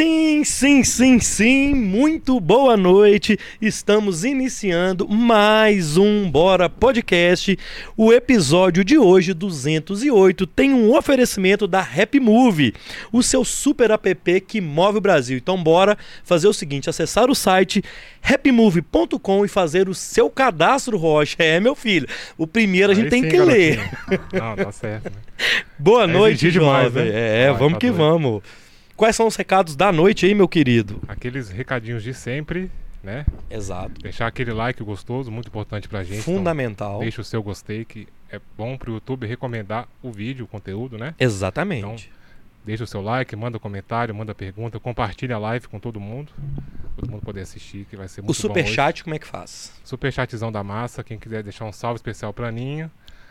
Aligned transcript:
Sim, 0.00 0.44
sim, 0.44 0.82
sim, 0.82 1.18
sim, 1.20 1.74
muito 1.74 2.40
boa 2.40 2.74
noite. 2.74 3.38
Estamos 3.60 4.24
iniciando 4.24 5.06
mais 5.06 5.98
um 5.98 6.30
Bora 6.30 6.70
Podcast. 6.70 7.58
O 7.98 8.10
episódio 8.10 8.82
de 8.82 8.96
hoje, 8.96 9.34
208, 9.34 10.46
tem 10.46 10.72
um 10.72 10.96
oferecimento 10.96 11.66
da 11.66 11.80
Happy 11.80 12.18
Move, 12.18 12.72
o 13.12 13.22
seu 13.22 13.44
super 13.44 13.90
app 13.90 14.40
que 14.40 14.58
move 14.58 14.96
o 14.96 15.00
Brasil. 15.02 15.36
Então, 15.36 15.62
bora 15.62 15.98
fazer 16.24 16.48
o 16.48 16.54
seguinte: 16.54 16.88
acessar 16.88 17.28
o 17.28 17.34
site 17.34 17.84
happymove.com 18.22 19.44
e 19.44 19.48
fazer 19.48 19.86
o 19.86 19.94
seu 19.94 20.30
cadastro, 20.30 20.96
Rocha. 20.96 21.36
É, 21.38 21.60
meu 21.60 21.74
filho. 21.74 22.08
O 22.38 22.46
primeiro 22.46 22.90
a 22.90 22.94
gente 22.94 23.04
Aí 23.04 23.10
tem 23.10 23.22
sim, 23.24 23.28
que 23.28 23.36
garotinho. 23.36 23.58
ler. 23.58 23.90
Não, 24.32 24.56
tá 24.56 24.72
certo. 24.72 25.10
Né? 25.10 25.20
Boa 25.78 26.04
É 26.04 26.06
noite, 26.06 26.46
exigir 26.46 26.52
demais, 26.52 26.84
jovem. 26.84 27.04
né? 27.04 27.42
É, 27.44 27.50
Vai, 27.50 27.58
vamos 27.58 27.74
tá 27.74 27.78
que 27.80 27.86
doido. 27.88 27.98
vamos. 27.98 28.42
Quais 29.00 29.16
são 29.16 29.26
os 29.26 29.34
recados 29.34 29.74
da 29.74 29.90
noite 29.90 30.26
aí, 30.26 30.34
meu 30.34 30.46
querido? 30.46 31.00
Aqueles 31.08 31.48
recadinhos 31.48 32.02
de 32.02 32.12
sempre, 32.12 32.70
né? 33.02 33.24
Exato. 33.50 33.98
Deixar 34.02 34.26
aquele 34.26 34.52
like 34.52 34.84
gostoso, 34.84 35.30
muito 35.30 35.46
importante 35.46 35.88
pra 35.88 36.04
gente. 36.04 36.20
Então, 36.20 36.34
Fundamental. 36.34 36.98
deixa 36.98 37.22
o 37.22 37.24
seu 37.24 37.42
gostei, 37.42 37.86
que 37.86 38.06
é 38.30 38.38
bom 38.58 38.76
pro 38.76 38.92
YouTube 38.92 39.26
recomendar 39.26 39.88
o 40.02 40.12
vídeo, 40.12 40.44
o 40.44 40.46
conteúdo, 40.46 40.98
né? 40.98 41.14
Exatamente. 41.18 41.78
Então, 41.78 42.20
Deixa 42.62 42.84
o 42.84 42.86
seu 42.86 43.00
like, 43.00 43.34
manda 43.34 43.58
comentário, 43.58 44.14
manda 44.14 44.34
pergunta, 44.34 44.78
compartilha 44.78 45.36
a 45.36 45.38
live 45.38 45.66
com 45.66 45.80
todo 45.80 45.98
mundo. 45.98 46.30
Todo 46.94 47.10
mundo 47.10 47.22
poder 47.22 47.40
assistir, 47.40 47.86
que 47.88 47.96
vai 47.96 48.06
ser 48.06 48.20
muito 48.20 48.32
o 48.32 48.34
super 48.34 48.62
bom 48.62 48.68
hoje. 48.68 48.74
chat, 48.74 49.02
como 49.02 49.16
é 49.16 49.18
que 49.18 49.26
faz? 49.26 49.80
Super 49.82 50.12
chatzão 50.12 50.52
da 50.52 50.62
massa, 50.62 51.02
quem 51.02 51.18
quiser 51.18 51.42
deixar 51.42 51.64
um 51.64 51.72
salve 51.72 51.96
especial 51.96 52.34
pra 52.34 52.48
Aninha, 52.48 52.90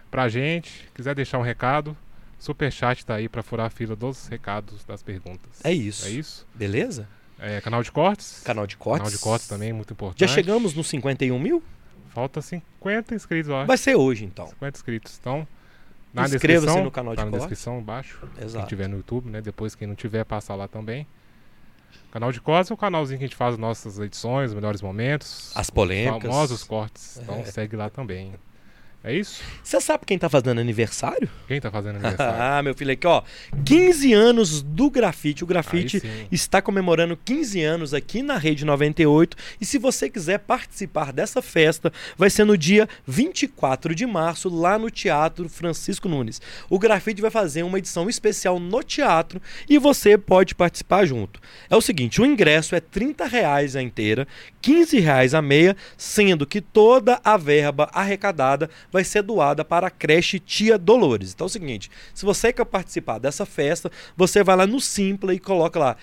pra 0.09 0.27
gente, 0.30 0.89
quiser 0.95 1.13
deixar 1.13 1.38
um 1.38 1.44
recado, 1.44 1.95
super 2.39 2.71
chat 2.71 3.05
tá 3.05 3.16
aí 3.16 3.29
pra 3.29 3.43
furar 3.43 3.67
a 3.67 3.70
fila 3.70 3.95
dos 3.95 4.27
recados, 4.27 4.84
das 4.85 5.03
perguntas. 5.03 5.59
É 5.63 5.71
isso. 5.71 6.07
É 6.07 6.09
isso. 6.09 6.47
Beleza? 6.55 7.07
É, 7.38 7.61
canal 7.61 7.84
de 7.84 7.91
cortes. 7.91 8.41
Canal 8.43 8.66
de 8.66 8.75
cortes. 8.75 8.99
Canal 9.03 9.11
de 9.11 9.20
cortes 9.23 9.47
também, 9.47 9.72
muito 9.72 9.94
importante. 9.94 10.19
Já 10.22 10.27
chegamos 10.27 10.73
nos 10.73 10.88
51 10.88 11.38
mil? 11.39 11.61
Falta 12.09 12.41
50 12.41 13.14
inscritos, 13.16 13.49
eu 13.49 13.55
acho. 13.58 13.67
Vai 13.67 13.77
ser 13.77 13.95
hoje, 13.95 14.25
então. 14.25 14.47
50 14.47 14.77
inscritos. 14.77 15.17
Então, 15.19 15.47
na 16.14 16.23
Inscreva-se 16.23 16.38
descrição, 16.66 16.83
no 16.83 16.91
canal 16.91 17.14
de 17.14 17.17
tá 17.17 17.25
na 17.25 17.31
cortes. 17.31 17.47
descrição 17.47 17.80
embaixo. 17.80 18.19
Quem 18.36 18.45
Exato. 18.45 18.67
tiver 18.67 18.89
no 18.89 18.97
YouTube, 18.97 19.30
né? 19.30 19.42
Depois 19.42 19.75
quem 19.75 19.88
não 19.88 19.95
tiver, 19.95 20.23
passa 20.25 20.55
lá 20.55 20.67
também. 20.67 21.05
Canal 22.11 22.31
de 22.31 22.42
cortes 22.42 22.71
é 22.71 22.73
o 22.73 22.77
canalzinho 22.77 23.19
que 23.19 23.25
a 23.25 23.27
gente 23.27 23.36
faz 23.38 23.53
as 23.53 23.59
nossas 23.59 23.99
edições, 23.99 24.49
os 24.49 24.55
melhores 24.55 24.81
momentos. 24.81 25.52
As 25.55 25.69
polêmicas. 25.69 26.23
Famosos 26.30 26.64
cortes. 26.64 27.17
Então 27.21 27.36
É. 27.36 27.44
segue 27.45 27.75
lá 27.75 27.89
também. 27.89 28.33
É 29.02 29.16
isso? 29.16 29.42
Você 29.64 29.80
sabe 29.80 30.03
quem 30.05 30.17
tá 30.17 30.28
fazendo 30.28 30.59
aniversário? 30.59 31.30
Quem 31.47 31.61
tá 31.61 31.72
fazendo 31.72 31.95
aniversário? 32.03 32.42
ah, 32.42 32.61
meu 32.61 32.75
filho, 32.75 32.92
aqui, 32.92 33.08
ó. 33.08 33.23
15 33.64 34.11
anos 34.14 34.61
do 34.61 34.89
grafite. 34.89 35.42
O 35.42 35.47
grafite 35.47 36.02
está 36.30 36.61
comemorando 36.61 37.16
15 37.16 37.64
anos 37.64 37.94
aqui 37.94 38.22
na 38.22 38.38
Rede 38.38 38.66
98. 38.66 39.38
E 39.61 39.66
se 39.66 39.77
você 39.77 40.09
quiser 40.09 40.39
participar 40.39 41.14
dessa 41.14 41.42
festa, 41.42 41.94
vai 42.17 42.30
ser 42.30 42.44
no 42.44 42.58
dia 42.58 42.89
24 43.08 43.95
de 43.95 44.05
março, 44.05 44.50
lá 44.50 44.77
no 44.77 44.89
Teatro 44.89 45.47
Francisco 45.47 46.09
Nunes. 46.09 46.42
O 46.70 46.77
grafite 46.77 47.22
vai 47.22 47.31
fazer 47.31 47.64
uma 47.64 47.77
edição 47.77 48.09
especial 48.09 48.59
no 48.59 48.83
teatro 48.83 49.42
e 49.70 49.77
você 49.77 50.17
pode 50.17 50.53
participar 50.53 51.05
junto. 51.05 51.39
É 51.70 51.75
o 51.75 51.81
seguinte: 51.81 52.22
o 52.22 52.25
ingresso 52.25 52.75
é 52.75 52.81
30 52.81 53.25
reais 53.27 53.77
a 53.77 53.81
inteira, 53.81 54.27
15 54.61 55.00
reais 55.00 55.33
a 55.33 55.42
meia, 55.42 55.77
sendo 55.97 56.45
que 56.45 56.59
toda 56.59 57.22
a 57.23 57.38
verba 57.38 57.89
arrecadada 57.94 58.70
vai 58.92 59.04
ser 59.04 59.22
doada 59.22 59.64
para 59.64 59.88
a 59.88 59.92
creche 59.92 60.40
Tia 60.40 60.78
Dolores. 60.78 61.34
Então 61.34 61.45
é 61.45 61.50
o 61.50 61.50
seguinte: 61.50 61.90
se 62.14 62.26
você 62.26 62.54
quer 62.54 62.66
participar 62.66 63.20
dessa 63.20 63.45
festa, 63.45 63.92
você 64.16 64.44
vai 64.44 64.56
lá 64.56 64.68
no 64.68 64.80
Simpla 64.80 65.34
e 65.34 65.40
coloca 65.40 65.80
lá 65.80 65.98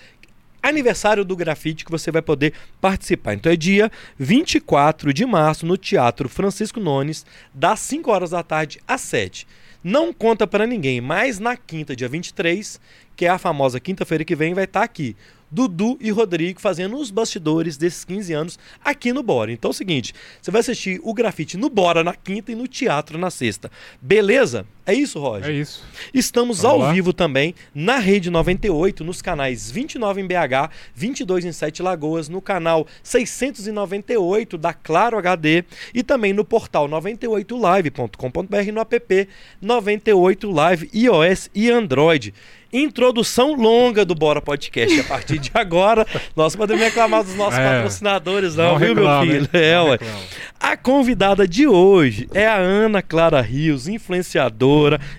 aniversário 0.61 1.23
do 1.23 1.35
grafite 1.35 1.85
que 1.85 1.91
você 1.91 2.11
vai 2.11 2.21
poder 2.21 2.53
participar. 2.81 3.33
Então 3.33 3.51
é 3.51 3.55
dia 3.55 3.91
24 4.17 5.13
de 5.13 5.25
março 5.25 5.65
no 5.65 5.77
Teatro 5.77 6.27
Francisco 6.27 6.79
Nunes, 6.79 7.25
das 7.53 7.79
5 7.81 8.11
horas 8.11 8.31
da 8.31 8.43
tarde 8.43 8.79
às 8.87 9.01
7. 9.01 9.47
Não 9.83 10.11
conta 10.11 10.45
para 10.45 10.67
ninguém, 10.67 10.99
mas 10.99 11.39
na 11.39 11.55
quinta, 11.55 11.95
dia 11.95 12.09
23, 12.09 12.81
que 13.15 13.25
é 13.25 13.29
a 13.29 13.37
famosa 13.37 13.79
quinta-feira 13.79 14.25
que 14.25 14.35
vem, 14.35 14.53
vai 14.53 14.65
estar 14.65 14.83
aqui 14.83 15.15
Dudu 15.49 15.97
e 15.99 16.11
Rodrigo 16.11 16.59
fazendo 16.59 16.97
os 16.97 17.11
bastidores 17.11 17.77
desses 17.77 18.03
15 18.03 18.33
anos 18.33 18.59
aqui 18.83 19.13
no 19.13 19.23
Bora. 19.23 19.51
Então 19.51 19.69
é 19.69 19.71
o 19.71 19.73
seguinte, 19.73 20.13
você 20.41 20.51
vai 20.51 20.61
assistir 20.61 20.99
o 21.03 21.13
grafite 21.13 21.57
no 21.57 21.69
Bora 21.69 22.03
na 22.03 22.13
quinta 22.13 22.51
e 22.51 22.55
no 22.55 22.67
teatro 22.67 23.17
na 23.17 23.29
sexta. 23.29 23.71
Beleza? 24.01 24.65
É 24.87 24.93
isso, 24.93 25.19
Roger? 25.19 25.49
É 25.49 25.53
isso. 25.53 25.83
Estamos 26.13 26.61
Vamos 26.61 26.81
ao 26.81 26.87
lá. 26.87 26.93
vivo 26.93 27.11
também 27.11 27.53
na 27.75 27.97
Rede 27.97 28.29
98, 28.29 29.03
nos 29.03 29.21
canais 29.21 29.69
29 29.69 30.21
em 30.21 30.25
BH, 30.25 30.71
22 30.95 31.43
em 31.45 31.51
Sete 31.51 31.81
Lagoas, 31.83 32.29
no 32.29 32.41
canal 32.41 32.87
698 33.03 34.57
da 34.57 34.73
Claro 34.73 35.17
HD 35.17 35.65
e 35.93 36.01
também 36.01 36.31
no 36.31 36.45
portal 36.45 36.87
98live.com.br 36.87 38.61
e 38.67 38.71
no 38.71 38.79
app 38.81 39.27
98 39.61 40.51
Live 40.51 40.89
iOS 40.93 41.49
e 41.53 41.69
Android. 41.69 42.33
Introdução 42.71 43.53
longa 43.55 44.03
do 44.03 44.13
Bora 44.13 44.41
Podcast. 44.41 44.99
A 44.99 45.03
partir 45.05 45.39
de 45.39 45.49
agora, 45.53 46.05
nós 46.35 46.53
podemos 46.53 46.83
reclamar 46.83 47.23
dos 47.23 47.33
nossos 47.33 47.57
É. 47.57 47.63
patrocinadores, 47.75 48.55
não, 48.57 48.77
viu, 48.77 48.89
reclama, 48.89 49.25
meu 49.25 49.35
filho? 49.35 49.49
É, 49.53 49.75
Não 49.75 49.85
ué. 49.85 49.91
reclama. 49.91 50.19
A 50.59 50.75
convidada 50.75 51.47
de 51.47 51.65
hoje 51.65 52.27
é 52.33 52.45
a 52.45 52.57
Ana 52.57 53.01
Clara 53.01 53.39
Rios, 53.41 53.87
influenciadora, 53.87 54.67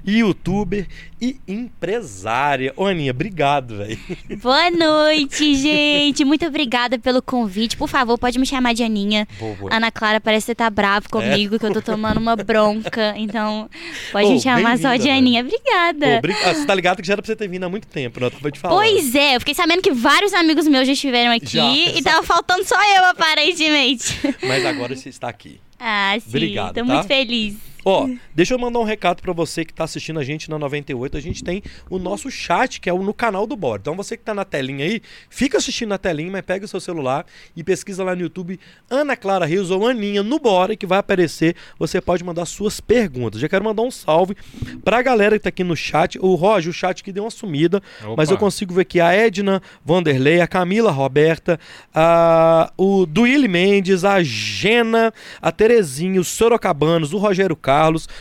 youtuber 0.06 0.86
e 1.20 1.36
empresária. 1.48 2.72
Ô, 2.76 2.86
Aninha, 2.86 3.10
obrigado, 3.10 3.76
velho. 3.78 3.98
Boa 4.42 4.70
noite, 4.70 5.54
gente. 5.56 6.24
Muito 6.24 6.46
obrigada 6.46 6.98
pelo 6.98 7.20
convite. 7.20 7.76
Por 7.76 7.88
favor, 7.88 8.16
pode 8.18 8.38
me 8.38 8.46
chamar 8.46 8.72
de 8.74 8.82
Aninha. 8.82 9.26
Boa. 9.38 9.74
Ana 9.74 9.90
Clara 9.90 10.20
parece 10.20 10.44
que 10.46 10.52
você 10.52 10.54
tá 10.54 10.70
bravo 10.70 11.08
comigo, 11.08 11.58
que 11.58 11.66
eu 11.66 11.72
tô 11.72 11.82
tomando 11.82 12.18
uma 12.18 12.36
bronca. 12.36 13.14
Então, 13.16 13.68
pode 14.12 14.26
Ô, 14.26 14.32
me 14.32 14.40
chamar 14.40 14.78
só 14.78 14.94
de. 14.96 15.08
Aninha. 15.08 15.42
Obrigada. 15.42 16.18
Obri- 16.18 16.36
ah, 16.44 16.54
você 16.54 16.66
tá 16.66 16.74
ligado 16.74 17.00
que 17.00 17.06
já 17.08 17.14
era 17.14 17.22
pra 17.22 17.26
você 17.26 17.36
ter 17.36 17.48
vindo 17.48 17.64
há 17.64 17.68
muito 17.68 17.86
tempo, 17.88 18.20
né? 18.20 18.26
Eu 18.26 18.30
tava 18.30 18.50
te 18.50 18.58
falando. 18.60 18.78
Pois 18.78 19.14
é, 19.14 19.36
eu 19.36 19.40
fiquei 19.40 19.54
sabendo 19.54 19.82
que 19.82 19.92
vários 19.92 20.32
amigos 20.34 20.66
meus 20.68 20.86
já 20.86 20.92
estiveram 20.92 21.32
aqui 21.32 21.46
Já, 21.56 21.72
e 21.74 22.02
tava 22.02 22.22
faltando 22.22 22.64
só 22.64 22.76
eu, 22.96 23.04
aparentemente. 23.06 24.18
Mas 24.46 24.64
agora 24.64 24.94
você 24.94 25.08
está 25.08 25.28
aqui. 25.28 25.60
Ah, 25.80 26.14
sim. 26.20 26.28
Obrigado, 26.28 26.74
Tô 26.74 26.80
tá? 26.80 26.84
muito 26.84 27.06
feliz. 27.06 27.56
Ó, 27.88 28.06
deixa 28.34 28.52
eu 28.52 28.58
mandar 28.58 28.80
um 28.80 28.84
recado 28.84 29.22
pra 29.22 29.32
você 29.32 29.64
que 29.64 29.72
tá 29.72 29.84
assistindo 29.84 30.20
a 30.20 30.24
gente 30.24 30.50
na 30.50 30.58
98. 30.58 31.16
A 31.16 31.20
gente 31.20 31.42
tem 31.42 31.62
o 31.88 31.98
nosso 31.98 32.30
chat, 32.30 32.82
que 32.82 32.90
é 32.90 32.92
o 32.92 33.02
no 33.02 33.14
canal 33.14 33.46
do 33.46 33.56
Bora. 33.56 33.80
Então 33.80 33.96
você 33.96 34.14
que 34.14 34.22
tá 34.22 34.34
na 34.34 34.44
telinha 34.44 34.84
aí, 34.84 35.00
fica 35.30 35.56
assistindo 35.56 35.88
na 35.88 35.96
telinha, 35.96 36.30
mas 36.30 36.42
pega 36.42 36.66
o 36.66 36.68
seu 36.68 36.80
celular 36.80 37.24
e 37.56 37.64
pesquisa 37.64 38.04
lá 38.04 38.14
no 38.14 38.20
YouTube 38.20 38.60
Ana 38.90 39.16
Clara 39.16 39.46
Rios 39.46 39.70
ou 39.70 39.86
Aninha 39.86 40.22
no 40.22 40.38
Bora, 40.38 40.76
que 40.76 40.84
vai 40.84 40.98
aparecer. 40.98 41.56
Você 41.78 41.98
pode 41.98 42.22
mandar 42.22 42.44
suas 42.44 42.78
perguntas. 42.78 43.40
Já 43.40 43.48
quero 43.48 43.64
mandar 43.64 43.80
um 43.80 43.90
salve 43.90 44.36
pra 44.84 45.00
galera 45.00 45.38
que 45.38 45.44
tá 45.44 45.48
aqui 45.48 45.64
no 45.64 45.74
chat. 45.74 46.18
O 46.18 46.34
Roger, 46.34 46.68
o 46.70 46.74
chat 46.74 47.02
que 47.02 47.10
deu 47.10 47.24
uma 47.24 47.30
sumida, 47.30 47.82
mas 48.16 48.28
Opa. 48.28 48.34
eu 48.34 48.38
consigo 48.38 48.74
ver 48.74 48.82
aqui 48.82 49.00
a 49.00 49.14
Edna 49.14 49.62
Vanderlei, 49.82 50.42
a 50.42 50.46
Camila 50.46 50.90
Roberta, 50.90 51.58
a, 51.94 52.70
o 52.76 53.06
Duílio 53.06 53.48
Mendes, 53.48 54.04
a 54.04 54.22
Gena, 54.22 55.10
a 55.40 55.50
Terezinha, 55.50 56.20
os 56.20 56.28
Sorocabanos, 56.28 57.14
o 57.14 57.18
Rogério 57.18 57.56
Carlos, 57.56 57.77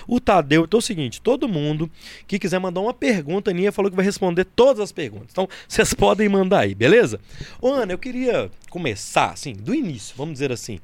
o 0.07 0.19
Tadeu. 0.19 0.63
Então 0.65 0.77
é 0.77 0.79
o 0.79 0.81
seguinte, 0.81 1.21
todo 1.21 1.47
mundo 1.47 1.89
que 2.27 2.39
quiser 2.39 2.59
mandar 2.59 2.81
uma 2.81 2.93
pergunta, 2.93 3.49
a 3.49 3.53
Aninha 3.53 3.71
falou 3.71 3.89
que 3.89 3.95
vai 3.95 4.05
responder 4.05 4.45
todas 4.45 4.79
as 4.79 4.91
perguntas. 4.91 5.29
Então 5.31 5.47
vocês 5.67 5.93
podem 5.93 6.29
mandar 6.29 6.59
aí, 6.59 6.75
beleza? 6.75 7.19
Ô 7.61 7.69
Ana, 7.69 7.93
eu 7.93 7.97
queria 7.97 8.51
começar, 8.69 9.31
assim, 9.31 9.53
do 9.53 9.73
início, 9.73 10.15
vamos 10.17 10.33
dizer 10.33 10.51
assim, 10.51 10.79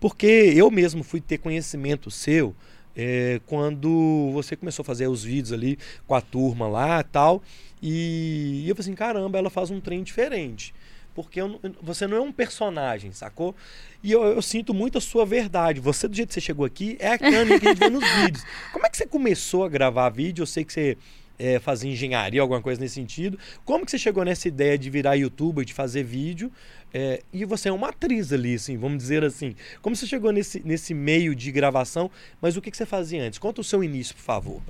porque 0.00 0.26
eu 0.26 0.70
mesmo 0.70 1.02
fui 1.02 1.20
ter 1.20 1.38
conhecimento 1.38 2.10
seu 2.10 2.54
é, 2.96 3.40
quando 3.46 4.30
você 4.32 4.56
começou 4.56 4.82
a 4.82 4.86
fazer 4.86 5.06
os 5.06 5.22
vídeos 5.22 5.52
ali 5.52 5.78
com 6.06 6.14
a 6.14 6.20
turma 6.20 6.66
lá 6.66 7.00
e 7.00 7.04
tal. 7.04 7.42
E 7.82 8.64
eu 8.66 8.74
falei 8.74 8.88
assim, 8.88 8.94
caramba, 8.94 9.38
ela 9.38 9.50
faz 9.50 9.70
um 9.70 9.80
trem 9.80 10.02
diferente. 10.02 10.74
Porque 11.16 11.40
eu 11.40 11.58
você 11.80 12.06
não 12.06 12.18
é 12.18 12.20
um 12.20 12.30
personagem, 12.30 13.10
sacou? 13.10 13.56
E 14.02 14.12
eu, 14.12 14.22
eu 14.22 14.42
sinto 14.42 14.74
muito 14.74 14.98
a 14.98 15.00
sua 15.00 15.24
verdade. 15.24 15.80
Você, 15.80 16.06
do 16.06 16.14
jeito 16.14 16.28
que 16.28 16.34
você 16.34 16.40
chegou 16.42 16.66
aqui, 16.66 16.96
é 17.00 17.12
a 17.12 17.18
Kanye 17.18 17.58
que 17.58 17.66
a 17.66 17.70
gente 17.70 17.78
vê 17.78 17.88
nos 17.88 18.04
vídeos. 18.20 18.44
Como 18.70 18.84
é 18.84 18.90
que 18.90 18.98
você 18.98 19.06
começou 19.06 19.64
a 19.64 19.68
gravar 19.68 20.10
vídeo? 20.10 20.42
Eu 20.42 20.46
sei 20.46 20.62
que 20.62 20.72
você 20.74 20.98
é, 21.38 21.58
fazia 21.58 21.90
engenharia, 21.90 22.42
alguma 22.42 22.60
coisa 22.60 22.78
nesse 22.78 22.94
sentido. 22.96 23.38
Como 23.64 23.86
que 23.86 23.90
você 23.90 23.98
chegou 23.98 24.24
nessa 24.24 24.46
ideia 24.46 24.76
de 24.76 24.90
virar 24.90 25.14
youtuber, 25.14 25.64
de 25.64 25.72
fazer 25.72 26.02
vídeo? 26.02 26.52
É, 26.92 27.22
e 27.32 27.46
você 27.46 27.70
é 27.70 27.72
uma 27.72 27.88
atriz 27.88 28.30
ali, 28.30 28.54
assim, 28.54 28.76
vamos 28.76 28.98
dizer 28.98 29.24
assim. 29.24 29.56
Como 29.80 29.96
você 29.96 30.06
chegou 30.06 30.30
nesse, 30.32 30.60
nesse 30.64 30.92
meio 30.92 31.34
de 31.34 31.50
gravação, 31.50 32.10
mas 32.42 32.58
o 32.58 32.62
que, 32.62 32.70
que 32.70 32.76
você 32.76 32.86
fazia 32.86 33.22
antes? 33.22 33.38
Conta 33.38 33.62
o 33.62 33.64
seu 33.64 33.82
início, 33.82 34.14
por 34.14 34.22
favor. 34.22 34.62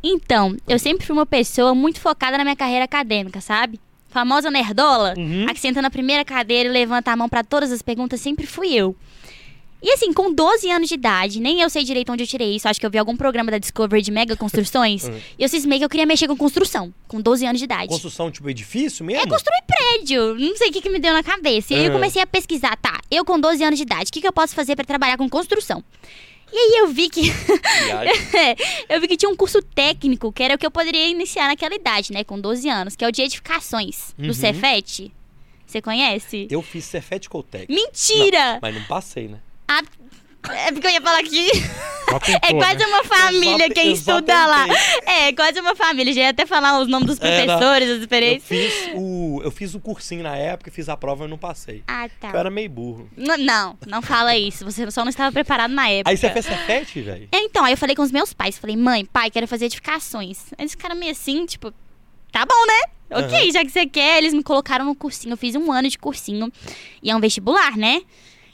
Então, 0.00 0.56
eu 0.68 0.78
sempre 0.78 1.04
fui 1.04 1.12
uma 1.12 1.26
pessoa 1.26 1.74
muito 1.74 2.00
focada 2.00 2.38
na 2.38 2.44
minha 2.44 2.56
carreira 2.56 2.84
acadêmica, 2.84 3.40
sabe? 3.40 3.80
Famosa 4.08 4.50
nerdola, 4.50 5.14
Uhum. 5.16 5.46
a 5.48 5.54
que 5.54 5.60
senta 5.60 5.82
na 5.82 5.90
primeira 5.90 6.24
cadeira 6.24 6.68
e 6.68 6.72
levanta 6.72 7.12
a 7.12 7.16
mão 7.16 7.28
pra 7.28 7.44
todas 7.44 7.70
as 7.70 7.82
perguntas, 7.82 8.20
sempre 8.20 8.46
fui 8.46 8.72
eu. 8.74 8.96
E 9.80 9.92
assim, 9.92 10.12
com 10.12 10.32
12 10.34 10.68
anos 10.68 10.88
de 10.88 10.94
idade, 10.94 11.38
nem 11.40 11.60
eu 11.60 11.70
sei 11.70 11.84
direito 11.84 12.10
onde 12.10 12.24
eu 12.24 12.26
tirei 12.26 12.56
isso. 12.56 12.66
Acho 12.66 12.80
que 12.80 12.84
eu 12.86 12.90
vi 12.90 12.98
algum 12.98 13.16
programa 13.16 13.48
da 13.52 13.58
Discovery 13.58 14.02
de 14.02 14.10
mega 14.10 14.34
construções. 14.34 15.04
Uhum. 15.08 15.20
e 15.38 15.42
eu 15.44 15.48
cismei 15.48 15.78
que 15.78 15.84
eu 15.84 15.88
queria 15.88 16.04
mexer 16.04 16.26
com 16.26 16.36
construção, 16.36 16.92
com 17.06 17.20
12 17.20 17.46
anos 17.46 17.60
de 17.60 17.64
idade. 17.64 17.86
Construção 17.88 18.28
tipo 18.28 18.50
edifício 18.50 19.04
mesmo? 19.04 19.22
É 19.22 19.26
construir 19.28 19.62
prédio. 19.68 20.34
Não 20.36 20.56
sei 20.56 20.70
o 20.70 20.72
que, 20.72 20.80
que 20.80 20.90
me 20.90 20.98
deu 20.98 21.12
na 21.12 21.22
cabeça. 21.22 21.72
E 21.72 21.76
aí 21.76 21.84
eu 21.84 21.90
Ah. 21.90 21.94
comecei 21.94 22.20
a 22.20 22.26
pesquisar, 22.26 22.76
tá, 22.76 22.98
eu 23.08 23.24
com 23.24 23.38
12 23.38 23.62
anos 23.62 23.78
de 23.78 23.84
idade, 23.84 24.08
o 24.08 24.12
que, 24.12 24.20
que 24.20 24.26
eu 24.26 24.32
posso 24.32 24.52
fazer 24.52 24.74
pra 24.74 24.84
trabalhar 24.84 25.16
com 25.16 25.28
construção? 25.28 25.84
E 26.52 26.56
aí 26.56 26.78
eu 26.80 26.88
vi 26.88 27.08
que 27.10 27.30
eu 28.88 29.00
vi 29.00 29.08
que 29.08 29.16
tinha 29.16 29.30
um 29.30 29.36
curso 29.36 29.60
técnico, 29.62 30.32
que 30.32 30.42
era 30.42 30.54
o 30.54 30.58
que 30.58 30.66
eu 30.66 30.70
poderia 30.70 31.06
iniciar 31.08 31.48
naquela 31.48 31.74
idade, 31.74 32.12
né, 32.12 32.24
com 32.24 32.40
12 32.40 32.68
anos, 32.68 32.96
que 32.96 33.04
é 33.04 33.08
o 33.08 33.12
de 33.12 33.22
edificações, 33.22 34.14
Uhum. 34.18 34.28
do 34.28 34.34
Cefet. 34.34 35.12
Você 35.66 35.82
conhece? 35.82 36.48
Eu 36.50 36.62
fiz 36.62 36.84
Cefet 36.86 37.28
Coltec. 37.28 37.70
Mentira! 37.72 38.58
Mas 38.62 38.74
não 38.74 38.82
passei, 38.84 39.28
né? 39.28 39.38
Ah, 39.68 39.82
é 40.50 40.72
porque 40.72 40.86
eu 40.86 40.90
ia 40.92 41.00
falar 41.00 41.22
tentou, 41.22 41.50
É 42.42 42.54
quase 42.54 42.78
né? 42.78 42.86
uma 42.86 43.04
família 43.04 43.66
Eu 43.66 43.74
quem 43.74 43.86
eu 43.88 43.92
estuda 43.92 44.46
lá. 44.46 44.66
É, 45.04 45.30
quase 45.34 45.60
uma 45.60 45.74
família. 45.76 46.12
Já 46.12 46.20
ia 46.22 46.30
até 46.30 46.46
falar 46.46 46.80
os 46.80 46.88
nomes 46.88 47.06
dos 47.06 47.18
professores, 47.18 47.88
as 47.90 47.96
Eu 47.96 48.00
experiências. 48.00 48.48
fiz 48.48 48.90
o. 48.94 49.40
Eu 49.44 49.50
fiz 49.50 49.74
o 49.74 49.80
cursinho 49.80 50.22
na 50.22 50.34
época, 50.34 50.70
fiz 50.70 50.88
a 50.88 50.96
prova 50.96 51.26
e 51.26 51.28
não 51.28 51.36
passei. 51.36 51.82
Ah, 51.86 52.08
tá. 52.20 52.30
Eu 52.30 52.38
era 52.38 52.50
meio 52.50 52.70
burro. 52.70 53.10
N- 53.16 53.36
Não, 53.44 53.76
não 53.86 54.00
fala 54.00 54.34
isso. 54.36 54.64
Você 54.64 54.90
só 54.90 55.02
não 55.02 55.10
estava 55.10 55.30
preparado 55.30 55.70
na 55.72 55.90
época. 55.90 56.10
Aí 56.10 56.16
você 56.16 56.30
fez 56.30 56.46
Cefet, 56.46 57.00
velho? 57.02 57.28
É, 57.30 57.38
Então, 57.40 57.64
aí 57.64 57.72
eu 57.74 57.76
falei 57.76 57.94
com 57.94 58.02
os 58.02 58.10
meus 58.12 58.32
pais. 58.32 58.56
Falei, 58.56 58.76
mãe, 58.76 59.04
pai, 59.04 59.30
quero 59.30 59.46
fazer 59.46 59.66
edificações. 59.66 60.46
Aí 60.52 60.60
Eles 60.62 60.72
ficaram 60.72 60.96
meio 60.96 61.12
assim, 61.12 61.44
tipo, 61.44 61.70
tá 62.32 62.46
bom, 62.46 62.66
né? 62.66 62.80
Ok, 63.22 63.38
Aham. 63.38 63.52
já 63.52 63.62
que 63.64 63.70
você 63.70 63.84
quer. 63.86 64.18
Eles 64.18 64.32
me 64.32 64.42
colocaram 64.42 64.86
no 64.86 64.94
cursinho. 64.94 65.34
Eu 65.34 65.36
fiz 65.36 65.54
um 65.54 65.70
ano 65.70 65.88
de 65.90 65.98
cursinho. 65.98 66.50
E 67.02 67.10
é 67.10 67.14
um 67.16 67.20
vestibular, 67.20 67.76
né? 67.76 68.00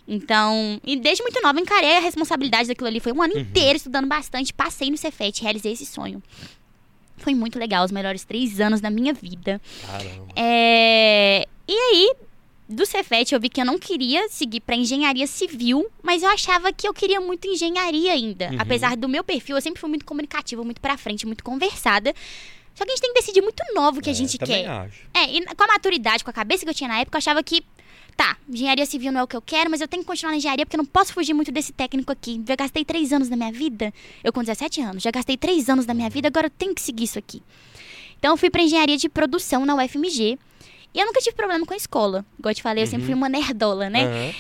Então, 0.07 0.81
e 0.85 0.97
desde 0.97 1.23
muito 1.23 1.41
nova 1.43 1.59
encarei 1.59 1.97
a 1.97 2.01
responsabilidade 2.01 2.69
daquilo 2.69 2.89
ali. 2.89 3.01
Foi 3.01 3.13
um 3.13 3.23
ano 3.23 3.35
Uhum. 3.35 3.41
inteiro 3.41 3.77
estudando 3.77 4.07
bastante. 4.07 4.53
Passei 4.53 4.91
no 4.91 4.97
Cefet, 4.99 5.43
realizei 5.43 5.73
esse 5.73 5.87
sonho. 5.87 6.23
Foi 7.17 7.35
muito 7.35 7.59
legal, 7.59 7.85
os 7.85 7.93
melhores 7.93 8.25
três 8.25 8.61
anos 8.61 8.81
da 8.81 8.91
minha 8.91 9.15
vida. 9.15 9.61
Caramba. 9.87 10.27
É, 10.37 11.47
E 11.67 11.73
aí, 11.73 12.13
do 12.69 12.85
Cefet, 12.85 13.33
eu 13.33 13.41
vi 13.41 13.49
que 13.49 13.59
eu 13.61 13.65
não 13.65 13.79
queria 13.79 14.29
seguir 14.29 14.61
para 14.61 14.77
engenharia 14.77 15.27
civil, 15.27 15.87
mas 16.03 16.23
eu 16.23 16.29
achava 16.29 16.71
que 16.73 16.87
eu 16.87 16.93
queria 16.93 17.19
muito 17.21 17.47
engenharia 17.49 18.13
ainda. 18.13 18.51
Uhum. 18.51 18.57
Apesar 18.59 18.97
do 18.99 19.09
meu 19.09 19.25
perfil, 19.25 19.57
eu 19.57 19.63
sempre 19.63 19.81
fui 19.81 19.89
muito 19.89 20.05
comunicativa, 20.05 20.63
muito 20.63 20.81
pra 20.83 20.99
frente, 20.99 21.25
muito 21.25 21.43
conversada. 21.43 22.13
Só 22.75 22.85
que 22.85 22.91
a 22.91 22.95
gente 22.95 23.01
tem 23.03 23.15
que 23.15 23.21
decidir 23.21 23.41
muito 23.41 23.63
novo 23.75 24.01
o 24.01 24.03
que 24.03 24.11
a 24.11 24.13
É, 24.13 24.15
gente 24.15 24.37
também 24.37 24.65
quer. 24.65 24.69
acho. 24.71 25.01
É, 25.15 25.25
e 25.33 25.47
com 25.47 25.65
a 25.65 25.67
maturidade, 25.69 26.23
com 26.25 26.31
a 26.31 26.33
cabeça 26.35 26.65
que 26.65 26.71
eu 26.71 26.75
tinha 26.75 26.89
na 26.89 26.99
época, 27.01 27.17
eu 27.17 27.21
achava 27.21 27.43
que, 27.43 27.63
tá, 28.17 28.37
engenharia 28.49 28.87
civil 28.87 29.11
não 29.13 29.21
é 29.21 29.23
o 29.23 29.27
que 29.27 29.37
eu 29.37 29.43
quero, 29.43 29.71
mas 29.71 29.81
eu 29.81 29.89
tenho 29.89 30.03
que 30.03 30.07
continuar 30.07 30.33
na 30.33 30.37
engenharia 30.39 30.65
porque 30.65 30.77
eu 30.77 30.83
não 30.83 30.87
posso 30.87 31.13
fugir 31.13 31.35
muito 31.35 31.51
desse 31.53 31.73
técnico 31.73 32.11
aqui. 32.13 32.41
Já 32.47 32.55
gastei 32.57 32.85
três 32.85 33.13
anos 33.13 33.29
da 33.29 33.37
minha 33.37 33.53
vida, 33.53 33.93
eu 34.23 34.33
com 34.33 34.41
17 34.41 34.81
anos, 34.81 35.03
já 35.03 35.11
gastei 35.11 35.37
três 35.37 35.69
anos 35.69 35.87
da 35.87 35.95
minha 35.95 36.09
vida, 36.11 36.29
agora 36.29 36.47
eu 36.47 36.51
tenho 36.51 36.75
que 36.75 36.81
seguir 36.83 37.05
isso 37.05 37.19
aqui. 37.19 37.43
Então 38.19 38.33
eu 38.33 38.37
fui 38.37 38.49
pra 38.51 38.63
engenharia 38.63 38.97
de 38.97 39.09
produção 39.09 39.67
na 39.67 39.75
UFMG. 39.75 40.39
E 40.95 41.01
eu 41.01 41.07
nunca 41.07 41.21
tive 41.21 41.35
problema 41.35 41.67
com 41.67 41.75
a 41.75 41.77
escola. 41.77 42.25
Igual 42.39 42.53
eu 42.53 42.55
te 42.55 42.63
falei, 42.63 42.85
eu 42.85 42.87
sempre 42.87 43.03
Uhum. 43.03 43.07
fui 43.07 43.15
uma 43.15 43.29
nerdola, 43.29 43.91
né? 43.91 44.05
Aham. 44.05 44.35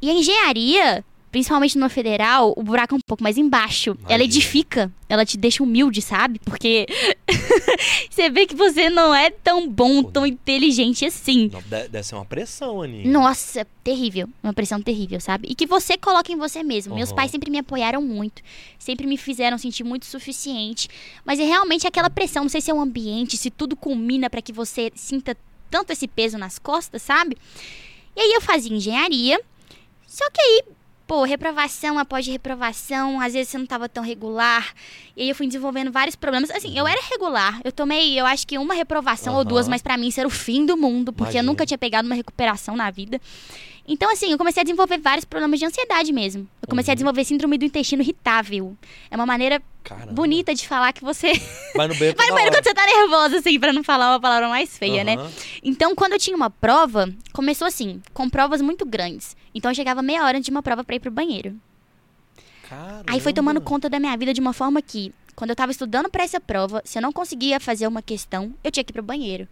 E 0.00 0.08
a 0.10 0.12
engenharia, 0.14 1.04
principalmente 1.30 1.76
no 1.78 1.88
federal, 1.90 2.52
o 2.56 2.62
buraco 2.62 2.94
é 2.94 2.96
um 2.98 3.00
pouco 3.06 3.22
mais 3.22 3.36
embaixo. 3.36 3.90
Ela 3.90 3.98
Imagina. 4.16 4.24
edifica, 4.24 4.92
ela 5.08 5.24
te 5.24 5.36
deixa 5.36 5.62
humilde, 5.62 6.00
sabe? 6.02 6.38
Porque 6.38 6.86
você 8.10 8.30
vê 8.30 8.46
que 8.46 8.54
você 8.54 8.88
não 8.90 9.14
é 9.14 9.30
tão 9.30 9.68
bom, 9.68 10.02
tão 10.02 10.26
inteligente 10.26 11.04
assim. 11.04 11.50
Não, 11.52 11.62
Deve 11.62 12.02
ser 12.02 12.14
uma 12.14 12.24
pressão, 12.24 12.82
Aninha. 12.82 13.10
Nossa, 13.10 13.66
terrível. 13.84 14.28
Uma 14.42 14.52
pressão 14.52 14.80
terrível, 14.80 15.20
sabe? 15.20 15.48
E 15.50 15.54
que 15.54 15.66
você 15.66 15.96
coloca 15.96 16.32
em 16.32 16.36
você 16.36 16.62
mesmo. 16.62 16.94
Meus 16.94 17.10
Uhum. 17.10 17.16
pais 17.16 17.30
sempre 17.30 17.50
me 17.50 17.58
apoiaram 17.58 18.02
muito. 18.02 18.42
Sempre 18.78 19.06
me 19.06 19.16
fizeram 19.16 19.58
sentir 19.58 19.84
muito 19.84 20.06
suficiente. 20.06 20.88
Mas 21.24 21.38
é 21.38 21.44
realmente 21.44 21.86
aquela 21.86 22.10
pressão. 22.10 22.42
Não 22.44 22.50
sei 22.50 22.60
se 22.60 22.70
é 22.70 22.74
o 22.74 22.80
ambiente, 22.80 23.36
se 23.36 23.50
tudo 23.50 23.76
culmina 23.76 24.28
pra 24.30 24.42
que 24.42 24.52
você 24.52 24.90
sinta 24.94 25.36
tanto 25.70 25.92
esse 25.92 26.08
peso 26.08 26.38
nas 26.38 26.58
costas, 26.58 27.02
sabe? 27.02 27.36
E 28.16 28.20
aí 28.20 28.32
eu 28.32 28.40
fazia 28.40 28.74
engenharia. 28.74 29.38
Só 30.06 30.24
que 30.30 30.40
aí, 30.40 30.62
pô, 31.08 31.24
reprovação 31.24 31.98
após 31.98 32.26
reprovação. 32.26 33.18
Às 33.20 33.32
vezes 33.32 33.48
você 33.48 33.58
não 33.58 33.66
tava 33.66 33.88
tão 33.88 34.04
regular. 34.04 34.72
E 35.16 35.22
aí 35.22 35.28
eu 35.30 35.34
fui 35.34 35.46
desenvolvendo 35.46 35.90
vários 35.90 36.14
problemas. 36.14 36.50
Assim, 36.50 36.78
eu 36.78 36.86
era 36.86 37.00
regular. 37.10 37.60
Eu 37.64 37.72
tomei, 37.72 38.20
eu 38.20 38.26
acho 38.26 38.46
que 38.46 38.58
uma 38.58 38.74
reprovação 38.74 39.32
ou 39.34 39.40
Aham. 39.40 39.48
duas, 39.48 39.66
mas 39.66 39.80
pra 39.82 39.96
mim 39.96 40.08
isso 40.08 40.20
era 40.20 40.28
o 40.28 40.30
fim 40.30 40.66
do 40.66 40.76
mundo. 40.76 41.10
Porque 41.12 41.30
eu 41.30 41.40
Imagino. 41.40 41.50
nunca 41.52 41.64
tinha 41.66 41.78
pegado 41.78 42.06
uma 42.06 42.14
recuperação 42.14 42.76
na 42.76 42.90
vida. 42.90 43.18
Então, 43.90 44.12
assim, 44.12 44.30
eu 44.30 44.36
comecei 44.36 44.60
a 44.60 44.64
desenvolver 44.64 44.98
vários 44.98 45.24
problemas 45.24 45.58
de 45.58 45.64
ansiedade 45.64 46.12
mesmo. 46.12 46.46
Eu 46.60 46.68
comecei 46.68 46.92
a 46.92 46.92
Uhum. 46.92 46.96
desenvolver 46.96 47.24
síndrome 47.24 47.56
do 47.56 47.64
intestino 47.64 48.02
irritável. 48.02 48.76
É 49.10 49.16
uma 49.16 49.24
maneira 49.24 49.62
Caramba. 49.82 50.12
bonita 50.12 50.54
de 50.54 50.68
falar 50.68 50.92
que 50.92 51.02
você. 51.02 51.32
Vai 51.74 51.88
no 51.88 51.94
banheiro 51.94 52.14
Vai 52.18 52.26
no 52.26 52.34
banheiro 52.34 52.54
quando 52.54 52.64
você 52.64 52.74
tá 52.74 52.84
nervosa, 52.84 53.38
assim, 53.38 53.58
pra 53.58 53.72
não 53.72 53.82
falar 53.82 54.10
uma 54.12 54.20
palavra 54.20 54.46
mais 54.50 54.76
feia, 54.76 55.02
né? 55.02 55.14
Aham. 55.14 55.30
Então, 55.62 55.94
quando 55.94 56.12
eu 56.12 56.18
tinha 56.18 56.36
uma 56.36 56.50
prova, 56.50 57.08
começou 57.32 57.66
assim, 57.66 58.02
com 58.12 58.28
provas 58.28 58.60
muito 58.60 58.84
grandes. 58.84 59.34
Então, 59.54 59.70
eu 59.70 59.74
chegava 59.74 60.02
meia 60.02 60.24
hora 60.24 60.36
antes 60.38 60.46
de 60.46 60.50
uma 60.50 60.62
prova 60.62 60.84
pra 60.84 60.96
ir 60.96 61.00
pro 61.00 61.10
banheiro. 61.10 61.56
Aí 63.06 63.18
foi 63.20 63.32
tomando 63.32 63.56
Caramba. 63.56 63.70
conta 63.70 63.88
da 63.88 63.98
minha 63.98 64.16
vida 64.16 64.34
de 64.34 64.40
uma 64.40 64.52
forma 64.52 64.82
que, 64.82 65.12
quando 65.34 65.50
eu 65.50 65.56
tava 65.56 65.72
estudando 65.72 66.10
pra 66.10 66.22
essa 66.22 66.38
prova, 66.38 66.82
se 66.84 66.98
eu 66.98 67.02
não 67.02 67.12
conseguia 67.12 67.58
fazer 67.58 67.86
uma 67.86 68.02
questão, 68.02 68.54
eu 68.62 68.70
tinha 68.70 68.84
que 68.84 68.90
ir 68.90 68.94
pro 68.94 69.02
banheiro. 69.02 69.48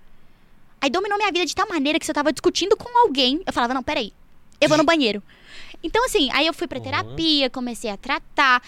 Aí 0.81 0.91
dominou 0.91 1.17
minha 1.17 1.33
vida 1.33 1.47
de 1.47 1.55
tal 1.55 1.67
maneira 1.69 1.99
que 1.99 2.05
se 2.05 2.11
eu 2.11 2.15
tava 2.15 2.33
discutindo 2.33 2.77
com 2.77 2.99
alguém, 3.07 3.41
eu 3.47 3.53
falava, 3.53 3.73
não, 3.73 3.83
peraí, 3.83 4.13
eu 4.61 4.69
vou 4.69 4.77
no 4.77 4.85
banheiro. 4.85 5.23
Então, 5.83 6.05
assim, 6.05 6.31
aí 6.33 6.47
eu 6.47 6.53
fui 6.53 6.67
pra 6.67 6.79
terapia, 6.81 7.49
comecei 7.49 7.91
a 7.91 7.97
tratar, 7.97 8.63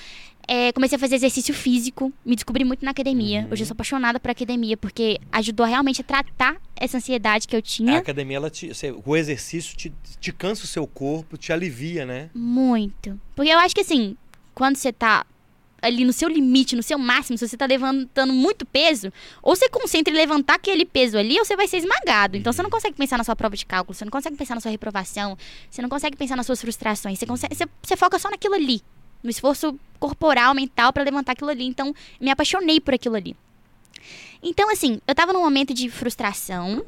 é, 0.48 0.72
comecei 0.72 0.96
a 0.96 0.98
fazer 0.98 1.16
exercício 1.16 1.52
físico, 1.52 2.10
me 2.24 2.34
descobri 2.34 2.64
muito 2.64 2.82
na 2.82 2.90
academia. 2.92 3.42
Uhum. 3.42 3.52
Hoje 3.52 3.62
eu 3.62 3.66
sou 3.66 3.74
apaixonada 3.74 4.18
por 4.18 4.30
academia, 4.30 4.78
porque 4.78 5.20
ajudou 5.30 5.66
realmente 5.66 6.00
a 6.00 6.04
tratar 6.04 6.56
essa 6.74 6.96
ansiedade 6.96 7.46
que 7.46 7.54
eu 7.54 7.58
A 7.58 7.62
tinha. 7.62 7.98
academia, 7.98 8.38
ela 8.38 8.48
te, 8.48 8.70
o 9.04 9.14
exercício 9.14 9.76
te, 9.76 9.92
te 10.18 10.32
cansa 10.32 10.64
o 10.64 10.66
seu 10.66 10.86
corpo, 10.86 11.36
te 11.36 11.52
alivia, 11.52 12.06
né? 12.06 12.30
Muito. 12.34 13.20
Porque 13.36 13.50
eu 13.50 13.58
acho 13.58 13.74
que 13.74 13.82
assim, 13.82 14.16
quando 14.54 14.76
você 14.76 14.90
tá 14.90 15.26
ali 15.82 16.04
no 16.04 16.12
seu 16.12 16.28
limite, 16.28 16.74
no 16.74 16.82
seu 16.82 16.98
máximo, 16.98 17.36
se 17.38 17.46
você 17.46 17.56
tá 17.56 17.66
levantando 17.66 18.32
muito 18.32 18.66
peso, 18.66 19.12
ou 19.42 19.54
você 19.54 19.68
concentra 19.68 20.12
em 20.12 20.16
levantar 20.16 20.54
aquele 20.54 20.84
peso 20.84 21.16
ali, 21.18 21.38
ou 21.38 21.44
você 21.44 21.56
vai 21.56 21.68
ser 21.68 21.76
esmagado. 21.76 22.36
Então 22.36 22.52
você 22.52 22.62
não 22.62 22.70
consegue 22.70 22.96
pensar 22.96 23.16
na 23.18 23.22
sua 23.22 23.36
prova 23.36 23.54
de 23.54 23.64
cálculo, 23.66 23.94
você 23.94 24.04
não 24.04 24.10
consegue 24.10 24.36
pensar 24.36 24.54
na 24.54 24.60
sua 24.60 24.70
reprovação, 24.70 25.36
você 25.70 25.82
não 25.82 25.88
consegue 25.88 26.16
pensar 26.16 26.36
nas 26.36 26.46
suas 26.46 26.60
frustrações, 26.60 27.18
você, 27.18 27.26
consegue, 27.26 27.54
você, 27.54 27.66
você 27.82 27.96
foca 27.96 28.18
só 28.18 28.30
naquilo 28.30 28.54
ali, 28.54 28.82
no 29.22 29.30
esforço 29.30 29.78
corporal, 29.98 30.54
mental 30.54 30.92
pra 30.92 31.02
levantar 31.02 31.32
aquilo 31.32 31.50
ali. 31.50 31.66
Então, 31.66 31.94
me 32.20 32.30
apaixonei 32.30 32.80
por 32.80 32.94
aquilo 32.94 33.16
ali. 33.16 33.36
Então, 34.42 34.70
assim, 34.70 35.00
eu 35.06 35.14
tava 35.14 35.32
num 35.32 35.42
momento 35.42 35.74
de 35.74 35.90
frustração, 35.90 36.84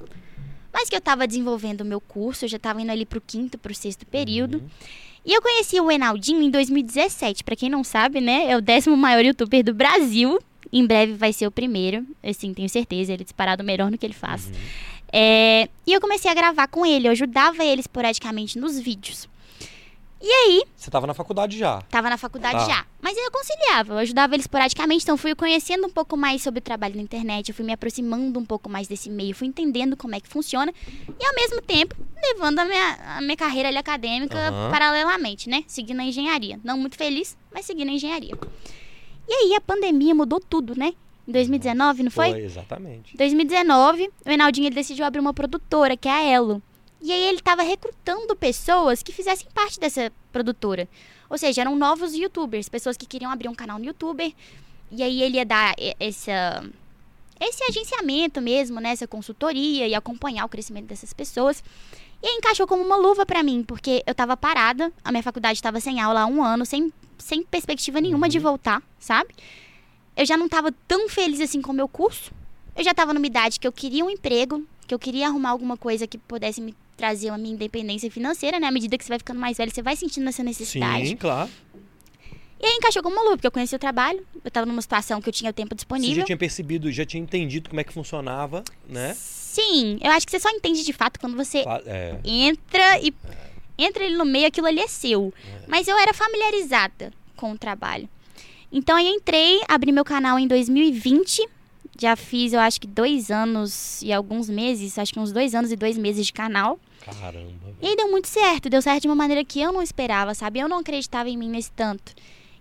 mas 0.73 0.89
que 0.89 0.95
eu 0.95 1.01
tava 1.01 1.27
desenvolvendo 1.27 1.81
o 1.81 1.85
meu 1.85 2.01
curso, 2.01 2.45
eu 2.45 2.49
já 2.49 2.59
tava 2.59 2.81
indo 2.81 2.93
ali 2.93 3.05
pro 3.05 3.21
quinto, 3.21 3.59
pro 3.59 3.75
sexto 3.75 4.07
período. 4.07 4.59
Uhum. 4.59 4.69
E 5.25 5.35
eu 5.35 5.43
conheci 5.43 5.79
o 5.81 5.91
Enaldinho 5.91 6.43
em 6.43 6.51
2017. 6.51 7.45
Pra 7.45 7.57
quem 7.57 7.69
não 7.69 7.85
sabe, 7.85 8.21
né? 8.21 8.51
É 8.51 8.57
o 8.57 8.61
décimo 8.61 8.97
maior 8.97 9.25
youtuber 9.25 9.63
do 9.63 9.75
Brasil. 9.75 10.39
Em 10.73 10.87
breve 10.87 11.13
vai 11.15 11.33
ser 11.33 11.47
o 11.47 11.51
primeiro. 11.51 12.07
Assim, 12.23 12.55
tenho 12.55 12.69
certeza. 12.69 13.13
Ele 13.13 13.23
é 13.23 13.25
disparado 13.25 13.63
o 13.63 13.67
melhor 13.67 13.91
no 13.91 13.99
que 13.99 14.07
ele 14.07 14.15
faz. 14.15 14.47
Uhum. 14.47 14.53
É, 15.13 15.69
E 15.87 15.93
eu 15.93 16.01
comecei 16.01 16.31
a 16.31 16.35
gravar 16.35 16.69
com 16.69 16.87
ele. 16.87 17.07
Eu 17.07 17.13
ajudava 17.13 17.65
ele 17.65 17.81
esporadicamente 17.81 18.59
nos 18.59 18.79
vídeos. 18.79 19.29
E 20.23 20.31
aí, 20.31 20.65
Você 20.77 20.91
tava 20.91 21.07
na 21.07 21.15
faculdade 21.15 21.57
já. 21.57 21.81
tava 21.91 22.11
na 22.11 22.19
faculdade 22.19 22.59
Tá. 22.59 22.67
já. 22.67 22.87
Mas 23.01 23.17
eu 23.17 23.31
conciliava, 23.31 23.95
eu 23.95 23.99
ajudava 23.99 24.35
ele 24.35 24.43
esporadicamente. 24.43 25.03
Então, 25.03 25.17
fui 25.17 25.35
conhecendo 25.35 25.87
um 25.87 25.91
pouco 25.91 26.15
mais 26.17 26.43
sobre 26.43 26.59
o 26.59 26.63
trabalho 26.63 26.95
na 26.97 27.03
internet. 27.03 27.49
Eu 27.49 27.55
fui 27.55 27.65
me 27.65 27.73
aproximando 27.73 28.39
um 28.39 28.45
pouco 28.45 28.69
mais 28.69 28.87
desse 28.87 29.09
meio. 29.09 29.35
Fui 29.35 29.47
entendendo 29.47 29.97
como 29.97 30.15
é 30.15 30.21
que 30.21 30.29
funciona. 30.29 30.73
E, 31.19 31.25
ao 31.27 31.35
mesmo 31.35 31.63
tempo, 31.63 31.97
levando 32.23 32.59
a 32.59 32.65
minha, 32.67 32.99
a 33.17 33.21
minha 33.23 33.37
carreira 33.37 33.69
ali 33.71 33.79
acadêmica 33.79 34.37
Aham. 34.39 34.71
paralelamente, 34.71 35.49
né? 35.49 35.65
Seguindo 35.67 36.01
a 36.01 36.05
engenharia. 36.05 36.61
Não 36.63 36.77
muito 36.77 36.97
feliz, 36.99 37.35
mas 37.51 37.65
seguindo 37.65 37.89
a 37.89 37.93
engenharia. 37.93 38.35
E 39.27 39.33
aí, 39.33 39.55
a 39.57 39.61
pandemia 39.61 40.15
mudou 40.15 40.39
tudo, 40.39 40.77
né? 40.79 40.93
Em 41.27 41.33
2019, 41.33 42.03
não 42.03 42.11
foi? 42.11 42.29
exatamente. 42.41 43.17
2019, 43.17 44.11
o 44.27 44.31
Enaldinho 44.31 44.67
ele 44.67 44.75
decidiu 44.75 45.05
abrir 45.07 45.21
uma 45.21 45.33
produtora, 45.33 45.97
que 45.97 46.09
é 46.09 46.13
a 46.13 46.23
Elo. 46.25 46.61
E 47.03 47.13
aí 47.13 47.23
ele 47.23 47.39
estava 47.39 47.63
recrutando 47.63 48.37
pessoas 48.37 49.03
que 49.03 49.13
fizessem 49.13 49.49
parte 49.55 49.81
dessa 49.81 50.13
produtora. 50.31 50.89
Ou 51.29 51.39
seja, 51.39 51.63
eram 51.63 51.77
novos 51.77 52.15
youtubers, 52.15 52.69
pessoas 52.69 52.97
que 52.97 53.07
queriam 53.07 53.31
abrir 53.31 53.49
um 53.49 53.55
canal 53.55 53.79
no 53.79 53.85
youtuber. 53.85 54.33
E 54.91 55.03
aí 55.03 55.23
ele 55.23 55.37
ia 55.37 55.47
dar 55.47 55.75
essa, 55.99 56.65
esse 57.41 57.63
agenciamento 57.65 58.41
mesmo, 58.41 58.81
né? 58.81 58.91
Essa 58.91 59.07
consultoria 59.07 59.87
e 59.87 59.95
acompanhar 59.95 60.45
o 60.45 60.49
crescimento 60.49 60.87
dessas 60.87 61.13
pessoas. 61.13 61.63
E 62.23 62.27
aí 62.27 62.35
encaixou 62.35 62.67
como 62.67 62.83
uma 62.83 62.97
luva 62.97 63.25
pra 63.25 63.43
mim, 63.43 63.63
porque 63.63 64.03
eu 64.07 64.15
tava 64.15 64.37
parada, 64.37 64.93
a 65.03 65.11
minha 65.11 65.23
faculdade 65.23 65.55
estava 65.59 65.81
sem 65.81 66.01
aula 66.01 66.21
há 66.23 66.27
um 66.27 66.43
ano, 66.43 66.67
sem, 66.67 66.93
sem 67.17 67.43
perspectiva 67.43 67.99
nenhuma 68.01 68.29
de 68.29 68.37
Uhum. 68.39 68.43
voltar, 68.43 68.83
sabe? 68.99 69.35
Eu 70.15 70.27
já 70.27 70.37
não 70.37 70.49
tava 70.49 70.71
tão 70.87 71.09
feliz 71.09 71.41
assim 71.41 71.63
com 71.63 71.71
o 71.73 71.75
meu 71.75 71.89
curso. 71.89 72.31
Eu 72.77 72.85
já 72.85 72.93
tava 72.93 73.15
numa 73.15 73.27
idade 73.27 73.59
que 73.59 73.67
eu 73.67 73.73
queria 73.73 74.05
um 74.05 74.11
emprego, 74.11 74.67
porque 74.81 74.93
eu 74.93 74.99
queria 74.99 75.29
arrumar 75.29 75.51
alguma 75.51 75.77
coisa 75.79 76.07
que 76.07 76.19
pudesse 76.19 76.61
me 76.61 76.75
trazer 77.01 77.31
uma 77.31 77.39
minha 77.39 77.55
independência 77.55 78.11
financeira, 78.11 78.61
né? 78.61 78.67
À 78.67 78.71
medida 78.71 78.99
que 78.99 79.05
você 79.05 79.09
vai 79.09 79.19
ficando 79.19 79.41
mais 79.41 79.57
velho, 79.57 79.73
você 79.73 79.81
vai 79.83 79.97
sentindo 79.97 80.29
essa 80.29 80.43
necessidade. 80.43 81.09
Sim, 81.09 81.17
claro. 81.17 81.49
E 82.63 82.67
aí 82.67 82.75
encaixou 82.77 83.03
como 83.03 83.17
luva, 83.25 83.37
porque 83.39 83.47
eu 83.47 83.51
conheci 83.51 83.75
o 83.75 83.79
trabalho, 83.79 84.23
eu 84.45 84.51
tava 84.51 84.67
numa 84.67 84.83
situação 84.83 85.19
que 85.23 85.31
eu 85.31 85.33
tinha 85.33 85.51
o 85.51 85.55
tempo 85.55 85.71
Você 85.71 85.77
disponível. 85.77 86.17
já 86.17 86.25
tinha 86.25 86.37
percebido, 86.37 86.93
já 86.93 87.07
tinha 87.07 87.23
entendido 87.23 87.71
como 87.71 87.81
é 87.81 87.85
que 87.85 87.93
funcionava, 87.93 88.63
né? 88.87 89.15
Sim, 89.17 89.99
eu 90.03 90.11
acho 90.11 90.27
que 90.27 90.31
você 90.33 90.39
só 90.41 90.51
entende 90.51 90.85
de 90.85 90.93
fato 90.93 91.19
quando 91.19 91.35
você 91.37 91.65
É. 91.87 92.19
entra 92.23 93.01
e 93.01 93.15
entra 93.79 94.05
ele 94.05 94.17
no 94.19 94.27
meio, 94.27 94.47
aquilo 94.47 94.67
ali 94.67 94.79
é 94.81 94.87
seu. 94.87 95.33
Mas 95.67 95.89
eu 95.89 95.97
era 95.99 96.13
familiarizada 96.13 97.11
com 97.35 97.53
o 97.53 97.57
trabalho. 97.59 98.07
Então 98.71 98.95
aí 98.95 99.09
entrei, 99.09 99.61
abri 99.67 99.91
meu 99.91 100.05
canal 100.05 100.39
em 100.39 100.47
2020. 100.47 101.49
Já 101.99 102.15
fiz, 102.15 102.53
eu 102.53 102.61
acho 102.61 102.79
que 102.81 102.87
dois 102.87 103.31
anos 103.31 104.01
e 104.03 104.13
alguns 104.13 104.49
meses, 104.51 104.99
acho 104.99 105.13
que 105.15 105.19
uns 105.19 105.33
dois 105.33 105.55
anos 105.55 105.73
e 105.73 105.77
dois 105.77 105.97
meses 105.99 106.27
de 106.27 106.33
canal. 106.33 106.79
Caramba. 107.05 107.53
E 107.81 107.87
aí 107.89 107.97
deu 107.97 108.11
muito 108.11 108.29
certo, 108.29 108.69
deu 108.69 108.83
certo 108.83 109.03
de 109.03 109.09
uma 109.09 109.15
maneira 109.15 109.45
que 109.45 109.61
eu 109.61 109.73
não 109.73 109.83
esperava, 109.83 110.35
sabe? 110.35 110.61
Eu 110.61 110.69
não 110.69 110.79
acreditava 110.79 111.29
em 111.29 111.37
mim 111.37 111.49
nesse 111.49 111.71
tanto. 111.73 112.13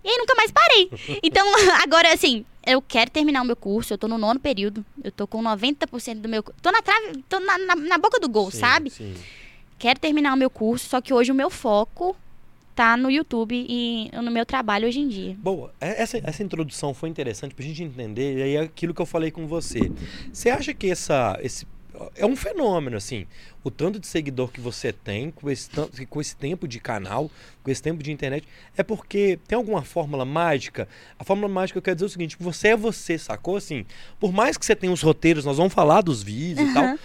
E 0.03 0.10
aí 0.10 0.17
nunca 0.17 0.36
mais 0.36 0.51
parei. 0.51 0.89
Então, 1.24 1.46
agora 1.84 2.13
assim, 2.13 2.46
eu 2.65 2.81
quero 2.81 3.12
terminar 3.12 3.41
o 3.41 3.46
meu 3.46 3.55
curso, 3.55 3.93
eu 3.93 3.98
tô 3.98 4.08
no 4.08 4.17
nono 4.17 4.39
período, 4.39 4.86
eu 5.03 5.12
tô 5.12 5.27
com 5.27 5.41
90% 5.43 6.15
do 6.15 6.29
meu. 6.29 6.41
Tô 6.43 6.72
na 6.72 6.81
trave, 6.81 7.24
tô 7.27 7.39
na, 7.39 7.58
na, 7.58 7.75
na 7.75 7.98
boca 7.98 8.19
do 8.19 8.29
gol, 8.29 8.50
Sim, 8.51 8.60
sabe? 8.60 8.89
Sim. 8.89 9.13
Quero 9.77 10.00
terminar 10.00 10.34
o 10.34 10.38
meu 10.38 10.50
curso, 10.50 10.89
só 10.89 11.01
que 11.01 11.13
hoje 11.13 11.31
o 11.31 11.36
meu 11.36 11.50
foco 11.50 12.15
tá 12.75 12.96
no 12.96 13.12
YouTube 13.12 13.65
e 13.67 14.10
no 14.13 14.31
meu 14.31 14.46
trabalho 14.46 14.88
hoje 14.88 15.00
em 15.01 15.08
dia. 15.08 15.36
Boa, 15.38 15.74
é- 15.81 16.01
essa, 16.01 16.17
essa 16.24 16.41
introdução 16.43 16.93
foi 16.93 17.10
interessante 17.10 17.53
pra 17.53 17.65
gente 17.65 17.84
entender, 17.84 18.38
e 18.38 18.41
aí 18.41 18.55
é 18.55 18.62
aquilo 18.62 18.93
que 18.93 19.01
eu 19.01 19.05
falei 19.05 19.31
com 19.31 19.48
você. 19.48 19.91
Você 20.31 20.50
acha 20.50 20.74
que 20.74 20.89
essa, 20.89 21.38
esse 21.41 21.65
é 22.15 22.25
um 22.25 22.36
fenômeno, 22.36 22.98
assim, 22.98 23.25
o 23.63 23.70
tanto 23.70 24.00
de 24.00 24.08
seguidor 24.08 24.51
que 24.51 24.62
você 24.62 24.91
tem, 24.91 25.32
com 25.32 25.50
esse, 25.50 25.70
com 26.10 26.22
esse 26.22 26.36
tempo 26.36 26.68
de 26.68 26.79
canal, 26.79 27.29
com 27.63 27.72
esse 27.72 27.82
tempo 27.82 28.01
de 28.01 28.12
internet, 28.12 28.48
é 28.77 28.84
porque 28.84 29.39
tem 29.48 29.56
alguma 29.58 29.82
fórmula 29.82 30.25
mágica? 30.25 30.88
A 31.18 31.24
fórmula 31.24 31.51
mágica 31.51 31.77
eu 31.77 31.84
quero 31.84 31.96
dizer 31.96 32.06
o 32.06 32.10
seguinte, 32.10 32.38
você 32.39 32.70
é 32.70 32.77
você, 32.77 33.18
sacou? 33.18 33.58
Assim, 33.58 33.86
por 34.20 34.32
mais 34.32 34.58
que 34.58 34.65
você 34.65 34.75
tenha 34.75 34.94
os 34.94 35.01
roteiros, 35.01 35.46
nós 35.46 35.58
vamos 35.58 35.74
falar 35.74 36.01
dos 36.01 36.24
vídeos 36.24 36.70
e 36.70 36.74
tal, 36.74 36.98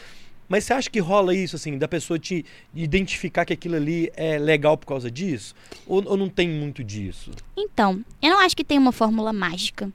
mas 0.49 0.65
você 0.65 0.75
acha 0.75 0.91
que 0.91 1.01
rola 1.01 1.35
isso, 1.35 1.57
assim, 1.57 1.79
da 1.79 1.89
pessoa 1.89 2.19
te 2.19 2.45
identificar 2.75 3.45
que 3.45 3.53
aquilo 3.53 3.77
ali 3.77 4.13
é 4.15 4.39
legal 4.39 4.77
por 4.77 4.87
causa 4.87 5.11
disso? 5.11 5.55
Ou, 5.87 6.03
ou 6.07 6.17
não 6.17 6.29
tem 6.29 6.49
muito 6.49 6.85
disso? 6.85 7.31
Então, 7.57 8.05
eu 8.21 8.31
não 8.31 8.41
acho 8.41 8.57
que 8.57 8.65
tem 8.65 8.79
uma 8.79 8.93
fórmula 8.93 9.33
mágica. 9.33 9.91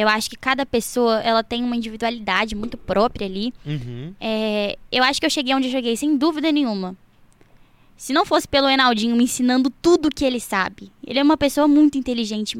Eu 0.00 0.08
acho 0.08 0.28
que 0.30 0.36
cada 0.36 0.64
pessoa 0.66 1.20
ela 1.20 1.42
tem 1.42 1.62
uma 1.64 1.76
individualidade 1.76 2.54
muito 2.54 2.76
própria 2.76 3.26
ali. 3.26 3.52
Uhum. 3.64 4.12
É, 4.20 4.76
eu 4.92 5.02
acho 5.04 5.18
que 5.20 5.26
eu 5.26 5.30
cheguei 5.30 5.54
onde 5.54 5.68
eu 5.68 5.72
cheguei 5.72 5.96
sem 5.96 6.16
dúvida 6.16 6.50
nenhuma. 6.52 6.96
Se 7.98 8.12
não 8.12 8.26
fosse 8.26 8.46
pelo 8.46 8.68
Enaldinho 8.68 9.16
me 9.16 9.24
ensinando 9.24 9.70
tudo 9.70 10.10
que 10.14 10.22
ele 10.22 10.38
sabe. 10.38 10.92
Ele 11.02 11.18
é 11.18 11.22
uma 11.22 11.36
pessoa 11.38 11.66
muito 11.66 11.96
inteligente. 11.96 12.58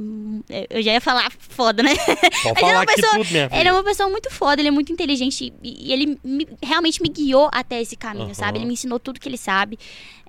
Eu 0.70 0.80
já 0.82 0.92
ia 0.94 1.00
falar 1.00 1.30
foda, 1.38 1.82
né? 1.82 1.94
Pode 1.94 2.08
Ele 2.08 2.50
é 2.50 2.54
falar 2.54 2.72
uma 2.78 2.86
pessoa- 2.86 3.12
tudo, 3.18 3.30
minha 3.30 3.48
filha. 3.50 3.60
Ele 3.60 3.68
é 3.68 3.72
uma 3.72 3.84
pessoa 3.84 4.08
muito 4.08 4.30
foda, 4.30 4.62
ele 4.62 4.68
é 4.68 4.70
muito 4.70 4.90
inteligente 4.90 5.52
e, 5.62 5.92
ele 5.92 6.18
me- 6.24 6.48
realmente 6.62 7.02
me 7.02 7.08
guiou 7.10 7.50
até 7.52 7.82
esse 7.82 7.96
caminho, 7.96 8.24
Aham. 8.26 8.34
sabe? 8.34 8.56
Ele 8.58 8.64
me 8.64 8.72
ensinou 8.72 8.98
tudo 8.98 9.20
que 9.20 9.28
ele 9.28 9.36
sabe. 9.36 9.78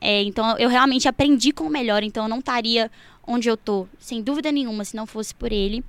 É, 0.02 0.24
então 0.24 0.58
eu 0.58 0.68
realmente 0.68 1.08
aprendi 1.08 1.54
com 1.54 1.64
o 1.64 1.70
melhor, 1.70 2.04
então 2.04 2.26
eu 2.26 2.30
não 2.30 2.40
estaria 2.40 2.92
onde 3.26 3.48
eu 3.48 3.56
tô, 3.56 3.88
sem 3.98 4.22
dúvida 4.22 4.52
nenhuma, 4.52 4.84
se 4.84 4.94
não 4.94 5.06
fosse 5.06 5.34
por 5.34 5.54
ele. 5.54 5.86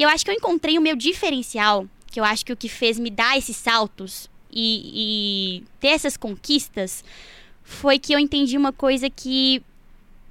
E 0.00 0.02
eu 0.02 0.08
acho 0.08 0.24
que 0.24 0.30
eu 0.30 0.34
encontrei 0.34 0.78
o 0.78 0.80
meu 0.80 0.96
diferencial, 0.96 1.86
que 2.06 2.18
eu 2.18 2.24
acho 2.24 2.42
que 2.46 2.50
o 2.54 2.56
que 2.56 2.70
fez 2.70 2.98
me 2.98 3.10
dar 3.10 3.36
esses 3.36 3.54
saltos 3.54 4.30
e, 4.50 5.58
e 5.60 5.64
ter 5.78 5.88
essas 5.88 6.16
conquistas 6.16 7.04
foi 7.62 7.98
que 7.98 8.14
eu 8.14 8.18
entendi 8.18 8.56
uma 8.56 8.72
coisa 8.72 9.10
que 9.10 9.62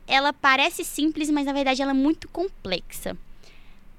ela 0.07 0.33
parece 0.33 0.83
simples, 0.83 1.29
mas 1.29 1.45
na 1.45 1.53
verdade 1.53 1.83
ela 1.83 1.91
é 1.91 1.93
muito 1.93 2.27
complexa. 2.29 3.15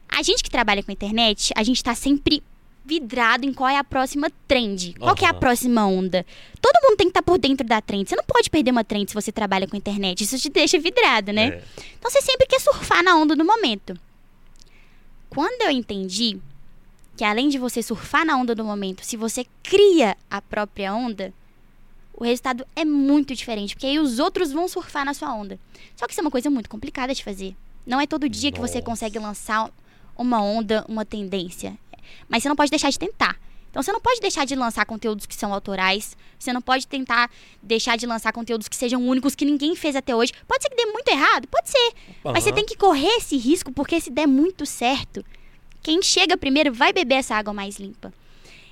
A 0.08 0.24
gente 0.24 0.42
que 0.42 0.50
trabalha 0.50 0.82
com 0.82 0.90
internet, 0.90 1.52
a 1.54 1.62
gente 1.62 1.84
tá 1.84 1.94
sempre 1.94 2.42
vidrado 2.84 3.46
em 3.46 3.54
qual 3.54 3.70
é 3.70 3.76
a 3.76 3.84
próxima 3.84 4.28
trend. 4.48 4.96
Qual 4.98 5.14
que 5.14 5.24
é 5.24 5.28
a 5.28 5.34
próxima 5.34 5.86
onda? 5.86 6.26
Todo 6.60 6.82
mundo 6.82 6.96
tem 6.96 7.06
que 7.06 7.10
estar 7.12 7.22
por 7.22 7.38
dentro 7.38 7.64
da 7.64 7.80
trend. 7.80 8.08
Você 8.08 8.16
não 8.16 8.24
pode 8.24 8.50
perder 8.50 8.72
uma 8.72 8.82
trend 8.82 9.08
se 9.08 9.14
você 9.14 9.30
trabalha 9.30 9.68
com 9.68 9.76
internet. 9.76 10.24
Isso 10.24 10.36
te 10.36 10.48
deixa 10.48 10.80
vidrado, 10.80 11.32
né? 11.32 11.46
É. 11.46 11.62
Então 11.96 12.10
você 12.10 12.20
sempre 12.20 12.48
quer 12.48 12.58
surfar 12.60 13.04
na 13.04 13.14
onda 13.14 13.36
do 13.36 13.44
momento. 13.44 13.96
Quando 15.40 15.62
eu 15.62 15.70
entendi 15.70 16.38
que 17.16 17.24
além 17.24 17.48
de 17.48 17.56
você 17.56 17.82
surfar 17.82 18.26
na 18.26 18.36
onda 18.36 18.54
do 18.54 18.62
momento, 18.62 19.02
se 19.02 19.16
você 19.16 19.46
cria 19.62 20.14
a 20.30 20.42
própria 20.42 20.94
onda, 20.94 21.32
o 22.12 22.24
resultado 22.24 22.66
é 22.76 22.84
muito 22.84 23.34
diferente, 23.34 23.74
porque 23.74 23.86
aí 23.86 23.98
os 23.98 24.18
outros 24.18 24.52
vão 24.52 24.68
surfar 24.68 25.02
na 25.02 25.14
sua 25.14 25.32
onda. 25.32 25.58
Só 25.96 26.06
que 26.06 26.12
isso 26.12 26.20
é 26.20 26.24
uma 26.24 26.30
coisa 26.30 26.50
muito 26.50 26.68
complicada 26.68 27.14
de 27.14 27.24
fazer. 27.24 27.56
Não 27.86 27.98
é 27.98 28.06
todo 28.06 28.28
dia 28.28 28.52
que 28.52 28.60
você 28.60 28.80
Nossa. 28.80 28.84
consegue 28.84 29.18
lançar 29.18 29.70
uma 30.14 30.42
onda, 30.42 30.84
uma 30.86 31.06
tendência. 31.06 31.74
Mas 32.28 32.42
você 32.42 32.50
não 32.50 32.56
pode 32.56 32.70
deixar 32.70 32.90
de 32.90 32.98
tentar. 32.98 33.40
Então 33.70 33.82
você 33.82 33.92
não 33.92 34.00
pode 34.00 34.20
deixar 34.20 34.44
de 34.44 34.54
lançar 34.54 34.84
conteúdos 34.84 35.26
que 35.26 35.34
são 35.34 35.54
autorais. 35.54 36.16
Você 36.38 36.52
não 36.52 36.60
pode 36.60 36.86
tentar 36.86 37.30
deixar 37.62 37.96
de 37.96 38.06
lançar 38.06 38.32
conteúdos 38.32 38.68
que 38.68 38.76
sejam 38.76 39.06
únicos 39.06 39.34
que 39.34 39.44
ninguém 39.44 39.76
fez 39.76 39.94
até 39.94 40.14
hoje. 40.14 40.32
Pode 40.46 40.62
ser 40.62 40.70
que 40.70 40.76
dê 40.76 40.86
muito 40.86 41.08
errado, 41.08 41.46
pode 41.48 41.70
ser. 41.70 41.92
Mas 42.24 42.44
você 42.44 42.52
tem 42.52 42.66
que 42.66 42.76
correr 42.76 43.16
esse 43.16 43.36
risco, 43.36 43.72
porque 43.72 44.00
se 44.00 44.10
der 44.10 44.26
muito 44.26 44.66
certo, 44.66 45.24
quem 45.82 46.02
chega 46.02 46.36
primeiro 46.36 46.72
vai 46.72 46.92
beber 46.92 47.16
essa 47.16 47.36
água 47.36 47.54
mais 47.54 47.78
limpa. 47.78 48.12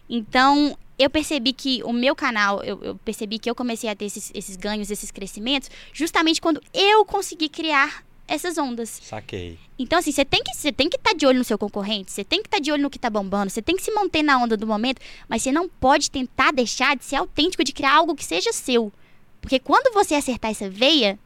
Então, 0.09 0.77
eu 0.99 1.09
percebi 1.09 1.53
que 1.53 1.83
o 1.85 1.93
meu 1.93 2.17
canal, 2.17 2.63
eu, 2.65 2.83
eu 2.83 2.95
percebi 2.97 3.39
que 3.39 3.49
eu 3.49 3.55
comecei 3.55 3.89
a 3.89 3.95
ter 3.95 4.07
esses, 4.07 4.33
esses 4.35 4.57
ganhos, 4.57 4.91
esses 4.91 5.11
crescimentos, 5.11 5.71
justamente 5.93 6.41
quando 6.41 6.61
eu 6.75 7.05
consegui 7.05 7.49
criar 7.49 8.03
essas 8.29 8.59
ondas. 8.59 9.01
Saquei. 9.03 9.59
Então, 9.79 9.99
assim, 9.99 10.13
você 10.13 10.25
tem 10.25 10.43
que 10.43 10.55
você 10.55 10.71
tem 10.71 10.89
que 10.89 10.97
estar 10.97 11.15
de 11.15 11.27
olho 11.27 11.39
no 11.39 11.45
seu 11.45 11.59
concorrente, 11.59 12.13
você 12.13 12.23
tem 12.23 12.43
que 12.43 12.49
estar 12.49 12.61
de 12.61 12.71
olho 12.71 12.83
no 12.83 12.91
que 12.91 12.99
tá 12.99 13.09
bombando, 13.09 13.51
você 13.51 13.63
tem 13.63 13.77
que 13.77 13.83
se 13.83 13.91
manter 13.91 14.23
na 14.23 14.39
onda 14.39 14.57
do 14.57 14.67
momento, 14.67 15.01
mas 15.29 15.43
você 15.43 15.51
não 15.51 15.69
pode 15.69 16.11
tentar 16.11 16.53
deixar 16.53 16.97
de 16.97 17.05
ser 17.05 17.17
autêntico, 17.17 17.65
de 17.65 17.73
criar 17.73 17.97
algo 17.97 18.15
que 18.15 18.25
seja 18.25 18.53
seu. 18.53 18.93
Porque 19.41 19.59
quando 19.59 19.93
você 19.95 20.15
acertar 20.15 20.51
essa 20.51 20.69
veia, 20.69 21.19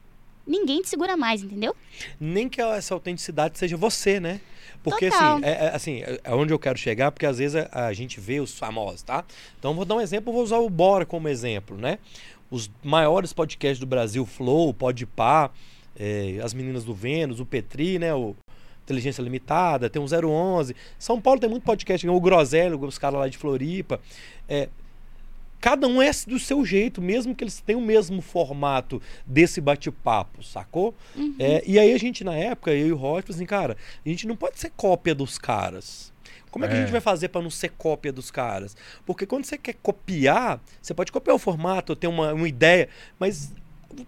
ninguém 0.47 0.81
te 0.81 0.89
segura 0.89 1.17
mais, 1.17 1.43
entendeu? 1.43 1.75
Nem 2.19 2.47
que 2.47 2.61
essa 2.61 2.93
autenticidade 2.93 3.57
seja 3.57 3.75
você, 3.75 4.19
né? 4.19 4.39
Porque 4.83 5.09
Total. 5.09 5.37
assim, 5.37 5.45
é, 5.45 5.49
é- 5.51 5.75
assim, 5.75 6.01
é- 6.01 6.19
é 6.23 6.35
onde 6.35 6.53
eu 6.53 6.59
quero 6.59 6.77
chegar, 6.77 7.11
porque 7.11 7.25
às 7.25 7.37
vezes 7.37 7.55
a, 7.71 7.87
a 7.87 7.93
gente 7.93 8.19
vê 8.19 8.39
os 8.39 8.57
famosos, 8.57 9.01
tá? 9.01 9.23
Então 9.57 9.73
vou 9.73 9.85
dar 9.85 9.95
um 9.95 10.01
exemplo, 10.01 10.31
vou 10.33 10.43
usar 10.43 10.57
o 10.57 10.69
Bora 10.69 11.05
como 11.05 11.27
exemplo, 11.29 11.77
né? 11.77 11.99
Os 12.51 12.69
maiores 12.83 13.33
podcasts 13.33 13.79
do 13.79 13.85
Brasil, 13.85 14.25
Flow, 14.25 14.73
Podpah, 14.73 15.49
é, 15.97 16.39
as 16.43 16.53
meninas 16.53 16.83
do 16.83 16.93
Vênus, 16.93 17.39
o 17.39 17.45
Petri, 17.45 17.99
né? 17.99 18.13
O 18.13 18.35
Inteligência 18.83 19.21
Limitada, 19.21 19.89
tem 19.89 20.01
o 20.01 20.05
011. 20.05 20.75
São 20.99 21.19
Paulo 21.21 21.39
tem 21.39 21.49
muito 21.49 21.63
podcast, 21.63 22.07
o 22.07 22.19
Groselho, 22.19 22.79
os 22.83 22.97
caras 22.97 23.19
lá 23.19 23.27
de 23.29 23.37
Floripa. 23.37 23.99
É, 24.47 24.67
cada 25.61 25.87
um 25.87 26.01
é 26.01 26.11
do 26.27 26.37
seu 26.37 26.65
jeito, 26.65 27.01
mesmo 27.01 27.33
que 27.33 27.45
eles 27.45 27.61
tenham 27.61 27.79
o 27.81 27.85
mesmo 27.85 28.21
formato 28.21 29.01
desse 29.25 29.61
bate-papo, 29.61 30.43
sacou? 30.43 30.93
É, 31.39 31.63
e 31.65 31.79
aí 31.79 31.93
a 31.93 31.97
gente, 31.97 32.25
na 32.25 32.35
época, 32.35 32.71
eu 32.73 32.87
e 32.87 32.91
o 32.91 32.97
falou 32.97 33.23
assim, 33.29 33.45
cara, 33.45 33.77
a 34.05 34.09
gente 34.09 34.27
não 34.27 34.35
pode 34.35 34.59
ser 34.59 34.71
cópia 34.75 35.15
dos 35.15 35.37
caras. 35.37 36.11
Como 36.51 36.65
é 36.65 36.67
que 36.67 36.73
a 36.73 36.77
É. 36.77 36.81
gente 36.81 36.91
vai 36.91 37.01
fazer 37.01 37.29
para 37.29 37.41
não 37.41 37.49
ser 37.49 37.69
cópia 37.69 38.11
dos 38.11 38.29
caras? 38.29 38.75
Porque 39.05 39.25
quando 39.25 39.45
você 39.45 39.57
quer 39.57 39.75
copiar, 39.81 40.61
você 40.81 40.93
pode 40.93 41.11
copiar 41.11 41.35
o 41.35 41.39
formato, 41.39 41.95
ter 41.95 42.07
uma, 42.07 42.33
uma 42.33 42.47
ideia, 42.47 42.89
mas 43.17 43.53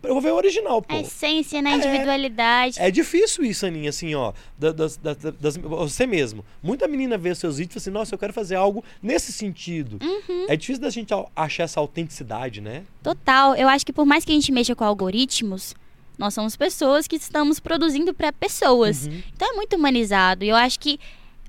eu 0.04 0.14
vou 0.14 0.22
ver 0.22 0.32
o 0.32 0.36
original, 0.36 0.82
pô. 0.82 0.94
A 0.96 1.00
essência, 1.00 1.62
né? 1.62 1.72
A 1.72 1.74
É. 1.74 1.78
individualidade. 1.78 2.80
É 2.80 2.90
difícil 2.92 3.44
isso, 3.44 3.66
Aninha, 3.66 3.90
assim, 3.90 4.14
ó. 4.16 4.34
da- 4.58 4.72
Das, 4.72 4.98
das- 4.98 5.18
das- 5.18 5.58
você 5.58 6.06
mesmo. 6.08 6.44
Muita 6.62 6.88
menina 6.88 7.18
vê 7.18 7.34
seus 7.36 7.58
vídeos 7.58 7.72
e 7.72 7.74
fala 7.76 7.82
assim, 7.84 7.92
nossa, 7.92 8.16
eu 8.16 8.20
quero 8.20 8.34
fazer 8.34 8.56
algo 8.56 8.84
nesse 9.02 9.32
sentido. 9.32 9.98
Uhum. 10.02 10.46
É 10.48 10.56
difícil 10.56 10.82
da 10.82 10.90
gente 10.90 11.14
achar 11.36 11.64
essa 11.64 11.80
autenticidade, 11.80 12.62
né? 12.62 12.84
Total. 13.04 13.56
Eu 13.56 13.68
acho 13.68 13.86
que 13.86 13.94
por 13.94 14.06
mais 14.06 14.24
que 14.26 14.32
a 14.32 14.36
gente 14.36 14.52
mexa 14.52 14.76
com 14.76 14.84
algoritmos, 14.84 15.74
nós 16.18 16.34
somos 16.34 16.56
pessoas 16.56 17.08
que 17.08 17.16
estamos 17.18 17.60
produzindo 17.60 18.14
para 18.14 18.32
pessoas. 18.32 19.06
Uhum. 19.08 19.22
Então 19.36 19.52
é 19.52 19.56
muito 19.56 19.76
humanizado. 19.76 20.44
E 20.46 20.50
eu 20.50 20.56
acho 20.56 20.80
que, 20.80 21.00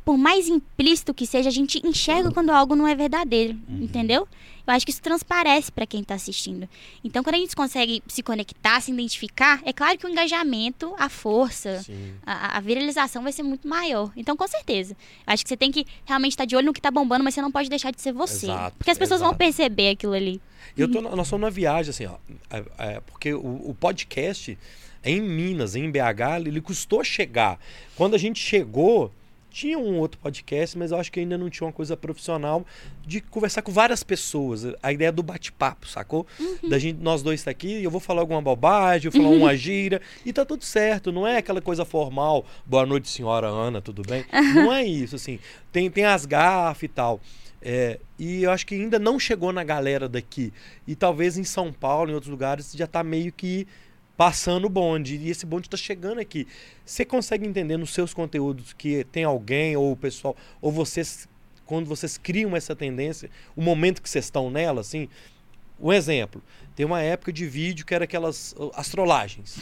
por 0.05 0.17
mais 0.19 0.49
implícito 0.49 1.15
que 1.15 1.27
seja, 1.27 1.49
a 1.49 1.53
gente 1.53 1.81
enxerga 1.87 2.31
quando 2.31 2.51
algo 2.51 2.75
não 2.75 2.87
é 2.87 2.95
verdadeiro. 2.95 3.57
Entendeu? 3.69 4.27
Eu 4.67 4.73
acho 4.73 4.85
que 4.85 4.91
isso 4.91 5.03
transparece 5.03 5.71
para 5.71 5.87
quem 5.87 6.03
tá 6.03 6.15
assistindo. 6.15 6.69
Então, 7.05 7.23
quando 7.23 7.37
a 7.37 7.39
gente 7.39 7.55
consegue 7.55 8.03
se 8.09 8.23
conectar, 8.23 8.81
se 8.81 8.91
identificar, 8.91 9.61
é 9.65 9.73
claro 9.73 9.97
que 9.97 10.07
o 10.07 10.09
engajamento, 10.09 10.95
a 10.99 11.09
força, 11.09 11.85
a, 12.25 12.57
a 12.59 12.61
viralização 12.61 13.23
vai 13.23 13.33
ser 13.33 13.43
muito 13.43 13.69
maior. 13.69 14.11
Então, 14.17 14.37
com 14.37 14.47
certeza. 14.47 14.95
Eu 15.27 15.33
Acho 15.33 15.43
que 15.45 15.49
você 15.49 15.57
tem 15.57 15.71
que 15.71 15.87
realmente 16.05 16.33
estar 16.33 16.45
de 16.45 16.57
olho 16.57 16.67
no 16.67 16.73
que 16.73 16.81
tá 16.81 16.91
bombando, 16.91 17.23
mas 17.23 17.35
você 17.35 17.43
não 17.43 17.53
pode 17.53 17.69
deixar 17.69 17.91
de 17.91 18.01
ser 18.03 18.13
você. 18.13 18.47
Exato, 18.47 18.77
porque 18.77 18.91
as 18.91 18.99
pessoas 18.99 19.21
vão 19.21 19.31
exato. 19.31 19.39
perceber 19.39 19.91
aquilo 19.91 20.15
ali. 20.15 20.41
Eu 20.77 20.91
tô, 20.91 21.01
nós 21.01 21.13
estamos 21.27 21.31
numa 21.31 21.51
viagem, 21.51 21.91
assim, 21.91 22.07
ó. 22.07 22.17
é- 22.51 22.65
é, 22.79 23.01
porque 23.01 23.33
o, 23.33 23.71
o 23.71 23.77
podcast 23.79 24.59
em 25.05 25.21
Minas, 25.21 25.77
em 25.77 25.89
BH, 25.91 26.47
ele 26.47 26.61
custou 26.61 27.05
chegar. 27.05 27.59
Quando 27.95 28.15
a 28.15 28.19
gente 28.19 28.41
chegou, 28.41 29.13
tinha 29.57 29.79
um 29.79 29.99
outro 29.99 30.21
podcast, 30.21 30.77
mas 30.77 30.91
eu 30.91 30.99
acho 30.99 31.11
que 31.11 31.19
ainda 31.19 31.39
não 31.39 31.49
tinha 31.49 31.67
uma 31.67 31.73
coisa 31.73 31.97
profissional 31.97 32.67
de 33.07 33.23
conversar 33.23 33.63
com 33.63 33.73
várias 33.73 34.03
pessoas. 34.03 34.67
A 34.83 34.93
ideia 34.93 35.11
do 35.11 35.23
bate-papo, 35.23 35.89
sacou? 35.89 36.27
Uhum. 36.39 36.69
Da 36.69 36.79
gente, 36.79 37.03
nós 37.03 37.23
dois 37.23 37.43
tá 37.43 37.53
aqui, 37.53 37.83
eu 37.83 37.91
vou 37.91 37.99
falar 37.99 38.21
alguma 38.21 38.43
bobagem, 38.43 39.07
eu 39.07 39.11
vou 39.11 39.23
falar 39.23 39.33
Uhum. 39.35 39.41
uma 39.45 39.57
gira, 39.57 40.03
e 40.27 40.31
tá 40.33 40.45
tudo 40.45 40.63
certo, 40.63 41.11
não 41.11 41.27
é 41.27 41.39
aquela 41.39 41.63
coisa 41.63 41.87
formal. 41.87 42.45
Boa 42.67 42.85
noite, 42.85 43.09
senhora 43.09 43.47
Ana, 43.47 43.81
tudo 43.81 44.03
bem? 44.03 44.27
Não 44.55 44.71
é 44.71 44.85
isso, 44.85 45.17
assim. 45.17 45.39
Tem, 45.73 45.91
tem 45.91 46.05
as 46.05 46.27
gafas 46.27 46.83
e 46.83 46.89
tal. 46.89 47.19
É, 47.63 47.99
e 48.19 48.43
eu 48.43 48.51
acho 48.51 48.67
que 48.67 48.75
ainda 48.75 48.99
não 48.99 49.19
chegou 49.19 49.53
na 49.55 49.65
galera 49.65 50.07
daqui. 50.07 50.53
E 50.87 50.95
talvez 50.95 51.39
em 51.39 51.45
São 51.45 51.73
Paulo, 51.73 52.11
em 52.11 52.15
outros 52.15 52.31
lugares, 52.31 52.73
já 52.75 52.87
tá 52.87 53.03
meio 53.03 53.33
que 53.33 53.67
passando 54.17 54.67
o 54.67 54.71
bonde. 54.71 55.17
E 55.17 55.31
esse 55.31 55.45
bonde 55.45 55.69
tá 55.69 55.77
chegando 55.77 56.21
aqui. 56.21 56.47
Você 56.85 57.05
consegue 57.05 57.47
entender 57.47 57.77
nos 57.77 57.91
seus 57.91 58.15
conteúdos 58.15 58.73
que 58.73 59.05
tem 59.05 59.25
alguém, 59.25 59.77
ou 59.77 59.93
o 59.93 59.97
pessoal, 59.97 60.37
ou 60.61 60.73
vocês, 60.73 61.29
quando 61.65 61.87
vocês 61.87 62.17
criam 62.17 62.57
essa 62.57 62.75
tendência, 62.75 63.31
o 63.55 63.63
momento 63.63 64.01
que 64.01 64.09
vocês 64.09 64.25
estão 64.25 64.51
nela, 64.51 64.81
assim. 64.81 65.09
Um 65.79 65.93
exemplo, 65.93 66.43
tem 66.75 66.87
uma 66.87 67.03
época 67.03 67.31
de 67.31 67.47
vídeo 67.47 67.85
que 67.85 67.95
era 67.95 68.05
aquelas 68.05 68.53
uh, 68.53 68.71
as 68.75 68.89
trollagens. 68.89 69.59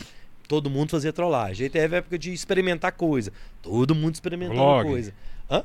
Todo 0.47 0.71
mundo 0.71 0.91
fazia 0.91 1.13
trollagem. 1.13 1.65
Aí 1.65 1.71
teve 1.71 1.97
a 1.97 1.99
época 1.99 2.19
de 2.19 2.33
experimentar 2.33 2.93
coisa. 2.93 3.33
Todo 3.61 3.95
mundo 3.95 4.15
experimentando 4.15 4.61
Vlog. 4.61 4.89
coisa. 4.89 5.15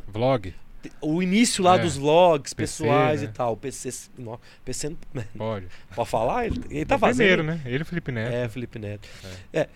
Vlog, 0.08 0.56
O 1.02 1.22
início 1.22 1.64
lá 1.64 1.76
É, 1.76 1.80
dos 1.80 1.98
vlogs 1.98 2.54
PC, 2.54 2.84
pessoais 2.84 3.22
né? 3.22 3.28
e 3.28 3.32
tal. 3.32 3.58
PC, 3.58 3.90
não, 4.18 4.40
PC 4.64 4.96
pode. 5.38 5.68
pode 5.96 6.10
falar? 6.10 6.46
Ele, 6.46 6.62
ele 6.70 6.86
tá 6.86 6.96
O 6.96 7.00
fazendo. 7.00 7.18
primeiro, 7.18 7.44
né? 7.44 7.62
Ele 7.66 7.80
e 7.80 7.82
o 7.82 7.86
Felipe 7.86 8.12
Neto. 8.12 8.34
É, 8.34 8.48
Felipe 8.50 8.80
Neto. 8.80 9.08
É. 9.54 9.68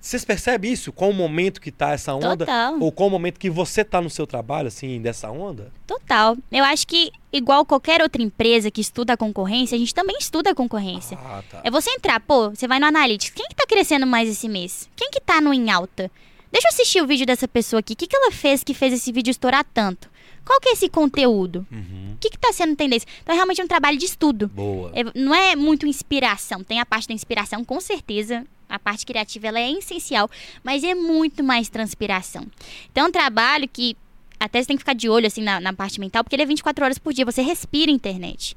Vocês 0.00 0.22
percebem 0.22 0.70
isso? 0.70 0.92
Qual 0.92 1.10
o 1.10 1.14
momento 1.14 1.58
que 1.62 1.72
tá 1.72 1.92
essa 1.92 2.12
onda? 2.14 2.36
Total. 2.44 2.78
Ou 2.78 2.92
qual 2.92 3.08
o 3.08 3.10
momento 3.10 3.38
que 3.40 3.48
você 3.48 3.82
tá 3.82 4.02
no 4.02 4.10
seu 4.10 4.26
trabalho, 4.26 4.68
assim, 4.68 5.00
dessa 5.00 5.30
onda? 5.30 5.72
Total. 5.86 6.36
Eu 6.52 6.62
acho 6.62 6.86
que, 6.86 7.10
igual 7.32 7.64
qualquer 7.64 8.02
outra 8.02 8.20
empresa 8.22 8.70
que 8.70 8.82
estuda 8.82 9.14
a 9.14 9.16
concorrência, 9.16 9.74
a 9.74 9.78
gente 9.78 9.94
também 9.94 10.18
estuda 10.20 10.50
a 10.50 10.54
concorrência. 10.54 11.16
Ah, 11.24 11.42
tá. 11.50 11.62
É 11.64 11.70
você 11.70 11.88
entrar, 11.90 12.20
pô, 12.20 12.50
você 12.50 12.68
vai 12.68 12.78
no 12.78 12.84
Analytics. 12.84 13.34
Quem 13.34 13.48
que 13.48 13.54
tá 13.54 13.64
crescendo 13.66 14.06
mais 14.06 14.28
esse 14.28 14.46
mês? 14.46 14.90
Quem 14.94 15.10
que 15.10 15.22
tá 15.22 15.40
no 15.40 15.54
em 15.54 15.70
alta? 15.70 16.10
Deixa 16.52 16.68
eu 16.68 16.72
assistir 16.72 17.00
o 17.02 17.06
vídeo 17.06 17.24
dessa 17.24 17.48
pessoa 17.48 17.80
aqui. 17.80 17.94
O 17.94 17.96
que, 17.96 18.06
que 18.06 18.14
ela 18.14 18.30
fez 18.30 18.62
que 18.62 18.74
fez 18.74 18.92
esse 18.92 19.10
vídeo 19.10 19.30
estourar 19.30 19.64
tanto? 19.72 20.12
Qual 20.44 20.60
que 20.60 20.68
é 20.68 20.72
esse 20.72 20.88
conteúdo? 20.88 21.66
Uhum. 21.70 22.12
O 22.14 22.18
que, 22.18 22.30
que 22.30 22.38
tá 22.38 22.52
sendo 22.52 22.76
tendência? 22.76 23.08
Então 23.22 23.32
é 23.32 23.36
realmente 23.36 23.62
um 23.62 23.66
trabalho 23.66 23.98
de 23.98 24.04
estudo. 24.04 24.48
Boa. 24.48 24.92
É- 24.94 25.18
não 25.18 25.34
é 25.34 25.56
muito 25.56 25.86
inspiração. 25.86 26.62
Tem 26.62 26.80
a 26.80 26.86
parte 26.86 27.08
da 27.08 27.14
inspiração, 27.14 27.64
com 27.64 27.80
certeza. 27.80 28.46
A 28.68 28.78
parte 28.78 29.04
criativa 29.06 29.48
ela 29.48 29.60
é 29.60 29.70
essencial, 29.70 30.30
mas 30.62 30.82
é 30.82 30.94
muito 30.94 31.44
mais 31.44 31.68
transpiração. 31.68 32.46
Então 32.90 33.04
é 33.04 33.08
um 33.08 33.12
trabalho 33.12 33.68
que 33.68 33.96
até 34.40 34.60
você 34.60 34.66
tem 34.68 34.76
que 34.76 34.82
ficar 34.82 34.94
de 34.94 35.08
olho 35.08 35.26
assim 35.26 35.42
na, 35.42 35.60
na 35.60 35.72
parte 35.72 36.00
mental, 36.00 36.24
porque 36.24 36.34
ele 36.36 36.42
é 36.42 36.46
24 36.46 36.84
horas 36.84 36.98
por 36.98 37.12
dia, 37.12 37.24
você 37.24 37.40
respira 37.40 37.90
internet. 37.90 38.56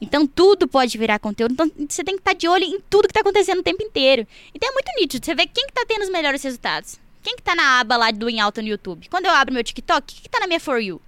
Então 0.00 0.26
tudo 0.26 0.68
pode 0.68 0.98
virar 0.98 1.18
conteúdo. 1.18 1.52
Então 1.52 1.70
você 1.88 2.04
tem 2.04 2.14
que 2.14 2.20
estar 2.20 2.34
de 2.34 2.46
olho 2.48 2.64
em 2.64 2.80
tudo 2.90 3.08
que 3.08 3.12
está 3.12 3.20
acontecendo 3.20 3.60
o 3.60 3.62
tempo 3.62 3.82
inteiro. 3.82 4.26
Então 4.54 4.68
é 4.68 4.72
muito 4.72 4.90
nítido. 5.00 5.24
Você 5.24 5.34
vê 5.34 5.46
quem 5.46 5.66
que 5.66 5.72
tá 5.72 5.84
tendo 5.86 6.02
os 6.02 6.10
melhores 6.10 6.42
resultados. 6.42 6.98
Quem 7.22 7.36
que 7.36 7.42
tá 7.42 7.54
na 7.54 7.80
aba 7.80 7.96
lá 7.96 8.10
do 8.10 8.28
em 8.28 8.40
alta 8.40 8.60
no 8.60 8.68
YouTube? 8.68 9.08
Quando 9.08 9.26
eu 9.26 9.32
abro 9.32 9.54
meu 9.54 9.64
TikTok, 9.64 10.00
o 10.00 10.16
que, 10.16 10.22
que 10.22 10.28
tá 10.28 10.40
na 10.40 10.46
minha 10.46 10.60
For 10.60 10.78
You? 10.78 11.00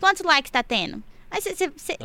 Quantos 0.00 0.22
likes 0.24 0.50
tá 0.50 0.62
tendo? 0.62 1.02
Aí 1.30 1.40
você- 1.40 1.54
você 1.54 1.96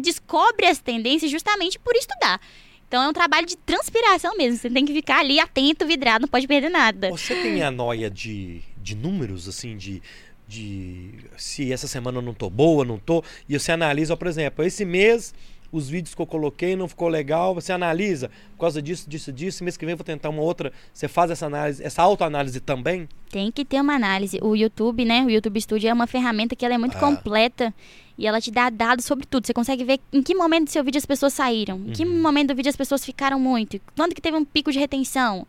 descobre 0.00 0.66
as 0.66 0.78
tendências 0.78 1.30
justamente 1.30 1.78
por 1.78 1.94
estudar. 1.94 2.40
Então 2.88 3.02
é 3.02 3.08
um 3.08 3.12
trabalho 3.12 3.46
de 3.46 3.56
transpiração 3.56 4.36
mesmo. 4.36 4.58
Você 4.58 4.70
tem 4.70 4.84
que 4.84 4.92
ficar 4.94 5.18
ali 5.20 5.40
atento, 5.40 5.86
vidrado, 5.86 6.22
não 6.22 6.28
pode 6.28 6.46
perder 6.46 6.68
nada. 6.70 7.10
Você 7.10 7.34
tem 7.42 7.62
a 7.62 7.70
noia 7.70 8.10
de, 8.10 8.60
de 8.78 8.94
números, 8.94 9.48
assim, 9.48 9.76
de, 9.76 10.02
de 10.46 11.14
se 11.36 11.72
essa 11.72 11.86
semana 11.88 12.18
eu 12.18 12.22
não 12.22 12.34
tô 12.34 12.48
boa, 12.50 12.84
não 12.84 12.98
tô, 12.98 13.24
e 13.48 13.58
você 13.58 13.72
analisa, 13.72 14.16
por 14.16 14.26
exemplo, 14.26 14.64
esse 14.64 14.84
mês 14.84 15.34
os 15.72 15.88
vídeos 15.88 16.14
que 16.14 16.20
eu 16.20 16.26
coloquei 16.26 16.76
não 16.76 16.86
ficou 16.86 17.08
legal, 17.08 17.54
você 17.54 17.72
analisa 17.72 18.28
por 18.52 18.60
causa 18.60 18.82
disso, 18.82 19.08
disso, 19.08 19.32
disso, 19.32 19.64
mês 19.64 19.76
que 19.76 19.86
vem 19.86 19.94
eu 19.94 19.96
vou 19.96 20.04
tentar 20.04 20.28
uma 20.28 20.42
outra, 20.42 20.70
você 20.92 21.08
faz 21.08 21.30
essa 21.30 21.46
análise, 21.46 21.82
essa 21.82 22.02
autoanálise 22.02 22.60
também? 22.60 23.08
Tem 23.30 23.50
que 23.50 23.64
ter 23.64 23.80
uma 23.80 23.94
análise. 23.94 24.38
O 24.42 24.54
YouTube, 24.54 25.04
né? 25.04 25.24
O 25.24 25.30
YouTube 25.30 25.58
Studio 25.60 25.88
é 25.88 25.92
uma 25.92 26.06
ferramenta 26.06 26.54
que 26.54 26.64
ela 26.64 26.74
é 26.74 26.78
muito 26.78 26.96
Ah. 26.98 27.00
completa 27.00 27.74
e 28.18 28.26
ela 28.26 28.38
te 28.40 28.50
dá 28.50 28.68
dados 28.68 29.06
sobre 29.06 29.24
tudo. 29.24 29.46
Você 29.46 29.54
consegue 29.54 29.82
ver 29.82 29.98
em 30.12 30.22
que 30.22 30.34
momento 30.34 30.64
do 30.66 30.70
seu 30.70 30.84
vídeo 30.84 30.98
as 30.98 31.06
pessoas 31.06 31.32
saíram, 31.32 31.78
em 31.86 31.92
que 31.92 32.04
Uhum. 32.04 32.20
momento 32.20 32.48
do 32.48 32.54
vídeo 32.54 32.68
as 32.68 32.76
pessoas 32.76 33.02
ficaram 33.04 33.40
muito, 33.40 33.80
quando 33.96 34.14
que 34.14 34.20
teve 34.20 34.36
um 34.36 34.44
pico 34.44 34.70
de 34.70 34.78
retenção, 34.78 35.46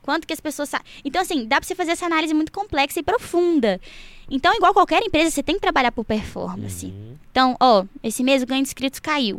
quanto 0.00 0.26
que 0.26 0.32
as 0.32 0.40
pessoas 0.40 0.70
sa... 0.70 0.80
Então, 1.04 1.20
assim, 1.20 1.44
dá 1.44 1.56
pra 1.60 1.66
você 1.68 1.74
fazer 1.74 1.90
essa 1.90 2.06
análise 2.06 2.32
muito 2.32 2.50
complexa 2.50 2.98
e 2.98 3.02
profunda. 3.02 3.78
Então, 4.30 4.54
igual 4.54 4.72
qualquer 4.72 5.02
empresa, 5.02 5.30
você 5.30 5.42
tem 5.42 5.56
que 5.56 5.60
trabalhar 5.60 5.92
por 5.92 6.04
performance. 6.04 6.86
Uhum. 6.86 7.14
Então, 7.30 7.56
ó, 7.60 7.84
esse 8.02 8.24
mês 8.24 8.42
o 8.42 8.46
ganho 8.46 8.62
de 8.62 8.68
inscritos 8.68 9.00
caiu. 9.00 9.38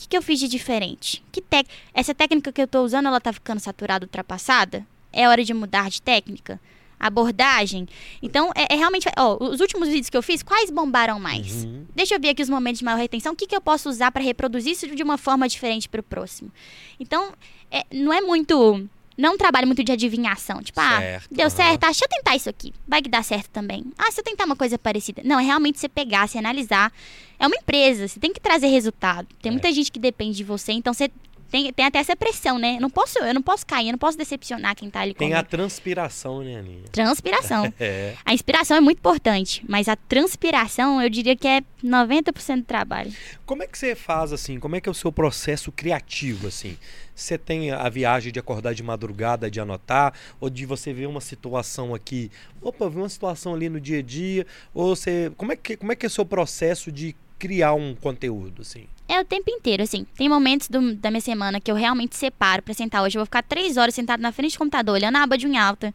O 0.00 0.02
que, 0.02 0.08
que 0.08 0.16
eu 0.16 0.22
fiz 0.22 0.40
de 0.40 0.48
diferente? 0.48 1.22
Que 1.30 1.42
tec... 1.42 1.68
Essa 1.92 2.14
técnica 2.14 2.50
que 2.50 2.62
eu 2.62 2.66
tô 2.66 2.82
usando, 2.82 3.04
ela 3.04 3.20
tá 3.20 3.34
ficando 3.34 3.60
saturada, 3.60 4.06
ultrapassada? 4.06 4.86
É 5.12 5.28
hora 5.28 5.44
de 5.44 5.52
mudar 5.52 5.90
de 5.90 6.00
técnica? 6.00 6.58
Abordagem? 6.98 7.86
Então, 8.22 8.50
é, 8.54 8.72
é 8.72 8.76
realmente... 8.78 9.06
Ó, 9.18 9.36
os 9.44 9.60
últimos 9.60 9.88
vídeos 9.88 10.08
que 10.08 10.16
eu 10.16 10.22
fiz, 10.22 10.42
quais 10.42 10.70
bombaram 10.70 11.20
mais? 11.20 11.64
Uhum. 11.64 11.84
Deixa 11.94 12.14
eu 12.14 12.20
ver 12.20 12.30
aqui 12.30 12.42
os 12.42 12.48
momentos 12.48 12.78
de 12.78 12.84
maior 12.86 12.96
retenção. 12.96 13.34
O 13.34 13.36
que, 13.36 13.46
que 13.46 13.54
eu 13.54 13.60
posso 13.60 13.90
usar 13.90 14.10
para 14.10 14.22
reproduzir 14.22 14.72
isso 14.72 14.86
de 14.86 15.02
uma 15.02 15.18
forma 15.18 15.46
diferente 15.46 15.86
para 15.86 16.00
o 16.00 16.04
próximo? 16.04 16.50
Então, 16.98 17.34
é, 17.70 17.84
não 17.92 18.10
é 18.10 18.22
muito... 18.22 18.88
Não 19.20 19.36
trabalho 19.36 19.66
muito 19.66 19.84
de 19.84 19.92
adivinhação. 19.92 20.62
Tipo, 20.62 20.80
ah, 20.80 20.98
Certo, 20.98 21.28
deu 21.30 21.46
aham. 21.46 21.50
certo, 21.56 21.84
ah, 21.84 21.86
deixa 21.88 22.04
eu 22.04 22.08
tentar 22.08 22.36
isso 22.36 22.48
aqui. 22.48 22.72
Vai 22.88 23.02
que 23.02 23.08
dá 23.08 23.22
certo 23.22 23.48
também. 23.50 23.84
Ah, 23.98 24.10
se 24.10 24.20
eu 24.20 24.24
tentar 24.24 24.44
uma 24.46 24.56
coisa 24.56 24.78
parecida. 24.78 25.22
Não, 25.24 25.38
é 25.38 25.42
realmente 25.44 25.78
você 25.78 25.88
pegar, 25.88 26.28
se 26.28 26.38
analisar. 26.38 26.92
É 27.38 27.46
uma 27.46 27.56
empresa, 27.56 28.08
você 28.08 28.18
tem 28.18 28.32
que 28.32 28.40
trazer 28.40 28.66
resultado. 28.68 29.28
Tem 29.40 29.50
É. 29.50 29.52
muita 29.52 29.72
gente 29.72 29.92
que 29.92 29.98
depende 29.98 30.36
de 30.36 30.44
você, 30.44 30.72
então 30.72 30.92
você 30.92 31.10
tem, 31.50 31.72
tem 31.72 31.84
até 31.84 31.98
essa 31.98 32.14
pressão, 32.14 32.58
né? 32.58 32.76
Eu 32.76 32.80
não 32.80 32.90
posso, 32.90 33.18
eu 33.18 33.34
não 33.34 33.42
posso 33.42 33.66
cair, 33.66 33.88
eu 33.88 33.92
não 33.92 33.98
posso 33.98 34.16
decepcionar 34.16 34.74
quem 34.76 34.88
tá 34.88 35.00
ali 35.00 35.14
Tem 35.14 35.28
comigo. 35.28 35.40
a 35.40 35.42
transpiração, 35.42 36.42
né, 36.42 36.56
Aninha? 36.56 36.84
Transpiração. 36.90 37.72
É. 37.82 38.14
A 38.24 38.34
inspiração 38.34 38.76
é 38.76 38.80
muito 38.80 38.98
importante, 38.98 39.64
mas 39.66 39.88
a 39.88 39.96
transpiração 39.96 41.00
eu 41.00 41.08
diria 41.08 41.34
que 41.34 41.48
é 41.48 41.62
90% 41.82 42.56
do 42.56 42.64
trabalho. 42.64 43.12
Como 43.46 43.62
é 43.62 43.66
que 43.66 43.78
você 43.78 43.94
faz 43.94 44.32
assim? 44.32 44.60
Como 44.60 44.76
é 44.76 44.80
que 44.80 44.88
é 44.88 44.92
o 44.92 44.94
seu 44.94 45.10
processo 45.10 45.72
criativo 45.72 46.46
assim? 46.46 46.76
Você 47.14 47.38
tem 47.38 47.70
a 47.70 47.88
viagem 47.88 48.32
de 48.32 48.38
acordar 48.38 48.74
de 48.74 48.82
madrugada, 48.82 49.50
de 49.50 49.60
anotar, 49.60 50.12
ou 50.38 50.50
de 50.50 50.66
você 50.66 50.92
ver 50.92 51.06
uma 51.06 51.20
situação 51.20 51.94
aqui, 51.94 52.30
opa, 52.60 52.88
vi 52.88 52.98
uma 52.98 53.08
situação 53.08 53.54
ali 53.54 53.68
no 53.68 53.80
dia 53.80 53.98
a 53.98 54.02
dia, 54.02 54.46
ou 54.74 54.94
você, 54.94 55.32
como 55.36 55.52
é 55.52 55.56
que 55.56 55.76
como 55.76 55.92
é 55.92 55.96
que 55.96 56.04
é 56.04 56.08
o 56.08 56.10
seu 56.10 56.24
processo 56.24 56.92
de 56.92 57.16
criar 57.40 57.72
um 57.74 57.94
conteúdo 57.94 58.62
assim? 58.62 58.84
É 59.08 59.18
o 59.20 59.24
tempo 59.24 59.50
inteiro, 59.50 59.82
assim. 59.82 60.06
Tem 60.16 60.28
momentos 60.28 60.68
do- 60.68 60.94
da 60.94 61.10
minha 61.10 61.20
semana 61.20 61.58
que 61.60 61.70
eu 61.70 61.74
realmente 61.74 62.14
separo 62.16 62.62
pra 62.62 62.72
sentar. 62.74 63.02
Hoje 63.02 63.16
eu 63.16 63.20
vou 63.20 63.26
ficar 63.26 63.42
três 63.42 63.76
horas 63.76 63.94
sentado 63.94 64.20
na 64.20 64.30
frente 64.30 64.52
do 64.54 64.58
computador, 64.58 64.94
olhando 64.94 65.16
a 65.16 65.22
aba 65.24 65.36
de 65.36 65.48
um 65.48 65.58
alta, 65.58 65.92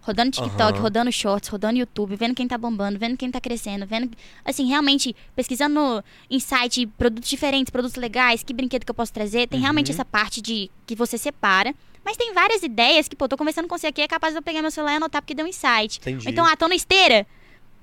rodando 0.00 0.30
TikTok, 0.30 0.72
Aham. 0.74 0.82
rodando 0.82 1.12
shorts, 1.12 1.48
rodando 1.50 1.78
YouTube, 1.78 2.14
vendo 2.16 2.34
quem 2.34 2.46
tá 2.48 2.56
bombando, 2.56 2.98
vendo 2.98 3.16
quem 3.16 3.30
tá 3.30 3.40
crescendo, 3.40 3.84
vendo, 3.86 4.10
assim, 4.44 4.64
realmente 4.66 5.14
pesquisando 5.34 6.02
em 6.30 6.38
site 6.40 6.86
produtos 6.86 7.28
diferentes, 7.28 7.70
produtos 7.70 7.96
legais, 7.96 8.42
que 8.42 8.54
brinquedo 8.54 8.84
que 8.86 8.90
eu 8.90 8.94
posso 8.94 9.12
trazer. 9.12 9.48
Tem 9.48 9.60
realmente 9.60 9.88
Uhum. 9.88 9.94
essa 9.94 10.04
parte 10.04 10.40
de 10.40 10.70
que 10.86 10.94
você 10.94 11.18
separa. 11.18 11.74
Mas 12.04 12.16
tem 12.16 12.32
várias 12.32 12.62
ideias 12.62 13.08
que, 13.08 13.16
pô, 13.16 13.28
tô 13.28 13.36
conversando 13.36 13.66
com 13.66 13.76
você 13.76 13.88
aqui, 13.88 14.00
é 14.00 14.06
capaz 14.06 14.32
de 14.32 14.38
eu 14.38 14.42
pegar 14.42 14.62
meu 14.62 14.70
celular 14.70 14.92
e 14.92 14.96
anotar 14.96 15.20
porque 15.20 15.34
deu 15.34 15.44
um 15.44 15.48
insight. 15.48 15.98
Entendi. 15.98 16.28
Então, 16.30 16.46
ah, 16.46 16.56
tô 16.56 16.68
na 16.68 16.76
esteira. 16.76 17.26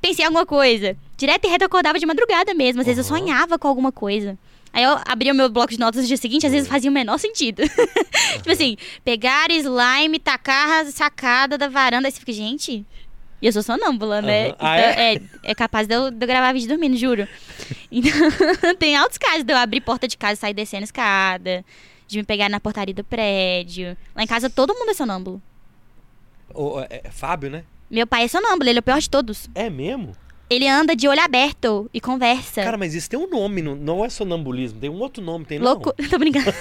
Pensei 0.04 0.24
em 0.24 0.28
alguma 0.28 0.46
coisa. 0.46 0.98
Direto 1.16 1.46
e 1.46 1.50
reto 1.50 1.64
eu 1.64 1.68
acordava 1.68 1.98
de 1.98 2.06
madrugada 2.06 2.54
mesmo. 2.54 2.82
Às 2.82 2.86
vezes 2.88 3.10
eu 3.10 3.16
Aham. 3.16 3.22
sonhava 3.26 3.58
com 3.58 3.70
alguma 3.70 3.90
coisa. 3.92 4.38
Aí 4.74 4.84
eu 4.84 5.00
abria 5.06 5.32
o 5.32 5.36
meu 5.36 5.48
bloco 5.50 5.72
de 5.72 5.80
notas 5.80 6.02
no 6.02 6.08
dia 6.08 6.18
seguinte, 6.18 6.46
às 6.46 6.52
vezes 6.52 6.68
fazia 6.68 6.90
o 6.90 6.94
menor 6.94 7.18
sentido. 7.20 7.62
tipo 8.38 8.52
assim, 8.52 8.76
pegar 9.06 9.50
slime, 9.50 10.20
tacar 10.20 10.82
a 10.82 10.92
sacada 10.92 11.58
da 11.58 11.70
varanda. 11.70 12.08
Aí 12.08 12.12
você 12.12 12.20
fica, 12.20 12.34
gente. 12.34 12.86
E 13.42 13.46
eu 13.48 13.54
sou 13.54 13.64
sonâmbula, 13.64 14.22
né? 14.22 14.54
Ah, 14.60 14.78
Então, 14.78 14.90
é? 15.02 15.14
é? 15.16 15.22
é 15.44 15.56
capaz 15.56 15.88
de 15.88 15.96
eu, 15.96 16.12
de 16.12 16.22
eu 16.24 16.28
gravar 16.28 16.52
vídeo 16.54 16.68
dormindo, 16.68 16.98
juro. 16.98 17.26
Então, 17.92 18.12
tem 18.80 18.96
altos 18.98 19.18
casos 19.18 19.44
de 19.46 19.54
eu 19.54 19.58
abrir 19.58 19.80
porta 19.82 20.06
de 20.08 20.18
casa 20.18 20.34
e 20.34 20.38
sair 20.38 20.54
descendo 20.54 20.84
a 20.84 20.86
escada. 20.86 21.64
De 22.08 22.18
me 22.18 22.24
pegar 22.24 22.50
na 22.50 22.60
portaria 22.60 22.94
do 22.94 23.04
prédio. 23.06 23.96
Lá 24.16 24.24
em 24.24 24.28
casa 24.28 24.50
todo 24.50 24.74
mundo 24.74 24.90
é 24.90 24.94
sonâmbulo. 24.94 25.42
O- 26.54 26.80
é, 26.90 27.02
é 27.06 27.10
Fábio, 27.12 27.50
né? 27.50 27.64
Meu 27.94 28.08
pai 28.08 28.24
é 28.24 28.28
sonâmbulo, 28.28 28.68
ele 28.68 28.80
é 28.80 28.82
o 28.82 28.84
pior 28.84 29.00
de 29.00 29.08
todos. 29.08 29.48
É 29.54 29.70
mesmo? 29.70 30.14
Ele 30.50 30.68
anda 30.68 30.96
de 30.96 31.08
olho 31.08 31.22
aberto 31.22 31.88
e 31.94 32.02
conversa. 32.02 32.64
Cara, 32.64 32.76
mas 32.76 32.96
isso 32.96 33.08
tem 33.08 33.20
um 33.20 33.30
nome, 33.30 33.62
não, 33.62 33.76
não 33.76 34.04
é 34.04 34.10
sonambulismo, 34.10 34.80
tem 34.80 34.90
um 34.90 35.00
outro 35.00 35.24
nome, 35.24 35.46
tem 35.46 35.60
Louco. 35.60 35.94
não? 36.00 36.10
Tô 36.10 36.18
brincando. 36.18 36.52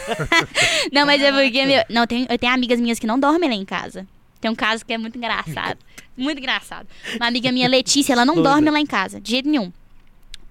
não, 0.92 1.06
mas 1.06 1.22
é 1.22 1.32
porque, 1.32 1.64
meu. 1.64 1.82
Não, 1.88 2.06
tem, 2.06 2.26
eu 2.28 2.38
tenho 2.38 2.52
amigas 2.52 2.78
minhas 2.78 2.98
que 2.98 3.06
não 3.06 3.18
dormem 3.18 3.48
lá 3.48 3.56
em 3.56 3.64
casa. 3.64 4.06
Tem 4.42 4.50
um 4.50 4.54
caso 4.54 4.84
que 4.84 4.92
é 4.92 4.98
muito 4.98 5.16
engraçado. 5.16 5.78
muito 6.14 6.36
engraçado. 6.36 6.86
Uma 7.16 7.28
amiga 7.28 7.50
minha, 7.50 7.66
Letícia, 7.66 8.12
ela 8.12 8.26
não 8.26 8.42
dorme 8.42 8.70
lá 8.70 8.78
em 8.78 8.86
casa, 8.86 9.18
de 9.18 9.30
jeito 9.30 9.48
nenhum. 9.48 9.72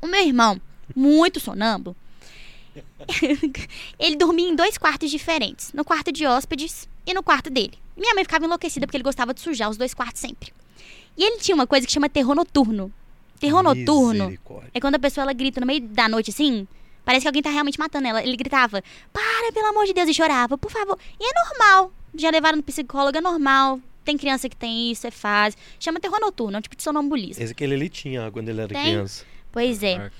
O 0.01 0.07
meu 0.07 0.25
irmão, 0.25 0.59
muito 0.95 1.39
sonâmbulo, 1.39 1.95
ele 3.99 4.15
dormia 4.15 4.49
em 4.49 4.55
dois 4.55 4.79
quartos 4.79 5.11
diferentes: 5.11 5.73
no 5.73 5.85
quarto 5.85 6.11
de 6.11 6.25
hóspedes 6.25 6.89
e 7.05 7.13
no 7.13 7.21
quarto 7.21 7.51
dele. 7.51 7.73
Minha 7.95 8.15
mãe 8.15 8.23
ficava 8.23 8.45
enlouquecida 8.45 8.87
porque 8.87 8.97
ele 8.97 9.03
gostava 9.03 9.31
de 9.31 9.41
sujar 9.41 9.69
os 9.69 9.77
dois 9.77 9.93
quartos 9.93 10.19
sempre. 10.19 10.51
E 11.17 11.23
ele 11.23 11.37
tinha 11.37 11.55
uma 11.55 11.67
coisa 11.67 11.85
que 11.85 11.91
chama 11.91 12.09
terror 12.09 12.35
noturno. 12.35 12.91
Terror 13.39 13.63
noturno 13.63 14.37
é 14.73 14.79
quando 14.79 14.95
a 14.95 14.99
pessoa 14.99 15.23
ela 15.23 15.33
grita 15.33 15.59
no 15.59 15.65
meio 15.65 15.81
da 15.81 16.07
noite 16.07 16.29
assim. 16.29 16.67
Parece 17.03 17.23
que 17.23 17.27
alguém 17.27 17.41
tá 17.41 17.49
realmente 17.49 17.79
matando 17.79 18.07
ela. 18.07 18.21
Ele 18.21 18.37
gritava, 18.37 18.83
para, 19.11 19.51
pelo 19.51 19.67
amor 19.67 19.85
de 19.85 19.93
Deus, 19.93 20.07
e 20.07 20.13
chorava, 20.13 20.57
por 20.57 20.71
favor. 20.71 20.97
E 21.19 21.23
é 21.23 21.31
normal. 21.49 21.91
Já 22.15 22.29
levaram 22.29 22.57
no 22.57 22.63
psicólogo, 22.63 23.17
é 23.17 23.21
normal. 23.21 23.79
Tem 24.03 24.17
criança 24.17 24.47
que 24.49 24.55
tem 24.55 24.91
isso, 24.91 25.07
é 25.07 25.11
fase. 25.11 25.55
Chama 25.79 25.99
terror 25.99 26.19
noturno, 26.19 26.55
é 26.55 26.59
um 26.59 26.61
tipo 26.61 26.75
de 26.75 26.83
sonambulismo. 26.83 27.43
Esse 27.43 27.53
que 27.53 27.63
ele, 27.63 27.73
ele 27.73 27.89
tinha 27.89 28.31
quando 28.31 28.49
ele 28.49 28.61
era 28.61 28.73
Tem? 28.73 28.83
criança. 28.83 29.25
Pois 29.51 29.83
é. 29.83 29.93
É. 29.93 30.11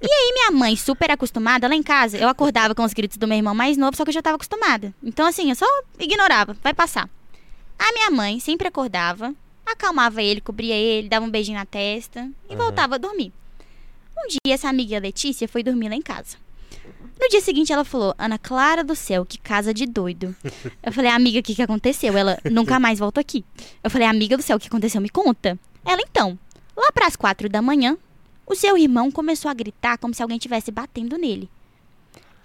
E 0.00 0.32
minha 0.32 0.50
mãe, 0.50 0.76
super 0.76 1.10
acostumada, 1.10 1.68
lá 1.68 1.74
em 1.74 1.82
casa, 1.82 2.16
eu 2.16 2.28
acordava 2.28 2.74
com 2.74 2.82
os 2.82 2.94
gritos 2.94 3.18
do 3.18 3.28
meu 3.28 3.36
irmão 3.36 3.54
mais 3.54 3.76
novo, 3.76 3.96
só 3.96 4.04
que 4.04 4.08
eu 4.08 4.14
já 4.14 4.22
tava 4.22 4.36
acostumada. 4.36 4.94
Então, 5.02 5.26
assim, 5.26 5.50
eu 5.50 5.54
só 5.54 5.66
ignorava, 5.98 6.56
vai 6.62 6.72
passar. 6.72 7.08
A 7.78 7.92
minha 7.92 8.10
mãe 8.10 8.40
sempre 8.40 8.66
acordava, 8.66 9.34
acalmava 9.66 10.22
ele, 10.22 10.40
cobria 10.40 10.74
ele, 10.74 11.08
dava 11.08 11.24
um 11.24 11.30
beijinho 11.30 11.58
na 11.58 11.66
testa 11.66 12.30
e 12.48 12.54
Aham. 12.54 12.62
voltava 12.62 12.94
a 12.96 12.98
dormir. 12.98 13.32
Um 14.16 14.28
dia, 14.28 14.54
essa 14.54 14.68
amiga 14.68 14.98
Letícia 14.98 15.48
foi 15.48 15.62
dormir 15.62 15.88
lá 15.88 15.94
em 15.94 16.02
casa. 16.02 16.36
No 17.20 17.28
dia 17.28 17.40
seguinte, 17.40 17.72
ela 17.72 17.84
falou: 17.84 18.14
Ana 18.18 18.38
Clara 18.38 18.82
do 18.84 18.94
céu, 18.94 19.24
que 19.24 19.38
casa 19.38 19.72
de 19.72 19.86
doido. 19.86 20.34
Eu 20.82 20.92
falei: 20.92 21.10
Amiga, 21.10 21.38
o 21.38 21.42
que, 21.42 21.54
que 21.54 21.62
aconteceu? 21.62 22.16
Ela 22.16 22.38
nunca 22.50 22.78
mais 22.78 22.98
volta 22.98 23.20
aqui. 23.20 23.44
Eu 23.82 23.90
falei: 23.90 24.06
Amiga 24.06 24.36
do 24.36 24.42
céu, 24.42 24.56
o 24.56 24.60
que 24.60 24.66
aconteceu? 24.68 25.00
Me 25.00 25.08
conta. 25.08 25.58
Ela 25.84 26.00
então, 26.02 26.38
lá 26.76 26.90
pras 26.92 27.16
quatro 27.16 27.48
da 27.48 27.62
manhã, 27.62 27.96
o 28.46 28.54
seu 28.54 28.76
irmão 28.76 29.10
começou 29.10 29.50
a 29.50 29.54
gritar 29.54 29.96
como 29.98 30.12
se 30.14 30.22
alguém 30.22 30.36
estivesse 30.36 30.70
batendo 30.70 31.16
nele. 31.16 31.48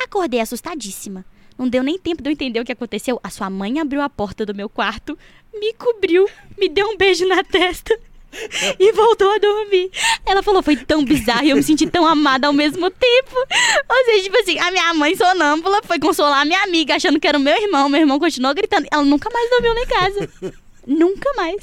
Acordei 0.01 0.39
assustadíssima. 0.39 1.25
Não 1.59 1.67
deu 1.67 1.83
nem 1.83 1.99
tempo 1.99 2.23
de 2.23 2.29
eu 2.29 2.31
entender 2.31 2.61
o 2.61 2.63
que 2.63 2.71
aconteceu. 2.71 3.19
A 3.21 3.29
sua 3.29 3.49
mãe 3.49 3.81
abriu 3.81 4.01
a 4.01 4.09
porta 4.09 4.45
do 4.45 4.55
meu 4.55 4.69
quarto, 4.69 5.19
me 5.53 5.73
cobriu, 5.73 6.25
me 6.57 6.69
deu 6.69 6.87
um 6.87 6.95
beijo 6.95 7.27
na 7.27 7.43
testa 7.43 7.99
e 8.79 8.93
voltou 8.93 9.29
a 9.29 9.37
dormir. 9.37 9.91
Ela 10.25 10.41
falou, 10.41 10.63
foi 10.63 10.77
tão 10.77 11.03
bizarro 11.03 11.43
e 11.43 11.49
eu 11.49 11.57
me 11.57 11.63
senti 11.63 11.85
tão 11.85 12.07
amada 12.07 12.47
ao 12.47 12.53
mesmo 12.53 12.89
tempo. 12.89 13.35
Ou 13.89 14.05
seja, 14.05 14.23
tipo 14.23 14.39
assim, 14.39 14.57
a 14.57 14.71
minha 14.71 14.93
mãe 14.93 15.13
sonâmbula 15.17 15.81
foi 15.83 15.99
consolar 15.99 16.43
a 16.43 16.45
minha 16.45 16.63
amiga, 16.63 16.95
achando 16.95 17.19
que 17.19 17.27
era 17.27 17.37
o 17.37 17.41
meu 17.41 17.61
irmão. 17.61 17.89
Meu 17.89 17.99
irmão 17.99 18.19
continuou 18.19 18.55
gritando. 18.55 18.87
Ela 18.89 19.03
nunca 19.03 19.29
mais 19.29 19.49
dormiu 19.49 19.73
lá 19.73 19.81
em 19.81 19.87
casa. 19.87 20.29
nunca 20.87 21.33
mais. 21.35 21.61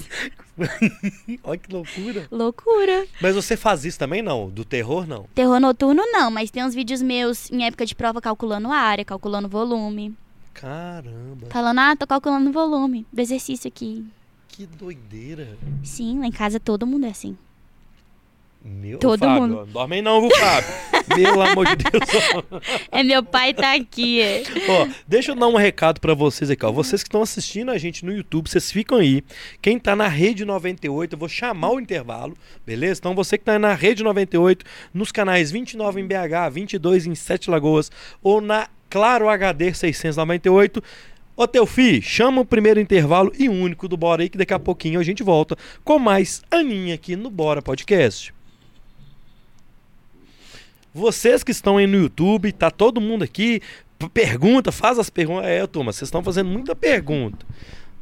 Olha 1.45 1.59
que 1.59 1.73
loucura. 1.73 2.27
Loucura. 2.31 3.07
Mas 3.21 3.35
você 3.35 3.57
faz 3.57 3.85
isso 3.85 3.99
também, 3.99 4.23
não? 4.23 4.49
Do 4.49 4.65
terror, 4.65 5.07
não? 5.07 5.25
Terror 5.35 5.61
noturno 5.61 6.03
não, 6.13 6.31
mas 6.31 6.51
tem 6.51 6.65
uns 6.65 6.75
vídeos 6.75 7.03
meus 7.03 7.51
em 7.51 7.65
época 7.67 7.85
de 7.85 7.95
prova 7.95 8.21
calculando 8.21 8.73
a 8.73 8.77
área, 8.77 9.05
calculando 9.05 9.49
volume. 9.49 10.15
Caramba, 10.55 11.49
Falando, 11.51 11.79
ah, 11.81 11.97
tô 11.97 12.07
calculando 12.07 12.49
o 12.49 12.53
volume 12.53 13.07
do 13.13 13.21
exercício 13.21 13.69
aqui. 13.69 14.05
que 14.49 14.65
doideira. 14.67 15.57
Sim, 15.85 16.19
lá 16.21 16.27
em 16.27 16.33
casa 16.33 16.59
todo 16.59 16.87
mundo 16.87 17.05
é 17.05 17.11
assim. 17.11 17.37
Meu 18.67 18.99
Todo 18.99 19.21
Fábio, 19.21 19.43
mundo. 19.43 19.55
Não 19.55 19.67
dorme 19.67 20.03
não, 20.03 20.21
viu, 20.21 20.31
Fábio? 20.31 20.71
Pelo 21.15 21.41
amor 21.41 21.67
de 21.67 21.77
Deus. 21.77 22.67
É 22.91 23.03
meu 23.03 23.23
pai 23.23 23.55
tá 23.55 23.75
aqui. 23.75 24.21
Ó, 24.69 24.89
deixa 25.07 25.33
eu 25.33 25.37
dar 25.37 25.47
um 25.47 25.57
recado 25.57 26.01
pra 26.01 26.15
vocês 26.15 26.51
aqui, 26.51 26.65
ó. 26.65 26.73
Vocês 26.73 27.03
que 27.03 27.09
estão 27.09 27.23
assistindo 27.23 27.71
a 27.71 27.79
gente 27.79 28.05
no 28.05 28.13
YouTube, 28.13 28.49
vocês 28.49 28.71
ficam 28.73 28.99
aí. 28.99 29.23
Quem 29.63 29.79
tá 29.79 29.95
na 29.95 30.09
Rede 30.09 30.45
98, 30.45 31.13
eu 31.13 31.19
vou 31.19 31.29
chamar 31.29 31.71
o 31.71 31.81
intervalo, 31.81 32.37
beleza? 32.67 33.01
Então 33.01 33.15
você 33.15 33.39
que 33.39 33.45
tá 33.45 33.59
na 33.59 33.75
Rede 33.75 34.03
98, 34.03 34.65
nos 34.93 35.13
canais 35.13 35.51
29 35.51 36.01
em 36.01 36.07
BH, 36.07 36.51
22 36.53 37.07
em 37.07 37.15
Sete 37.15 37.51
Lagoas 37.51 37.91
ou 38.23 38.41
na 38.41 38.69
Claro 38.89 39.29
HD 39.29 39.75
698, 39.75 40.83
Ô 41.37 41.47
Teufi, 41.47 42.01
chama 42.01 42.41
o 42.41 42.47
primeiro 42.47 42.81
intervalo 42.81 43.31
e 43.39 43.47
único 43.47 43.87
do 43.87 43.97
Bora 43.97 44.23
aí, 44.23 44.29
que 44.31 44.39
daqui 44.39 44.55
a 44.55 44.59
pouquinho 44.59 44.99
a 44.99 45.03
gente 45.03 45.23
volta 45.23 45.55
com 45.85 45.99
mais 45.99 46.43
Aninha 46.51 46.95
aqui 46.95 47.15
no 47.15 47.29
Bora 47.29 47.61
Podcast. 47.61 48.36
Vocês 50.97 51.45
que 51.45 51.51
estão 51.53 51.77
aí 51.77 51.87
no 51.87 51.99
YouTube, 51.99 52.51
tá 52.53 52.71
todo 52.71 53.01
mundo 53.03 53.23
aqui, 53.23 53.61
pergunta, 54.15 54.73
faz 54.73 54.99
as 54.99 55.11
perguntas. 55.11 55.47
É, 55.47 55.67
turma, 55.67 55.93
vocês 55.93 56.09
estão 56.09 56.23
fazendo 56.23 56.49
muita 56.49 56.75
pergunta. 56.75 57.45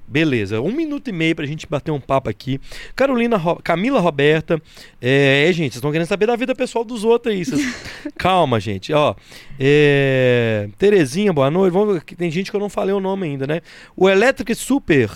Beleza, 0.07 0.61
um 0.61 0.71
minuto 0.71 1.09
e 1.09 1.13
meio 1.13 1.35
pra 1.35 1.47
gente 1.47 1.67
bater 1.67 1.91
um 1.91 1.99
papo 1.99 2.29
aqui. 2.31 2.61
Carolina, 2.95 3.37
Ro- 3.39 3.59
Camila 3.65 3.99
Roberta. 4.01 4.61
É, 5.01 5.47
é, 5.49 5.53
gente, 5.53 5.73
vocês 5.73 5.77
estão 5.77 5.91
querendo 5.91 6.07
saber 6.07 6.27
da 6.27 6.37
vida 6.37 6.55
pessoal 6.55 6.85
dos 6.85 7.05
outros 7.05 7.35
aí. 7.35 7.45
vocês- 7.45 7.75
Calma, 8.17 8.61
gente. 8.61 8.93
Ó, 8.93 9.15
é, 9.59 10.69
Terezinha, 10.79 11.33
boa 11.33 11.51
noite. 11.51 11.73
Vamos, 11.73 12.03
que 12.05 12.15
tem 12.15 12.31
gente 12.31 12.51
que 12.51 12.57
eu 12.57 12.61
não 12.61 12.69
falei 12.69 12.95
o 12.95 13.01
nome 13.01 13.27
ainda, 13.27 13.47
né? 13.47 13.61
O 13.97 14.09
Electric 14.09 14.55
Super 14.55 15.11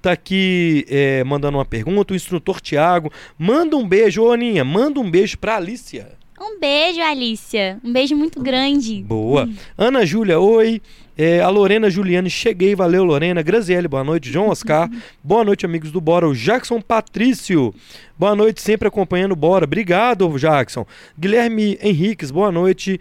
tá 0.00 0.12
aqui 0.12 0.86
é, 0.88 1.24
mandando 1.24 1.58
uma 1.58 1.64
pergunta. 1.66 2.12
O 2.12 2.16
instrutor 2.16 2.60
Tiago. 2.60 3.12
Manda 3.36 3.76
um 3.76 3.86
beijo, 3.86 4.22
ô 4.22 4.30
Aninha, 4.32 4.64
manda 4.64 5.00
um 5.00 5.10
beijo 5.10 5.36
pra 5.36 5.56
Alicia. 5.56 6.12
Um 6.40 6.60
beijo, 6.60 7.00
Alicia. 7.00 7.78
Um 7.82 7.92
beijo 7.92 8.16
muito 8.16 8.40
grande. 8.40 9.02
Boa. 9.02 9.48
Ana 9.76 10.06
Júlia, 10.06 10.38
oi. 10.38 10.80
É, 11.16 11.40
a 11.40 11.48
Lorena 11.48 11.90
Juliane, 11.90 12.30
cheguei, 12.30 12.76
valeu 12.76 13.02
Lorena. 13.02 13.42
Graziele, 13.42 13.88
boa 13.88 14.04
noite. 14.04 14.30
João 14.30 14.50
Oscar, 14.50 14.88
boa 15.22 15.44
noite, 15.44 15.66
amigos 15.66 15.90
do 15.90 16.00
Bora. 16.00 16.28
O 16.28 16.34
Jackson 16.34 16.80
Patrício, 16.80 17.74
boa 18.16 18.36
noite, 18.36 18.62
sempre 18.62 18.86
acompanhando 18.86 19.32
o 19.32 19.36
Bora. 19.36 19.64
Obrigado, 19.64 20.38
Jackson. 20.38 20.86
Guilherme 21.18 21.76
Henriques, 21.82 22.30
boa 22.30 22.52
noite. 22.52 23.00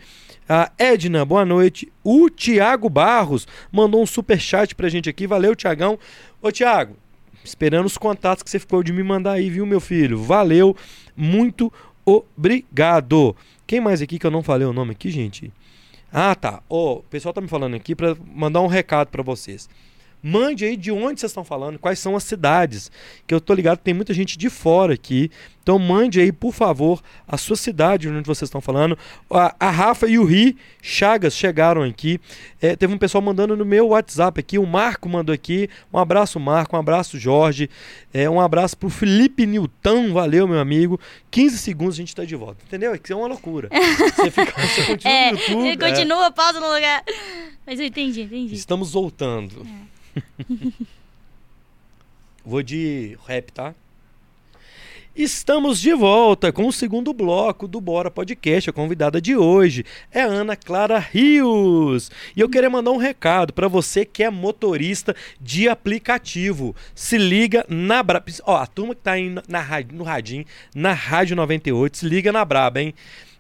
A 0.49 0.71
Edna, 0.79 1.23
boa 1.25 1.45
noite. 1.45 1.91
O 2.03 2.27
Tiago 2.27 2.89
Barros 2.89 3.47
mandou 3.71 4.01
um 4.01 4.05
super 4.07 4.39
chat 4.39 4.73
pra 4.73 4.89
gente 4.89 5.07
aqui. 5.07 5.27
Valeu, 5.27 5.55
Tiagão. 5.55 5.99
Ô, 6.41 6.51
Tiago, 6.51 6.95
esperando 7.43 7.85
os 7.85 7.99
contatos 7.99 8.41
que 8.41 8.49
você 8.49 8.57
ficou 8.57 8.81
de 8.81 8.91
me 8.91 9.03
mandar 9.03 9.33
aí, 9.33 9.47
viu, 9.49 9.65
meu 9.65 9.79
filho? 9.79 10.17
Valeu, 10.23 10.75
muito 11.15 11.71
obrigado. 12.07 13.35
Quem 13.65 13.81
mais 13.81 14.01
aqui 14.01 14.17
que 14.17 14.25
eu 14.25 14.31
não 14.31 14.41
falei 14.41 14.65
o 14.65 14.71
nome 14.71 14.91
aqui, 14.91 15.11
gente? 15.11 15.51
Ah, 16.11 16.33
tá. 16.33 16.63
Ó, 16.69 16.99
o 16.99 17.03
pessoal 17.03 17.33
tá 17.33 17.41
me 17.41 17.49
falando 17.49 17.75
aqui 17.75 17.93
pra 17.93 18.15
mandar 18.33 18.61
um 18.61 18.67
recado 18.67 19.09
pra 19.09 19.21
vocês. 19.21 19.69
Mande 20.29 20.65
aí 20.65 20.75
de 20.75 20.91
onde 20.91 21.21
vocês 21.21 21.29
estão 21.31 21.43
falando, 21.45 21.79
quais 21.79 21.99
são 21.99 22.15
as 22.17 22.23
cidades, 22.23 22.91
que 23.25 23.33
eu 23.33 23.39
tô 23.39 23.53
ligado 23.53 23.77
tem 23.77 23.93
muita 23.93 24.13
gente 24.13 24.37
de 24.37 24.49
fora 24.49 24.93
aqui. 24.93 25.31
Então 25.63 25.77
mande 25.79 26.19
aí, 26.21 26.31
por 26.31 26.53
favor, 26.53 27.01
a 27.27 27.37
sua 27.37 27.55
cidade 27.57 28.07
onde 28.09 28.25
vocês 28.25 28.47
estão 28.47 28.59
falando. 28.61 28.97
A, 29.29 29.53
a 29.59 29.69
Rafa 29.69 30.07
e 30.07 30.17
o 30.17 30.23
Ri 30.25 30.55
Chagas 30.81 31.33
chegaram 31.33 31.83
aqui. 31.83 32.19
É, 32.61 32.75
teve 32.75 32.93
um 32.93 32.97
pessoal 32.97 33.21
mandando 33.21 33.55
no 33.55 33.65
meu 33.65 33.87
WhatsApp 33.89 34.39
aqui. 34.39 34.57
O 34.57 34.65
Marco 34.65 35.07
mandou 35.09 35.33
aqui. 35.33 35.69
Um 35.93 35.97
abraço, 35.97 36.39
Marco. 36.39 36.75
Um 36.75 36.79
abraço, 36.79 37.19
Jorge. 37.19 37.69
É, 38.13 38.29
um 38.29 38.39
abraço 38.39 38.77
pro 38.77 38.89
Felipe 38.89 39.45
Nilton. 39.45 40.13
Valeu, 40.13 40.47
meu 40.47 40.59
amigo. 40.59 40.99
15 41.31 41.57
segundos 41.57 41.95
a 41.95 41.97
gente 41.97 42.15
tá 42.15 42.23
de 42.23 42.35
volta. 42.35 42.63
Entendeu? 42.65 42.93
É 42.93 42.97
que 42.97 43.05
isso 43.05 43.13
é 43.13 43.15
uma 43.17 43.27
loucura. 43.27 43.69
Você, 44.15 44.31
fica, 44.31 44.53
você 44.61 44.85
continua 44.85 45.13
É, 45.13 45.31
no 45.31 45.37
YouTube. 45.37 45.67
ele 45.67 45.83
é. 45.83 45.89
continua, 45.89 46.31
pausa 46.31 46.59
no 46.61 46.73
lugar. 46.73 47.03
Mas 47.65 47.79
eu 47.79 47.85
entendi, 47.85 48.21
entendi. 48.21 48.55
Estamos 48.55 48.93
voltando. 48.93 49.65
Vou 52.45 52.63
de 52.63 53.17
rap, 53.27 53.51
tá? 53.51 53.73
Estamos 55.15 55.79
de 55.81 55.95
volta 55.95 56.51
com 56.51 56.67
o 56.67 56.71
segundo 56.71 57.11
bloco 57.11 57.67
do 57.67 57.81
Bora 57.81 58.11
Podcast. 58.11 58.69
A 58.69 58.73
convidada 58.73 59.19
de 59.19 59.35
hoje 59.35 59.83
é 60.11 60.21
Ana 60.21 60.55
Clara 60.55 60.99
Rios. 60.99 62.11
E 62.35 62.39
eu 62.39 62.47
queria 62.47 62.69
mandar 62.69 62.91
um 62.91 62.97
recado 62.97 63.51
para 63.51 63.67
você 63.67 64.05
que 64.05 64.23
é 64.23 64.29
motorista 64.29 65.15
de 65.41 65.67
aplicativo. 65.67 66.75
Se 66.93 67.17
liga 67.17 67.65
na 67.67 68.03
Braba. 68.03 68.25
Ó, 68.43 68.57
a 68.57 68.67
turma 68.67 68.93
que 68.93 69.01
tá 69.01 69.13
aí 69.13 69.33
na, 69.49 69.59
rádio- 69.59 69.97
no 69.97 70.03
radinho, 70.03 70.45
na 70.75 70.93
Rádio 70.93 71.35
98, 71.35 71.97
se 71.97 72.05
liga 72.07 72.31
na 72.31 72.45
Braba, 72.45 72.79
hein? 72.79 72.93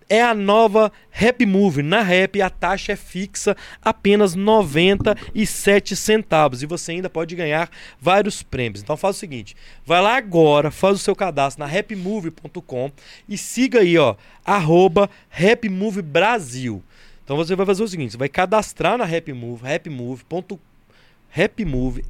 É 0.09 0.21
a 0.21 0.33
nova 0.33 0.91
Rap 1.09 1.45
Move. 1.45 1.83
Na 1.83 2.01
Rap 2.01 2.41
a 2.41 2.49
taxa 2.49 2.93
é 2.93 2.95
fixa, 2.95 3.55
apenas 3.81 4.35
97 4.35 5.95
centavos. 5.95 6.63
E 6.63 6.65
você 6.65 6.93
ainda 6.93 7.09
pode 7.09 7.35
ganhar 7.35 7.69
vários 7.99 8.41
prêmios. 8.41 8.81
Então 8.81 8.95
faz 8.95 9.17
o 9.17 9.19
seguinte: 9.19 9.55
vai 9.85 10.01
lá 10.01 10.15
agora, 10.15 10.71
faz 10.71 10.95
o 10.95 10.99
seu 10.99 11.15
cadastro 11.15 11.63
na 11.63 11.69
rapmove.com 11.69 12.91
e 13.27 13.37
siga 13.37 13.79
aí, 13.79 13.97
ó, 13.97 14.15
arroba 14.45 15.09
Rapmove 15.29 16.01
Brasil. 16.01 16.81
Então 17.23 17.35
você 17.35 17.55
vai 17.55 17.65
fazer 17.65 17.83
o 17.83 17.87
seguinte: 17.87 18.11
você 18.11 18.17
vai 18.17 18.29
cadastrar 18.29 18.97
na 18.97 19.05
Rapmove, 19.05 19.63
rapmove.com 19.63 20.59
rapmove, 21.29 22.03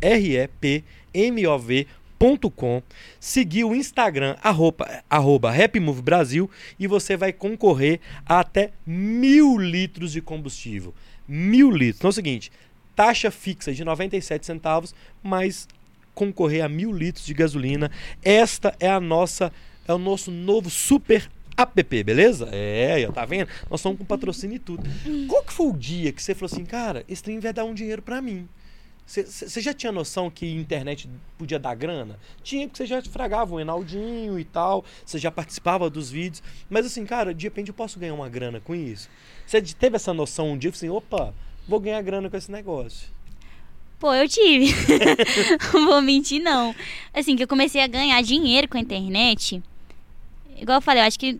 R-E-P-M-O-V.com, 2.20 2.82
seguir 3.20 3.64
o 3.64 3.76
Instagram, 3.76 4.36
arroba, 4.42 5.04
arroba 5.10 5.54
e 6.80 6.88
você 6.88 7.16
vai 7.16 7.32
concorrer 7.32 8.00
a 8.26 8.40
até 8.40 8.72
mil 8.86 9.58
litros 9.58 10.12
de 10.12 10.22
combustível. 10.22 10.94
Mil 11.28 11.70
litros. 11.70 12.00
Então 12.00 12.10
é 12.10 12.12
o 12.12 12.14
seguinte, 12.14 12.52
taxa 12.96 13.30
fixa 13.30 13.74
de 13.74 13.84
97 13.84 14.46
centavos, 14.46 14.96
mas 15.22 15.68
concorrer 16.14 16.64
a 16.64 16.70
mil 16.70 16.92
litros 16.92 17.26
de 17.26 17.34
gasolina. 17.34 17.92
Esta 18.24 18.76
é 18.80 18.90
a 18.90 19.00
nossa, 19.00 19.52
é 19.88 19.94
o 19.94 19.98
nosso 19.98 20.32
novo 20.32 20.70
super 20.70 21.30
app, 21.56 22.04
beleza? 22.04 22.50
É, 22.52 23.08
tá 23.12 23.26
vendo? 23.26 23.50
Nós 23.70 23.80
estamos 23.80 23.98
com 23.98 24.06
patrocínio 24.06 24.56
e 24.56 24.60
tudo. 24.60 24.84
Qual 25.28 25.44
que 25.44 25.54
foi 25.54 25.68
o 25.68 25.74
dia 25.74 26.12
que 26.12 26.22
você 26.22 26.34
falou 26.34 26.52
assim, 26.52 26.66
cara, 26.66 27.04
esse 27.08 27.24
trem 27.24 27.40
vai 27.40 27.52
dar 27.52 27.66
um 27.66 27.74
dinheiro 27.74 28.02
pra 28.02 28.22
mim? 28.22 28.48
Você 29.08 29.62
já 29.62 29.74
tinha 29.74 29.90
noção 29.90 30.30
que 30.30 30.46
internet 30.46 31.10
podia 31.38 31.58
dar 31.58 31.74
grana? 31.76 32.20
Tinha, 32.44 32.68
porque 32.68 32.84
você 32.84 32.86
já 32.86 33.02
fragava 33.02 33.56
o 33.56 33.60
Enaldinho 33.60 34.38
e 34.38 34.44
tal, 34.44 34.84
você 35.06 35.18
já 35.18 35.32
participava 35.32 35.90
dos 35.90 36.12
vídeos. 36.12 36.44
Mas 36.70 36.86
assim, 36.86 37.06
cara, 37.06 37.34
de 37.34 37.46
repente 37.46 37.70
eu 37.70 37.74
posso 37.74 37.98
ganhar 37.98 38.14
uma 38.14 38.28
grana 38.28 38.60
com 38.60 38.76
isso? 38.76 39.10
Você 39.46 39.62
teve 39.62 39.96
essa 39.96 40.14
noção 40.14 40.52
um 40.52 40.58
dia, 40.58 40.72
assim, 40.72 40.90
opa, 40.90 41.34
vou 41.66 41.80
ganhar 41.80 42.02
grana 42.02 42.30
com 42.30 42.36
esse 42.36 42.52
negócio? 42.52 43.08
Pô, 43.98 44.14
eu 44.14 44.28
tive. 44.28 44.74
não 45.74 45.88
vou 45.88 46.02
mentir, 46.02 46.42
não. 46.42 46.76
Assim, 47.14 47.38
que 47.38 47.44
eu 47.44 47.48
comecei 47.48 47.82
a 47.82 47.88
ganhar 47.88 48.22
dinheiro 48.22 48.68
com 48.68 48.78
a 48.78 48.82
internet. 48.82 49.64
Igual 50.58 50.80
eu 50.80 50.82
falei, 50.82 51.02
eu 51.02 51.08
acho 51.08 51.18
que 51.18 51.40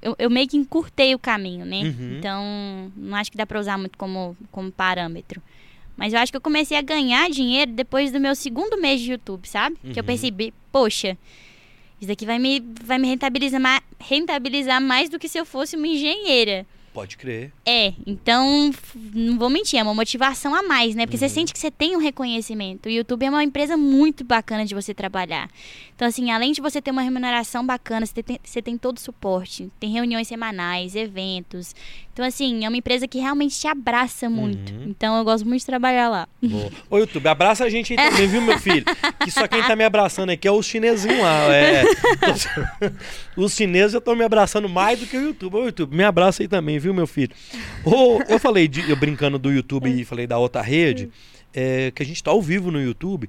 eu, 0.00 0.14
eu 0.16 0.30
meio 0.30 0.46
que 0.46 0.56
encurtei 0.56 1.12
o 1.12 1.18
caminho, 1.18 1.66
né? 1.66 1.82
Uhum. 1.82 2.18
Então, 2.18 2.92
não 2.96 3.16
acho 3.16 3.32
que 3.32 3.36
dá 3.36 3.44
pra 3.44 3.58
usar 3.58 3.76
muito 3.76 3.98
como, 3.98 4.36
como 4.52 4.70
parâmetro. 4.70 5.42
Mas 5.98 6.12
eu 6.12 6.18
acho 6.20 6.30
que 6.32 6.36
eu 6.36 6.40
comecei 6.40 6.76
a 6.78 6.80
ganhar 6.80 7.28
dinheiro 7.28 7.72
depois 7.72 8.12
do 8.12 8.20
meu 8.20 8.34
segundo 8.34 8.80
mês 8.80 9.00
de 9.00 9.10
YouTube, 9.10 9.46
sabe? 9.48 9.76
Que 9.92 9.98
eu 9.98 10.02
Uhum. 10.02 10.06
percebi, 10.06 10.54
poxa, 10.72 11.18
isso 12.00 12.06
daqui 12.08 12.24
vai 12.24 12.38
me, 12.38 12.62
vai 12.84 12.98
me 12.98 13.08
rentabilizar, 13.08 13.60
ma- 13.60 13.82
rentabilizar 13.98 14.80
mais 14.80 15.10
do 15.10 15.18
que 15.18 15.28
se 15.28 15.36
eu 15.38 15.44
fosse 15.44 15.74
uma 15.76 15.88
engenheira. 15.88 16.64
Pode 16.98 17.16
crer. 17.16 17.52
É, 17.64 17.92
então, 18.04 18.72
não 19.14 19.38
vou 19.38 19.48
mentir, 19.48 19.78
é 19.78 19.82
uma 19.84 19.94
motivação 19.94 20.52
a 20.52 20.64
mais, 20.64 20.96
né? 20.96 21.06
Porque 21.06 21.14
Uhum. 21.16 21.28
você 21.28 21.28
sente 21.28 21.52
que 21.52 21.58
você 21.60 21.70
tem 21.70 21.94
um 21.96 22.00
reconhecimento. 22.00 22.86
O 22.86 22.90
YouTube 22.90 23.24
é 23.24 23.30
uma 23.30 23.44
empresa 23.44 23.76
muito 23.76 24.24
bacana 24.24 24.64
de 24.66 24.74
você 24.74 24.92
trabalhar. 24.92 25.48
Então, 25.94 26.08
assim, 26.08 26.30
além 26.32 26.50
de 26.52 26.60
você 26.60 26.82
ter 26.82 26.90
uma 26.90 27.02
remuneração 27.02 27.64
bacana, 27.64 28.04
você 28.04 28.20
tem, 28.20 28.38
você 28.42 28.60
tem 28.60 28.76
todo 28.76 28.96
o 28.96 29.00
suporte. 29.00 29.70
Tem 29.78 29.90
reuniões 29.92 30.26
semanais, 30.26 30.96
eventos. 30.96 31.72
Então, 32.12 32.24
assim, 32.26 32.64
é 32.64 32.68
uma 32.68 32.76
empresa 32.76 33.06
que 33.06 33.18
realmente 33.18 33.56
te 33.58 33.68
abraça 33.68 34.28
muito. 34.28 34.72
Uhum. 34.72 34.84
Então, 34.88 35.16
eu 35.16 35.24
gosto 35.24 35.46
muito 35.46 35.60
de 35.60 35.66
trabalhar 35.66 36.08
lá. 36.08 36.28
Boa. 36.42 36.70
Ô, 36.90 36.98
YouTube, 36.98 37.28
abraça 37.28 37.64
a 37.64 37.70
gente 37.70 37.92
aí 37.92 38.10
também, 38.10 38.26
viu, 38.26 38.40
meu 38.40 38.58
filho? 38.58 38.84
Que 39.22 39.30
só 39.30 39.46
quem 39.46 39.62
tá 39.62 39.76
me 39.76 39.84
abraçando 39.84 40.30
aqui 40.30 40.48
é 40.48 40.52
os 40.52 40.66
chinesinhos 40.66 41.20
lá. 41.20 41.54
É. 41.54 41.84
Os 43.36 43.54
chineses 43.54 43.92
já 43.92 43.98
estão 43.98 44.16
me 44.16 44.24
abraçando 44.24 44.68
mais 44.68 44.98
do 44.98 45.06
que 45.06 45.16
o 45.16 45.20
YouTube. 45.22 45.54
Ô, 45.56 45.64
YouTube, 45.66 45.96
me 45.96 46.02
abraça 46.02 46.42
aí 46.42 46.48
também, 46.48 46.78
viu, 46.78 46.87
meu 46.94 47.06
filho? 47.06 47.34
Ô, 47.84 48.20
eu 48.28 48.38
falei, 48.38 48.68
de- 48.68 48.88
eu 48.90 48.96
brincando 48.96 49.38
do 49.38 49.50
YouTube 49.52 49.88
e 49.90 50.04
falei 50.04 50.26
da 50.26 50.38
outra 50.38 50.62
rede, 50.62 51.10
é, 51.54 51.90
que 51.90 52.02
a 52.02 52.06
gente 52.06 52.22
tá 52.22 52.30
ao 52.30 52.40
vivo 52.42 52.70
no 52.70 52.80
YouTube. 52.80 53.28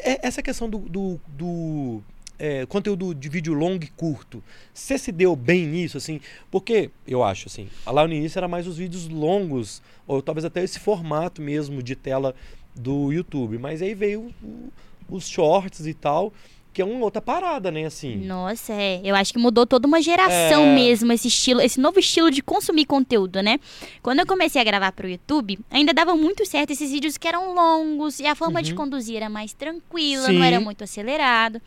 É, 0.00 0.26
Essa 0.26 0.42
questão 0.42 0.68
do, 0.68 0.78
do- 0.78 1.20
do, 1.28 2.02
é, 2.38 2.66
conteúdo 2.66 3.14
de 3.14 3.28
vídeo 3.28 3.54
longo 3.54 3.84
e 3.84 3.88
curto, 3.88 4.42
você 4.74 4.98
se 4.98 5.12
deu 5.12 5.36
bem 5.36 5.66
nisso, 5.66 5.96
assim? 5.96 6.20
Porque 6.50 6.90
eu 7.06 7.22
acho, 7.22 7.46
assim, 7.48 7.68
lá 7.86 8.06
no 8.06 8.12
início 8.12 8.38
era 8.38 8.48
mais 8.48 8.66
os 8.66 8.76
vídeos 8.78 9.08
longos, 9.08 9.80
ou 10.06 10.20
talvez 10.20 10.44
até 10.44 10.62
esse 10.62 10.78
formato 10.80 11.40
mesmo 11.40 11.82
de 11.82 11.94
tela 11.94 12.34
do 12.74 13.12
YouTube. 13.12 13.58
Mas 13.58 13.80
aí 13.82 13.94
veio 13.94 14.32
o- 14.42 14.72
os 15.08 15.28
shorts 15.28 15.86
e 15.86 15.94
tal, 15.94 16.32
que 16.72 16.80
é 16.80 16.84
uma 16.84 17.04
outra 17.04 17.20
parada, 17.20 17.70
né, 17.70 17.84
assim. 17.84 18.16
Nossa, 18.16 18.72
é. 18.72 19.00
Eu 19.04 19.14
acho 19.14 19.32
que 19.32 19.38
mudou 19.38 19.66
toda 19.66 19.86
uma 19.86 20.00
geração 20.00 20.62
É. 20.64 20.74
mesmo, 20.74 21.12
esse 21.12 21.28
estilo, 21.28 21.60
esse 21.60 21.78
novo 21.78 21.98
estilo 22.00 22.30
de 22.30 22.42
consumir 22.42 22.86
conteúdo, 22.86 23.42
né? 23.42 23.58
Quando 24.02 24.20
eu 24.20 24.26
comecei 24.26 24.60
a 24.60 24.64
gravar 24.64 24.92
pro 24.92 25.08
YouTube, 25.08 25.58
ainda 25.70 25.92
dava 25.92 26.14
muito 26.16 26.46
certo 26.46 26.70
esses 26.70 26.90
vídeos 26.90 27.18
que 27.18 27.28
eram 27.28 27.54
longos 27.54 28.20
e 28.20 28.26
a 28.26 28.34
forma 28.34 28.62
de 28.62 28.70
Uhum. 28.72 28.76
conduzir 28.78 29.16
era 29.16 29.28
mais 29.28 29.52
tranquila, 29.52 30.26
Sim. 30.26 30.38
não 30.38 30.44
era 30.44 30.58
muito 30.60 30.82
acelerado. 30.84 31.60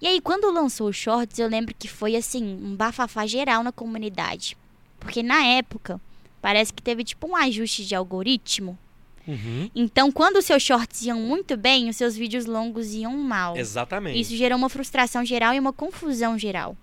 E 0.00 0.06
aí, 0.06 0.20
quando 0.20 0.50
lançou 0.52 0.88
os 0.88 0.96
shorts, 0.96 1.38
eu 1.38 1.48
lembro 1.48 1.74
que 1.78 1.88
foi 1.88 2.14
assim, 2.14 2.44
um 2.44 2.74
bafafá 2.76 3.26
geral 3.26 3.62
na 3.62 3.72
comunidade. 3.72 4.56
Porque 5.00 5.22
na 5.22 5.42
época, 5.46 5.98
parece 6.42 6.72
que 6.72 6.82
teve 6.82 7.02
tipo 7.04 7.26
um 7.26 7.34
ajuste 7.36 7.86
de 7.86 7.94
algoritmo. 7.94 8.78
Uhum. 9.26 9.70
Então, 9.74 10.12
quando 10.12 10.36
os 10.36 10.44
seus 10.44 10.62
shorts 10.62 11.02
iam 11.02 11.18
muito 11.20 11.56
bem, 11.56 11.88
os 11.88 11.96
seus 11.96 12.14
vídeos 12.16 12.44
longos 12.46 12.92
iam 12.94 13.16
mal. 13.16 13.56
Exatamente. 13.56 14.20
Isso 14.20 14.36
gerou 14.36 14.58
uma 14.58 14.68
frustração 14.68 15.24
geral 15.24 15.54
e 15.54 15.58
uma 15.60 15.72
confusão 15.72 16.38
geral. 16.38 16.76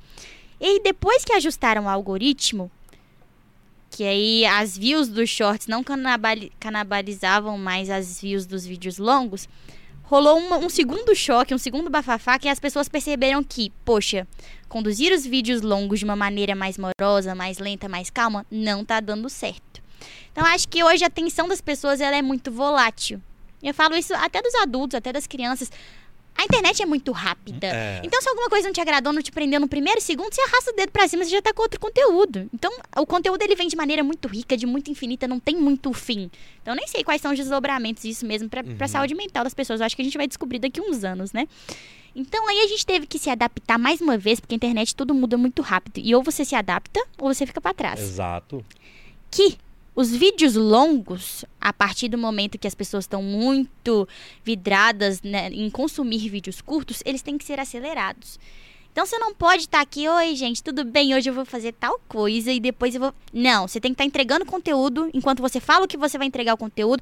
E 0.60 0.82
depois 0.82 1.24
que 1.24 1.34
ajustaram 1.34 1.86
o 1.86 1.90
algoritmo, 1.90 2.72
que 3.90 4.04
aí 4.04 4.46
as 4.46 4.78
views 4.78 5.08
dos 5.08 5.30
shorts 5.30 5.68
não 5.68 5.84
canibalizavam 6.60 7.58
mais 7.58 7.90
as 7.90 8.22
views 8.22 8.46
dos 8.46 8.66
vídeos 8.66 8.98
longos, 8.98 9.48
rolou 10.04 10.38
uma- 10.38 10.58
um 10.58 10.70
segundo 10.70 11.16
choque, 11.16 11.54
um 11.54 11.58
segundo 11.58 11.90
bafafá, 11.90 12.38
que 12.40 12.48
as 12.50 12.60
pessoas 12.60 12.88
perceberam 12.90 13.44
que, 13.44 13.72
poxa, 13.86 14.28
conduzir 14.68 15.14
os 15.14 15.26
vídeos 15.26 15.62
longos 15.62 16.00
de 16.00 16.06
uma 16.06 16.16
maneira 16.16 16.56
mais 16.56 16.78
morosa, 16.78 17.36
mais 17.36 17.58
lenta, 17.60 17.88
mais 17.90 18.10
calma, 18.10 18.46
não 18.50 18.84
tá 18.86 19.00
dando 19.00 19.30
certo. 19.30 19.81
Então, 20.32 20.46
acho 20.46 20.68
que 20.68 20.84
hoje 20.84 21.04
a 21.04 21.08
atenção 21.08 21.48
das 21.48 21.62
pessoas 21.62 22.00
ela 22.02 22.16
é 22.16 22.22
muito 22.22 22.52
volátil. 22.52 23.22
Eu 23.62 23.74
falo 23.74 23.96
isso 23.96 24.14
até 24.16 24.42
dos 24.42 24.56
adultos, 24.56 24.96
até 24.96 25.12
das 25.14 25.28
crianças. 25.28 25.72
A 26.36 26.44
internet 26.46 26.82
é 26.82 26.86
muito 26.86 27.12
rápida. 27.12 27.68
É. 27.68 28.02
Então, 28.04 28.20
se 28.22 28.30
alguma 28.30 28.50
coisa 28.50 28.66
não 28.68 28.74
te 28.74 28.80
agradou, 28.80 29.12
não 29.12 29.22
te 29.22 29.32
prendeu 29.32 29.60
no 29.60 29.68
primeiro 29.68 30.00
segundo, 30.00 30.34
você 30.34 30.42
arrasta 30.42 30.72
o 30.72 30.76
dedo 30.76 30.90
pra 30.92 31.06
cima, 31.08 31.24
você 31.26 31.30
já 31.30 31.42
tá 31.42 31.54
com 31.54 31.62
outro 31.62 31.80
conteúdo. 31.80 32.50
Então, 32.54 32.72
o 32.98 33.06
conteúdo 33.06 33.42
ele 33.44 33.54
vem 33.56 33.68
de 33.68 33.76
maneira 33.76 34.02
muito 34.04 34.28
rica, 34.30 34.56
de 34.56 34.66
muito 34.66 34.90
infinita, 34.90 35.28
não 35.28 35.40
tem 35.40 35.56
muito 35.58 35.92
fim. 35.94 36.32
Então, 36.62 36.74
eu 36.74 36.78
nem 36.78 36.88
sei 36.88 37.04
quais 37.04 37.22
são 37.22 37.32
os 37.32 37.38
desdobramentos 37.38 38.04
disso 38.04 38.26
mesmo 38.26 38.48
pra, 38.50 38.64
pra 38.64 38.72
Uhum. 38.86 38.88
saúde 38.88 39.14
mental 39.14 39.44
das 39.44 39.54
pessoas. 39.54 39.82
Eu 39.82 39.86
acho 39.86 39.96
que 39.96 40.02
a 40.02 40.06
gente 40.06 40.18
vai 40.18 40.26
descobrir 40.26 40.58
daqui 40.60 40.80
uns 40.80 41.04
anos, 41.04 41.34
né? 41.34 41.48
Então, 42.16 42.48
aí 42.48 42.62
a 42.62 42.68
gente 42.68 42.86
teve 42.86 43.06
que 43.06 43.20
se 43.20 43.30
adaptar 43.30 43.78
mais 43.78 44.00
uma 44.02 44.18
vez, 44.18 44.40
porque 44.40 44.56
a 44.56 44.58
internet 44.58 44.96
tudo 44.96 45.14
muda 45.14 45.38
muito 45.38 45.62
rápido. 45.62 46.00
E 46.00 46.16
ou 46.16 46.24
você 46.24 46.44
se 46.46 46.56
adapta, 46.56 47.00
ou 47.20 47.32
você 47.34 47.46
fica 47.46 47.60
pra 47.62 47.74
trás 47.74 48.00
Exato. 48.00 48.66
que 49.30 49.58
os 49.94 50.16
vídeos 50.16 50.56
longos, 50.56 51.44
a 51.60 51.74
partir 51.74 52.08
do 52.08 52.18
momento 52.18 52.58
que 52.58 52.68
as 52.68 52.76
pessoas 52.76 53.04
estão 53.04 53.22
muito 53.22 54.08
vidradas 54.44 55.22
né, 55.22 55.50
em 55.50 55.70
consumir 55.70 56.30
vídeos 56.30 56.62
curtos, 56.62 57.02
eles 57.06 57.22
têm 57.22 57.38
que 57.38 57.44
ser 57.44 57.60
acelerados. 57.60 58.40
Então 58.92 59.06
você 59.06 59.18
não 59.18 59.34
pode 59.34 59.64
estar 59.64 59.80
aqui, 59.80 60.06
oi 60.06 60.36
gente, 60.36 60.62
tudo 60.62 60.84
bem, 60.84 61.16
hoje 61.16 61.30
eu 61.30 61.34
vou 61.34 61.46
fazer 61.46 61.72
tal 61.72 61.98
coisa 62.10 62.52
e 62.52 62.60
depois 62.60 62.94
eu 62.94 63.00
vou. 63.00 63.14
Não, 63.34 63.66
você 63.66 63.80
tem 63.80 63.92
que 63.92 63.94
estar 63.94 64.04
entregando 64.04 64.46
conteúdo 64.46 65.10
enquanto 65.14 65.40
você 65.40 65.62
fala 65.62 65.86
o 65.86 65.88
que 65.88 65.96
você 65.96 66.18
vai 66.18 66.28
entregar 66.28 66.54
o 66.54 66.58
conteúdo. 66.58 67.02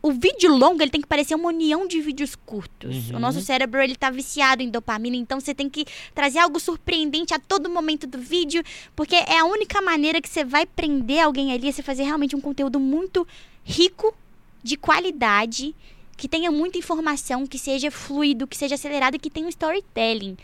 O 0.00 0.12
vídeo 0.12 0.54
longo 0.54 0.80
ele 0.80 0.92
tem 0.92 1.00
que 1.00 1.08
parecer 1.08 1.34
uma 1.34 1.48
união 1.48 1.88
de 1.88 2.00
vídeos 2.00 2.36
curtos. 2.36 3.10
Uhum. 3.10 3.16
O 3.16 3.18
nosso 3.18 3.40
cérebro 3.40 3.82
ele 3.82 3.96
tá 3.96 4.10
viciado 4.10 4.62
em 4.62 4.70
dopamina, 4.70 5.16
então 5.16 5.40
você 5.40 5.52
tem 5.52 5.68
que 5.68 5.84
trazer 6.14 6.38
algo 6.38 6.60
surpreendente 6.60 7.34
a 7.34 7.38
todo 7.40 7.68
momento 7.68 8.06
do 8.06 8.16
vídeo, 8.16 8.62
porque 8.94 9.16
é 9.16 9.40
a 9.40 9.44
única 9.44 9.82
maneira 9.82 10.20
que 10.22 10.28
você 10.28 10.44
vai 10.44 10.66
prender 10.66 11.24
alguém 11.24 11.52
ali, 11.52 11.68
é 11.68 11.72
você 11.72 11.82
fazer 11.82 12.04
realmente 12.04 12.36
um 12.36 12.40
conteúdo 12.40 12.78
muito 12.78 13.26
rico, 13.64 14.14
de 14.62 14.76
qualidade, 14.76 15.74
que 16.16 16.28
tenha 16.28 16.50
muita 16.52 16.78
informação, 16.78 17.44
que 17.44 17.58
seja 17.58 17.90
fluido, 17.90 18.46
que 18.46 18.56
seja 18.56 18.76
acelerado 18.76 19.16
e 19.16 19.18
que 19.18 19.30
tenha 19.30 19.46
um 19.46 19.50
storytelling. 19.50 20.36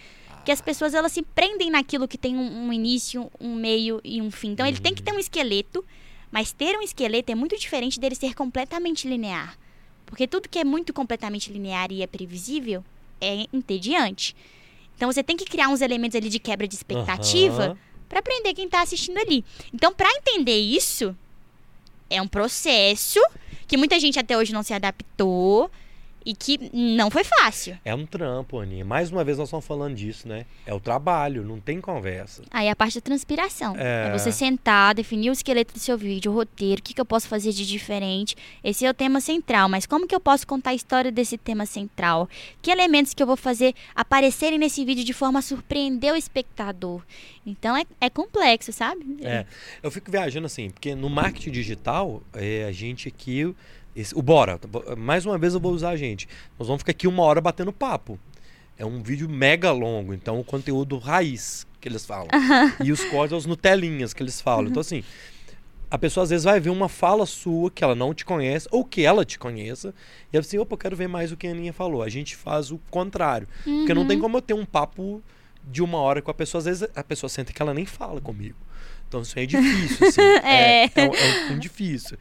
Que 0.44 0.52
as 0.52 0.60
pessoas 0.60 0.94
elas 0.94 1.12
se 1.12 1.22
prendem 1.22 1.70
naquilo 1.70 2.06
que 2.06 2.18
tem 2.18 2.36
um, 2.36 2.66
um 2.66 2.72
início, 2.72 3.30
um 3.40 3.54
meio 3.54 4.00
e 4.04 4.20
um 4.20 4.30
fim. 4.30 4.50
Então 4.50 4.66
ele 4.66 4.78
tem 4.78 4.94
que 4.94 5.02
ter 5.02 5.12
um 5.12 5.18
esqueleto, 5.18 5.84
mas 6.30 6.52
ter 6.52 6.76
um 6.76 6.82
esqueleto 6.82 7.32
é 7.32 7.34
muito 7.34 7.56
diferente 7.56 7.98
dele 7.98 8.14
ser 8.14 8.34
completamente 8.34 9.08
linear. 9.08 9.56
Porque 10.04 10.26
tudo 10.26 10.48
que 10.48 10.58
é 10.58 10.64
muito 10.64 10.92
completamente 10.92 11.50
linear 11.50 11.90
e 11.90 12.02
é 12.02 12.06
previsível 12.06 12.84
é 13.20 13.46
entediante. 13.52 14.36
Então 14.96 15.10
você 15.10 15.22
tem 15.22 15.36
que 15.36 15.44
criar 15.44 15.68
uns 15.68 15.80
elementos 15.80 16.16
ali 16.16 16.28
de 16.28 16.38
quebra 16.38 16.68
de 16.68 16.74
expectativa 16.74 17.64
Aham. 17.64 17.78
Pra 18.08 18.20
aprender 18.20 18.54
quem 18.54 18.68
tá 18.68 18.82
assistindo 18.82 19.18
ali. 19.18 19.44
Então, 19.72 19.92
pra 19.92 20.08
entender 20.08 20.56
isso, 20.56 21.16
é 22.08 22.20
um 22.20 22.28
processo 22.28 23.18
que 23.66 23.76
muita 23.76 23.98
gente 23.98 24.18
até 24.18 24.36
hoje 24.36 24.52
não 24.52 24.62
se 24.62 24.72
adaptou 24.72 25.70
e 26.24 26.34
que 26.34 26.70
não 26.72 27.10
foi 27.10 27.24
fácil. 27.24 27.78
É 27.84 27.94
um 27.94 28.06
trampo, 28.06 28.58
Aninha. 28.58 28.84
Mais 28.84 29.10
uma 29.10 29.22
vez 29.22 29.38
nós 29.38 29.48
estamos 29.48 29.66
falando 29.66 29.94
disso, 29.94 30.26
né? 30.26 30.46
É 30.64 30.72
o 30.72 30.80
trabalho, 30.80 31.44
não 31.44 31.60
tem 31.60 31.80
conversa. 31.80 32.42
Aí 32.50 32.68
a 32.68 32.76
parte 32.76 32.96
da 32.96 33.00
transpiração. 33.00 33.74
É. 33.76 34.08
É, 34.08 34.18
você 34.18 34.32
sentar, 34.32 34.94
definir 34.94 35.30
o 35.30 35.32
esqueleto 35.32 35.74
do 35.74 35.78
seu 35.78 35.98
vídeo, 35.98 36.32
o 36.32 36.34
roteiro, 36.34 36.80
o 36.80 36.82
que, 36.82 36.94
que 36.94 37.00
eu 37.00 37.04
posso 37.04 37.28
fazer 37.28 37.52
de 37.52 37.66
diferente. 37.66 38.36
Esse 38.62 38.86
é 38.86 38.90
o 38.90 38.94
tema 38.94 39.20
central, 39.20 39.68
mas 39.68 39.86
como 39.86 40.06
que 40.06 40.14
eu 40.14 40.20
posso 40.20 40.46
contar 40.46 40.70
a 40.70 40.74
história 40.74 41.12
desse 41.12 41.36
tema 41.36 41.66
central? 41.66 42.28
Que 42.62 42.70
elementos 42.70 43.12
que 43.12 43.22
eu 43.22 43.26
vou 43.26 43.36
fazer 43.36 43.74
aparecerem 43.94 44.58
nesse 44.58 44.84
vídeo 44.84 45.04
de 45.04 45.12
forma 45.12 45.38
a 45.38 45.42
surpreender 45.42 46.12
o 46.12 46.16
espectador? 46.16 47.02
Então 47.46 47.76
é, 47.76 47.84
é 48.00 48.08
complexo, 48.08 48.72
sabe? 48.72 49.18
É, 49.22 49.44
eu 49.82 49.90
fico 49.90 50.10
viajando 50.10 50.46
assim, 50.46 50.70
porque 50.70 50.94
no 50.94 51.10
marketing 51.10 51.50
digital, 51.50 52.22
é, 52.32 52.64
a 52.64 52.72
gente 52.72 53.08
aqui. 53.08 53.54
Esse- 53.94 54.14
o 54.14 54.22
Bora, 54.22 54.58
mais 54.96 55.24
uma 55.26 55.36
vez 55.38 55.54
eu 55.54 55.60
vou 55.60 55.72
usar 55.72 55.90
a 55.90 55.96
gente. 55.96 56.28
Nós 56.58 56.68
vamos 56.68 56.80
ficar 56.80 56.92
aqui 56.92 57.06
uma 57.06 57.22
hora 57.22 57.40
batendo 57.40 57.72
papo. 57.72 58.18
É 58.76 58.84
um 58.84 59.02
vídeo 59.02 59.28
mega 59.28 59.70
longo, 59.70 60.12
então 60.12 60.40
o 60.40 60.44
conteúdo 60.44 60.98
raiz 60.98 61.66
que 61.80 61.88
eles 61.88 62.04
falam. 62.04 62.28
E 62.82 62.90
os 62.90 63.04
códigos, 63.04 63.44
os 63.44 63.46
Nutelinhas 63.46 64.12
que 64.12 64.22
eles 64.22 64.40
falam. 64.40 64.66
Então, 64.68 64.80
assim, 64.80 65.04
a 65.90 65.96
pessoa 65.98 66.24
às 66.24 66.30
vezes 66.30 66.44
vai 66.44 66.58
ver 66.58 66.70
uma 66.70 66.88
fala 66.88 67.24
sua 67.24 67.70
que 67.70 67.84
ela 67.84 67.94
não 67.94 68.12
te 68.12 68.24
conhece, 68.24 68.66
ou 68.72 68.84
que 68.84 69.02
ela 69.04 69.24
te 69.24 69.38
conheça, 69.38 69.94
e 70.32 70.36
ela 70.36 70.44
assim, 70.44 70.58
opa, 70.58 70.74
eu 70.74 70.78
quero 70.78 70.96
ver 70.96 71.06
mais 71.08 71.30
o 71.30 71.36
que 71.36 71.46
a 71.46 71.50
Aninha 71.50 71.72
falou. 71.72 72.02
A 72.02 72.08
gente 72.08 72.34
faz 72.34 72.70
o 72.72 72.78
contrário. 72.90 73.46
Porque 73.62 73.94
não 73.94 74.06
tem 74.08 74.18
como 74.18 74.36
eu 74.38 74.42
ter 74.42 74.54
um 74.54 74.64
papo 74.64 75.22
de 75.62 75.82
uma 75.82 75.98
hora 75.98 76.20
com 76.20 76.30
a 76.30 76.34
pessoa. 76.34 76.58
Às 76.58 76.64
vezes 76.64 76.88
a 76.96 77.04
pessoa 77.04 77.30
sente 77.30 77.52
que 77.52 77.62
ela 77.62 77.72
nem 77.72 77.86
fala 77.86 78.20
comigo. 78.20 78.56
Então 79.14 79.22
isso 79.22 79.38
aí 79.38 79.44
é 79.44 79.46
difícil, 79.46 80.08
assim. 80.08 80.20
É. 80.44 80.84
é, 80.84 80.90
é, 80.96 81.08
um, 81.08 81.14
é 81.14 81.52
um 81.52 81.58
difícil. 81.58 82.18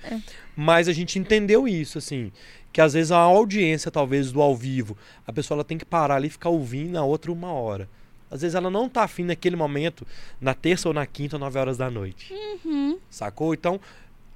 Mas 0.56 0.88
a 0.88 0.94
gente 0.94 1.18
entendeu 1.18 1.68
isso, 1.68 1.98
assim. 1.98 2.32
Que 2.72 2.80
às 2.80 2.94
vezes 2.94 3.12
a 3.12 3.18
audiência, 3.18 3.90
talvez, 3.90 4.32
do 4.32 4.42
ao 4.42 4.56
vivo, 4.56 4.96
a 5.26 5.34
pessoa 5.34 5.58
ela 5.58 5.64
tem 5.64 5.78
que 5.78 5.86
parar 5.86 6.18
ali 6.18 6.28
e 6.28 6.32
ficar 6.32 6.50
ouvindo 6.50 6.92
na 6.92 7.04
outra 7.04 7.32
uma 7.32 7.52
hora. 7.52 7.90
Às 8.30 8.42
vezes 8.42 8.54
ela 8.54 8.70
não 8.70 8.88
tá 8.88 9.04
afim 9.04 9.24
naquele 9.24 9.56
momento, 9.56 10.06
na 10.40 10.54
terça 10.54 10.88
ou 10.88 10.94
na 10.94 11.06
quinta, 11.06 11.38
nove 11.38 11.58
horas 11.58 11.78
da 11.78 11.90
noite. 11.90 12.32
Uhum. 12.32 13.00
Sacou? 13.10 13.54
Então, 13.54 13.80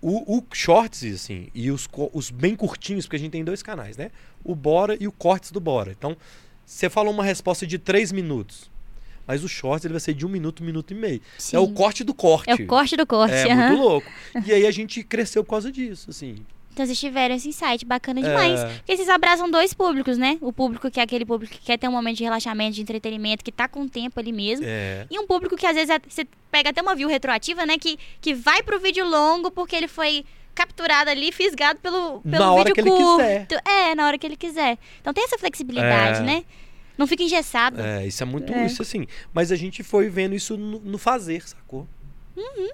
o, 0.02 0.38
o 0.38 0.44
shorts, 0.54 1.04
assim, 1.14 1.50
e 1.54 1.70
os, 1.70 1.88
os 2.14 2.32
bem 2.32 2.56
curtinhos, 2.56 3.06
porque 3.06 3.18
a 3.18 3.20
gente 3.20 3.32
tem 3.32 3.44
dois 3.44 3.62
canais, 3.62 3.98
né? 3.98 4.12
O 4.44 4.56
Bora 4.56 4.98
e 5.00 5.08
o 5.08 5.12
Cortes 5.12 5.52
do 5.52 5.60
Bora. 5.60 5.92
Então, 5.92 6.18
você 6.66 6.90
falou 6.90 7.14
uma 7.14 7.24
resposta 7.24 7.66
de 7.68 7.78
três 7.78 8.12
minutos. 8.12 8.70
Mas 9.28 9.44
o 9.44 9.48
shorts 9.50 9.84
ele 9.86 9.94
vai 9.94 10.00
ser 10.00 10.14
de 10.14 10.26
um 10.26 10.30
minuto, 10.30 10.64
um 10.64 10.66
minuto 10.66 10.92
e 10.92 10.96
meio. 10.96 11.22
É 11.52 11.60
o 11.60 11.66
Sim. 11.68 11.74
corte 11.74 12.04
do 12.04 12.14
corte. 12.14 12.50
É 12.50 12.56
o 12.56 12.66
corte 12.66 12.96
do 12.96 13.06
corte. 13.06 13.34
É 13.36 13.52
aham. 13.52 13.68
muito 13.70 13.82
louco. 13.84 14.08
E 14.46 14.54
aí 14.54 14.66
a 14.66 14.72
gente 14.72 15.04
cresceu 15.04 15.44
por 15.44 15.50
causa 15.52 15.72
disso, 15.72 16.10
assim. 16.10 16.38
Então 16.72 16.86
vocês 16.86 17.00
tiveram 17.00 17.34
esse 17.36 17.50
insight 17.50 17.84
bacana 17.86 18.22
demais. 18.22 18.60
É. 18.60 18.66
Porque 18.78 18.96
vocês 18.96 19.10
abraçam 19.10 19.50
dois 19.50 19.74
públicos, 19.74 20.16
né? 20.16 20.38
O 20.40 20.54
público 20.54 20.92
que 20.92 21.00
é 21.00 21.04
aquele 21.04 21.26
público 21.26 21.52
que 21.56 21.60
quer 21.66 21.78
ter 21.78 21.88
um 21.88 21.92
momento 21.92 22.18
de 22.18 22.24
relaxamento, 22.24 22.76
de 22.76 22.82
entretenimento, 22.84 23.44
que 23.44 23.52
tá 23.52 23.68
com 23.68 23.88
tempo 23.88 24.20
ali 24.20 24.32
mesmo. 24.32 24.64
É. 24.68 25.08
E 25.10 25.20
um 25.20 25.26
público 25.26 25.58
que 25.58 25.66
às 25.66 25.74
vezes 25.74 25.90
é- 25.90 26.00
você 26.08 26.26
pega 26.52 26.70
até 26.70 26.80
uma 26.82 26.94
view 26.96 27.10
retroativa, 27.10 27.66
né? 27.66 27.78
Que, 27.80 27.98
que 28.22 28.34
vai 28.36 28.62
pro 28.62 28.80
vídeo 28.80 29.04
longo 29.10 29.50
porque 29.50 29.76
ele 29.76 29.88
foi 29.88 30.24
capturado 30.54 31.10
ali, 31.10 31.32
fisgado 31.32 31.80
pelo, 31.80 32.22
pelo 32.22 32.40
Na 32.44 32.52
hora 32.52 32.64
vídeo 32.70 32.74
que 32.76 32.82
ele 32.82 32.90
curto. 32.92 33.18
quiser. 33.18 33.48
É, 33.66 33.96
na 33.96 34.06
hora 34.08 34.18
que 34.18 34.26
ele 34.28 34.36
quiser. 34.38 34.78
Então 35.02 35.14
tem 35.14 35.24
essa 35.24 35.38
flexibilidade, 35.38 36.20
É. 36.20 36.22
né? 36.22 36.44
Não 36.98 37.08
fica 37.08 37.24
engessado. 37.24 37.82
É, 37.82 38.08
isso 38.08 38.24
é 38.24 38.26
muito. 38.26 38.52
É. 38.52 38.66
Isso 38.66 38.82
assim. 38.82 39.06
Mas 39.34 39.52
a 39.52 39.56
gente 39.56 39.84
foi 39.84 40.10
vendo 40.10 40.36
isso 40.36 40.58
no, 40.58 40.80
no 40.80 40.98
fazer, 40.98 41.48
sacou? 41.48 41.88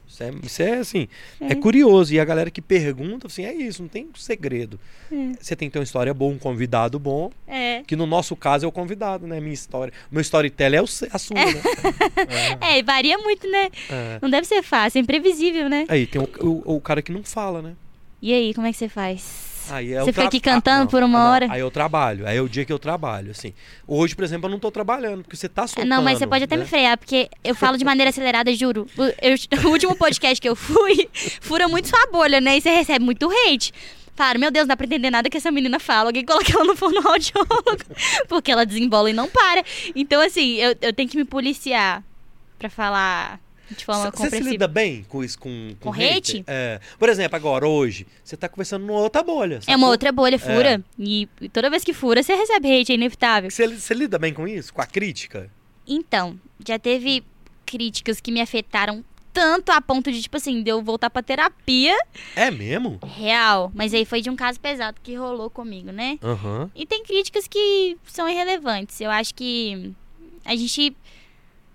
Isso, 0.05 0.21
é, 0.23 0.31
isso 0.43 0.61
é 0.61 0.73
assim. 0.77 1.07
É. 1.39 1.45
Uhum. 1.45 1.51
É. 1.51 1.55
curioso. 1.55 2.13
E 2.13 2.19
a 2.19 2.25
galera 2.25 2.51
que 2.51 2.61
pergunta, 2.61 3.27
assim, 3.27 3.45
é 3.45 3.53
isso, 3.53 3.81
não 3.81 3.89
tem 3.89 4.09
segredo. 4.15 4.79
É. 5.11 5.31
Você 5.39 5.55
tem 5.55 5.69
que 5.69 5.73
ter 5.73 5.79
uma 5.79 5.83
história 5.83 6.13
boa, 6.13 6.33
um 6.33 6.37
convidado 6.37 6.99
bom. 6.99 7.31
É. 7.47 7.81
Que 7.83 7.95
no 7.95 8.05
nosso 8.05 8.35
caso 8.35 8.65
é 8.65 8.67
o 8.67 8.71
convidado, 8.71 9.25
né? 9.25 9.39
Minha 9.39 9.53
história. 9.53 9.93
Meu 10.11 10.21
storytelling 10.21 10.77
é 10.77 10.81
o, 10.81 10.83
a 10.83 11.17
sua, 11.17 11.35
né? 11.35 11.53
É. 12.61 12.79
É, 12.79 12.83
varia 12.83 13.17
muito, 13.17 13.49
né? 13.49 13.69
É. 13.89 14.19
Não 14.21 14.29
deve 14.29 14.45
ser 14.45 14.61
fácil, 14.61 14.99
é 14.99 15.01
imprevisível, 15.01 15.69
né? 15.69 15.85
Aí 15.87 16.05
tem 16.05 16.21
o, 16.21 16.29
o, 16.41 16.75
o 16.75 16.81
cara 16.81 17.01
que 17.01 17.11
não 17.11 17.23
fala, 17.23 17.61
né? 17.61 17.73
E 18.21 18.33
aí, 18.33 18.53
como 18.53 18.67
é 18.67 18.71
que 18.71 18.77
você 18.77 18.89
faz? 18.89 19.52
Aí 19.71 19.93
é 19.93 19.99
Você 20.01 20.13
tra- 20.13 20.25
aqui 20.25 20.39
cantando 20.39 20.81
não, 20.81 20.87
por 20.87 21.03
uma 21.03 21.19
não. 21.19 21.31
hora? 21.31 21.47
Aí 21.49 21.59
eu 21.61 21.71
trabalho. 21.71 22.27
Aí 22.27 22.37
é 22.37 22.41
o 22.41 22.49
dia 22.49 22.65
que 22.65 22.73
eu 22.73 22.79
trabalho, 22.79 23.31
assim. 23.31 23.53
Hoje, 23.87 24.15
por 24.15 24.23
exemplo, 24.23 24.47
eu 24.47 24.51
não 24.51 24.59
tô 24.59 24.69
trabalhando, 24.71 25.23
porque 25.23 25.35
você 25.35 25.47
tá 25.49 25.65
soltando. 25.67 25.87
Não, 25.89 26.01
mas 26.01 26.17
você 26.19 26.27
pode 26.27 26.43
até 26.43 26.55
né? 26.55 26.63
me 26.63 26.67
frear, 26.69 26.97
porque 26.97 27.29
eu 27.43 27.55
falo 27.55 27.77
de 27.77 27.85
maneira 27.85 28.09
acelerada, 28.09 28.53
juro. 28.53 28.87
O, 28.97 29.03
eu- 29.03 29.37
o 29.67 29.71
último 29.71 29.95
podcast 29.95 30.41
que 30.41 30.47
eu 30.49 30.55
fui, 30.55 31.09
fura 31.41 31.67
muito 31.67 31.87
sua 31.87 32.05
bolha, 32.11 32.39
né? 32.41 32.57
E 32.57 32.61
você 32.61 32.69
recebe 32.71 33.03
muito 33.03 33.29
hate. 33.31 33.71
Falaram, 34.15 34.39
meu 34.39 34.51
Deus, 34.51 34.63
não 34.63 34.69
dá 34.69 34.77
pra 34.77 34.85
entender 34.85 35.09
nada 35.09 35.27
que 35.29 35.37
essa 35.37 35.49
menina 35.51 35.79
fala. 35.79 36.09
Alguém 36.09 36.23
coloca 36.23 36.51
ela 36.53 36.63
no 36.65 36.75
fonoaudiólogo. 36.75 37.83
Porque 38.29 38.51
ela 38.51 38.63
desembola 38.65 39.09
e 39.09 39.13
não 39.13 39.27
para. 39.27 39.63
Então, 39.95 40.21
assim, 40.21 40.55
eu, 40.57 40.75
eu 40.81 40.93
tenho 40.93 41.09
que 41.09 41.17
me 41.17 41.25
policiar 41.25 42.03
pra 42.59 42.69
falar 42.69 43.39
de 43.71 43.85
forma 43.85 44.11
Você 44.11 44.29
se 44.29 44.39
lida 44.41 44.67
bem 44.67 45.03
com 45.07 45.23
isso, 45.23 45.39
com, 45.39 45.75
Com 45.79 45.89
hater? 45.89 46.17
hate? 46.17 46.43
É. 46.47 46.79
Por 46.99 47.09
exemplo, 47.09 47.35
agora, 47.35 47.67
hoje, 47.67 48.05
você 48.23 48.35
tá 48.37 48.47
conversando 48.49 48.85
numa 48.85 48.99
outra 48.99 49.23
bolha. 49.23 49.59
É 49.67 49.75
uma 49.75 49.87
outra 49.87 50.11
bolha, 50.11 50.37
fura. 50.37 50.83
E 50.99 51.27
toda 51.51 51.69
vez 51.69 51.83
que 51.83 51.93
fura, 51.93 52.21
você 52.21 52.35
recebe 52.35 52.67
hate, 52.79 52.91
é 52.91 52.95
inevitável. 52.95 53.49
Você, 53.49 53.67
você 53.67 53.93
lida 53.93 54.19
bem 54.19 54.33
com 54.33 54.47
isso? 54.47 54.73
Com 54.73 54.81
a 54.81 54.85
crítica? 54.85 55.49
Então, 55.87 56.39
já 56.65 56.77
teve 56.79 57.23
críticas 57.65 58.19
que 58.21 58.31
me 58.31 58.41
afetaram 58.41 59.03
tanto 59.33 59.71
a 59.71 59.81
ponto 59.81 60.11
de, 60.11 60.21
tipo 60.21 60.37
assim, 60.37 60.61
de 60.61 60.69
eu 60.69 60.83
voltar 60.83 61.09
pra 61.09 61.23
terapia 61.23 61.97
É 62.35 62.51
mesmo? 62.51 62.99
real. 63.03 63.71
Mas 63.73 63.91
aí 63.93 64.05
foi 64.05 64.21
de 64.21 64.29
um 64.29 64.35
caso 64.35 64.59
pesado 64.59 64.99
que 65.01 65.15
rolou 65.15 65.49
comigo, 65.49 65.91
né? 65.91 66.19
Aham. 66.21 66.69
E 66.75 66.85
tem 66.85 67.03
críticas 67.03 67.47
que 67.47 67.97
são 68.05 68.29
irrelevantes. 68.29 69.01
Eu 69.01 69.09
acho 69.09 69.33
que 69.33 69.91
a 70.45 70.55
gente. 70.55 70.95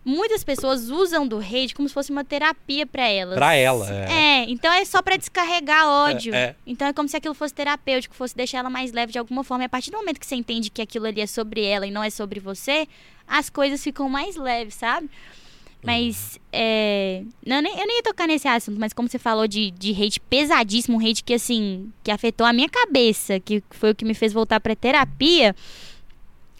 Muitas 0.08 0.42
pessoas 0.42 0.88
usam 0.88 1.28
do 1.28 1.36
hate 1.38 1.74
como 1.74 1.86
se 1.86 1.92
fosse 1.92 2.10
uma 2.10 2.24
terapia 2.24 2.86
pra 2.86 3.06
elas. 3.06 3.34
Pra 3.34 3.54
ela, 3.54 3.86
é. 3.90 4.40
É, 4.40 4.44
então 4.48 4.72
é 4.72 4.82
só 4.86 5.02
pra 5.02 5.18
descarregar 5.18 5.86
ódio. 5.86 6.34
É, 6.34 6.38
é. 6.38 6.56
Então 6.66 6.88
é 6.88 6.94
como 6.94 7.06
se 7.06 7.14
aquilo 7.14 7.34
fosse 7.34 7.52
terapêutico, 7.52 8.14
fosse 8.14 8.34
deixar 8.34 8.60
ela 8.60 8.70
mais 8.70 8.90
leve 8.90 9.12
de 9.12 9.18
alguma 9.18 9.44
forma. 9.44 9.64
E 9.64 9.66
a 9.66 9.68
partir 9.68 9.90
do 9.90 9.98
momento 9.98 10.18
que 10.18 10.24
você 10.24 10.34
entende 10.34 10.70
que 10.70 10.80
aquilo 10.80 11.04
ali 11.04 11.20
é 11.20 11.26
sobre 11.26 11.62
ela 11.62 11.86
e 11.86 11.90
não 11.90 12.02
é 12.02 12.08
sobre 12.08 12.40
você, 12.40 12.88
as 13.26 13.50
coisas 13.50 13.84
ficam 13.84 14.08
mais 14.08 14.34
leves, 14.34 14.76
sabe? 14.76 15.10
Mas, 15.82 16.40
é. 16.50 17.22
Não, 17.46 17.56
eu, 17.56 17.62
nem, 17.62 17.78
eu 17.78 17.86
nem 17.86 17.96
ia 17.98 18.02
tocar 18.02 18.26
nesse 18.26 18.48
assunto, 18.48 18.80
mas 18.80 18.94
como 18.94 19.10
você 19.10 19.18
falou 19.18 19.46
de, 19.46 19.70
de 19.72 19.92
hate 19.92 20.20
pesadíssimo, 20.20 20.96
um 20.96 21.06
hate 21.06 21.22
que, 21.22 21.34
assim, 21.34 21.92
que 22.02 22.10
afetou 22.10 22.46
a 22.46 22.52
minha 22.54 22.68
cabeça, 22.68 23.38
que 23.38 23.62
foi 23.70 23.90
o 23.90 23.94
que 23.94 24.06
me 24.06 24.14
fez 24.14 24.32
voltar 24.32 24.58
pra 24.58 24.74
terapia, 24.74 25.54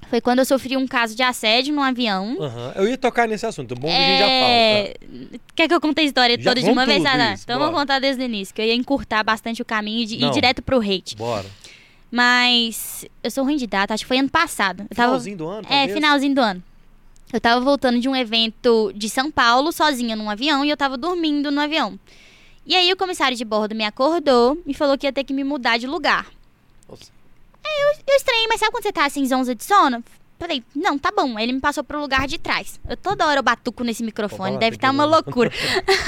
foi 0.09 0.21
quando 0.21 0.39
eu 0.41 0.45
sofri 0.45 0.77
um 0.77 0.87
caso 0.87 1.15
de 1.15 1.23
assédio 1.23 1.75
num 1.75 1.83
avião. 1.83 2.37
Aham. 2.41 2.73
Eu 2.77 2.89
ia 2.89 2.97
tocar 2.99 3.29
nesse 3.29 3.45
assunto. 3.47 3.75
Bom 3.75 3.89
que 3.89 3.95
a 3.95 3.99
gente 3.99 4.19
já 4.19 4.25
fala. 4.25 4.51
É, 4.51 4.95
Quer 5.55 5.69
que 5.69 5.75
eu 5.75 5.81
conte 5.81 6.01
a 6.01 6.05
história 6.05 6.37
Já 6.39 6.51
toda 6.51 6.63
de 6.63 6.71
uma 6.71 6.87
vez? 6.87 7.05
Ah, 7.05 7.35
isso, 7.35 7.45
Então 7.45 7.61
eu 7.61 7.67
vou 7.67 7.79
contar 7.79 7.99
desde 7.99 8.23
o 8.23 8.25
início, 8.25 8.55
que 8.55 8.61
eu 8.61 8.67
ia 8.67 8.75
encurtar 8.75 9.23
bastante 9.23 9.61
o 9.61 9.65
caminho 9.65 10.07
Não. 10.19 10.29
ir 10.29 10.33
direto 10.33 10.63
pro 10.63 10.81
hate. 10.81 11.17
Bora. 11.17 11.47
Mas 12.11 13.05
eu 13.23 13.31
sou 13.31 13.45
ruim 13.45 13.57
de 13.57 13.67
data, 13.67 13.93
acho 13.93 14.05
que 14.05 14.09
foi 14.09 14.19
ano 14.19 14.31
passado. 14.31 14.81
Eu 14.89 14.97
tava, 14.97 15.09
Finalzinho 15.09 15.37
do 15.37 15.47
ano, 15.47 15.67
é, 15.67 15.69
talvez? 15.69 15.93
finalzinho 15.93 16.35
do 16.35 16.41
ano. 16.41 16.63
Eu 17.31 17.41
tava 17.41 17.61
voltando 17.61 18.01
de 18.01 18.09
um 18.09 18.17
evento 18.17 18.91
de 18.97 19.09
São 19.11 19.31
Paulo, 19.31 19.71
sozinha 19.71 20.17
num 20.17 20.31
avião, 20.31 20.65
e 20.65 20.71
eu 20.71 20.77
tava 20.77 20.97
dormindo 20.97 21.51
no 21.51 21.61
avião. 21.61 21.99
E 22.67 22.75
aí 22.75 22.91
o 22.93 22.97
comissário 22.97 23.37
de 23.37 23.45
bordo 23.45 23.75
me 23.75 23.85
acordou 23.85 24.59
e 24.67 24.73
falou 24.73 24.97
que 24.97 25.07
ia 25.07 25.13
ter 25.13 25.25
que 25.25 25.35
me 25.35 25.45
mudar 25.45 25.79
de 25.79 25.87
lugar. 25.87 26.27
Nossa. 27.87 28.03
Eu 28.07 28.17
estranhei, 28.17 28.47
mas 28.49 28.61
sabe 28.61 28.73
quando 28.73 28.83
você 28.83 28.93
tá 28.93 29.05
assim, 29.05 29.27
zonza 29.27 29.55
de 29.55 29.65
sono? 29.65 30.03
Falei, 30.39 30.63
não, 30.75 30.97
tá 30.97 31.11
bom. 31.11 31.37
Aí 31.37 31.45
ele 31.45 31.55
me 31.55 31.61
passou 31.61 31.83
pro 31.83 32.01
lugar 32.01 32.29
de 32.29 32.39
trás. 32.39 32.79
Eu 32.89 32.97
toda 32.97 33.27
hora 33.27 33.41
eu 33.41 33.43
batuco 33.43 33.83
nesse 33.83 34.05
microfone, 34.05 34.53
Opa, 34.53 34.61
deve 34.61 34.77
estar 34.77 34.89
que 34.89 34.95
uma 34.95 35.05
loucura. 35.05 35.51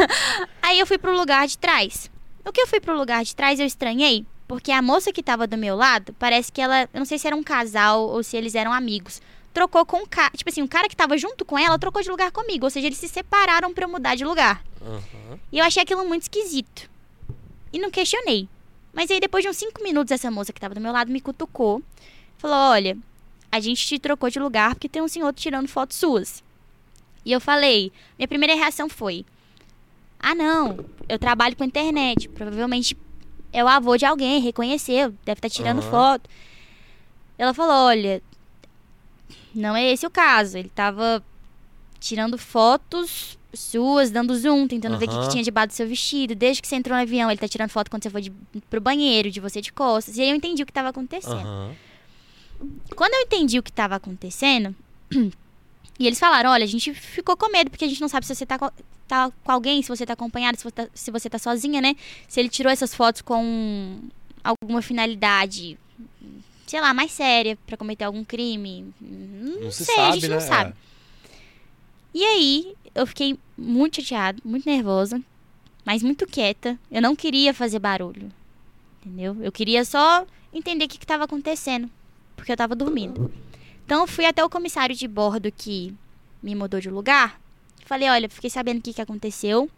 Aí 0.62 0.78
eu 0.78 0.86
fui 0.86 0.98
pro 0.98 1.16
lugar 1.16 1.46
de 1.48 1.58
trás. 1.58 2.10
O 2.44 2.52
que 2.52 2.60
eu 2.60 2.66
fui 2.66 2.80
pro 2.80 2.96
lugar 2.96 3.24
de 3.24 3.34
trás, 3.34 3.58
eu 3.58 3.66
estranhei, 3.66 4.24
porque 4.46 4.70
a 4.70 4.80
moça 4.80 5.12
que 5.12 5.22
tava 5.22 5.46
do 5.46 5.58
meu 5.58 5.76
lado, 5.76 6.14
parece 6.18 6.50
que 6.52 6.60
ela, 6.60 6.82
eu 6.82 6.98
não 6.98 7.04
sei 7.04 7.18
se 7.18 7.26
era 7.26 7.36
um 7.36 7.42
casal 7.42 8.08
ou 8.08 8.22
se 8.22 8.36
eles 8.36 8.54
eram 8.54 8.72
amigos. 8.72 9.20
Trocou 9.52 9.84
com 9.84 10.04
o 10.04 10.08
cara, 10.08 10.30
tipo 10.36 10.48
assim, 10.48 10.62
o 10.62 10.68
cara 10.68 10.88
que 10.88 10.96
tava 10.96 11.18
junto 11.18 11.44
com 11.44 11.58
ela 11.58 11.76
trocou 11.76 12.00
de 12.00 12.08
lugar 12.08 12.30
comigo, 12.30 12.66
ou 12.66 12.70
seja, 12.70 12.86
eles 12.86 12.98
se 12.98 13.08
separaram 13.08 13.74
pra 13.74 13.84
eu 13.84 13.88
mudar 13.88 14.14
de 14.14 14.24
lugar. 14.24 14.62
Aham. 14.80 15.38
E 15.50 15.58
eu 15.58 15.64
achei 15.64 15.82
aquilo 15.82 16.04
muito 16.04 16.22
esquisito. 16.22 16.88
E 17.72 17.80
não 17.80 17.90
questionei. 17.90 18.48
Mas 18.92 19.10
aí, 19.10 19.20
depois 19.20 19.42
de 19.42 19.48
uns 19.48 19.56
cinco 19.56 19.82
minutos, 19.82 20.10
essa 20.10 20.30
moça 20.30 20.52
que 20.52 20.60
tava 20.60 20.74
do 20.74 20.80
meu 20.80 20.92
lado 20.92 21.12
me 21.12 21.20
cutucou. 21.20 21.82
Falou: 22.38 22.56
Olha, 22.56 22.96
a 23.50 23.60
gente 23.60 23.86
te 23.86 23.98
trocou 23.98 24.30
de 24.30 24.38
lugar 24.38 24.74
porque 24.74 24.88
tem 24.88 25.02
um 25.02 25.08
senhor 25.08 25.32
tirando 25.32 25.68
fotos 25.68 25.96
suas. 25.96 26.42
E 27.24 27.32
eu 27.32 27.40
falei: 27.40 27.92
Minha 28.18 28.28
primeira 28.28 28.54
reação 28.54 28.88
foi: 28.88 29.24
Ah, 30.18 30.34
não, 30.34 30.84
eu 31.08 31.18
trabalho 31.18 31.56
com 31.56 31.64
internet. 31.64 32.28
Provavelmente 32.28 32.96
é 33.52 33.62
o 33.62 33.68
avô 33.68 33.96
de 33.96 34.04
alguém, 34.06 34.40
reconheceu, 34.40 35.14
deve 35.24 35.38
estar 35.38 35.50
tirando 35.50 35.80
Aham. 35.80 35.90
foto. 35.90 36.30
Ela 37.38 37.54
falou: 37.54 37.86
Olha, 37.86 38.22
não 39.54 39.76
é 39.76 39.90
esse 39.90 40.06
o 40.06 40.10
caso. 40.10 40.58
Ele 40.58 40.68
tava 40.68 41.22
tirando 41.98 42.38
fotos 42.38 43.38
suas, 43.52 44.10
dando 44.10 44.36
zoom, 44.36 44.66
tentando 44.66 44.98
ver 44.98 45.08
o 45.08 45.22
que, 45.22 45.28
tinha 45.30 45.42
debaixo 45.42 45.68
do 45.68 45.74
seu 45.74 45.86
vestido. 45.86 46.34
Desde 46.34 46.62
que 46.62 46.68
você 46.68 46.76
entrou 46.76 46.96
no 46.96 47.02
avião, 47.02 47.30
ele 47.30 47.38
tá 47.38 47.48
tirando 47.48 47.70
foto 47.70 47.90
quando 47.90 48.02
você 48.02 48.10
foi 48.10 48.22
de, 48.22 48.32
pro 48.68 48.80
banheiro, 48.80 49.30
de 49.30 49.40
você 49.40 49.60
de 49.60 49.72
costas. 49.72 50.16
E 50.16 50.22
aí 50.22 50.30
eu 50.30 50.36
entendi 50.36 50.62
o 50.62 50.66
que 50.66 50.72
tava 50.72 50.88
acontecendo. 50.88 51.36
Aham. 51.36 51.74
Quando 52.94 53.14
eu 53.14 53.20
entendi 53.20 53.58
o 53.58 53.62
que 53.62 53.72
tava 53.72 53.96
acontecendo, 53.96 54.74
e 55.98 56.06
eles 56.06 56.18
falaram: 56.18 56.50
olha, 56.50 56.64
a 56.64 56.68
gente 56.68 56.92
ficou 56.92 57.36
com 57.36 57.50
medo, 57.50 57.70
porque 57.70 57.84
a 57.84 57.88
gente 57.88 58.00
não 58.00 58.08
sabe 58.08 58.26
se 58.26 58.34
você 58.34 58.44
tá 58.44 58.58
com, 58.58 58.70
tá 59.08 59.32
com 59.42 59.52
alguém, 59.52 59.82
se 59.82 59.88
você 59.88 60.04
tá 60.04 60.12
acompanhado, 60.12 60.58
se 60.58 60.64
você 60.64 60.70
tá, 60.70 60.88
se 60.92 61.10
você 61.10 61.30
tá 61.30 61.38
sozinha, 61.38 61.80
né? 61.80 61.96
Se 62.28 62.38
ele 62.38 62.48
tirou 62.48 62.70
essas 62.70 62.94
fotos 62.94 63.22
com 63.22 63.98
alguma 64.44 64.82
finalidade, 64.82 65.78
sei 66.66 66.80
lá, 66.80 66.92
mais 66.92 67.10
séria, 67.12 67.58
pra 67.66 67.76
cometer 67.76 68.04
algum 68.04 68.24
crime. 68.24 68.92
Não, 69.00 69.62
Não 69.62 69.70
se 69.70 69.84
sei, 69.84 69.94
sabe, 69.96 70.08
a 70.08 70.12
gente 70.12 70.28
né? 70.28 70.34
não 70.34 70.40
sabe. 70.40 70.74
E 72.12 72.24
aí, 72.24 72.74
eu 72.94 73.06
fiquei 73.06 73.38
muito 73.56 74.02
chateada, 74.02 74.40
muito 74.44 74.68
nervosa, 74.68 75.20
mas 75.84 76.02
muito 76.02 76.26
quieta. 76.26 76.78
Eu 76.90 77.00
não 77.00 77.14
queria 77.14 77.54
fazer 77.54 77.78
barulho. 77.78 78.30
Entendeu? 79.00 79.36
Eu 79.40 79.52
queria 79.52 79.84
só 79.84 80.26
entender 80.52 80.84
o 80.84 80.88
que 80.88 80.96
estava 80.96 81.24
acontecendo. 81.24 81.90
Porque 82.36 82.52
eu 82.52 82.56
tava 82.56 82.74
dormindo. 82.74 83.32
Então, 83.84 84.02
eu 84.02 84.06
fui 84.06 84.24
até 84.24 84.44
o 84.44 84.50
comissário 84.50 84.94
de 84.94 85.06
bordo 85.06 85.50
que 85.50 85.94
me 86.42 86.54
mudou 86.54 86.80
de 86.80 86.90
lugar. 86.90 87.40
Falei: 87.84 88.08
olha, 88.08 88.28
fiquei 88.28 88.50
sabendo 88.50 88.78
o 88.78 88.82
que, 88.82 88.94
que 88.94 89.02
aconteceu. 89.02 89.70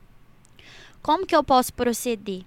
Como 1.03 1.27
que 1.27 1.35
eu 1.35 1.43
posso 1.43 1.73
proceder? 1.73 2.43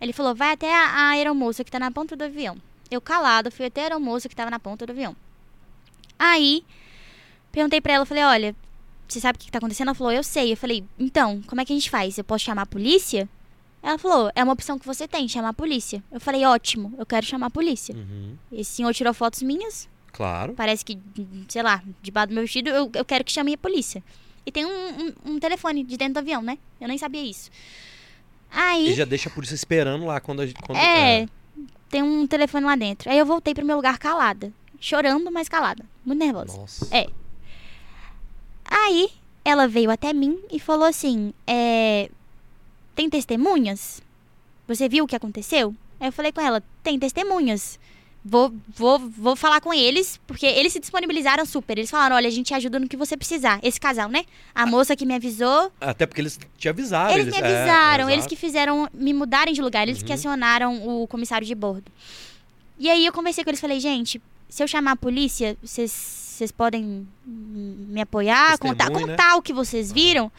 Ele 0.00 0.12
falou: 0.12 0.34
vai 0.34 0.52
até 0.52 0.74
a, 0.74 0.84
a 0.84 1.08
aeromoça 1.10 1.64
que 1.64 1.70
tá 1.70 1.78
na 1.78 1.90
ponta 1.90 2.16
do 2.16 2.24
avião. 2.24 2.56
Eu 2.90 3.00
calada, 3.00 3.50
fui 3.50 3.66
até 3.66 3.80
a 3.80 3.84
aeromoça 3.84 4.28
que 4.28 4.36
tava 4.36 4.50
na 4.50 4.58
ponta 4.58 4.86
do 4.86 4.90
avião. 4.90 5.16
Aí, 6.18 6.64
perguntei 7.50 7.80
pra 7.80 7.94
ela, 7.94 8.06
falei, 8.06 8.24
olha, 8.24 8.56
você 9.12 9.20
sabe 9.20 9.36
o 9.36 9.38
que 9.40 9.46
que 9.46 9.52
tá 9.52 9.58
acontecendo? 9.58 9.88
Ela 9.88 9.94
falou, 9.94 10.12
eu 10.12 10.22
sei. 10.22 10.52
Eu 10.52 10.56
falei, 10.56 10.84
então, 10.98 11.42
como 11.46 11.60
é 11.60 11.64
que 11.64 11.72
a 11.72 11.76
gente 11.76 11.90
faz? 11.90 12.16
Eu 12.18 12.24
posso 12.24 12.44
chamar 12.44 12.62
a 12.62 12.66
polícia? 12.66 13.28
Ela 13.82 13.98
falou, 13.98 14.30
é 14.34 14.42
uma 14.42 14.52
opção 14.54 14.78
que 14.78 14.86
você 14.86 15.06
tem, 15.06 15.28
chamar 15.28 15.50
a 15.50 15.52
polícia. 15.52 16.02
Eu 16.10 16.18
falei, 16.20 16.44
ótimo, 16.46 16.94
eu 16.96 17.04
quero 17.04 17.26
chamar 17.26 17.46
a 17.46 17.50
polícia. 17.50 17.94
Uhum. 17.94 18.36
Esse 18.50 18.72
senhor 18.76 18.94
tirou 18.94 19.12
fotos 19.12 19.42
minhas, 19.42 19.88
Claro. 20.12 20.54
parece 20.54 20.82
que, 20.84 20.98
sei 21.48 21.62
lá, 21.62 21.82
debaixo 22.02 22.28
do 22.28 22.34
meu 22.34 22.44
vestido, 22.44 22.70
eu, 22.70 22.90
eu 22.94 23.04
quero 23.04 23.22
que 23.24 23.30
chame 23.32 23.52
a 23.52 23.58
polícia. 23.58 24.02
E 24.46 24.50
tem 24.52 24.64
um, 24.64 24.70
um- 24.70 25.14
um 25.32 25.38
telefone 25.38 25.84
de 25.84 25.96
dentro 25.98 26.14
do 26.14 26.18
avião, 26.20 26.40
né? 26.40 26.56
Eu 26.80 26.88
nem 26.88 26.96
sabia 26.96 27.22
isso. 27.22 27.50
Aí, 28.50 28.90
E 28.90 28.94
já 28.94 29.04
deixa 29.04 29.28
a 29.28 29.32
polícia 29.32 29.54
esperando 29.54 30.06
lá 30.06 30.20
quando 30.20 30.40
a 30.40 30.46
gente. 30.46 30.60
Quando, 30.62 30.78
é, 30.78 31.26
tem 31.90 32.02
um 32.02 32.26
telefone 32.26 32.64
lá 32.64 32.76
dentro. 32.76 33.10
Aí 33.10 33.18
eu 33.18 33.26
voltei 33.26 33.52
pro 33.54 33.64
meu 33.66 33.76
lugar 33.76 33.98
calada. 33.98 34.52
Chorando, 34.80 35.30
mas 35.32 35.48
calada. 35.48 35.84
Muito 36.04 36.18
nervosa. 36.20 36.56
Nossa. 36.56 36.88
É. 36.94 37.08
Aí 38.64 39.10
ela 39.44 39.66
veio 39.68 39.90
até 39.90 40.12
mim 40.12 40.38
e 40.50 40.58
falou 40.58 40.86
assim: 40.86 41.32
é, 41.46 42.10
Tem 42.94 43.08
testemunhas? 43.10 44.02
Você 44.66 44.88
viu 44.88 45.04
o 45.04 45.06
que 45.06 45.16
aconteceu? 45.16 45.74
Aí 46.00 46.08
eu 46.08 46.12
falei 46.12 46.32
com 46.32 46.40
ela: 46.40 46.62
Tem 46.82 46.98
testemunhas. 46.98 47.78
Vou, 48.26 48.54
vou, 48.74 48.98
vou 48.98 49.36
falar 49.36 49.60
com 49.60 49.74
eles, 49.74 50.18
porque 50.26 50.46
eles 50.46 50.72
se 50.72 50.80
disponibilizaram 50.80 51.44
super. 51.44 51.76
Eles 51.76 51.90
falaram: 51.90 52.16
olha, 52.16 52.26
a 52.26 52.30
gente 52.30 52.54
ajuda 52.54 52.78
no 52.80 52.88
que 52.88 52.96
você 52.96 53.18
precisar. 53.18 53.60
Esse 53.62 53.78
casal, 53.78 54.08
né? 54.08 54.24
A 54.54 54.64
moça 54.64 54.96
que 54.96 55.04
me 55.04 55.14
avisou. 55.14 55.70
Até 55.78 56.06
porque 56.06 56.22
eles 56.22 56.38
te 56.56 56.66
avisaram. 56.66 57.12
Eles 57.12 57.26
me 57.26 57.36
é, 57.36 57.38
avisaram, 57.38 58.08
é, 58.08 58.12
eles 58.12 58.24
exato. 58.24 58.28
que 58.34 58.36
fizeram 58.40 58.88
me 58.94 59.12
mudarem 59.12 59.52
de 59.52 59.60
lugar, 59.60 59.86
eles 59.86 60.02
que 60.02 60.08
Uhum. 60.08 60.14
acionaram 60.14 61.02
o 61.02 61.06
comissário 61.06 61.46
de 61.46 61.54
bordo. 61.54 61.92
E 62.78 62.88
aí 62.88 63.04
eu 63.04 63.12
conversei 63.12 63.44
com 63.44 63.50
eles, 63.50 63.60
falei, 63.60 63.78
gente, 63.78 64.20
se 64.48 64.62
eu 64.62 64.66
chamar 64.66 64.92
a 64.92 64.96
polícia, 64.96 65.56
vocês 65.62 65.90
vocês 66.34 66.52
podem 66.52 67.06
me 67.26 68.00
apoiar, 68.00 68.58
contar, 68.58 68.90
né? 68.90 69.00
contar 69.00 69.36
o 69.36 69.42
que 69.42 69.52
vocês 69.52 69.92
viram? 69.92 70.30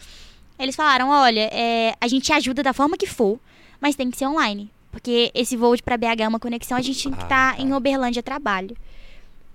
Eles 0.58 0.74
falaram, 0.76 1.08
olha, 1.10 1.48
é, 1.52 1.94
a 2.00 2.08
gente 2.08 2.32
ajuda 2.32 2.62
da 2.62 2.72
forma 2.72 2.96
que 2.96 3.06
for, 3.06 3.38
mas 3.80 3.94
tem 3.96 4.10
que 4.10 4.16
ser 4.16 4.26
online. 4.26 4.70
Porque 4.90 5.30
esse 5.34 5.56
voo 5.56 5.76
de 5.76 5.82
pra 5.82 5.96
BH 5.98 6.20
é 6.22 6.28
uma 6.28 6.40
conexão, 6.40 6.78
a 6.78 6.80
gente 6.80 7.02
tem 7.02 7.12
que 7.12 7.20
Ah, 7.20 7.24
estar 7.24 7.56
tá. 7.56 7.62
em 7.62 7.72
Uberlândia 7.74 8.20
a 8.20 8.22
trabalho. 8.22 8.74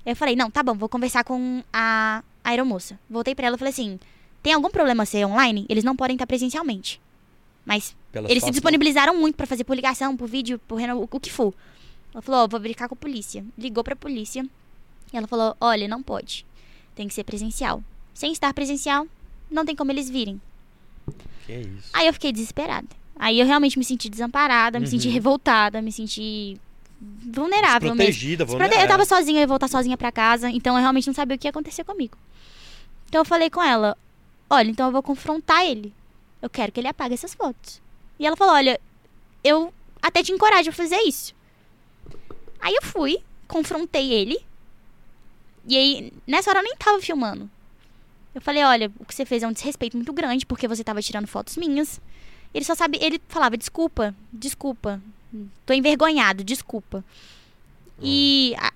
Eu 0.05 0.15
falei, 0.15 0.35
não, 0.35 0.51
tá 0.51 0.61
bom, 0.61 0.73
vou 0.75 0.87
conversar 0.89 1.23
com 1.23 1.63
a 1.73 2.23
aeromoça. 2.43 2.99
Voltei 3.09 3.33
pra 3.33 3.47
ela 3.47 3.55
e 3.55 3.59
falei 3.59 3.71
assim, 3.71 3.99
tem 4.43 4.53
algum 4.53 4.69
problema 4.69 5.05
ser 5.05 5.25
online? 5.25 5.65
Eles 5.69 5.83
não 5.83 5.95
podem 5.95 6.15
estar 6.15 6.27
presencialmente. 6.27 7.01
Mas 7.65 7.95
Pelas 8.11 8.29
eles 8.29 8.41
se 8.41 8.47
fotos, 8.47 8.55
disponibilizaram 8.55 9.15
muito 9.15 9.35
pra 9.35 9.45
fazer 9.47 9.63
por 9.63 9.75
ligação, 9.75 10.15
por 10.17 10.27
vídeo, 10.27 10.59
por 10.67 10.75
reno- 10.75 10.99
o, 11.01 11.07
o 11.09 11.19
que 11.19 11.31
for. 11.31 11.53
Ela 12.13 12.21
falou, 12.21 12.41
ó, 12.43 12.47
vou 12.47 12.59
verificar 12.59 12.87
com 12.87 12.95
a 12.95 12.97
polícia. 12.97 13.43
Ligou 13.57 13.83
pra 13.83 13.95
polícia. 13.95 14.45
E 15.11 15.17
ela 15.17 15.27
falou, 15.27 15.55
olha, 15.59 15.87
não 15.87 16.01
pode. 16.01 16.45
Tem 16.95 17.07
que 17.07 17.13
ser 17.13 17.23
presencial. 17.23 17.83
Sem 18.13 18.31
estar 18.31 18.53
presencial, 18.53 19.07
não 19.49 19.65
tem 19.65 19.75
como 19.75 19.91
eles 19.91 20.09
virem. 20.09 20.39
Que 21.45 21.53
isso. 21.53 21.89
Aí 21.93 22.07
eu 22.07 22.13
fiquei 22.13 22.31
desesperada. 22.31 22.87
Aí 23.17 23.39
eu 23.39 23.45
realmente 23.45 23.77
me 23.77 23.85
senti 23.85 24.09
desamparada, 24.09 24.79
me 24.79 24.87
senti 24.87 25.07
Uhum. 25.07 25.13
revoltada, 25.13 25.81
me 25.81 25.91
senti 25.91 26.59
vulnerável. 27.01 27.95
Protegida, 27.95 28.45
Desprote- 28.45 28.75
Eu 28.75 28.87
tava 28.87 29.05
sozinha, 29.05 29.37
eu 29.39 29.41
ia 29.41 29.47
voltar 29.47 29.67
sozinha 29.67 29.97
pra 29.97 30.11
casa, 30.11 30.49
então 30.49 30.75
eu 30.75 30.79
realmente 30.81 31.07
não 31.07 31.13
sabia 31.13 31.35
o 31.35 31.39
que 31.39 31.47
ia 31.47 31.51
acontecer 31.51 31.83
comigo. 31.83 32.17
Então 33.07 33.21
eu 33.21 33.25
falei 33.25 33.49
com 33.49 33.61
ela: 33.61 33.97
olha, 34.49 34.69
então 34.69 34.87
eu 34.87 34.91
vou 34.91 35.03
confrontar 35.03 35.65
ele. 35.65 35.93
Eu 36.41 36.49
quero 36.49 36.71
que 36.71 36.79
ele 36.79 36.87
apague 36.87 37.13
essas 37.13 37.33
fotos. 37.33 37.81
E 38.19 38.25
ela 38.25 38.35
falou: 38.37 38.53
olha, 38.55 38.79
eu 39.43 39.73
até 40.01 40.23
te 40.23 40.31
encorajo 40.31 40.69
a 40.69 40.73
fazer 40.73 40.97
isso. 41.01 41.33
Aí 42.59 42.73
eu 42.75 42.83
fui, 42.83 43.17
confrontei 43.47 44.11
ele. 44.13 44.39
E 45.67 45.77
aí, 45.77 46.13
nessa 46.25 46.49
hora 46.49 46.59
eu 46.59 46.63
nem 46.63 46.75
tava 46.75 46.99
filmando. 47.01 47.49
Eu 48.33 48.41
falei: 48.41 48.63
olha, 48.63 48.91
o 48.99 49.05
que 49.05 49.13
você 49.13 49.25
fez 49.25 49.43
é 49.43 49.47
um 49.47 49.51
desrespeito 49.51 49.95
muito 49.97 50.11
grande, 50.13 50.45
porque 50.45 50.67
você 50.67 50.83
tava 50.83 51.01
tirando 51.01 51.27
fotos 51.27 51.57
minhas. 51.57 51.99
Ele 52.53 52.65
só 52.65 52.75
sabe, 52.75 52.97
ele 53.01 53.21
falava: 53.27 53.55
desculpa, 53.57 54.15
desculpa. 54.31 55.01
Tô 55.65 55.73
envergonhado, 55.73 56.43
desculpa. 56.43 57.03
E 58.01 58.53
a- 58.57 58.73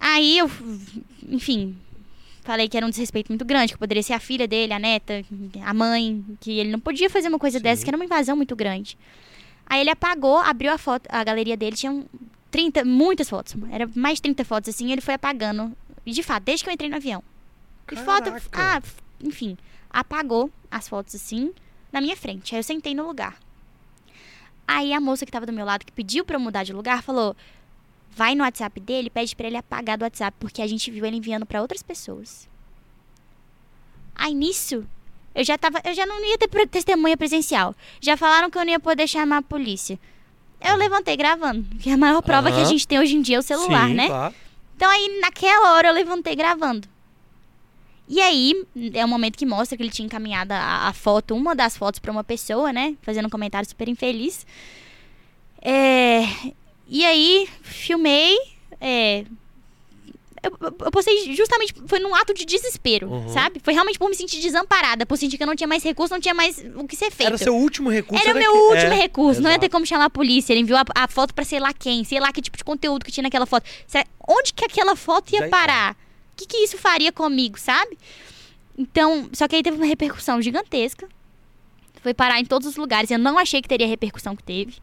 aí 0.00 0.38
eu, 0.38 0.50
enfim, 1.28 1.76
falei 2.42 2.68
que 2.68 2.76
era 2.76 2.86
um 2.86 2.90
desrespeito 2.90 3.30
muito 3.30 3.44
grande, 3.44 3.72
que 3.72 3.78
poderia 3.78 4.02
ser 4.02 4.12
a 4.14 4.20
filha 4.20 4.46
dele, 4.46 4.72
a 4.72 4.78
neta, 4.78 5.24
a 5.64 5.74
mãe, 5.74 6.24
que 6.40 6.58
ele 6.58 6.70
não 6.70 6.80
podia 6.80 7.10
fazer 7.10 7.28
uma 7.28 7.38
coisa 7.38 7.58
Sim. 7.58 7.62
dessa, 7.64 7.82
que 7.84 7.90
era 7.90 7.96
uma 7.96 8.04
invasão 8.04 8.36
muito 8.36 8.54
grande. 8.56 8.96
Aí 9.66 9.80
ele 9.80 9.90
apagou, 9.90 10.38
abriu 10.38 10.72
a 10.72 10.78
foto, 10.78 11.06
a 11.10 11.24
galeria 11.24 11.56
dele 11.56 11.74
tinha 11.76 12.04
30, 12.50 12.84
muitas 12.84 13.28
fotos, 13.28 13.54
era 13.70 13.90
mais 13.94 14.16
de 14.18 14.22
30 14.22 14.44
fotos 14.44 14.68
assim, 14.74 14.92
ele 14.92 15.00
foi 15.00 15.14
apagando. 15.14 15.76
E 16.06 16.12
de 16.12 16.22
fato, 16.22 16.44
desde 16.44 16.64
que 16.64 16.70
eu 16.70 16.74
entrei 16.74 16.88
no 16.88 16.96
avião. 16.96 17.22
E 17.90 17.96
foto, 17.96 18.30
ah, 18.52 18.80
enfim, 19.22 19.58
apagou 19.90 20.50
as 20.70 20.88
fotos 20.88 21.14
assim 21.14 21.52
na 21.92 22.00
minha 22.00 22.16
frente. 22.16 22.54
Aí 22.54 22.60
eu 22.60 22.64
sentei 22.64 22.94
no 22.94 23.06
lugar. 23.06 23.36
Aí 24.66 24.92
a 24.92 25.00
moça 25.00 25.26
que 25.26 25.32
tava 25.32 25.46
do 25.46 25.52
meu 25.52 25.64
lado, 25.64 25.84
que 25.84 25.92
pediu 25.92 26.24
pra 26.24 26.36
eu 26.36 26.40
mudar 26.40 26.64
de 26.64 26.72
lugar, 26.72 27.02
falou: 27.02 27.36
vai 28.10 28.34
no 28.34 28.42
WhatsApp 28.42 28.80
dele, 28.80 29.10
pede 29.10 29.36
pra 29.36 29.46
ele 29.46 29.56
apagar 29.56 29.98
do 29.98 30.02
WhatsApp, 30.02 30.36
porque 30.40 30.62
a 30.62 30.66
gente 30.66 30.90
viu 30.90 31.04
ele 31.04 31.16
enviando 31.16 31.46
pra 31.46 31.60
outras 31.60 31.82
pessoas. 31.82 32.48
Aí 34.14 34.34
nisso, 34.34 34.86
eu 35.34 35.44
já 35.44 35.58
tava, 35.58 35.80
eu 35.84 35.94
já 35.94 36.06
não 36.06 36.24
ia 36.24 36.38
ter 36.38 36.48
testemunha 36.68 37.16
presencial. 37.16 37.74
Já 38.00 38.16
falaram 38.16 38.50
que 38.50 38.58
eu 38.58 38.64
não 38.64 38.72
ia 38.72 38.80
poder 38.80 39.06
chamar 39.06 39.38
a 39.38 39.42
polícia. 39.42 39.98
Eu 40.60 40.76
levantei 40.76 41.16
gravando, 41.16 41.64
que 41.78 41.90
é 41.90 41.92
a 41.92 41.98
maior 41.98 42.22
prova 42.22 42.50
que 42.50 42.58
a 42.58 42.64
gente 42.64 42.88
tem 42.88 42.98
hoje 42.98 43.14
em 43.14 43.20
dia 43.20 43.36
é 43.36 43.38
o 43.38 43.42
celular, 43.42 43.88
Sim, 43.88 43.94
né? 43.94 44.06
Claro. 44.08 44.34
Então 44.76 44.90
aí, 44.90 45.18
naquela 45.20 45.72
hora, 45.72 45.88
eu 45.88 45.94
levantei 45.94 46.36
gravando. 46.36 46.86
E 48.08 48.20
aí, 48.20 48.54
é 48.94 49.04
o 49.04 49.08
momento 49.08 49.36
que 49.36 49.46
mostra 49.46 49.76
que 49.76 49.82
ele 49.82 49.90
tinha 49.90 50.06
encaminhado 50.06 50.52
a, 50.52 50.88
a 50.88 50.92
foto, 50.92 51.34
uma 51.34 51.56
das 51.56 51.76
fotos 51.76 51.98
pra 51.98 52.12
uma 52.12 52.22
pessoa, 52.22 52.72
né? 52.72 52.94
Fazendo 53.02 53.26
um 53.26 53.30
comentário 53.30 53.68
super 53.68 53.88
infeliz. 53.88 54.46
É, 55.60 56.24
e 56.86 57.04
aí, 57.04 57.48
filmei. 57.62 58.36
é, 58.80 59.24
eu, 60.46 60.56
eu- 60.60 60.90
postei 60.90 61.34
justamente, 61.34 61.74
foi 61.86 61.98
num 61.98 62.14
ato 62.14 62.32
de 62.34 62.44
desespero, 62.44 63.08
Uhum. 63.10 63.28
sabe? 63.28 63.60
Foi 63.62 63.72
realmente 63.74 63.98
por 63.98 64.08
me 64.08 64.14
sentir 64.14 64.40
desamparada, 64.40 65.04
por 65.06 65.16
sentir 65.16 65.36
que 65.36 65.42
eu 65.42 65.46
não 65.46 65.56
tinha 65.56 65.66
mais 65.68 65.82
recurso, 65.82 66.12
não 66.14 66.20
tinha 66.20 66.34
mais 66.34 66.58
o 66.76 66.86
que 66.86 66.96
ser 66.96 67.10
feito. 67.10 67.28
Era 67.28 67.38
seu 67.38 67.54
último 67.54 67.90
recurso. 67.90 68.22
Era 68.24 68.34
o 68.36 68.38
meu 68.38 68.52
que- 68.52 68.58
último 68.58 68.92
é, 68.92 68.96
recurso. 68.96 69.40
Não 69.40 69.50
ia 69.50 69.58
ter 69.58 69.66
exato. 69.66 69.72
como 69.72 69.86
chamar 69.86 70.04
a 70.06 70.10
polícia. 70.10 70.52
Ele 70.52 70.60
enviou 70.60 70.78
a, 70.78 70.84
a 70.94 71.08
foto 71.08 71.34
pra 71.34 71.44
sei 71.44 71.58
lá 71.60 71.72
quem, 71.72 72.04
sei 72.04 72.20
lá 72.20 72.32
que 72.32 72.40
tipo 72.40 72.56
de 72.56 72.64
conteúdo 72.64 73.04
que 73.04 73.12
tinha 73.12 73.22
naquela 73.22 73.46
foto. 73.46 73.66
Onde 74.28 74.52
que 74.52 74.64
aquela 74.64 74.96
foto 74.96 75.32
ia 75.34 75.40
Já 75.40 75.48
parar? 75.48 75.92
O 75.92 76.36
que, 76.36 76.46
que 76.46 76.56
isso 76.58 76.76
faria 76.78 77.10
comigo, 77.12 77.58
sabe? 77.58 77.96
Então, 78.78 79.28
só 79.32 79.48
que 79.48 79.56
aí 79.56 79.62
teve 79.62 79.76
uma 79.76 79.86
repercussão 79.86 80.42
gigantesca. 80.42 81.08
Foi 82.02 82.12
parar 82.12 82.38
em 82.40 82.44
todos 82.44 82.68
os 82.68 82.76
lugares. 82.76 83.10
Eu 83.10 83.18
não 83.18 83.38
achei 83.38 83.62
que 83.62 83.68
teria 83.68 83.86
a 83.86 83.88
repercussão 83.88 84.36
que 84.36 84.42
teve. 84.42 84.74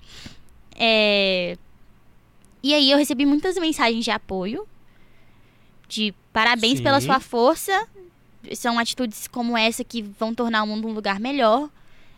É, 0.76 1.56
E 2.64 2.74
aí 2.74 2.90
eu 2.90 2.98
recebi 2.98 3.26
muitas 3.26 3.56
mensagens 3.58 4.04
de 4.04 4.10
apoio. 4.12 4.66
De 5.94 6.12
parabéns 6.32 6.82
pela 6.82 7.00
Sim. 7.00 7.06
sua 7.06 7.20
força. 7.20 7.88
São 8.56 8.80
atitudes 8.80 9.28
como 9.28 9.56
essa 9.56 9.84
que 9.84 10.02
vão 10.02 10.34
tornar 10.34 10.64
o 10.64 10.68
mundo 10.68 10.88
um 10.88 10.92
lugar 10.92 11.20
melhor. 11.20 11.70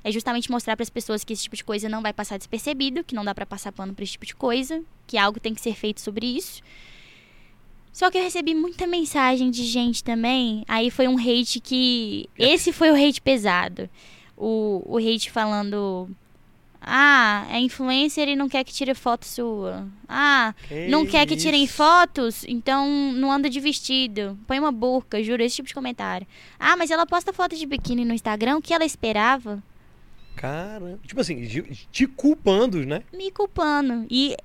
É 0.01 0.11
justamente 0.11 0.49
mostrar 0.49 0.78
para 0.78 0.84
as 0.84 0.89
pessoas 0.89 1.26
que 1.26 1.34
esse 1.34 1.43
tipo 1.43 1.57
de 1.57 1.63
coisa 1.63 1.89
não 1.89 2.01
vai 2.01 2.13
passar 2.13 2.38
despercebido, 2.38 3.03
que 3.03 3.13
não 3.13 3.26
dá 3.26 3.36
para 3.36 3.45
passar 3.45 3.71
pano 3.71 3.93
para 3.93 4.03
esse 4.03 4.13
tipo 4.13 4.26
de 4.26 4.36
coisa, 4.36 4.82
que 5.05 5.17
algo 5.17 5.39
tem 5.39 5.53
que 5.53 5.59
ser 5.59 5.76
feito 5.76 5.99
sobre 5.99 6.26
isso. 6.26 6.61
Só 7.91 8.09
que 8.09 8.17
eu 8.17 8.23
recebi 8.23 8.55
muita 8.55 8.88
mensagem 8.88 9.51
de 9.51 9.63
gente 9.65 10.03
também. 10.03 10.63
Aí 10.67 10.89
foi 10.89 11.07
um 11.07 11.17
hate 11.17 11.59
que. 11.59 12.30
Esse 12.38 12.71
foi 12.71 12.91
o 12.91 12.95
hate 12.95 13.21
pesado. 13.21 13.89
O, 14.38 14.84
o 14.86 14.97
hate 14.97 15.30
falando. 15.32 16.09
Ah, 16.88 17.47
é 17.49 17.59
influencer 17.59 18.29
e 18.29 18.36
não 18.36 18.47
quer 18.47 18.63
que 18.63 18.71
tire 18.71 18.93
foto 18.93 19.25
sua. 19.25 19.88
Ah, 20.07 20.53
não 20.88 21.03
quer 21.03 21.25
que 21.25 21.36
tirem 21.36 21.63
isso? 21.63 21.73
fotos, 21.73 22.45
então 22.47 22.88
não 23.11 23.31
anda 23.31 23.49
de 23.49 23.59
vestido. 23.59 24.38
Põe 24.45 24.59
uma 24.59 24.71
burca, 24.71 25.23
juro, 25.23 25.41
esse 25.41 25.55
tipo 25.55 25.67
de 25.67 25.73
comentário. 25.73 26.27
Ah, 26.59 26.77
mas 26.77 26.91
ela 26.91 27.07
posta 27.07 27.33
foto 27.33 27.55
de 27.55 27.65
biquíni 27.65 28.05
no 28.05 28.13
Instagram, 28.13 28.57
o 28.57 28.61
que 28.61 28.71
ela 28.71 28.86
esperava? 28.86 29.63
Caramba. 30.36 30.99
Tipo 31.07 31.21
assim, 31.21 31.47
te 31.91 32.05
culpando, 32.05 32.86
né? 32.86 33.01
Me 33.11 33.31
culpando. 33.31 34.05
E 34.07 34.38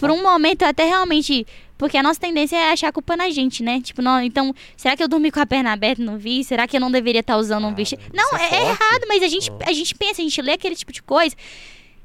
por 0.00 0.10
um 0.10 0.22
momento 0.22 0.62
até 0.62 0.84
realmente. 0.84 1.46
Porque 1.76 1.96
a 1.96 2.02
nossa 2.02 2.20
tendência 2.20 2.56
é 2.56 2.72
achar 2.72 2.88
a 2.88 2.92
culpa 2.92 3.16
na 3.16 3.30
gente, 3.30 3.62
né? 3.62 3.80
Tipo, 3.80 4.02
não, 4.02 4.20
então, 4.20 4.54
será 4.76 4.94
que 4.94 5.02
eu 5.02 5.08
dormi 5.08 5.30
com 5.30 5.40
a 5.40 5.46
perna 5.46 5.72
aberta 5.72 6.02
e 6.02 6.04
não 6.04 6.18
vi? 6.18 6.44
Será 6.44 6.66
que 6.66 6.76
eu 6.76 6.80
não 6.80 6.90
deveria 6.90 7.20
estar 7.20 7.38
usando 7.38 7.60
um 7.60 7.72
Caramba, 7.72 7.76
vestido? 7.76 8.02
Não, 8.12 8.36
é 8.36 8.42
é, 8.42 8.54
é 8.54 8.62
errado, 8.64 9.06
mas 9.08 9.22
a 9.22 9.28
gente, 9.28 9.50
Ah. 9.50 9.70
a 9.70 9.72
gente 9.72 9.94
pensa, 9.94 10.20
a 10.20 10.24
gente 10.24 10.42
lê 10.42 10.52
aquele 10.52 10.76
tipo 10.76 10.92
de 10.92 11.02
coisa. 11.02 11.34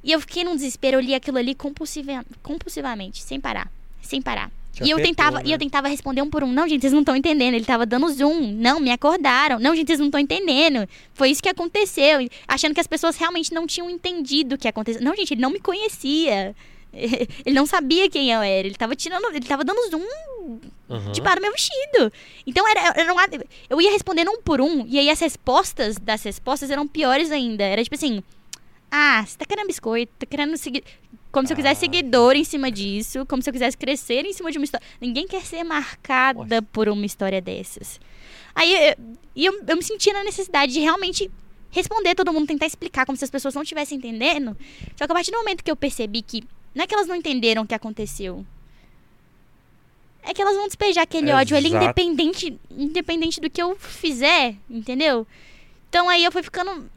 E 0.02 0.12
eu 0.14 0.20
fiquei 0.22 0.46
num 0.46 0.56
desespero, 0.56 0.98
eu 0.98 1.02
li 1.02 1.14
aquilo 1.14 1.38
ali 1.38 1.54
compulsiva, 1.54 2.24
compulsivamente, 2.41 3.22
sem 3.22 3.41
parar. 3.41 3.70
Sem 4.02 4.22
parar. 4.22 4.50
E 4.82 4.89
eu 4.89 5.02
tentava, 5.02 5.41
e 5.41 5.48
né? 5.48 5.54
eu 5.54 5.58
tentava 5.58 5.88
responder 5.88 6.22
um 6.22 6.30
por 6.30 6.43
um. 6.43 6.52
Não, 6.52 6.68
gente, 6.68 6.82
vocês 6.82 6.93
não 6.93 7.00
estão 7.00 7.16
entendendo. 7.16 7.54
Ele 7.54 7.66
tava 7.66 7.86
dando 7.86 8.10
zoom. 8.10 8.54
Não, 8.54 8.80
me 8.80 8.91
acordaram. 8.91 9.60
Não, 9.60 9.76
gente, 9.76 9.88
vocês 9.88 10.00
não 10.00 10.08
estão 10.08 10.20
entendendo. 10.20 10.88
Foi 11.14 11.30
isso 11.30 11.41
que 11.41 11.50
aconteceu. 11.50 12.22
E 12.22 12.30
Achando 12.48 12.74
que 12.74 12.82
as 12.82 12.88
pessoas 12.88 13.16
realmente 13.16 13.54
não 13.54 13.66
tinham 13.66 13.89
entendido 13.89 14.56
o 14.56 14.58
que 14.58 14.68
aconteceu. 14.68 15.02
Não, 15.02 15.16
gente, 15.16 15.34
ele 15.34 15.41
não 15.41 15.50
me 15.50 15.60
conhecia. 15.60 16.56
Ele 17.46 17.56
não 17.56 17.66
sabia 17.66 18.10
quem 18.10 18.32
eu 18.32 18.41
era. 18.41 18.68
Ele 18.68 18.76
tava 18.76 18.96
tirando. 18.96 19.26
Ele 19.30 19.46
tava 19.46 19.64
dando 19.64 19.89
zoom 19.89 20.60
de 21.12 21.22
para 21.22 21.39
o 21.39 21.41
meu 21.41 21.52
vestido. 21.52 22.12
Então 22.46 22.68
era, 22.68 22.93
era 23.02 23.14
um- 23.14 23.18
eu 23.70 23.82
ia 23.82 23.91
respondendo 23.91 24.30
um 24.32 24.41
por 24.41 24.62
um, 24.62 24.86
e 24.88 25.00
aí 25.00 25.10
as 25.10 25.20
respostas 25.20 25.98
das 25.98 26.24
respostas 26.24 26.70
eram 26.72 26.88
piores 26.88 27.32
ainda. 27.32 27.64
Era 27.64 27.84
tipo 27.84 27.96
assim: 27.96 28.24
Ah, 28.91 29.24
você 29.26 29.38
tá 29.38 29.46
querendo 29.46 29.68
biscoito, 29.68 30.12
tá 30.20 30.26
querendo 30.26 30.56
seguir. 30.58 30.84
Como 31.32 31.46
se 31.46 31.52
eu 31.52 31.58
quisesse 31.58 31.80
Ah. 31.80 31.91
seguidor 31.91 32.36
em 32.36 32.46
cima 32.46 32.72
disso, 32.72 33.26
como 33.26 33.41
se 33.41 33.50
eu 33.50 33.54
quisesse 33.54 33.76
crescer 33.76 34.26
em 34.26 34.32
cima 34.32 34.50
de 34.52 34.58
uma 34.58 34.64
história. 34.64 34.86
Ninguém 35.02 35.28
quer 35.28 35.41
ser 35.41 35.64
marcada 35.66 36.39
Nossa. 36.39 36.62
por 36.72 36.88
uma 36.88 37.06
história 37.06 37.41
dessas. 37.41 38.00
Aí 38.54 38.74
eu, 38.74 38.96
eu, 39.54 39.64
eu 39.68 39.76
me 39.76 39.84
sentia 39.84 40.14
na 40.14 40.24
necessidade 40.24 40.72
de 40.72 40.80
realmente 40.80 41.30
responder 41.72 42.16
todo 42.16 42.32
mundo, 42.32 42.48
tentar 42.48 42.66
explicar 42.68 43.06
como 43.06 43.18
se 43.18 43.26
as 43.26 43.30
pessoas 43.30 43.54
não 43.54 43.64
estivessem 43.64 43.98
entendendo. 43.98 44.56
Só 44.96 45.06
que 45.06 45.12
a 45.12 45.16
partir 45.16 45.32
do 45.32 45.38
momento 45.38 45.62
que 45.62 45.70
eu 45.70 45.76
percebi 45.76 46.22
que 46.22 46.41
não 46.76 46.84
é 46.84 46.88
que 46.88 46.93
elas 46.93 47.07
não 47.07 47.15
entenderam 47.15 47.63
o 47.63 47.67
que 47.67 47.73
aconteceu. 47.73 48.45
É 50.23 50.34
que 50.34 50.41
elas 50.41 50.55
vão 50.55 50.65
despejar 50.67 51.03
aquele 51.03 51.32
ódio 51.32 51.55
ali, 51.55 51.67
Exato. 51.67 51.84
independente, 51.86 52.59
independente 52.71 53.39
do 53.39 53.49
que 53.49 53.61
eu 53.61 53.76
fizer, 53.78 54.55
entendeu? 54.69 55.26
Então 55.89 56.09
aí 56.09 56.23
eu 56.23 56.32
fui 56.32 56.41
ficando 56.43 56.89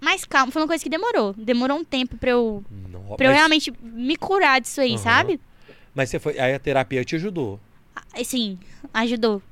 mais 0.00 0.24
calma. 0.24 0.52
Foi 0.52 0.62
uma 0.62 0.68
coisa 0.68 0.82
que 0.82 0.88
demorou. 0.88 1.34
Demorou 1.36 1.78
um 1.78 1.84
tempo 1.84 2.16
pra 2.16 2.30
eu, 2.30 2.64
Não, 2.70 3.16
pra 3.16 3.26
eu 3.26 3.30
mas- 3.30 3.38
realmente 3.38 3.72
me 3.82 4.16
curar 4.16 4.60
disso 4.60 4.80
aí, 4.80 4.92
Aham. 4.94 4.98
sabe? 5.02 5.40
Mas 5.94 6.10
você 6.10 6.18
foi. 6.20 6.38
Aí 6.38 6.54
a 6.54 6.58
terapia 6.58 7.04
te 7.04 7.16
ajudou. 7.16 7.58
Sim, 8.24 8.58
ajudou. 8.92 9.42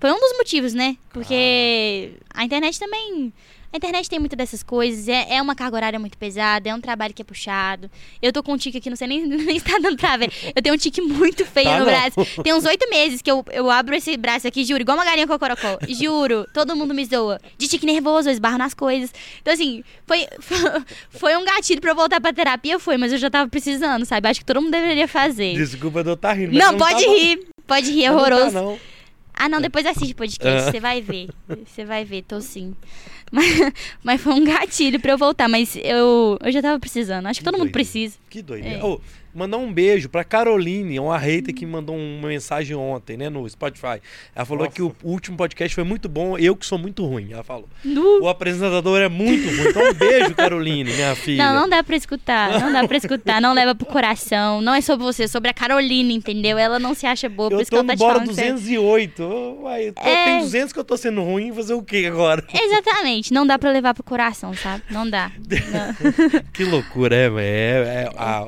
Foi 0.00 0.10
um 0.10 0.18
dos 0.20 0.36
motivos, 0.38 0.72
né? 0.72 0.96
Porque 1.12 2.12
a 2.32 2.44
internet 2.44 2.78
também. 2.78 3.32
A 3.70 3.76
internet 3.76 4.08
tem 4.08 4.18
muitas 4.18 4.36
dessas 4.36 4.62
coisas, 4.62 5.08
é, 5.08 5.34
é 5.34 5.42
uma 5.42 5.54
carga 5.54 5.76
horária 5.76 5.98
muito 5.98 6.16
pesada, 6.16 6.70
é 6.70 6.74
um 6.74 6.80
trabalho 6.80 7.12
que 7.12 7.20
é 7.20 7.24
puxado. 7.24 7.90
Eu 8.22 8.32
tô 8.32 8.42
com 8.42 8.54
um 8.54 8.56
tique 8.56 8.78
aqui, 8.78 8.88
não 8.88 8.96
sei 8.96 9.06
nem, 9.06 9.26
nem 9.28 9.56
está 9.58 9.78
dando 9.78 9.96
pra 9.98 10.16
ver. 10.16 10.32
Eu 10.56 10.62
tenho 10.62 10.74
um 10.74 10.78
tique 10.78 11.02
muito 11.02 11.44
feio 11.44 11.66
Tá 11.66 11.78
no 11.78 11.84
não. 11.84 11.92
braço. 11.92 12.42
Tem 12.42 12.54
uns 12.54 12.64
oito 12.64 12.88
meses 12.88 13.20
que 13.20 13.30
eu, 13.30 13.44
eu 13.52 13.70
abro 13.70 13.94
esse 13.94 14.16
braço 14.16 14.48
aqui, 14.48 14.64
juro, 14.64 14.80
igual 14.80 14.96
uma 14.96 15.04
galinha 15.04 15.26
cocorocó. 15.26 15.78
Juro, 15.86 16.46
todo 16.54 16.74
mundo 16.74 16.94
me 16.94 17.04
zoa. 17.04 17.38
De 17.58 17.68
tique 17.68 17.84
nervoso, 17.84 18.30
eu 18.30 18.32
esbarro 18.32 18.56
nas 18.56 18.72
coisas. 18.72 19.12
Então, 19.42 19.52
assim, 19.52 19.84
foi, 20.06 20.26
foi 21.10 21.36
um 21.36 21.44
gatilho 21.44 21.80
pra 21.82 21.90
eu 21.90 21.94
voltar 21.94 22.20
pra 22.22 22.32
terapia, 22.32 22.78
foi, 22.78 22.96
mas 22.96 23.12
eu 23.12 23.18
já 23.18 23.28
tava 23.28 23.50
precisando, 23.50 24.06
sabe? 24.06 24.28
Acho 24.28 24.40
que 24.40 24.46
todo 24.46 24.62
mundo 24.62 24.70
deveria 24.72 25.06
fazer. 25.06 25.54
Desculpa 25.54 26.02
de 26.02 26.08
eu 26.08 26.14
estar 26.14 26.32
rindo. 26.32 26.54
mas 26.54 26.58
Não, 26.64 26.72
você 26.72 26.78
pode 26.78 27.04
tá 27.04 27.10
rir. 27.12 27.46
Pode 27.66 27.90
rir, 27.92 28.04
é 28.04 28.10
Mas 28.10 28.16
não 28.18 28.24
tá, 28.28 28.34
horroroso. 28.34 28.54
não. 28.54 28.80
Ah, 29.40 29.48
não, 29.48 29.60
depois 29.60 29.86
assiste 29.86 30.12
o 30.12 30.16
podcast, 30.16 30.68
Ah. 30.68 30.72
você 30.72 30.80
vai 30.80 31.00
ver. 31.00 31.28
Você 31.64 31.84
vai 31.84 32.04
ver, 32.04 32.22
tô 32.22 32.40
sim. 32.40 32.74
Mas, 33.30 33.46
mas 34.02 34.20
foi 34.20 34.32
um 34.34 34.44
gatilho 34.44 34.98
pra 35.00 35.12
eu 35.12 35.18
voltar, 35.18 35.48
mas 35.48 35.76
eu, 35.76 36.38
eu 36.42 36.52
já 36.52 36.62
tava 36.62 36.78
precisando. 36.78 37.26
Acho 37.26 37.40
que, 37.40 37.44
Que 37.44 37.44
todo 37.44 37.54
mundo 37.58 37.70
doideira. 37.70 37.72
precisa. 37.90 38.16
Que 38.30 38.42
doideira. 38.42 38.78
É. 38.78 38.84
Ô, 38.84 39.00
mandar 39.34 39.56
um 39.58 39.72
beijo 39.72 40.08
pra 40.08 40.24
Caroline, 40.24 40.98
uma 40.98 41.16
hater 41.18 41.54
que 41.54 41.64
mandou 41.66 41.96
uma 41.96 42.28
mensagem 42.28 42.74
ontem, 42.76 43.16
né, 43.16 43.28
no 43.28 43.48
Spotify. 43.48 44.00
Ela 44.34 44.44
falou 44.44 44.64
Nossa. 44.64 44.74
que 44.76 44.82
o 44.82 44.94
último 45.02 45.36
podcast 45.36 45.74
foi 45.74 45.84
muito 45.84 46.08
bom, 46.08 46.36
eu 46.38 46.56
que 46.56 46.66
sou 46.66 46.78
muito 46.78 47.04
ruim. 47.04 47.32
Ela 47.32 47.44
falou. 47.44 47.68
Nu. 47.84 48.22
O 48.22 48.28
apresentador 48.28 49.00
é 49.00 49.08
muito 49.08 49.46
ruim. 49.48 49.68
Então 49.70 49.90
um 49.90 49.94
beijo, 49.94 50.34
Caroline, 50.34 50.92
minha 50.92 51.14
filha. 51.16 51.44
Não, 51.52 51.60
não 51.62 51.68
dá 51.68 51.82
pra 51.84 51.96
escutar. 51.96 52.60
Não 52.60 52.72
dá 52.72 52.86
pra 52.86 52.96
escutar. 52.96 53.40
Não 53.40 53.52
leva 53.54 53.74
pro 53.74 53.86
coração. 53.86 54.60
Não 54.60 54.74
é 54.74 54.80
sobre 54.80 55.04
você, 55.04 55.24
é 55.24 55.28
sobre 55.28 55.50
a 55.50 55.54
Carolina, 55.54 56.12
entendeu? 56.12 56.58
Ela 56.58 56.78
não 56.78 56.94
se 56.94 57.06
acha 57.06 57.28
boa, 57.28 57.48
por 57.50 57.56
Eu 57.56 57.60
isso 57.62 57.70
que 57.70 57.76
ela 57.76 57.84
tá 57.86 57.94
te 57.94 57.98
Bora 57.98 58.14
falando. 58.14 58.28
que 58.28 58.34
você- 58.34 58.52
208. 58.52 59.22
Ô, 59.22 59.62
Uai, 59.62 59.88
eu 59.88 59.92
tô- 59.92 60.02
É. 60.02 60.24
Tem 60.24 60.38
200 60.40 60.72
que 60.72 60.78
eu 60.78 60.84
tô 60.84 60.96
sendo 60.96 61.22
ruim, 61.22 61.52
fazer 61.52 61.74
o 61.74 61.82
quê 61.82 62.06
agora? 62.10 62.44
Exatamente. 62.52 63.32
Não 63.32 63.46
dá 63.46 63.58
pra 63.58 63.70
levar 63.70 63.94
pro 63.94 64.02
coração, 64.02 64.52
sabe? 64.54 64.82
Não 64.90 65.08
dá. 65.08 65.30
Não. 65.38 66.42
Que 66.52 66.64
loucura, 66.64 67.14
é, 67.14 67.28
velho. 67.30 67.38
É, 67.88 68.02
é, 68.04 68.10
a- 68.16 68.46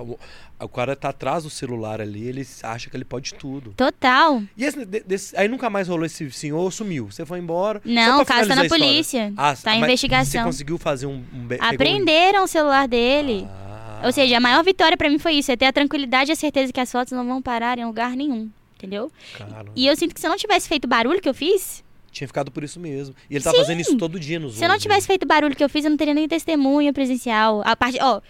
o- 0.65 0.69
cara 0.69 0.95
tá 0.97 1.09
atrás 1.11 1.45
do 1.45 1.51
celular 1.51 2.01
ali, 2.01 2.27
ele 2.27 2.47
acha 2.63 2.89
que 2.91 2.97
ele 2.97 3.05
pode 3.05 3.35
tudo. 3.35 3.73
Total. 3.77 4.43
E 4.57 4.65
esse- 4.65 4.85
de- 4.85 5.01
desse- 5.01 5.37
aí 5.37 5.49
nunca 5.49 5.69
mais 5.71 5.89
rolou 5.89 6.05
esse 6.05 6.31
senhor, 6.31 6.71
sumiu. 6.73 7.11
Você 7.11 7.25
foi 7.27 7.39
embora. 7.39 7.81
Não, 7.85 8.23
o 8.23 8.27
caso 8.27 8.49
tá 8.49 8.57
na 8.57 8.67
polícia. 8.69 9.33
Ah, 9.37 9.55
tá 9.57 9.75
em 9.75 9.83
investigação. 9.83 10.43
Você 10.43 10.47
conseguiu 10.47 10.79
fazer 10.79 11.07
um. 11.07 11.23
um 11.33 11.47
pegou 11.49 11.67
um- 11.67 11.71
Aprenderam 11.71 12.45
o 12.45 12.47
celular 12.47 12.87
dele. 12.89 13.47
Ah, 13.49 14.03
Ou 14.05 14.13
seja, 14.13 14.37
a 14.37 14.41
maior 14.41 14.65
vitória 14.65 14.97
pra 14.97 15.11
mim 15.11 15.19
foi 15.19 15.35
isso, 15.35 15.53
é 15.53 15.57
ter 15.57 15.67
a 15.67 15.73
tranquilidade 15.73 16.31
e 16.31 16.33
a 16.33 16.37
certeza 16.37 16.73
que 16.73 16.81
as 16.81 16.91
fotos 16.91 17.13
não 17.13 17.27
vão 17.27 17.43
parar 17.43 17.79
em 17.79 17.85
lugar 17.85 18.17
nenhum, 18.17 18.49
entendeu? 18.77 19.13
cara, 19.37 19.67
E 19.77 19.87
eu 19.87 19.95
sinto 19.95 20.15
que 20.15 20.21
se 20.21 20.27
eu 20.27 20.31
não 20.31 20.39
tivesse 20.39 20.67
feito 20.69 20.87
o 20.87 20.89
barulho 20.89 21.21
que 21.21 21.29
eu 21.29 21.35
fiz, 21.35 21.85
tinha 22.11 22.27
ficado 22.27 22.51
por 22.51 22.65
isso 22.65 22.81
mesmo. 22.81 23.15
E 23.29 23.35
ele 23.37 23.45
tá 23.45 23.51
Sim. 23.51 23.59
fazendo 23.59 23.81
isso 23.81 23.97
todo 23.99 24.19
dia 24.19 24.41
nos 24.41 24.55
se 24.57 24.65
eu 24.65 24.69
não 24.71 24.79
tivesse 24.79 25.07
feito 25.07 25.25
o 25.25 25.27
barulho 25.27 25.55
que 25.55 25.63
eu 25.63 25.69
fiz, 25.69 25.85
eu 25.85 25.91
não 25.91 25.99
teria 25.99 26.15
nem 26.15 26.27
testemunha 26.27 26.93
presencial. 26.95 27.61
A 27.65 27.77
parte, 27.77 27.99
ó, 28.01 28.21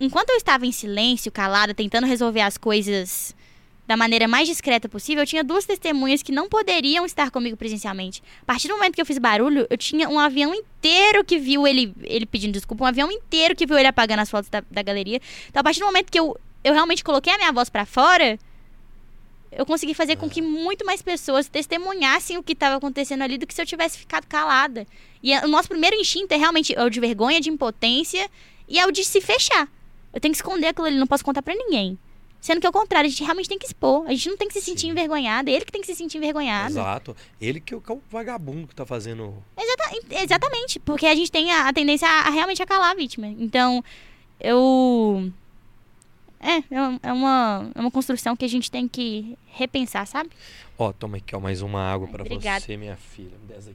enquanto 0.00 0.30
eu 0.30 0.36
estava 0.36 0.66
em 0.66 0.72
silêncio, 0.72 1.30
calada, 1.30 1.74
tentando 1.74 2.06
resolver 2.06 2.40
as 2.40 2.56
coisas 2.56 3.34
da 3.88 3.96
maneira 3.96 4.28
mais 4.28 4.46
discreta 4.46 4.86
possível, 4.86 5.22
eu 5.22 5.26
tinha 5.26 5.42
duas 5.42 5.64
testemunhas 5.64 6.22
que 6.22 6.30
não 6.30 6.46
poderiam 6.46 7.06
estar 7.06 7.30
comigo 7.30 7.56
presencialmente. 7.56 8.22
A 8.42 8.44
partir 8.44 8.68
do 8.68 8.74
momento 8.74 8.94
que 8.94 9.00
eu 9.00 9.06
fiz 9.06 9.16
barulho, 9.16 9.66
eu 9.70 9.78
tinha 9.78 10.10
um 10.10 10.18
avião 10.18 10.54
inteiro 10.54 11.24
que 11.24 11.38
viu 11.38 11.66
ele, 11.66 11.94
ele 12.02 12.26
pedindo 12.26 12.52
desculpa, 12.52 12.84
um 12.84 12.86
avião 12.86 13.10
inteiro 13.10 13.56
que 13.56 13.64
viu 13.64 13.78
ele 13.78 13.88
apagando 13.88 14.20
as 14.20 14.30
fotos 14.30 14.50
da, 14.50 14.62
da 14.70 14.82
galeria. 14.82 15.22
Então, 15.48 15.60
a 15.60 15.64
partir 15.64 15.80
do 15.80 15.86
momento 15.86 16.12
que 16.12 16.20
eu, 16.20 16.38
eu 16.62 16.74
realmente 16.74 17.02
coloquei 17.02 17.32
a 17.32 17.38
minha 17.38 17.50
voz 17.50 17.70
pra 17.70 17.86
fora, 17.86 18.38
eu 19.50 19.64
consegui 19.64 19.94
fazer 19.94 20.16
com 20.16 20.28
que 20.28 20.42
muito 20.42 20.84
mais 20.84 21.00
pessoas 21.00 21.48
testemunhassem 21.48 22.36
o 22.36 22.42
que 22.42 22.52
estava 22.52 22.76
acontecendo 22.76 23.22
ali 23.22 23.38
do 23.38 23.46
que 23.46 23.54
se 23.54 23.62
eu 23.62 23.66
tivesse 23.66 23.96
ficado 23.96 24.26
calada. 24.26 24.86
E 25.22 25.34
o 25.38 25.48
nosso 25.48 25.70
primeiro 25.70 25.96
instinto 25.96 26.32
é 26.32 26.36
realmente 26.36 26.74
é 26.74 26.84
o 26.84 26.90
de 26.90 27.00
vergonha, 27.00 27.40
de 27.40 27.48
impotência 27.48 28.28
e 28.68 28.78
é 28.78 28.86
o 28.86 28.92
de 28.92 29.02
se 29.02 29.22
fechar. 29.22 29.66
Eu 30.12 30.20
tenho 30.20 30.32
que 30.32 30.38
esconder 30.38 30.68
aquilo 30.68 30.86
ali, 30.86 30.96
não 30.96 31.06
posso 31.06 31.24
contar 31.24 31.42
pra 31.42 31.54
ninguém. 31.54 31.98
Sendo 32.40 32.60
que 32.60 32.66
ao 32.66 32.72
contrário, 32.72 33.06
a 33.08 33.10
gente 33.10 33.22
realmente 33.24 33.48
tem 33.48 33.58
que 33.58 33.66
expor. 33.66 34.06
A 34.06 34.10
gente 34.10 34.28
não 34.28 34.36
tem 34.36 34.46
que 34.46 34.54
se 34.54 34.60
sentir 34.60 34.82
Sim. 34.82 34.90
envergonhado, 34.90 35.50
é 35.50 35.52
ele 35.52 35.64
que 35.64 35.72
tem 35.72 35.80
que 35.80 35.86
se 35.86 35.94
sentir 35.94 36.18
envergonhado. 36.18 36.70
Exato. 36.70 37.16
Ele 37.40 37.60
que 37.60 37.74
é 37.74 37.76
o 37.76 37.82
é 37.90 37.96
vagabundo 38.10 38.66
que 38.68 38.74
tá 38.74 38.86
fazendo. 38.86 39.34
Exata- 39.56 40.22
exatamente, 40.22 40.78
porque 40.78 41.06
a 41.06 41.14
gente 41.14 41.32
tem 41.32 41.50
a, 41.50 41.68
a 41.68 41.72
tendência 41.72 42.08
a, 42.08 42.28
a 42.28 42.30
realmente 42.30 42.62
a 42.62 42.66
calar 42.66 42.92
a 42.92 42.94
vítima. 42.94 43.26
Então, 43.26 43.82
eu. 44.40 45.30
É, 46.40 46.62
é 46.74 46.80
uma- 46.80 47.00
é 47.02 47.12
uma, 47.12 47.70
é 47.74 47.80
uma 47.80 47.90
construção 47.90 48.36
que 48.36 48.44
a 48.44 48.48
gente 48.48 48.70
tem 48.70 48.86
que 48.86 49.36
repensar, 49.46 50.06
sabe? 50.06 50.30
Ó, 50.78 50.92
toma 50.92 51.16
aqui, 51.16 51.34
ó, 51.34 51.40
mais 51.40 51.62
uma 51.62 51.80
água 51.82 52.06
pra 52.06 52.22
Obrigada. 52.22 52.60
você, 52.60 52.76
minha 52.76 52.96
filha. 52.96 53.32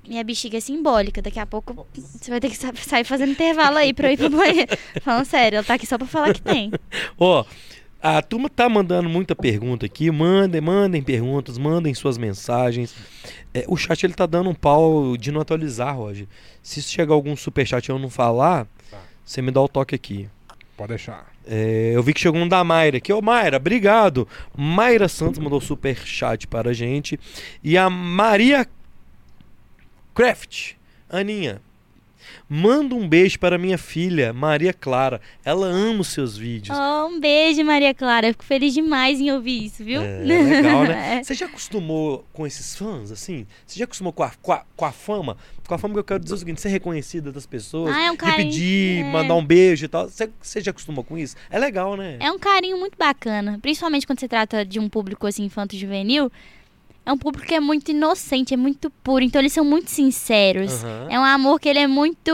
Minha 0.08 0.24
bexiga 0.24 0.58
é 0.58 0.62
simbólica. 0.62 1.22
Daqui 1.22 1.40
a 1.40 1.46
pouco 1.46 1.86
você 1.94 2.32
vai 2.32 2.40
ter 2.40 2.50
que 2.50 2.56
sa- 2.56 2.74
sair 2.76 3.04
fazendo 3.04 3.32
intervalo 3.34 3.78
aí 3.78 3.94
pra 3.94 4.08
eu 4.08 4.14
ir 4.14 4.18
pro 4.18 4.30
banheiro. 4.30 4.78
Falando 5.04 5.26
sério, 5.26 5.58
ela 5.58 5.66
tá 5.66 5.74
aqui 5.74 5.86
só 5.86 5.98
pra 5.98 6.08
falar 6.08 6.34
que 6.34 6.42
tem. 6.42 6.72
Ó, 7.18 7.44
a 8.02 8.22
turma 8.22 8.50
tá 8.50 8.70
mandando 8.70 9.10
muita 9.10 9.36
pergunta 9.36 9.86
aqui. 9.86 10.10
Mandem, 10.10 10.62
mandem 10.62 11.02
perguntas, 11.04 11.58
mandem 11.58 11.94
suas 11.94 12.18
mensagens. 12.18 12.96
É, 13.54 13.66
o 13.68 13.76
chat 13.76 14.02
ele 14.06 14.14
tá 14.14 14.26
dando 14.26 14.50
um 14.50 14.56
pau 14.56 15.18
de 15.18 15.32
não 15.34 15.42
atualizar, 15.42 15.98
Roger. 15.98 16.28
Se 16.62 16.82
chegar 16.82 17.14
algum 17.14 17.36
superchat 17.36 17.86
e 17.86 17.92
eu 17.92 18.00
não 18.00 18.10
falar, 18.10 18.66
Tá. 18.90 19.00
você 19.26 19.42
me 19.42 19.52
dá 19.52 19.62
o 19.62 19.68
toque 19.68 19.94
aqui. 19.94 20.30
Pode 20.78 20.90
deixar. 20.90 21.33
É, 21.46 21.92
eu 21.94 22.02
vi 22.02 22.14
que 22.14 22.20
chegou 22.20 22.40
um 22.40 22.48
da 22.48 22.64
Mayra 22.64 22.98
aqui. 22.98 23.12
Ô, 23.12 23.22
Mayra, 23.22 23.58
obrigado. 23.58 24.28
Mayra 24.56 25.08
Santos 25.08 25.40
mandou 25.40 25.60
super 25.60 25.98
chat 25.98 26.48
para 26.48 26.70
a 26.70 26.74
gente. 26.74 27.20
E 27.64 27.78
a 27.78 27.90
Maria 27.90 28.68
Craft, 30.16 30.74
Aninha, 31.10 31.62
manda 32.50 32.94
um 32.96 33.08
beijo 33.08 33.40
para 33.40 33.58
minha 33.58 33.78
filha, 33.78 34.34
Maria 34.34 34.74
Clara. 34.74 35.20
Ela 35.44 35.68
ama 35.68 36.02
os 36.02 36.10
seus 36.10 36.38
vídeos. 36.38 36.78
Oh, 36.78 37.08
um 37.08 37.20
beijo, 37.20 37.64
Maria 37.64 37.94
Clara. 37.94 38.28
Eu 38.28 38.34
fico 38.34 38.44
feliz 38.46 38.74
demais 38.74 39.20
em 39.20 39.32
ouvir 39.32 39.66
isso, 39.66 39.84
viu? 39.84 40.02
É, 40.02 40.24
legal, 40.24 40.84
né? 40.84 40.94
É. 41.20 41.24
Você 41.24 41.34
já 41.34 41.46
acostumou 41.46 42.26
com 42.32 42.46
esses 42.48 42.76
fãs, 42.76 43.12
assim? 43.12 43.46
Você 43.66 43.80
já 43.80 43.86
acostumou 43.86 44.14
com 44.14 44.24
a, 44.24 44.32
com, 44.42 44.52
a, 44.54 44.64
com 44.76 44.86
a 44.86 44.92
fama? 44.92 45.38
Com 45.68 45.74
a 45.74 45.78
fama 45.78 45.94
que 45.94 46.00
eu 46.00 46.04
quero 46.04 46.20
dizer 46.20 46.34
é 46.34 46.36
o 46.36 46.40
seguinte, 46.40 46.62
ser 46.62 46.70
reconhecida 46.70 47.32
das 47.32 47.46
pessoas, 47.46 47.96
Ah, 47.96 48.04
é 48.04 48.12
um 48.12 48.16
carinho. 48.16 48.50
pedir, 48.50 49.00
é. 49.02 49.12
mandar 49.12 49.36
um 49.36 49.46
beijo 49.46 49.86
e 49.86 49.88
tal. 49.88 50.08
Você, 50.10 50.30
você 50.42 50.62
já 50.62 50.72
acostumou 50.72 51.04
com 51.04 51.18
isso? 51.18 51.36
É 51.50 51.58
legal, 51.60 51.96
né? 51.96 52.18
É 52.20 52.32
um 52.32 52.40
carinho 52.40 52.78
muito 52.78 52.98
bacana, 52.98 53.58
principalmente 53.62 54.06
quando 54.06 54.20
se 54.20 54.28
trata 54.28 54.66
de 54.66 54.80
um 54.80 54.88
público 54.90 55.26
assim 55.28 55.44
infanto-juvenil. 55.46 56.32
É 57.06 57.12
um 57.12 57.18
público 57.18 57.46
que 57.46 57.54
é 57.54 57.60
muito 57.60 57.92
inocente, 57.92 58.54
é 58.54 58.58
muito 58.58 58.90
puro, 58.90 59.26
então 59.26 59.42
eles 59.42 59.52
são 59.52 59.66
muito 59.66 59.92
sinceros. 59.92 60.84
Aham. 60.84 61.08
É 61.10 61.20
um 61.20 61.24
amor 61.24 61.60
que 61.60 61.68
ele 61.68 61.80
é 61.80 61.88
muito. 61.88 62.32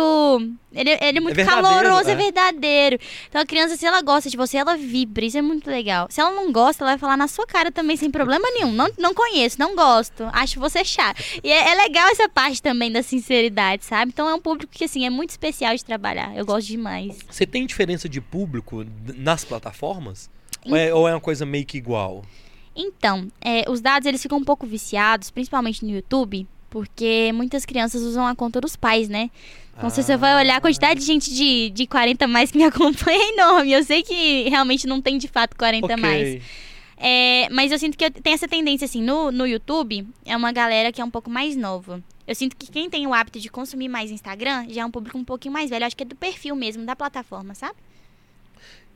Ele, 0.71 0.91
ele 1.01 1.17
é 1.17 1.21
muito 1.21 1.35
verdadeiro, 1.35 1.67
caloroso, 1.67 2.09
é. 2.09 2.13
é. 2.13 2.15
verdadeiro. 2.15 2.99
Então 3.27 3.41
a 3.41 3.45
criança, 3.47 3.75
se 3.75 3.83
ela 3.83 3.99
gosta 4.03 4.29
de 4.29 4.37
você, 4.37 4.57
ela 4.57 4.77
vibra. 4.77 5.25
Isso 5.25 5.39
é 5.39 5.41
muito 5.41 5.67
legal. 5.67 6.05
Se 6.11 6.21
ela 6.21 6.29
não 6.29 6.51
gosta, 6.51 6.83
ela 6.83 6.91
vai 6.91 6.99
falar 6.99 7.17
na 7.17 7.27
sua 7.27 7.47
cara 7.47 7.71
também, 7.71 7.97
sem 7.97 8.11
problema 8.11 8.47
nenhum. 8.51 8.71
Não, 8.71 8.87
não 8.99 9.13
conheço, 9.15 9.57
não 9.59 9.75
gosto. 9.75 10.29
Acho 10.31 10.59
você 10.59 10.85
chato. 10.85 11.19
E 11.43 11.51
é, 11.51 11.71
é 11.71 11.75
legal 11.75 12.07
essa 12.09 12.29
parte 12.29 12.61
também 12.61 12.91
da 12.91 13.01
sinceridade, 13.01 13.83
sabe? 13.85 14.11
Então 14.13 14.29
é 14.29 14.35
um 14.35 14.41
público 14.41 14.71
que, 14.71 14.83
assim, 14.83 15.03
é 15.03 15.09
muito 15.09 15.31
especial 15.31 15.75
de 15.75 15.83
trabalhar. 15.83 16.37
Eu 16.37 16.45
gosto 16.45 16.67
demais. 16.67 17.17
Você 17.27 17.47
tem 17.47 17.65
diferença 17.65 18.07
de 18.07 18.21
público 18.21 18.85
nas 19.17 19.43
plataformas? 19.43 20.29
Ou 20.63 20.75
é, 20.75 20.93
ou 20.93 21.07
é 21.07 21.13
uma 21.13 21.21
coisa 21.21 21.43
meio 21.43 21.65
que 21.65 21.77
igual? 21.77 22.23
Então, 22.75 23.27
é, 23.41 23.65
os 23.69 23.81
dados 23.81 24.05
eles 24.05 24.21
ficam 24.21 24.37
um 24.37 24.43
pouco 24.43 24.65
viciados, 24.65 25.29
principalmente 25.29 25.83
no 25.83 25.91
YouTube, 25.91 26.47
Porque 26.69 27.31
muitas 27.33 27.65
crianças 27.65 28.03
usam 28.03 28.27
a 28.27 28.35
conta 28.35 28.61
dos 28.61 28.75
pais, 28.75 29.09
né? 29.09 29.31
Então, 29.75 29.89
se 29.89 30.03
você 30.03 30.17
vai 30.17 30.35
olhar 30.35 30.57
a 30.57 30.61
quantidade 30.61 30.99
de 30.99 31.05
gente 31.05 31.33
de, 31.33 31.69
de 31.69 31.87
40 31.87 32.27
mais 32.27 32.51
que 32.51 32.57
me 32.57 32.65
acompanha 32.65 33.17
é 33.17 33.29
enorme. 33.33 33.71
Eu 33.71 33.83
sei 33.83 34.03
que 34.03 34.47
realmente 34.49 34.85
não 34.85 35.01
tem 35.01 35.17
de 35.17 35.27
fato 35.27 35.55
40 35.55 35.85
Ok. 35.85 35.97
mais. 35.97 36.41
É, 36.97 37.47
mas 37.49 37.71
eu 37.71 37.79
sinto 37.79 37.97
que 37.97 38.03
eu 38.03 38.11
tenho 38.11 38.33
essa 38.33 38.47
tendência, 38.47 38.83
assim, 38.83 39.01
no, 39.01 39.31
no 39.31 39.47
YouTube, 39.47 40.05
é 40.25 40.35
uma 40.35 40.51
galera 40.51 40.91
que 40.91 41.01
é 41.01 41.05
um 41.05 41.09
pouco 41.09 41.29
mais 41.29 41.55
nova. 41.55 42.03
Eu 42.27 42.35
sinto 42.35 42.57
que 42.57 42.69
quem 42.69 42.89
tem 42.89 43.07
o 43.07 43.13
hábito 43.13 43.39
de 43.39 43.49
consumir 43.49 43.87
mais 43.87 44.11
Instagram 44.11 44.65
já 44.69 44.81
é 44.81 44.85
um 44.85 44.91
público 44.91 45.17
um 45.17 45.23
pouquinho 45.23 45.53
mais 45.53 45.69
velho. 45.69 45.83
Eu 45.83 45.87
acho 45.87 45.95
que 45.95 46.03
é 46.03 46.05
do 46.05 46.15
perfil 46.15 46.55
mesmo, 46.55 46.85
da 46.85 46.95
plataforma, 46.95 47.55
sabe? 47.55 47.75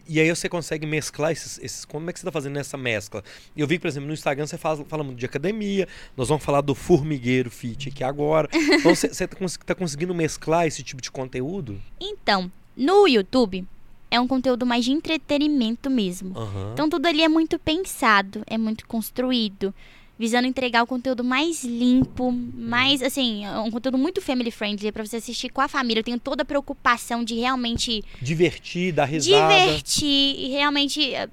E 0.07 0.19
aí 0.19 0.29
você 0.29 0.49
consegue 0.49 0.85
mesclar 0.85 1.31
esses, 1.31 1.57
esses- 1.63 1.85
Como 1.85 2.09
é 2.09 2.13
que 2.13 2.19
você 2.19 2.25
tá 2.25 2.31
fazendo 2.31 2.57
essa 2.59 2.77
mescla? 2.77 3.23
Eu 3.55 3.65
vi, 3.65 3.79
por 3.79 3.87
exemplo, 3.87 4.07
no 4.07 4.13
Instagram 4.13 4.45
você 4.45 4.57
fala, 4.57 4.83
fala 4.85 5.03
muito 5.03 5.17
de 5.19 5.25
academia, 5.25 5.87
nós 6.17 6.27
vamos 6.27 6.43
falar 6.43 6.61
do 6.61 6.75
formigueiro 6.75 7.49
fit 7.49 7.89
aqui 7.89 8.03
agora. 8.03 8.49
Então 8.83 8.93
você, 8.93 9.07
você 9.07 9.27
tá, 9.27 9.35
cons- 9.37 9.57
conseguindo 9.77 10.13
mesclar 10.13 10.67
esse 10.67 10.83
tipo 10.83 11.01
de 11.01 11.09
conteúdo? 11.09 11.79
Então, 12.01 12.51
no 12.75 13.07
YouTube, 13.07 13.65
é 14.11 14.19
um 14.19 14.27
conteúdo 14.27 14.65
mais 14.65 14.83
de 14.85 14.91
entretenimento 14.91 15.89
mesmo. 15.89 16.37
Aham. 16.37 16.71
Então 16.73 16.89
tudo 16.89 17.05
ali 17.05 17.23
é 17.23 17.29
muito 17.29 17.57
pensado, 17.57 18.43
é 18.45 18.57
muito 18.57 18.85
construído, 18.87 19.73
visando 20.17 20.47
entregar 20.47 20.83
o 20.83 20.87
conteúdo 20.87 21.23
mais 21.23 21.63
limpo, 21.63 22.31
mais 22.31 23.01
assim, 23.01 23.45
é 23.45 23.59
um 23.59 23.71
conteúdo 23.71 23.97
muito 23.97 24.21
family 24.21 24.51
friendly 24.51 24.91
para 24.91 25.05
você 25.05 25.17
assistir 25.17 25.49
com 25.49 25.59
a 25.61 25.67
família. 25.67 25.99
Eu 26.01 26.03
tenho 26.03 26.19
toda 26.19 26.43
a 26.43 26.45
preocupação 26.45 27.23
de 27.23 27.35
realmente 27.35 28.03
Divertir, 28.21 28.93
dar 28.93 29.05
risada. 29.05 29.53
divertir 29.53 30.35
e 30.39 30.49
realmente 30.49 31.13
é, 31.15 31.27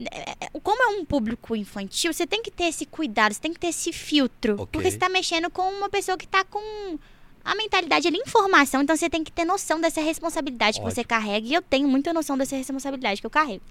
é, 0.00 0.36
como 0.62 0.82
é 0.82 0.86
um 0.98 1.04
público 1.04 1.54
infantil, 1.54 2.12
você 2.12 2.26
tem 2.26 2.42
que 2.42 2.50
ter 2.50 2.64
esse 2.64 2.86
cuidado, 2.86 3.34
você 3.34 3.40
tem 3.40 3.52
que 3.52 3.60
ter 3.60 3.68
esse 3.68 3.92
filtro, 3.92 4.54
Ok. 4.54 4.68
porque 4.72 4.90
você 4.90 4.96
tá 4.98 5.08
mexendo 5.08 5.50
com 5.50 5.62
uma 5.62 5.88
pessoa 5.88 6.16
que 6.16 6.26
tá 6.26 6.44
com 6.44 6.98
a 7.44 7.54
mentalidade 7.56 8.06
ali, 8.06 8.18
informação, 8.18 8.82
então 8.82 8.96
você 8.96 9.10
tem 9.10 9.22
que 9.24 9.32
ter 9.32 9.44
noção 9.44 9.80
dessa 9.80 10.00
responsabilidade 10.00 10.78
que 10.78 10.84
você 10.84 11.00
Ótimo. 11.00 11.08
carrega, 11.08 11.46
e 11.46 11.54
eu 11.54 11.62
tenho 11.62 11.88
muita 11.88 12.12
noção 12.12 12.38
dessa 12.38 12.56
responsabilidade 12.56 13.20
que 13.20 13.26
eu 13.26 13.30
carrego. 13.30 13.62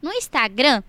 No 0.00 0.12
Instagram, 0.12 0.82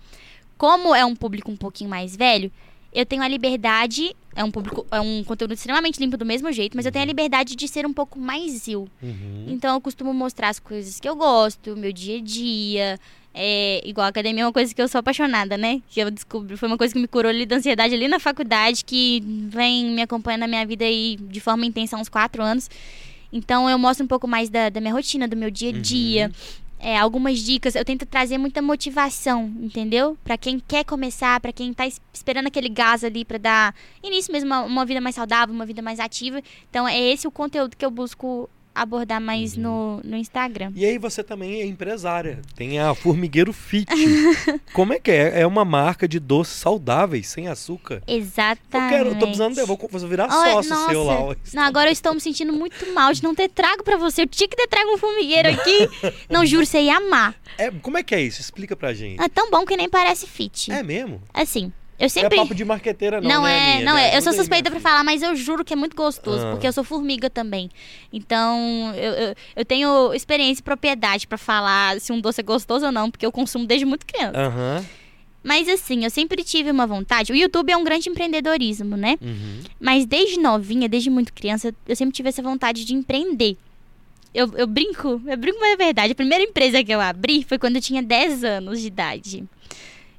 como 0.62 0.94
é 0.94 1.04
um 1.04 1.16
público 1.16 1.50
um 1.50 1.56
pouquinho 1.56 1.90
mais 1.90 2.14
velho, 2.14 2.48
eu 2.94 3.04
tenho 3.04 3.20
a 3.20 3.26
liberdade, 3.26 4.14
é 4.32 4.44
um 4.44 4.50
público, 4.52 4.86
é 4.92 5.00
um 5.00 5.24
conteúdo 5.24 5.54
extremamente 5.54 5.98
limpo 5.98 6.16
do 6.16 6.24
mesmo 6.24 6.52
jeito, 6.52 6.76
mas 6.76 6.86
eu 6.86 6.92
tenho 6.92 7.02
a 7.02 7.06
liberdade 7.06 7.56
de 7.56 7.66
ser 7.66 7.84
um 7.84 7.92
pouco 7.92 8.16
mais 8.16 8.68
eu. 8.68 8.88
Uhum. 9.02 9.46
Então 9.48 9.74
eu 9.74 9.80
costumo 9.80 10.14
mostrar 10.14 10.50
as 10.50 10.60
coisas 10.60 11.00
que 11.00 11.08
eu 11.08 11.16
gosto, 11.16 11.76
meu 11.76 11.92
dia 11.92 12.18
a 12.18 12.20
dia. 12.20 13.00
É, 13.34 13.82
igual 13.84 14.04
a 14.04 14.10
academia 14.10 14.44
é 14.44 14.46
uma 14.46 14.52
coisa 14.52 14.72
que 14.72 14.80
eu 14.80 14.86
sou 14.86 15.00
apaixonada, 15.00 15.56
né? 15.58 15.82
Que 15.90 15.98
eu 15.98 16.12
descobri, 16.12 16.56
foi 16.56 16.68
uma 16.68 16.78
coisa 16.78 16.94
que 16.94 17.00
me 17.00 17.08
curou 17.08 17.28
ali 17.28 17.44
da 17.44 17.56
ansiedade 17.56 17.92
ali 17.92 18.06
na 18.06 18.20
faculdade, 18.20 18.84
que 18.84 19.20
vem 19.48 19.86
me 19.86 20.02
acompanhando 20.02 20.42
na 20.42 20.46
minha 20.46 20.64
vida 20.64 20.84
aí 20.84 21.18
de 21.20 21.40
forma 21.40 21.66
intensa 21.66 21.96
há 21.96 22.00
uns 22.00 22.08
quatro 22.08 22.40
anos. 22.40 22.70
Então 23.32 23.68
eu 23.68 23.78
mostro 23.78 24.04
um 24.04 24.08
pouco 24.08 24.28
mais 24.28 24.48
da, 24.48 24.68
da 24.68 24.80
minha 24.80 24.92
rotina, 24.92 25.26
do 25.26 25.36
meu 25.36 25.50
dia 25.50 25.70
a 25.70 25.72
dia. 25.72 26.30
É, 26.84 26.98
algumas 26.98 27.38
dicas, 27.38 27.76
eu 27.76 27.84
tento 27.84 28.04
trazer 28.04 28.38
muita 28.38 28.60
motivação, 28.60 29.44
entendeu? 29.60 30.18
Pra 30.24 30.36
quem 30.36 30.58
quer 30.58 30.84
começar, 30.84 31.38
pra 31.38 31.52
quem 31.52 31.72
tá 31.72 31.86
es- 31.86 32.00
esperando 32.12 32.48
aquele 32.48 32.68
gás 32.68 33.04
ali 33.04 33.24
pra 33.24 33.38
dar 33.38 33.72
início 34.02 34.32
mesmo 34.32 34.52
a 34.52 34.62
uma 34.62 34.84
vida 34.84 35.00
mais 35.00 35.14
saudável, 35.14 35.54
uma 35.54 35.64
vida 35.64 35.80
mais 35.80 36.00
ativa. 36.00 36.42
Então 36.68 36.88
é 36.88 36.98
esse 36.98 37.28
o 37.28 37.30
conteúdo 37.30 37.76
que 37.76 37.84
eu 37.84 37.90
busco 37.90 38.50
abordar 38.74 39.20
mais 39.20 39.56
no, 39.56 40.00
no 40.04 40.16
Instagram. 40.16 40.72
E 40.74 40.84
aí 40.84 40.98
você 40.98 41.22
também 41.22 41.60
é 41.60 41.66
empresária. 41.66 42.40
Tem 42.54 42.78
a 42.78 42.94
Formigueiro 42.94 43.52
Fit. 43.52 43.90
Como 44.72 44.92
é 44.92 44.98
que 44.98 45.10
é? 45.10 45.40
É 45.40 45.46
uma 45.46 45.64
marca 45.64 46.08
de 46.08 46.18
doces 46.18 46.54
saudáveis, 46.54 47.28
sem 47.28 47.48
açúcar. 47.48 48.02
Eu 48.06 48.16
Exatamente. 48.16 48.90
quero, 48.90 49.08
eu 49.10 49.14
tô 49.18 49.26
precisando, 49.26 49.58
eu 49.58 49.66
vou, 49.66 49.78
vou 49.90 50.08
virar 50.08 50.28
Olha, 50.30 50.52
sócio 50.52 50.70
nossa. 50.70 50.90
seu 50.90 51.04
lá. 51.04 51.20
ó. 51.20 51.34
Não, 51.54 51.62
agora 51.62 51.88
eu 51.88 51.92
estou 51.92 52.14
me 52.14 52.20
sentindo 52.20 52.52
muito 52.52 52.92
mal 52.92 53.12
de 53.12 53.22
não 53.22 53.34
ter 53.34 53.48
trago 53.48 53.82
pra 53.82 53.96
você. 53.96 54.22
Eu 54.22 54.26
tinha 54.26 54.48
que 54.48 54.56
ter 54.56 54.66
trago 54.66 54.92
um 54.92 54.98
formigueiro 54.98 55.48
aqui. 55.48 55.88
não, 56.28 56.44
juro, 56.46 56.64
você 56.66 56.80
ia 56.80 56.96
amar. 56.96 57.34
É, 57.58 57.70
como 57.70 57.98
é 57.98 58.02
que 58.02 58.14
é 58.14 58.20
isso? 58.20 58.40
Explica 58.40 58.74
pra 58.74 58.92
gente. 58.92 59.20
É 59.22 59.28
tão 59.28 59.50
bom 59.50 59.64
que 59.64 59.76
nem 59.76 59.88
parece 59.88 60.26
fit. 60.26 60.70
É 60.72 60.82
mesmo? 60.82 61.20
Assim, 61.34 61.72
eu 62.02 62.06
Não 62.06 62.08
sempre... 62.08 62.36
é 62.36 62.40
papo 62.42 62.54
de 62.54 62.64
marqueteira 62.64 63.20
não, 63.20 63.28
Não, 63.28 63.42
né, 63.44 63.52
é, 63.52 63.72
Aninha? 63.74 63.84
não 63.84 63.94
Me 63.94 64.00
é. 64.02 64.16
Eu 64.16 64.22
sou 64.22 64.32
suspeita 64.32 64.68
minha 64.68 64.80
pra 64.80 64.90
falar, 64.90 65.04
mas 65.04 65.22
eu 65.22 65.36
juro 65.36 65.64
que 65.64 65.72
é 65.72 65.76
muito 65.76 65.94
gostoso, 65.96 66.44
Ah. 66.46 66.50
porque 66.50 66.66
eu 66.66 66.72
sou 66.72 66.82
formiga 66.82 67.30
também. 67.30 67.70
Então, 68.12 68.92
eu, 68.96 69.12
eu, 69.12 69.34
eu 69.56 69.64
tenho 69.64 70.12
experiência 70.12 70.60
e 70.60 70.64
propriedade 70.64 71.26
pra 71.26 71.38
falar 71.38 72.00
se 72.00 72.12
um 72.12 72.20
doce 72.20 72.40
é 72.40 72.44
gostoso 72.44 72.86
ou 72.86 72.92
não, 72.92 73.10
porque 73.10 73.24
eu 73.24 73.30
consumo 73.32 73.66
desde 73.66 73.84
muito 73.86 74.04
criança. 74.04 74.38
Aham. 74.38 74.84
Mas 75.44 75.68
assim, 75.68 76.04
eu 76.04 76.10
sempre 76.10 76.44
tive 76.44 76.70
uma 76.70 76.86
vontade. 76.86 77.32
O 77.32 77.36
YouTube 77.36 77.70
é 77.72 77.76
um 77.76 77.82
grande 77.82 78.08
empreendedorismo, 78.08 78.96
né? 78.96 79.16
Uhum. 79.20 79.60
Mas 79.80 80.06
desde 80.06 80.38
novinha, 80.38 80.88
desde 80.88 81.10
muito 81.10 81.32
criança, 81.32 81.74
eu 81.88 81.96
sempre 81.96 82.14
tive 82.14 82.28
essa 82.28 82.40
vontade 82.42 82.84
de 82.84 82.94
empreender. 82.94 83.56
Eu, 84.32 84.50
eu 84.56 84.66
brinco, 84.66 85.20
eu 85.26 85.36
brinco, 85.36 85.58
mas 85.60 85.72
é 85.72 85.76
verdade. 85.76 86.12
A 86.12 86.14
primeira 86.14 86.44
empresa 86.44 86.82
que 86.84 86.92
eu 86.92 87.00
abri 87.00 87.44
foi 87.46 87.58
quando 87.58 87.76
eu 87.76 87.82
tinha 87.82 88.02
10 88.02 88.44
anos 88.44 88.80
de 88.80 88.86
idade. 88.86 89.44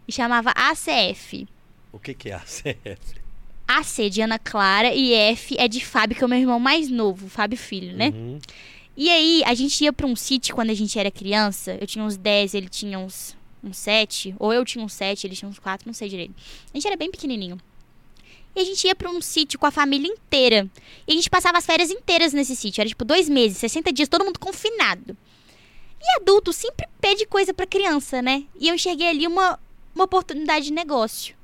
E 0.07 0.11
chamava 0.11 0.51
ACF. 0.51 1.47
O 1.93 1.99
que 1.99 2.13
que 2.15 2.29
é 2.29 2.33
a 2.33 2.39
CF? 2.39 3.21
AC 3.67 4.09
de 4.09 4.21
Ana 4.21 4.39
Clara 4.39 4.93
e 4.93 5.13
F 5.13 5.55
é 5.57 5.67
de 5.67 5.85
Fábio, 5.85 6.17
que 6.17 6.23
é 6.23 6.25
o 6.25 6.29
meu 6.29 6.39
irmão 6.39 6.59
mais 6.59 6.89
novo, 6.89 7.29
Fábio 7.29 7.57
Filho, 7.57 7.95
né? 7.95 8.09
Uhum. 8.09 8.39
E 8.97 9.09
aí, 9.09 9.43
a 9.45 9.53
gente 9.53 9.83
ia 9.83 9.93
pra 9.93 10.05
um 10.05 10.15
sítio 10.15 10.53
quando 10.53 10.71
a 10.71 10.73
gente 10.73 10.97
era 10.99 11.09
criança. 11.09 11.77
Eu 11.79 11.87
tinha 11.87 12.03
uns 12.03 12.17
10, 12.17 12.55
ele 12.55 12.67
tinha 12.67 12.99
uns, 12.99 13.35
uns 13.63 13.77
7. 13.77 14.35
Ou 14.37 14.51
eu 14.51 14.65
tinha 14.65 14.83
uns 14.83 14.93
7, 14.93 15.25
ele 15.25 15.35
tinha 15.35 15.49
uns 15.49 15.59
4, 15.59 15.87
não 15.87 15.93
sei 15.93 16.09
direito. 16.09 16.33
A 16.71 16.77
gente 16.77 16.85
era 16.87 16.97
bem 16.97 17.09
pequenininho. 17.09 17.57
E 18.55 18.59
a 18.59 18.63
gente 18.63 18.85
ia 18.85 18.93
pra 18.93 19.09
um 19.09 19.19
sítio 19.21 19.57
com 19.57 19.65
a 19.65 19.71
família 19.71 20.07
inteira. 20.07 20.69
E 21.07 21.11
a 21.13 21.15
gente 21.15 21.29
passava 21.29 21.57
as 21.57 21.65
férias 21.65 21.89
inteiras 21.89 22.33
nesse 22.33 22.55
sítio. 22.55 22.81
Era 22.81 22.89
tipo 22.89 23.05
dois 23.05 23.27
meses, 23.27 23.57
60 23.57 23.91
dias, 23.91 24.09
todo 24.09 24.25
mundo 24.25 24.39
confinado. 24.39 25.17
E 25.99 26.21
adulto 26.21 26.53
sempre 26.53 26.87
pede 27.01 27.25
coisa 27.25 27.53
pra 27.53 27.65
criança, 27.65 28.21
né? 28.21 28.43
E 28.59 28.67
eu 28.67 28.75
enxerguei 28.75 29.07
ali 29.07 29.25
uma, 29.25 29.59
uma 29.95 30.05
oportunidade 30.05 30.65
de 30.65 30.73
negócio. 30.73 31.35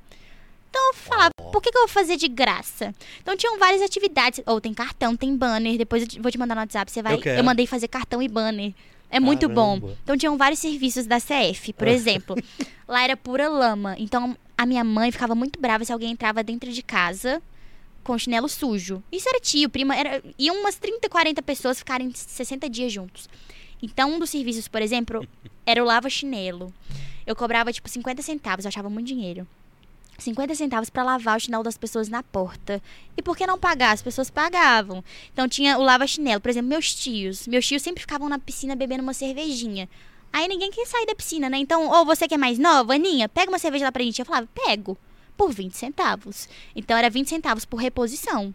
Então 0.70 0.88
eu 0.88 0.94
falava, 0.94 1.30
por 1.36 1.60
que, 1.60 1.70
que 1.70 1.76
eu 1.76 1.82
vou 1.82 1.88
fazer 1.88 2.16
de 2.16 2.28
graça? 2.28 2.94
Então 3.20 3.36
tinham 3.36 3.58
várias 3.58 3.82
atividades. 3.82 4.40
Ou 4.46 4.60
tem 4.60 4.72
cartão, 4.72 5.16
tem 5.16 5.36
banner. 5.36 5.76
Depois 5.76 6.02
eu 6.02 6.08
te- 6.08 6.20
vou 6.20 6.30
te 6.30 6.38
mandar 6.38 6.54
no 6.54 6.60
WhatsApp. 6.60 6.90
Você 6.90 7.02
vai. 7.02 7.14
Eu 7.14 7.18
quero. 7.20 7.44
mandei 7.44 7.66
fazer 7.66 7.88
cartão 7.88 8.22
e 8.22 8.28
banner. 8.28 8.72
É 9.10 9.18
muito 9.18 9.48
bom. 9.48 9.80
Caramba. 9.80 9.98
Então 10.04 10.16
tinham 10.16 10.38
vários 10.38 10.60
serviços 10.60 11.04
da 11.06 11.18
CF, 11.20 11.72
por 11.72 11.86
exemplo. 11.88 12.36
Lá 12.86 13.02
era 13.02 13.16
pura 13.16 13.48
lama. 13.48 13.96
Então 13.98 14.36
a 14.56 14.64
minha 14.64 14.84
mãe 14.84 15.10
ficava 15.10 15.34
muito 15.34 15.58
brava 15.60 15.84
se 15.84 15.92
alguém 15.92 16.12
entrava 16.12 16.42
dentro 16.44 16.70
de 16.70 16.82
casa 16.82 17.42
com 18.04 18.16
chinelo 18.16 18.48
sujo. 18.48 19.02
Isso 19.10 19.28
era 19.28 19.40
tio, 19.40 19.68
prima. 19.68 19.96
Era, 19.96 20.22
iam 20.38 20.54
umas 20.60 20.76
30, 20.76 21.08
40 21.08 21.42
pessoas 21.42 21.78
ficarem 21.78 22.12
60 22.14 22.70
dias 22.70 22.92
juntos. 22.92 23.28
Então, 23.82 24.12
um 24.12 24.18
dos 24.20 24.30
serviços, 24.30 24.68
por 24.68 24.80
exemplo, 24.80 25.26
era 25.66 25.82
o 25.82 25.86
lava-chinelo. 25.86 26.72
Eu 27.26 27.34
cobrava, 27.34 27.72
tipo, 27.72 27.88
50 27.88 28.22
centavos, 28.22 28.64
eu 28.64 28.68
achava 28.68 28.88
muito 28.88 29.06
dinheiro. 29.08 29.46
50 30.20 30.54
centavos 30.54 30.90
pra 30.90 31.02
lavar 31.02 31.36
o 31.36 31.40
chinelo 31.40 31.62
das 31.62 31.76
pessoas 31.76 32.08
na 32.08 32.22
porta. 32.22 32.82
E 33.16 33.22
por 33.22 33.36
que 33.36 33.46
não 33.46 33.58
pagar? 33.58 33.92
As 33.92 34.02
pessoas 34.02 34.30
pagavam. 34.30 35.02
Então 35.32 35.48
tinha 35.48 35.78
o 35.78 35.82
lava-chinelo. 35.82 36.40
Por 36.40 36.50
exemplo, 36.50 36.68
meus 36.68 36.94
tios. 36.94 37.46
Meus 37.46 37.66
tios 37.66 37.82
sempre 37.82 38.00
ficavam 38.00 38.28
na 38.28 38.38
piscina 38.38 38.76
bebendo 38.76 39.02
uma 39.02 39.14
cervejinha. 39.14 39.88
Aí 40.32 40.46
ninguém 40.46 40.70
quer 40.70 40.86
sair 40.86 41.06
da 41.06 41.14
piscina, 41.14 41.50
né? 41.50 41.58
Então, 41.58 41.88
ou 41.88 42.04
você 42.04 42.28
que 42.28 42.34
é 42.34 42.38
mais 42.38 42.58
nova, 42.58 42.94
Aninha, 42.94 43.28
pega 43.28 43.50
uma 43.50 43.58
cerveja 43.58 43.86
lá 43.86 43.92
pra 43.92 44.02
gente. 44.02 44.20
Eu 44.20 44.26
falava, 44.26 44.48
pego. 44.54 44.96
Por 45.36 45.52
20 45.52 45.76
centavos. 45.76 46.48
Então 46.76 46.96
era 46.96 47.08
20 47.08 47.28
centavos 47.28 47.64
por 47.64 47.78
reposição. 47.78 48.54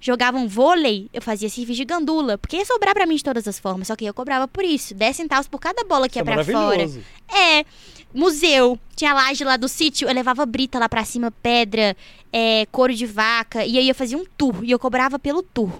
Jogavam 0.00 0.46
vôlei, 0.46 1.10
eu 1.12 1.20
fazia 1.20 1.50
serviço 1.50 1.76
de 1.76 1.84
gandula. 1.84 2.38
Porque 2.38 2.56
ia 2.56 2.64
sobrar 2.64 2.94
pra 2.94 3.04
mim 3.04 3.16
de 3.16 3.24
todas 3.24 3.48
as 3.48 3.58
formas. 3.58 3.88
Só 3.88 3.96
que 3.96 4.04
eu 4.04 4.14
cobrava 4.14 4.46
por 4.46 4.64
isso. 4.64 4.94
10 4.94 5.16
centavos 5.16 5.48
por 5.48 5.58
cada 5.58 5.82
bola 5.84 6.08
que 6.08 6.18
Isso 6.18 6.28
ia 6.28 6.32
é 6.32 6.34
pra 6.34 6.44
fora. 6.44 6.82
É, 7.28 7.64
museu. 8.12 8.78
Tinha 8.96 9.14
laje 9.14 9.44
lá 9.44 9.56
do 9.56 9.68
sítio, 9.68 10.08
eu 10.08 10.14
levava 10.14 10.44
brita 10.44 10.78
lá 10.78 10.88
pra 10.88 11.04
cima, 11.04 11.30
pedra, 11.30 11.96
é, 12.32 12.66
couro 12.72 12.94
de 12.94 13.06
vaca. 13.06 13.64
E 13.64 13.78
aí 13.78 13.88
eu 13.88 13.94
fazia 13.94 14.18
um 14.18 14.24
tour. 14.36 14.64
E 14.64 14.70
eu 14.70 14.78
cobrava 14.78 15.18
pelo 15.18 15.42
tour. 15.42 15.70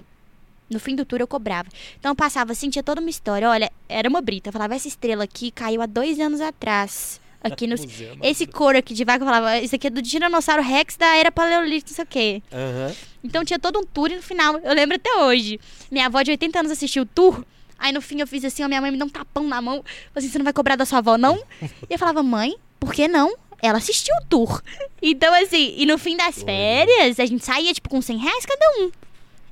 No 0.69 0.79
fim 0.79 0.95
do 0.95 1.03
tour 1.03 1.19
eu 1.19 1.27
cobrava. 1.27 1.67
Então 1.99 2.11
eu 2.11 2.15
passava 2.15 2.51
assim, 2.51 2.69
tinha 2.69 2.83
toda 2.83 3.01
uma 3.01 3.09
história. 3.09 3.49
Olha, 3.49 3.71
era 3.87 4.07
uma 4.07 4.21
brita. 4.21 4.49
Eu 4.49 4.53
falava, 4.53 4.75
essa 4.75 4.87
estrela 4.87 5.23
aqui 5.23 5.51
caiu 5.51 5.81
há 5.81 5.85
dois 5.85 6.19
anos 6.19 6.39
atrás. 6.39 7.19
Aqui 7.41 7.65
no. 7.65 7.75
Museu, 7.79 8.17
Esse 8.21 8.45
couro 8.45 8.77
aqui 8.77 8.93
de 8.93 9.03
vaca, 9.03 9.23
eu 9.23 9.27
falava, 9.27 9.59
isso 9.59 9.75
aqui 9.75 9.87
é 9.87 9.89
do 9.89 10.01
Tiranossauro 10.01 10.61
Rex 10.61 10.95
da 10.97 11.15
era 11.15 11.31
Paleolítico, 11.31 11.89
não 11.89 11.95
sei 11.95 12.03
o 12.03 12.07
quê. 12.07 12.43
Aham. 12.51 12.95
Então 13.23 13.43
tinha 13.43 13.57
todo 13.57 13.79
um 13.79 13.85
tour 13.85 14.11
e 14.11 14.15
no 14.15 14.21
final, 14.21 14.57
eu 14.59 14.73
lembro 14.73 14.95
até 14.95 15.13
hoje. 15.23 15.59
Minha 15.89 16.05
avó 16.05 16.21
de 16.21 16.31
80 16.31 16.59
anos 16.59 16.71
assistiu 16.71 17.03
o 17.03 17.05
tour. 17.05 17.43
Aí 17.79 17.91
no 17.91 18.01
fim 18.01 18.19
eu 18.19 18.27
fiz 18.27 18.43
assim, 18.43 18.61
a 18.61 18.67
minha 18.67 18.81
mãe 18.81 18.91
me 18.91 18.97
deu 18.97 19.07
um 19.07 19.09
tapão 19.09 19.47
na 19.47 19.61
mão. 19.61 19.83
Falei 20.13 20.17
assim, 20.17 20.29
você 20.29 20.37
não 20.37 20.43
vai 20.43 20.53
cobrar 20.53 20.75
da 20.75 20.85
sua 20.85 20.99
avó, 20.99 21.17
não? 21.17 21.41
E 21.89 21.93
eu 21.93 21.97
falava, 21.99 22.21
mãe, 22.21 22.55
por 22.79 22.93
que 22.93 23.07
não? 23.07 23.35
Ela 23.61 23.77
assistiu 23.77 24.13
o 24.21 24.25
tour. 24.25 24.61
Então, 25.01 25.33
assim, 25.33 25.73
e 25.77 25.85
no 25.85 25.97
fim 25.97 26.15
das 26.15 26.41
férias, 26.43 27.19
a 27.19 27.25
gente 27.25 27.43
saía, 27.43 27.73
tipo, 27.73 27.89
com 27.89 28.01
100 28.01 28.17
reais 28.17 28.45
cada 28.45 28.65
um. 28.79 28.91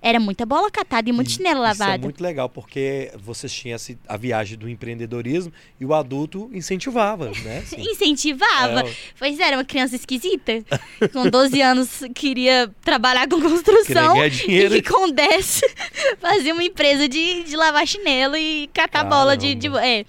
Era 0.07 0.21
muita 0.21 0.45
bola 0.45 0.71
catada 0.71 1.09
e 1.09 1.11
muito 1.11 1.31
chinelo 1.31 1.65
Isso 1.65 1.81
é 1.81 1.85
lavado. 1.85 2.03
muito 2.03 2.23
legal, 2.23 2.47
porque 2.47 3.11
vocês 3.17 3.51
tinham 3.51 3.77
a 4.07 4.15
viagem 4.15 4.57
do 4.57 4.69
empreendedorismo 4.69 5.51
e 5.77 5.85
o 5.85 5.93
adulto 5.93 6.49
incentivava, 6.53 7.29
né? 7.43 7.57
Assim, 7.67 7.81
Incentivava. 7.81 8.87
É, 8.87 8.93
Pois 9.19 9.37
é, 9.37 9.43
era 9.43 9.57
uma 9.57 9.65
criança 9.65 9.97
esquisita. 9.97 10.63
Com 11.11 11.29
12 11.29 11.61
anos 11.61 11.89
queria 12.15 12.71
trabalhar 12.85 13.27
com 13.27 13.41
construção. 13.41 14.13
queria 14.13 14.13
ganhar 14.13 14.29
dinheiro. 14.29 14.75
E 14.77 14.81
que 14.81 14.89
com 14.89 15.11
10 15.11 15.61
fazia 16.19 16.53
uma 16.53 16.63
empresa 16.63 17.05
de, 17.09 17.43
de 17.43 17.55
lavar 17.57 17.85
chinelo 17.85 18.37
e 18.37 18.69
catar 18.73 19.03
bola 19.03 19.35
de, 19.35 19.55
de. 19.55 19.67
Caramba. 19.69 19.85
é. 19.85 20.05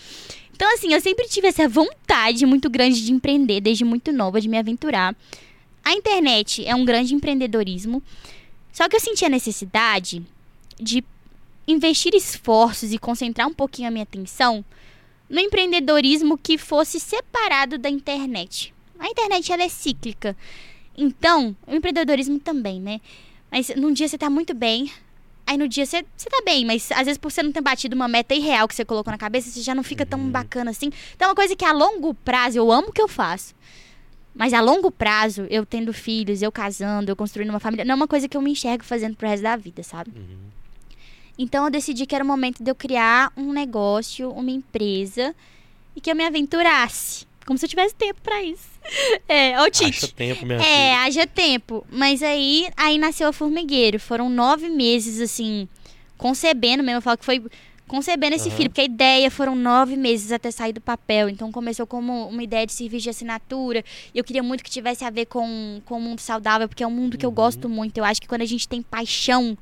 Então, 0.54 0.72
assim, 0.74 0.92
eu 0.94 1.00
sempre 1.00 1.26
tive 1.26 1.48
essa 1.48 1.68
vontade 1.68 2.46
muito 2.46 2.70
grande 2.70 3.04
de 3.04 3.12
empreender, 3.12 3.60
desde 3.60 3.84
muito 3.84 4.12
nova, 4.12 4.40
de 4.40 4.48
me 4.48 4.58
aventurar. 4.58 5.14
A 5.84 5.92
internet 5.92 6.64
é 6.66 6.74
um 6.74 6.84
grande 6.84 7.14
empreendedorismo. 7.14 8.02
Só 8.78 8.88
que 8.88 8.94
eu 8.94 9.00
senti 9.00 9.24
a 9.24 9.28
necessidade 9.28 10.24
de 10.78 11.02
investir 11.66 12.14
esforços 12.14 12.92
e 12.92 12.98
concentrar 12.98 13.48
um 13.48 13.52
pouquinho 13.52 13.88
a 13.88 13.90
minha 13.90 14.04
atenção 14.04 14.64
no 15.28 15.40
empreendedorismo 15.40 16.38
que 16.38 16.56
fosse 16.56 17.00
separado 17.00 17.76
da 17.76 17.90
internet. 17.90 18.72
A 18.96 19.08
internet 19.08 19.52
ela 19.52 19.64
é 19.64 19.68
cíclica. 19.68 20.36
Então, 20.96 21.56
o 21.66 21.74
empreendedorismo 21.74 22.38
também, 22.38 22.80
né? 22.80 23.00
Mas 23.50 23.68
num 23.74 23.92
dia 23.92 24.06
você 24.06 24.16
tá 24.16 24.30
muito 24.30 24.54
bem, 24.54 24.92
aí 25.44 25.58
no 25.58 25.66
dia 25.66 25.84
você, 25.84 26.06
você 26.16 26.30
tá 26.30 26.40
bem, 26.44 26.64
mas 26.64 26.92
às 26.92 27.04
vezes 27.04 27.18
por 27.18 27.32
você 27.32 27.42
não 27.42 27.50
ter 27.50 27.60
batido 27.60 27.96
uma 27.96 28.06
meta 28.06 28.32
irreal 28.32 28.68
que 28.68 28.76
você 28.76 28.84
colocou 28.84 29.10
na 29.10 29.18
cabeça, 29.18 29.50
você 29.50 29.60
já 29.60 29.74
não 29.74 29.82
fica 29.82 30.06
tão 30.06 30.30
bacana 30.30 30.70
assim. 30.70 30.92
Então 31.16 31.26
é 31.26 31.28
uma 31.30 31.34
coisa 31.34 31.56
que 31.56 31.64
a 31.64 31.72
longo 31.72 32.14
prazo 32.14 32.58
eu 32.58 32.70
amo 32.70 32.90
o 32.90 32.92
que 32.92 33.02
eu 33.02 33.08
faço. 33.08 33.56
Mas 34.38 34.54
a 34.54 34.60
longo 34.60 34.88
prazo, 34.90 35.46
eu 35.50 35.66
tendo 35.66 35.92
filhos, 35.92 36.40
eu 36.40 36.52
casando, 36.52 37.10
eu 37.10 37.16
construindo 37.16 37.50
uma 37.50 37.58
família, 37.58 37.84
não 37.84 37.92
é 37.92 37.96
uma 37.96 38.06
coisa 38.06 38.28
que 38.28 38.36
eu 38.36 38.40
me 38.40 38.52
enxergo 38.52 38.84
fazendo 38.84 39.16
pro 39.16 39.28
resto 39.28 39.42
da 39.42 39.56
vida, 39.56 39.82
sabe? 39.82 40.12
Uhum. 40.16 40.38
Então 41.36 41.64
eu 41.64 41.70
decidi 41.70 42.06
que 42.06 42.14
era 42.14 42.22
o 42.22 42.26
momento 42.26 42.62
de 42.62 42.70
eu 42.70 42.74
criar 42.74 43.32
um 43.36 43.52
negócio, 43.52 44.30
uma 44.30 44.50
empresa 44.50 45.34
e 45.96 46.00
que 46.00 46.08
eu 46.10 46.14
me 46.14 46.24
aventurasse. 46.24 47.26
Como 47.44 47.58
se 47.58 47.64
eu 47.64 47.68
tivesse 47.68 47.94
tempo 47.96 48.20
pra 48.22 48.40
isso. 48.42 48.68
É, 49.28 49.60
ô 49.60 49.68
Tite. 49.70 50.04
Acha 50.06 50.08
tempo, 50.08 50.46
minha 50.46 50.58
É, 50.58 50.62
filha. 50.62 51.00
haja 51.02 51.26
tempo. 51.26 51.86
Mas 51.90 52.22
aí, 52.22 52.70
aí 52.76 52.96
nasceu 52.96 53.28
a 53.28 53.32
Formigueiro. 53.34 54.00
Foram 54.00 54.30
nove 54.30 54.70
meses, 54.70 55.20
assim, 55.20 55.68
concebendo 56.16 56.82
mesmo. 56.82 56.96
Eu 56.98 57.02
falo 57.02 57.18
que 57.18 57.24
foi 57.24 57.42
concebendo 57.88 58.36
esse 58.36 58.48
Aham. 58.48 58.56
filho, 58.56 58.70
porque 58.70 58.82
a 58.82 58.84
ideia 58.84 59.30
foram 59.30 59.54
nove 59.56 59.96
meses 59.96 60.30
até 60.30 60.50
sair 60.50 60.72
do 60.72 60.80
papel. 60.80 61.28
Então 61.28 61.50
começou 61.50 61.86
como 61.86 62.28
uma 62.28 62.42
ideia 62.42 62.66
de 62.66 62.72
serviço 62.72 63.04
de 63.04 63.10
assinatura. 63.10 63.82
E 64.14 64.18
eu 64.18 64.22
queria 64.24 64.42
muito 64.42 64.62
que 64.62 64.70
tivesse 64.70 65.04
a 65.04 65.10
ver 65.10 65.26
com, 65.26 65.80
com 65.84 65.96
o 65.96 66.00
mundo 66.00 66.20
saudável, 66.20 66.68
porque 66.68 66.84
é 66.84 66.86
um 66.86 66.90
mundo 66.90 67.16
que 67.18 67.24
eu 67.26 67.30
Uhum. 67.30 67.34
gosto 67.34 67.68
muito. 67.68 67.98
Eu 67.98 68.04
acho 68.04 68.20
que 68.20 68.28
quando 68.28 68.42
a 68.42 68.46
gente 68.46 68.68
tem 68.68 68.82
paixão 68.82 69.56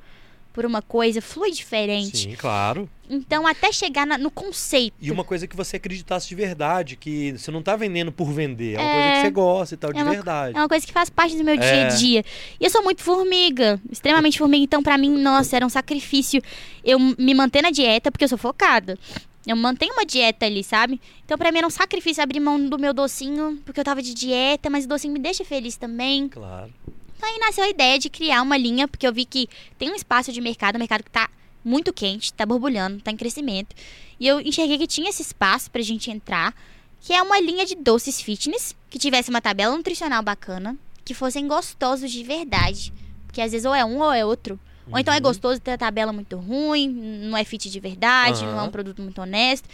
por 0.56 0.64
uma 0.64 0.80
coisa, 0.80 1.20
flui 1.20 1.50
diferente. 1.50 2.16
Sim, 2.16 2.34
claro. 2.34 2.88
Então, 3.10 3.46
até 3.46 3.70
chegar 3.70 4.06
na- 4.06 4.16
no 4.16 4.30
conceito. 4.30 4.94
E 4.98 5.10
uma 5.12 5.22
coisa 5.22 5.46
que 5.46 5.54
você 5.54 5.76
acreditasse 5.76 6.26
de 6.26 6.34
verdade, 6.34 6.96
que 6.96 7.32
você 7.36 7.50
não 7.50 7.62
tá 7.62 7.76
vendendo 7.76 8.10
por 8.10 8.32
vender, 8.32 8.76
é 8.76 8.78
uma 8.80 8.88
É. 8.88 8.94
coisa 8.94 9.12
que 9.16 9.20
você 9.26 9.30
gosta 9.32 9.74
e 9.74 9.76
tal, 9.76 9.92
de 9.92 9.98
É 9.98 10.02
uma- 10.02 10.10
verdade. 10.12 10.56
É 10.56 10.60
uma 10.60 10.66
coisa 10.68 10.86
que 10.86 10.92
faz 10.94 11.10
parte 11.10 11.36
do 11.36 11.44
meu 11.44 11.54
É. 11.54 11.58
dia 11.58 11.84
a 11.84 11.88
dia. 11.90 12.24
E 12.58 12.64
eu 12.64 12.70
sou 12.70 12.82
muito 12.82 13.02
formiga, 13.02 13.78
extremamente 13.92 14.38
formiga. 14.38 14.64
Então, 14.64 14.82
pra 14.82 14.96
mim, 14.96 15.10
nossa, 15.10 15.54
era 15.56 15.66
um 15.66 15.68
sacrifício 15.68 16.40
eu 16.82 16.98
me 16.98 17.34
manter 17.34 17.60
na 17.60 17.70
dieta, 17.70 18.10
porque 18.10 18.24
eu 18.24 18.28
sou 18.28 18.38
focada. 18.38 18.98
Eu 19.46 19.56
mantenho 19.56 19.92
uma 19.92 20.06
dieta 20.06 20.46
ali, 20.46 20.64
sabe? 20.64 20.98
Então, 21.22 21.36
pra 21.36 21.52
mim, 21.52 21.58
era 21.58 21.66
um 21.66 21.70
sacrifício 21.70 22.22
abrir 22.22 22.40
mão 22.40 22.58
do 22.66 22.78
meu 22.78 22.94
docinho, 22.94 23.60
porque 23.66 23.78
eu 23.78 23.84
tava 23.84 24.00
de 24.00 24.14
dieta, 24.14 24.70
mas 24.70 24.86
o 24.86 24.88
docinho 24.88 25.12
me 25.12 25.18
deixa 25.20 25.44
feliz 25.44 25.76
também. 25.76 26.28
Claro. 26.28 26.72
Então, 27.16 27.28
aí 27.28 27.38
nasceu 27.38 27.64
a 27.64 27.68
ideia 27.68 27.98
de 27.98 28.10
criar 28.10 28.42
uma 28.42 28.56
linha, 28.56 28.86
porque 28.86 29.06
eu 29.06 29.12
vi 29.12 29.24
que 29.24 29.48
tem 29.78 29.90
um 29.90 29.94
espaço 29.94 30.30
de 30.30 30.40
mercado, 30.40 30.76
um 30.76 30.78
mercado 30.78 31.02
que 31.02 31.10
tá 31.10 31.30
muito 31.64 31.92
quente, 31.92 32.32
tá 32.32 32.44
borbulhando, 32.44 33.00
tá 33.00 33.10
em 33.10 33.16
crescimento. 33.16 33.74
E 34.20 34.26
eu 34.26 34.40
enxerguei 34.40 34.78
que 34.78 34.86
tinha 34.86 35.10
esse 35.10 35.22
espaço 35.22 35.70
pra 35.70 35.82
gente 35.82 36.10
entrar, 36.10 36.54
que 37.00 37.12
é 37.12 37.22
uma 37.22 37.40
linha 37.40 37.64
de 37.64 37.74
doces 37.74 38.20
fitness, 38.20 38.76
que 38.90 38.98
tivesse 38.98 39.30
uma 39.30 39.40
tabela 39.40 39.76
nutricional 39.76 40.22
bacana, 40.22 40.76
que 41.04 41.14
fossem 41.14 41.48
gostosos 41.48 42.10
de 42.10 42.22
verdade. 42.22 42.92
Porque 43.26 43.40
às 43.40 43.52
vezes 43.52 43.64
ou 43.64 43.74
é 43.74 43.84
um 43.84 43.98
ou 43.98 44.12
é 44.12 44.24
outro. 44.24 44.60
Ou 44.90 44.98
então 44.98 45.12
é 45.12 45.16
Uhum. 45.16 45.22
gostoso 45.22 45.60
ter 45.60 45.72
a 45.72 45.78
tabela 45.78 46.12
muito 46.12 46.36
ruim, 46.36 46.88
não 46.88 47.36
é 47.36 47.42
fit 47.44 47.68
de 47.68 47.80
verdade, 47.80 48.44
não 48.44 48.60
é 48.60 48.62
um 48.62 48.70
produto 48.70 49.02
muito 49.02 49.20
honesto. 49.20 49.68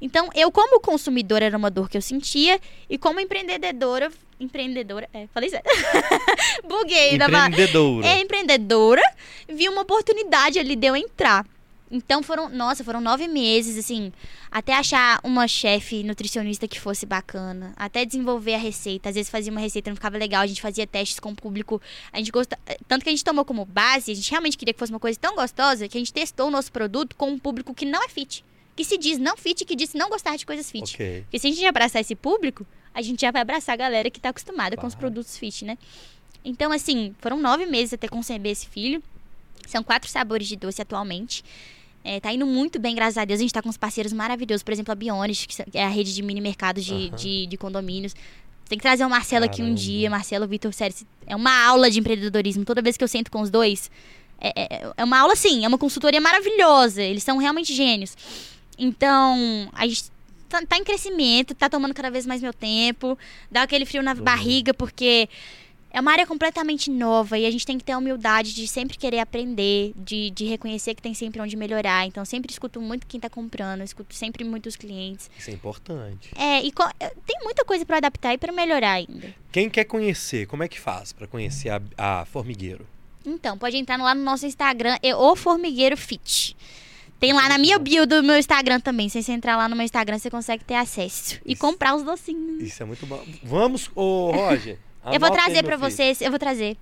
Então, 0.00 0.28
eu, 0.34 0.50
como 0.52 0.78
consumidora, 0.80 1.44
era 1.44 1.56
uma 1.56 1.70
dor 1.70 1.88
que 1.88 1.96
eu 1.96 2.02
sentia, 2.02 2.60
e 2.88 2.96
como 2.98 3.18
empreendedora. 3.18 4.10
Empreendedora. 4.38 5.08
É, 5.12 5.26
falei 5.34 5.48
certo. 5.50 5.64
Buguei 6.68 7.18
da 7.18 7.26
Empreendedora. 7.26 8.06
é 8.06 8.20
empreendedora, 8.20 9.02
vi 9.48 9.68
uma 9.68 9.82
oportunidade 9.82 10.58
ali 10.58 10.76
de 10.76 10.86
eu 10.86 10.94
entrar. 10.96 11.44
Então 11.90 12.22
foram, 12.22 12.48
nossa, 12.48 12.84
foram 12.84 13.00
nove 13.00 13.26
meses, 13.26 13.78
assim, 13.78 14.12
até 14.50 14.74
achar 14.74 15.20
uma 15.24 15.48
chefe 15.48 16.02
nutricionista 16.02 16.68
que 16.68 16.78
fosse 16.78 17.06
bacana, 17.06 17.72
até 17.76 18.04
desenvolver 18.04 18.54
a 18.54 18.58
receita. 18.58 19.08
Às 19.08 19.14
vezes 19.14 19.30
fazia 19.30 19.50
uma 19.50 19.60
receita 19.60 19.88
e 19.88 19.90
não 19.90 19.96
ficava 19.96 20.18
legal, 20.18 20.42
a 20.42 20.46
gente 20.46 20.60
fazia 20.60 20.86
testes 20.86 21.18
com 21.18 21.30
o 21.30 21.34
público. 21.34 21.80
A 22.12 22.18
gente 22.18 22.30
gosta, 22.30 22.58
tanto 22.86 23.02
que 23.02 23.08
a 23.08 23.12
gente 23.12 23.24
tomou 23.24 23.44
como 23.44 23.64
base, 23.64 24.12
a 24.12 24.14
gente 24.14 24.30
realmente 24.30 24.58
queria 24.58 24.74
que 24.74 24.78
fosse 24.78 24.92
uma 24.92 25.00
coisa 25.00 25.18
tão 25.18 25.34
gostosa 25.34 25.88
que 25.88 25.96
a 25.96 26.00
gente 26.00 26.12
testou 26.12 26.48
o 26.48 26.50
nosso 26.50 26.70
produto 26.70 27.16
com 27.16 27.30
um 27.30 27.38
público 27.38 27.72
que 27.72 27.86
não 27.86 28.04
é 28.04 28.08
fit, 28.08 28.44
que 28.76 28.84
se 28.84 28.98
diz 28.98 29.18
não 29.18 29.36
fit, 29.36 29.64
que 29.64 29.74
diz 29.74 29.94
não 29.94 30.10
gostar 30.10 30.36
de 30.36 30.44
coisas 30.44 30.70
fit. 30.70 30.94
Ok. 30.94 31.22
Porque 31.22 31.38
se 31.38 31.46
a 31.46 31.50
gente 31.50 31.64
abraçar 31.64 32.02
esse 32.02 32.14
público, 32.14 32.66
a 32.92 33.00
gente 33.00 33.20
já 33.20 33.30
vai 33.30 33.42
abraçar 33.42 33.74
a 33.74 33.76
galera 33.76 34.10
que 34.10 34.20
tá 34.20 34.28
acostumada 34.28 34.76
com 34.76 34.86
os 34.86 34.94
produtos 34.94 35.38
fit, 35.38 35.64
né? 35.64 35.78
Então, 36.44 36.70
assim, 36.72 37.14
foram 37.18 37.38
nove 37.38 37.66
meses 37.66 37.94
até 37.94 38.08
conceber 38.08 38.52
esse 38.52 38.66
filho. 38.66 39.02
São 39.68 39.82
quatro 39.82 40.08
sabores 40.10 40.48
de 40.48 40.56
doce 40.56 40.80
atualmente. 40.82 41.44
É, 42.04 42.20
tá 42.20 42.32
indo 42.32 42.46
muito 42.46 42.78
bem, 42.78 42.94
graças 42.94 43.18
a 43.18 43.24
Deus. 43.24 43.38
A 43.40 43.42
gente 43.42 43.52
tá 43.52 43.60
com 43.60 43.68
uns 43.68 43.76
parceiros 43.76 44.12
maravilhosos. 44.12 44.62
Por 44.62 44.72
exemplo, 44.72 44.92
a 44.92 44.94
Bionis, 44.94 45.44
que 45.46 45.62
é 45.78 45.84
a 45.84 45.88
rede 45.88 46.14
de 46.14 46.22
mini 46.22 46.40
mercados 46.40 46.84
de, 46.84 46.92
Aham. 47.08 47.16
de, 47.16 47.46
de 47.46 47.56
condomínios. 47.56 48.14
Tem 48.68 48.78
que 48.78 48.82
trazer 48.82 49.04
o 49.04 49.10
Marcelo 49.10 49.44
aqui 49.44 49.60
um 49.62 49.66
Caramba. 49.66 49.80
dia. 49.80 50.10
Marcelo, 50.10 50.46
Vitor, 50.46 50.72
sério, 50.72 50.94
é 51.26 51.34
uma 51.36 51.66
aula 51.66 51.90
de 51.90 51.98
empreendedorismo. 52.00 52.64
Toda 52.64 52.80
vez 52.82 52.96
que 52.96 53.04
eu 53.04 53.08
sento 53.08 53.30
com 53.30 53.40
os 53.42 53.50
dois, 53.50 53.90
é, 54.40 54.52
é- 54.76 54.92
é 54.96 55.04
uma 55.04 55.18
aula, 55.18 55.34
sim, 55.36 55.64
é 55.64 55.68
uma 55.68 55.78
consultoria 55.78 56.20
maravilhosa. 56.20 57.02
Eles 57.02 57.22
são 57.22 57.36
realmente 57.38 57.74
gênios. 57.74 58.16
Então, 58.78 59.68
a 59.72 59.86
gente 59.86 60.04
tá, 60.48 60.62
tá 60.66 60.76
em 60.78 60.84
crescimento, 60.84 61.54
tá 61.54 61.68
tomando 61.68 61.92
cada 61.94 62.10
vez 62.10 62.24
mais 62.26 62.40
meu 62.40 62.52
tempo, 62.52 63.18
dá 63.50 63.62
aquele 63.62 63.84
frio 63.84 64.02
na 64.02 64.12
Uhum. 64.12 64.22
barriga, 64.22 64.72
porque 64.72 65.28
é 65.90 66.00
uma 66.00 66.12
área 66.12 66.26
completamente 66.26 66.90
nova 66.90 67.38
e 67.38 67.46
a 67.46 67.50
gente 67.50 67.64
tem 67.66 67.78
que 67.78 67.84
ter 67.84 67.92
a 67.92 67.98
humildade 67.98 68.54
de 68.54 68.68
sempre 68.68 68.96
querer 68.98 69.20
aprender, 69.20 69.92
de, 69.96 70.30
de 70.30 70.44
reconhecer 70.44 70.94
que 70.94 71.02
tem 71.02 71.14
sempre 71.14 71.40
onde 71.40 71.56
melhorar. 71.56 72.06
Então, 72.06 72.24
sempre 72.24 72.52
escuto 72.52 72.80
muito 72.80 73.06
quem 73.06 73.18
tá 73.18 73.30
comprando, 73.30 73.82
escuto 73.82 74.14
sempre 74.14 74.44
muitos 74.44 74.76
clientes. 74.76 75.30
Isso 75.38 75.50
é 75.50 75.52
importante. 75.54 76.30
É, 76.36 76.60
e 76.62 76.70
co- 76.70 76.88
tem 77.26 77.38
muita 77.42 77.64
coisa 77.64 77.84
pra 77.86 77.96
adaptar 77.96 78.34
e 78.34 78.38
pra 78.38 78.52
melhorar 78.52 78.92
ainda. 78.92 79.34
Quem 79.50 79.70
quer 79.70 79.84
conhecer, 79.84 80.46
como 80.46 80.62
é 80.62 80.68
que 80.68 80.78
faz 80.78 81.12
pra 81.12 81.26
conhecer 81.26 81.70
a, 81.70 81.80
a 81.96 82.24
Formigueiro? 82.26 82.86
Então, 83.26 83.58
pode 83.58 83.76
entrar 83.76 83.96
lá 83.98 84.14
no 84.14 84.22
nosso 84.22 84.46
Instagram, 84.46 84.96
é 85.02 85.14
o 85.14 85.34
Formigueiro 85.36 85.96
Fit. 85.96 86.56
Tem 87.20 87.32
lá 87.32 87.48
na 87.48 87.58
minha 87.58 87.78
bio 87.80 88.06
do 88.06 88.22
meu 88.22 88.38
Instagram 88.38 88.78
também. 88.78 89.08
Se 89.08 89.20
você 89.22 89.32
entrar 89.32 89.56
lá 89.56 89.68
no 89.68 89.74
meu 89.74 89.84
Instagram, 89.84 90.18
você 90.18 90.30
consegue 90.30 90.62
ter 90.64 90.74
acesso. 90.76 91.40
E 91.44 91.52
Isso. 91.54 91.60
comprar 91.60 91.96
os 91.96 92.04
docinhos. 92.04 92.62
Isso 92.62 92.80
é 92.82 92.86
muito 92.86 93.04
bom. 93.06 93.20
Vamos, 93.42 93.90
ô 93.94 94.30
Roger. 94.30 94.78
eu 95.12 95.20
vou 95.20 95.30
trazer 95.30 95.64
filho. 95.64 95.78
vocês, 95.78 96.20
eu 96.20 96.30
vou 96.30 96.38
trazer. 96.38 96.76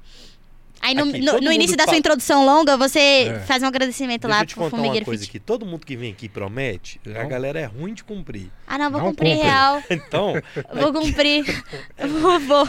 Aí 0.78 0.94
no, 0.94 1.04
Aqui, 1.08 1.20
no- 1.20 1.40
no 1.40 1.50
início 1.50 1.74
da 1.74 1.84
sua 1.84 1.86
fala- 1.92 1.98
introdução 1.98 2.44
longa, 2.44 2.76
você 2.76 2.98
É. 3.00 3.40
faz 3.46 3.62
um 3.62 3.66
agradecimento 3.66 4.22
Deixa 4.22 4.36
lá 4.36 4.42
eu 4.42 4.46
te 4.46 4.54
pro 4.54 4.64
contar 4.64 4.76
uma 4.76 4.82
Formigueiro 4.82 5.06
coisa 5.06 5.22
Fit. 5.24 5.30
aqui. 5.30 5.40
Todo 5.40 5.64
mundo 5.64 5.86
que 5.86 5.96
vem 5.96 6.12
aqui 6.12 6.28
promete, 6.28 7.00
a 7.06 7.22
Não. 7.22 7.28
galera 7.28 7.58
é 7.58 7.64
ruim 7.64 7.94
de 7.94 8.04
cumprir. 8.04 8.50
Ah, 8.66 8.76
não, 8.76 8.90
vou 8.90 9.00
Não 9.00 9.08
cumprir 9.08 9.30
cumpre. 9.36 9.48
real. 9.48 9.82
Então, 9.90 10.34
Vou 10.74 10.92
cumprir. 10.92 11.44
vou, 12.20 12.38
vou. 12.40 12.66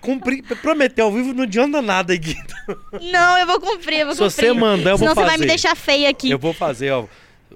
cumprir, 0.00 0.42
prometer 0.60 1.02
ao 1.02 1.12
vivo 1.12 1.32
não 1.32 1.44
adianta 1.44 1.80
nada 1.80 2.12
aqui. 2.14 2.34
Não, 3.12 3.38
eu 3.38 3.46
vou 3.46 3.60
cumprir, 3.60 4.00
eu 4.00 4.06
vou 4.06 4.14
Se 4.16 4.20
cumprir. 4.22 4.46
você 4.48 4.52
mandar, 4.52 4.90
eu 4.90 4.98
vou 4.98 5.08
Senão 5.08 5.14
fazer. 5.14 5.26
você 5.28 5.36
vai 5.36 5.38
me 5.38 5.46
deixar 5.46 5.76
feia 5.76 6.10
aqui. 6.10 6.28
Eu 6.30 6.38
vou 6.40 6.52
fazer, 6.52 6.90
ó. 6.90 7.04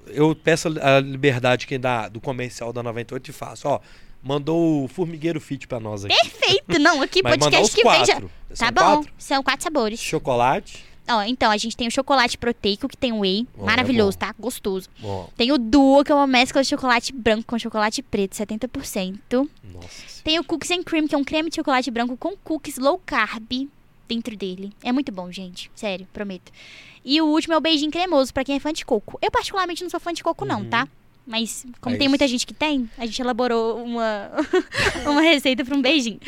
Eu 0.06 0.34
peço 0.36 0.68
a 0.80 1.00
liberdade 1.00 1.66
que 1.66 1.76
dá 1.76 2.08
do 2.08 2.20
comercial 2.20 2.72
da 2.72 2.80
98 2.82 3.28
e 3.30 3.32
faço, 3.32 3.66
ó. 3.68 3.80
Mandou 4.22 4.84
o 4.84 4.88
Formigueiro 4.88 5.40
Fit 5.40 5.66
pra 5.66 5.80
nós 5.80 6.04
aqui. 6.04 6.14
Perfeito. 6.14 6.78
Não, 6.78 7.00
aqui 7.02 7.22
Mas 7.22 7.38
podcast 7.38 7.74
que 7.74 7.82
quatro. 7.82 8.30
Tá 8.48 8.54
São 8.54 8.68
bom. 8.68 8.74
quatro? 8.96 9.12
São 9.18 9.42
quatro 9.42 9.62
sabores. 9.62 10.00
Chocolate. 10.00 10.84
Ó, 11.08 11.22
então, 11.22 11.50
a 11.50 11.56
gente 11.56 11.76
tem 11.76 11.88
o 11.88 11.90
chocolate 11.90 12.38
proteico, 12.38 12.86
que 12.86 12.96
tem 12.96 13.12
whey. 13.12 13.46
Bom, 13.56 13.64
maravilhoso, 13.64 14.16
é 14.16 14.20
tá? 14.20 14.34
Gostoso. 14.38 14.88
Bom, 15.00 15.28
Tem 15.36 15.50
o 15.50 15.58
duo, 15.58 16.04
que 16.04 16.12
é 16.12 16.14
uma 16.14 16.26
mescla 16.26 16.62
de 16.62 16.68
chocolate 16.68 17.12
branco 17.12 17.44
com 17.48 17.58
chocolate 17.58 18.00
preto, 18.02 18.36
70%. 18.36 19.48
nossa. 19.64 20.22
Tem 20.22 20.38
o 20.38 20.44
cookies 20.44 20.70
and 20.70 20.82
cream, 20.84 21.08
que 21.08 21.14
é 21.14 21.18
um 21.18 21.24
creme 21.24 21.48
de 21.50 21.56
chocolate 21.56 21.90
branco 21.90 22.16
com 22.16 22.36
cookies 22.44 22.76
low 22.78 23.00
carb 23.04 23.68
dentro 24.06 24.36
dele. 24.36 24.72
É 24.84 24.92
muito 24.92 25.10
bom, 25.10 25.32
gente. 25.32 25.70
Sério, 25.74 26.06
prometo. 26.12 26.52
E 27.04 27.20
o 27.20 27.26
último 27.26 27.54
é 27.54 27.56
o 27.56 27.60
beijinho 27.60 27.90
cremoso, 27.90 28.32
pra 28.32 28.44
quem 28.44 28.56
é 28.56 28.60
fã 28.60 28.72
de 28.72 28.84
coco. 28.84 29.18
Eu, 29.22 29.30
particularmente, 29.30 29.82
não 29.82 29.90
sou 29.90 29.98
fã 29.98 30.12
de 30.12 30.22
coco, 30.22 30.44
não, 30.44 30.60
Uhum. 30.60 30.68
tá? 30.68 30.86
Mas, 31.30 31.64
como 31.80 31.94
É 31.94 31.98
tem 31.98 32.08
muita 32.08 32.26
gente 32.26 32.44
que 32.44 32.52
tem, 32.52 32.90
a 32.98 33.06
gente 33.06 33.22
elaborou 33.22 33.80
uma, 33.84 34.32
uma 35.06 35.22
receita 35.22 35.64
pra 35.64 35.76
um 35.76 35.80
beijinho. 35.80 36.18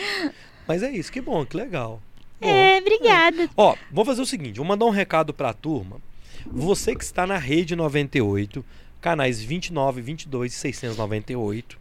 Mas 0.64 0.80
é 0.80 0.92
isso, 0.92 1.10
que 1.10 1.20
bom, 1.20 1.44
que 1.44 1.56
legal. 1.56 2.00
Bom. 2.40 2.48
É, 2.48 2.78
obrigada. 2.78 3.50
Ó, 3.56 3.74
vou 3.90 4.04
fazer 4.04 4.22
o 4.22 4.26
seguinte, 4.26 4.58
vou 4.58 4.64
mandar 4.64 4.84
um 4.86 4.90
recado 4.90 5.34
pra 5.34 5.52
turma. 5.52 6.00
Você 6.46 6.94
que 6.94 7.02
está 7.02 7.26
na 7.26 7.36
rede 7.36 7.74
98, 7.74 8.64
canais 9.00 9.42
29, 9.42 10.00
22 10.00 10.52
e 10.52 10.56
698, 10.56 11.76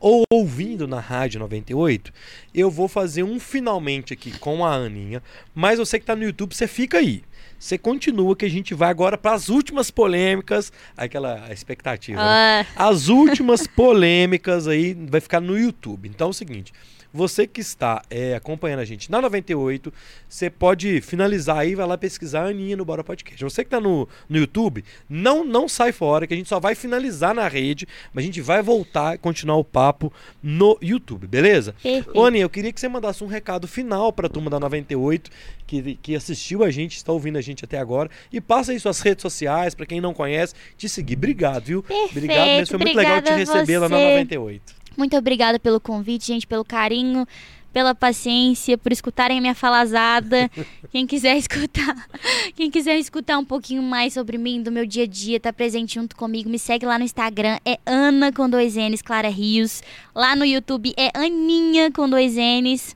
ou 0.00 0.22
ouvindo 0.32 0.88
na 0.88 0.98
rádio 0.98 1.40
98, 1.40 2.10
eu 2.54 2.70
vou 2.70 2.88
fazer 2.88 3.22
um 3.22 3.38
finalmente 3.38 4.14
aqui 4.14 4.30
com 4.38 4.64
a 4.64 4.72
Aninha. 4.72 5.22
Mas 5.54 5.78
você 5.78 5.98
que 5.98 6.04
está 6.04 6.16
no 6.16 6.24
YouTube, 6.24 6.54
você 6.54 6.66
fica 6.66 6.96
aí. 6.96 7.22
Você 7.62 7.78
continua 7.78 8.34
que 8.34 8.44
a 8.44 8.50
gente 8.50 8.74
vai 8.74 8.90
agora 8.90 9.16
para 9.16 9.34
as 9.34 9.48
últimas 9.48 9.88
polêmicas, 9.88 10.72
aquela 10.96 11.48
expectativa. 11.52 12.18
né? 12.20 12.66
Ah, 12.74 12.88
As 12.88 13.06
últimas 13.06 13.68
polêmicas 13.70 14.66
aí 14.66 14.94
vai 15.08 15.20
ficar 15.20 15.40
no 15.40 15.56
YouTube. 15.56 16.08
Então 16.08 16.26
é 16.26 16.30
o 16.30 16.32
seguinte, 16.32 16.72
você 17.12 17.46
que 17.46 17.60
está 17.60 18.02
é, 18.10 18.34
acompanhando 18.34 18.80
a 18.80 18.84
gente 18.84 19.10
na 19.10 19.20
98, 19.20 19.92
você 20.28 20.48
pode 20.48 21.00
finalizar 21.00 21.58
aí, 21.58 21.74
vai 21.74 21.86
lá 21.86 21.98
pesquisar 21.98 22.42
a 22.42 22.48
Aninha 22.48 22.76
no 22.76 22.84
Bora 22.84 23.04
Podcast. 23.04 23.42
Você 23.44 23.62
que 23.62 23.68
está 23.68 23.80
no, 23.80 24.08
no 24.28 24.38
YouTube, 24.38 24.84
não 25.08 25.44
não 25.44 25.68
sai 25.68 25.92
fora, 25.92 26.26
que 26.26 26.34
a 26.34 26.36
gente 26.36 26.48
só 26.48 26.58
vai 26.58 26.74
finalizar 26.74 27.34
na 27.34 27.48
rede, 27.48 27.86
mas 28.12 28.22
a 28.22 28.26
gente 28.26 28.40
vai 28.40 28.62
voltar 28.62 29.14
e 29.14 29.18
continuar 29.18 29.56
o 29.56 29.64
papo 29.64 30.12
no 30.42 30.78
YouTube, 30.80 31.26
beleza? 31.26 31.74
perfeito. 31.82 32.18
Ô, 32.18 32.24
Aninha, 32.24 32.44
eu 32.44 32.50
queria 32.50 32.72
que 32.72 32.80
você 32.80 32.88
mandasse 32.88 33.22
um 33.22 33.26
recado 33.26 33.66
final 33.66 34.12
para 34.12 34.26
a 34.26 34.30
turma 34.30 34.50
da 34.50 34.58
98 34.58 35.30
que, 35.66 35.94
que 35.96 36.14
assistiu 36.14 36.62
a 36.62 36.70
gente, 36.70 36.96
está 36.96 37.12
ouvindo 37.12 37.38
a 37.38 37.40
gente 37.40 37.64
até 37.64 37.78
agora. 37.78 38.10
E 38.32 38.40
passa 38.40 38.72
aí 38.72 38.80
suas 38.80 39.00
redes 39.00 39.22
sociais, 39.22 39.74
para 39.74 39.86
quem 39.86 40.00
não 40.00 40.12
conhece, 40.12 40.54
te 40.76 40.88
seguir. 40.88 41.16
Obrigado, 41.16 41.64
viu? 41.64 41.84
Obrigado 42.10 42.46
mesmo. 42.46 42.66
Foi 42.66 42.78
muito 42.78 42.96
legal 42.96 43.22
te 43.22 43.32
receber 43.32 43.78
lá 43.78 43.88
na 43.88 43.96
você. 43.96 44.10
98. 44.10 44.81
Muito 44.96 45.16
obrigada 45.16 45.58
pelo 45.58 45.80
convite, 45.80 46.26
gente, 46.26 46.46
pelo 46.46 46.64
carinho, 46.64 47.26
pela 47.72 47.94
paciência, 47.94 48.76
por 48.76 48.92
escutarem 48.92 49.38
a 49.38 49.40
minha 49.40 49.54
falazada. 49.54 50.50
quem 50.92 51.06
quiser 51.06 51.36
escutar, 51.36 52.08
quem 52.54 52.70
quiser 52.70 52.98
escutar 52.98 53.38
um 53.38 53.44
pouquinho 53.44 53.82
mais 53.82 54.12
sobre 54.12 54.36
mim, 54.36 54.62
do 54.62 54.70
meu 54.70 54.84
dia 54.86 55.04
a 55.04 55.06
dia, 55.06 55.40
tá 55.40 55.52
presente 55.52 55.94
junto 55.94 56.14
comigo, 56.14 56.50
me 56.50 56.58
segue 56.58 56.84
lá 56.84 56.98
no 56.98 57.04
Instagram, 57.04 57.58
é 57.64 57.78
Ana 57.86 58.32
com 58.32 58.48
dois 58.48 58.76
N's, 58.76 59.02
Clara 59.02 59.28
Rios. 59.28 59.82
Lá 60.14 60.36
no 60.36 60.44
YouTube 60.44 60.92
é 60.96 61.10
Aninha 61.14 61.90
com 61.90 62.08
dois 62.08 62.34
N's. 62.36 62.94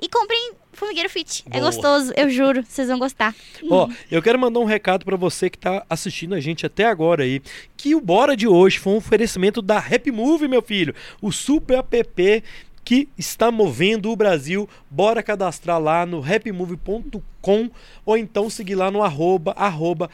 E 0.00 0.08
comprem 0.08 0.52
Formigueiro 0.76 1.08
Fit. 1.08 1.42
É 1.50 1.58
Boa. 1.58 1.64
gostoso, 1.64 2.12
eu 2.16 2.28
juro, 2.28 2.62
vocês 2.62 2.88
vão 2.88 2.98
gostar. 2.98 3.34
Ó, 3.68 3.88
eu 4.10 4.22
quero 4.22 4.38
mandar 4.38 4.60
um 4.60 4.64
recado 4.64 5.04
para 5.04 5.16
você 5.16 5.48
que 5.48 5.58
tá 5.58 5.84
assistindo 5.88 6.34
a 6.34 6.40
gente 6.40 6.66
até 6.66 6.84
agora 6.84 7.24
aí, 7.24 7.40
que 7.76 7.94
o 7.94 8.00
Bora 8.00 8.36
de 8.36 8.46
hoje 8.46 8.78
foi 8.78 8.92
um 8.92 8.96
oferecimento 8.96 9.62
da 9.62 9.78
Happy 9.78 10.10
Move, 10.10 10.46
meu 10.46 10.60
filho, 10.60 10.94
o 11.20 11.32
super 11.32 11.78
app 11.78 12.42
que 12.84 13.08
está 13.18 13.50
movendo 13.50 14.12
o 14.12 14.16
Brasil. 14.16 14.68
Bora 14.88 15.20
cadastrar 15.20 15.80
lá 15.80 16.06
no 16.06 16.22
happymove.com 16.22 17.70
ou 18.04 18.16
então 18.16 18.48
seguir 18.48 18.76
lá 18.76 18.92
no 18.92 19.02
arroba, 19.02 19.52
arroba 19.56 20.08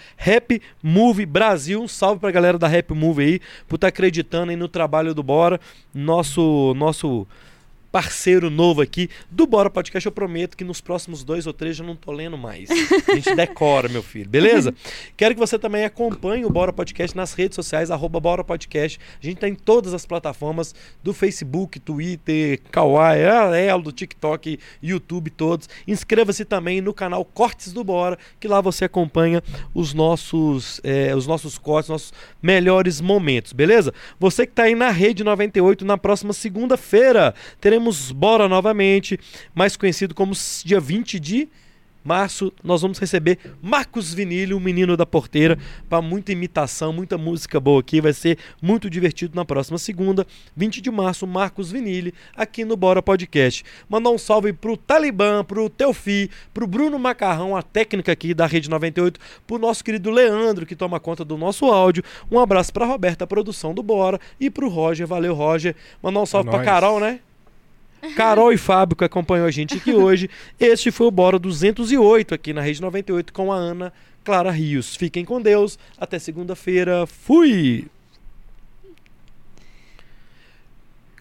Brasil. 1.28 1.82
Um 1.82 1.88
salve 1.88 2.18
pra 2.18 2.30
galera 2.30 2.56
da 2.56 2.66
Happy 2.66 2.94
Move 2.94 3.22
aí, 3.22 3.40
por 3.68 3.74
estar 3.74 3.88
acreditando 3.88 4.50
aí 4.50 4.56
no 4.56 4.68
trabalho 4.68 5.12
do 5.12 5.22
Bora, 5.22 5.60
nosso 5.92 6.72
nosso 6.74 7.26
parceiro 7.92 8.48
novo 8.48 8.80
aqui 8.80 9.10
do 9.30 9.46
Bora 9.46 9.68
Podcast. 9.68 10.06
Eu 10.06 10.12
prometo 10.12 10.56
que 10.56 10.64
nos 10.64 10.80
próximos 10.80 11.22
dois 11.22 11.46
ou 11.46 11.52
três 11.52 11.78
eu 11.78 11.84
não 11.84 11.94
tô 11.94 12.10
lendo 12.10 12.38
mais. 12.38 12.70
A 12.70 13.14
gente 13.14 13.34
decora, 13.36 13.86
meu 13.86 14.02
filho, 14.02 14.28
beleza? 14.28 14.74
Quero 15.14 15.34
que 15.34 15.40
você 15.40 15.58
também 15.58 15.84
acompanhe 15.84 16.46
o 16.46 16.50
Bora 16.50 16.72
Podcast 16.72 17.14
nas 17.14 17.34
redes 17.34 17.54
sociais, 17.54 17.90
arroba 17.90 18.18
Bora 18.18 18.42
Podcast. 18.42 18.98
A 19.22 19.26
gente 19.26 19.36
tá 19.36 19.46
em 19.46 19.54
todas 19.54 19.92
as 19.92 20.06
plataformas 20.06 20.74
do 21.02 21.12
Facebook, 21.12 21.78
Twitter, 21.78 22.62
Kawaii, 22.70 23.20
Elo, 23.68 23.82
do 23.82 23.92
TikTok, 23.92 24.58
YouTube, 24.82 25.28
todos. 25.28 25.68
Inscreva-se 25.86 26.46
também 26.46 26.80
no 26.80 26.94
canal 26.94 27.22
Cortes 27.26 27.74
do 27.74 27.84
Bora, 27.84 28.18
que 28.40 28.48
lá 28.48 28.62
você 28.62 28.86
acompanha 28.86 29.42
os 29.74 29.92
nossos, 29.92 30.80
eh, 30.82 31.14
os 31.14 31.26
nossos 31.26 31.58
cortes, 31.58 31.90
nossos 31.90 32.12
melhores 32.42 33.02
momentos, 33.02 33.52
beleza? 33.52 33.92
Você 34.18 34.46
que 34.46 34.52
tá 34.52 34.62
aí 34.62 34.74
na 34.74 34.88
Rede 34.88 35.22
98, 35.22 35.84
na 35.84 35.98
próxima 35.98 36.32
segunda-feira, 36.32 37.34
teremos 37.60 37.81
Bora 38.14 38.48
novamente, 38.48 39.18
mais 39.54 39.76
conhecido 39.76 40.14
como 40.14 40.32
dia 40.64 40.78
20 40.78 41.18
de 41.18 41.48
março, 42.04 42.52
nós 42.62 42.82
vamos 42.82 42.98
receber 42.98 43.38
Marcos 43.60 44.12
Vinílio, 44.12 44.56
o 44.56 44.60
menino 44.60 44.96
da 44.96 45.06
porteira, 45.06 45.58
para 45.88 46.02
muita 46.02 46.32
imitação, 46.32 46.92
muita 46.92 47.16
música 47.16 47.60
boa 47.60 47.80
aqui, 47.80 48.00
vai 48.00 48.12
ser 48.12 48.38
muito 48.60 48.90
divertido 48.90 49.36
na 49.36 49.44
próxima 49.44 49.78
segunda, 49.78 50.26
20 50.56 50.80
de 50.80 50.90
março, 50.90 51.26
Marcos 51.26 51.70
Vinílio, 51.70 52.12
aqui 52.36 52.64
no 52.64 52.76
Bora 52.76 53.02
Podcast. 53.02 53.64
Mandar 53.88 54.10
um 54.10 54.18
salve 54.18 54.52
pro 54.52 54.76
Talibã, 54.76 55.44
pro 55.44 55.70
Teofi, 55.70 56.30
pro 56.52 56.66
Bruno 56.66 56.98
Macarrão, 56.98 57.56
a 57.56 57.62
técnica 57.62 58.12
aqui 58.12 58.34
da 58.34 58.46
Rede 58.46 58.68
98, 58.68 59.20
pro 59.46 59.58
nosso 59.58 59.84
querido 59.84 60.10
Leandro, 60.10 60.66
que 60.66 60.76
toma 60.76 60.98
conta 60.98 61.24
do 61.24 61.36
nosso 61.36 61.66
áudio. 61.66 62.02
Um 62.30 62.38
abraço 62.38 62.72
pra 62.72 62.86
Roberta, 62.86 63.24
a 63.24 63.26
produção 63.26 63.74
do 63.74 63.82
Bora, 63.82 64.18
e 64.40 64.50
pro 64.50 64.68
Roger, 64.68 65.06
valeu 65.06 65.34
Roger. 65.34 65.76
Mandar 66.02 66.20
um 66.20 66.26
salve 66.26 66.48
É 66.48 66.52
pra. 66.52 66.64
Carol, 66.64 67.00
né? 67.00 67.20
Carol 68.16 68.52
e 68.52 68.58
Fábio 68.58 68.96
que 68.96 69.04
acompanhou 69.04 69.46
a 69.46 69.50
gente 69.50 69.76
aqui 69.76 69.92
hoje. 69.94 70.28
Este 70.58 70.90
foi 70.90 71.06
o 71.06 71.10
Bora 71.10 71.38
208 71.38 72.34
aqui 72.34 72.52
na 72.52 72.60
Rede 72.60 72.80
98 72.80 73.32
com 73.32 73.52
a 73.52 73.56
Ana 73.56 73.92
Clara 74.24 74.50
Rios. 74.50 74.96
Fiquem 74.96 75.24
com 75.24 75.40
Deus. 75.40 75.78
Até 75.98 76.18
segunda-feira. 76.18 77.06
Fui! 77.06 77.86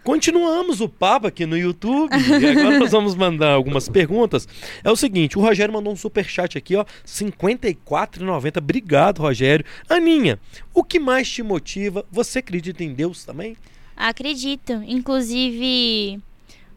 Continuamos 0.03 0.81
o 0.81 0.89
papo 0.89 1.27
aqui 1.27 1.45
no 1.45 1.55
YouTube. 1.55 2.11
E 2.11 2.47
agora 2.47 2.79
nós 2.79 2.91
vamos 2.91 3.13
mandar 3.13 3.51
algumas 3.51 3.87
perguntas. 3.87 4.47
É 4.83 4.89
o 4.89 4.95
seguinte, 4.95 5.37
o 5.37 5.41
Rogério 5.41 5.73
mandou 5.73 5.93
um 5.93 5.95
superchat 5.95 6.57
aqui, 6.57 6.75
ó, 6.75 6.81
R$ 6.81 6.87
54,90. 7.05 8.57
Obrigado, 8.57 9.19
Rogério. 9.19 9.63
Aninha, 9.87 10.39
o 10.73 10.83
que 10.83 10.99
mais 10.99 11.29
te 11.29 11.43
motiva? 11.43 12.03
Você 12.11 12.39
acredita 12.39 12.83
em 12.83 12.93
Deus 12.93 13.23
também? 13.23 13.55
Acredito. 13.95 14.73
Inclusive, 14.87 16.19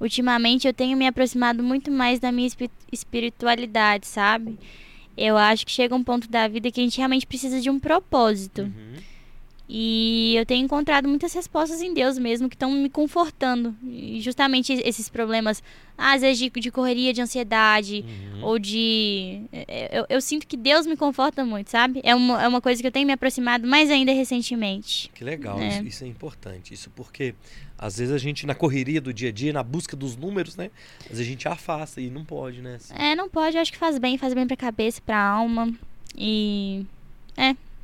ultimamente 0.04 0.66
eu 0.68 0.72
tenho 0.72 0.96
me 0.96 1.06
aproximado 1.06 1.62
muito 1.62 1.90
mais 1.90 2.20
da 2.20 2.30
minha 2.30 2.46
espi- 2.46 2.70
espiritualidade, 2.92 4.06
sabe? 4.06 4.58
Eu 5.16 5.36
acho 5.36 5.64
que 5.64 5.72
chega 5.72 5.94
um 5.94 6.02
ponto 6.04 6.28
da 6.28 6.46
vida 6.46 6.70
que 6.70 6.80
a 6.80 6.84
gente 6.84 6.98
realmente 6.98 7.26
precisa 7.26 7.60
de 7.60 7.70
um 7.70 7.78
propósito. 7.80 8.62
E 9.66 10.34
eu 10.36 10.44
tenho 10.44 10.62
encontrado 10.62 11.08
muitas 11.08 11.32
respostas 11.32 11.80
em 11.80 11.94
Deus 11.94 12.18
mesmo 12.18 12.50
que 12.50 12.54
estão 12.54 12.70
me 12.70 12.90
confortando. 12.90 13.74
E 13.82 14.20
justamente 14.20 14.72
esses 14.84 15.08
problemas, 15.08 15.62
às 15.96 16.20
vezes 16.20 16.38
de, 16.38 16.50
de 16.50 16.70
correria, 16.70 17.14
de 17.14 17.22
ansiedade, 17.22 18.04
Uhum. 18.34 18.44
ou 18.44 18.58
de. 18.58 19.40
Eu, 19.90 20.04
eu 20.10 20.20
sinto 20.20 20.46
que 20.46 20.56
Deus 20.56 20.86
me 20.86 20.96
conforta 20.98 21.44
muito, 21.46 21.70
sabe? 21.70 22.00
É 22.04 22.14
uma, 22.14 22.42
é 22.42 22.46
uma 22.46 22.60
coisa 22.60 22.82
que 22.82 22.86
eu 22.86 22.92
tenho 22.92 23.06
me 23.06 23.14
aproximado 23.14 23.66
mais 23.66 23.90
ainda 23.90 24.12
recentemente. 24.12 25.10
Que 25.14 25.24
legal, 25.24 25.58
É. 25.58 25.68
isso, 25.68 25.82
isso 25.86 26.04
é 26.04 26.08
importante. 26.08 26.74
Isso 26.74 26.90
porque 26.94 27.34
às 27.78 27.96
vezes 27.96 28.12
a 28.14 28.18
gente, 28.18 28.46
na 28.46 28.54
correria 28.54 29.00
do 29.00 29.14
dia 29.14 29.30
a 29.30 29.32
dia, 29.32 29.50
na 29.52 29.62
busca 29.62 29.96
dos 29.96 30.14
números, 30.14 30.56
né? 30.56 30.70
Às 31.00 31.06
vezes 31.08 31.20
a 31.26 31.28
gente 31.30 31.48
afasta 31.48 32.02
e 32.02 32.10
não 32.10 32.22
pode, 32.22 32.60
né? 32.60 32.74
Assim. 32.76 32.92
É, 32.94 33.16
não 33.16 33.30
pode, 33.30 33.56
eu 33.56 33.62
acho 33.62 33.72
que 33.72 33.78
faz 33.78 33.96
bem, 33.98 34.18
faz 34.18 34.34
bem 34.34 34.46
pra 34.46 34.56
cabeça, 34.58 35.00
pra 35.00 35.18
alma. 35.18 35.72
E. 36.14 36.84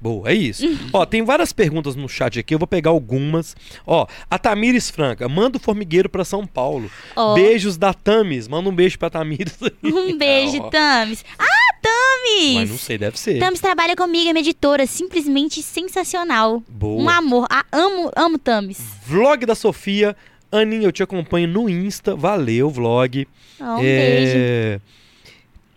Boa, 0.00 0.30
é 0.30 0.34
isso. 0.34 0.64
Ó, 0.92 1.04
tem 1.04 1.22
várias 1.22 1.52
perguntas 1.52 1.94
no 1.94 2.08
chat 2.08 2.38
aqui, 2.38 2.54
eu 2.54 2.58
vou 2.58 2.66
pegar 2.66 2.90
algumas. 2.90 3.54
Ó, 3.86 4.06
a 4.30 4.38
Tamires 4.38 4.88
Franca, 4.88 5.28
manda 5.28 5.58
o 5.58 5.60
formigueiro 5.60 6.08
pra 6.08 6.24
São 6.24 6.46
Paulo. 6.46 6.90
Ó, 7.14 7.34
Beijos 7.34 7.76
da 7.76 7.92
Tamis, 7.92 8.48
manda 8.48 8.68
um 8.70 8.74
beijo 8.74 8.98
pra 8.98 9.10
Tamires. 9.10 9.58
um 9.84 10.16
beijo, 10.16 10.58
Ó. 10.58 10.70
Tamis. 10.70 11.22
Ah, 11.38 11.44
Mas 11.44 12.70
não 12.70 12.76
Tamis! 12.76 12.80
sei, 12.80 12.96
deve 12.98 13.18
ser. 13.18 13.38
Tamis 13.38 13.60
trabalha 13.60 13.94
comigo, 13.94 14.30
é 14.30 14.32
minha 14.32 14.42
editora, 14.42 14.86
simplesmente 14.86 15.62
sensacional. 15.62 16.62
Boa. 16.68 17.02
Um 17.02 17.08
amor. 17.08 17.46
Ah, 17.50 17.64
amo, 17.70 18.10
amo 18.16 18.38
Tamis. 18.38 18.80
Vlog 19.06 19.44
da 19.44 19.54
Sofia. 19.54 20.16
Aninha, 20.52 20.84
eu 20.88 20.92
te 20.92 21.02
acompanho 21.02 21.46
no 21.46 21.68
Insta. 21.68 22.16
Valeu, 22.16 22.70
vlog. 22.70 23.28
Ó, 23.60 23.76
um 23.76 23.80
beijo. 23.80 24.80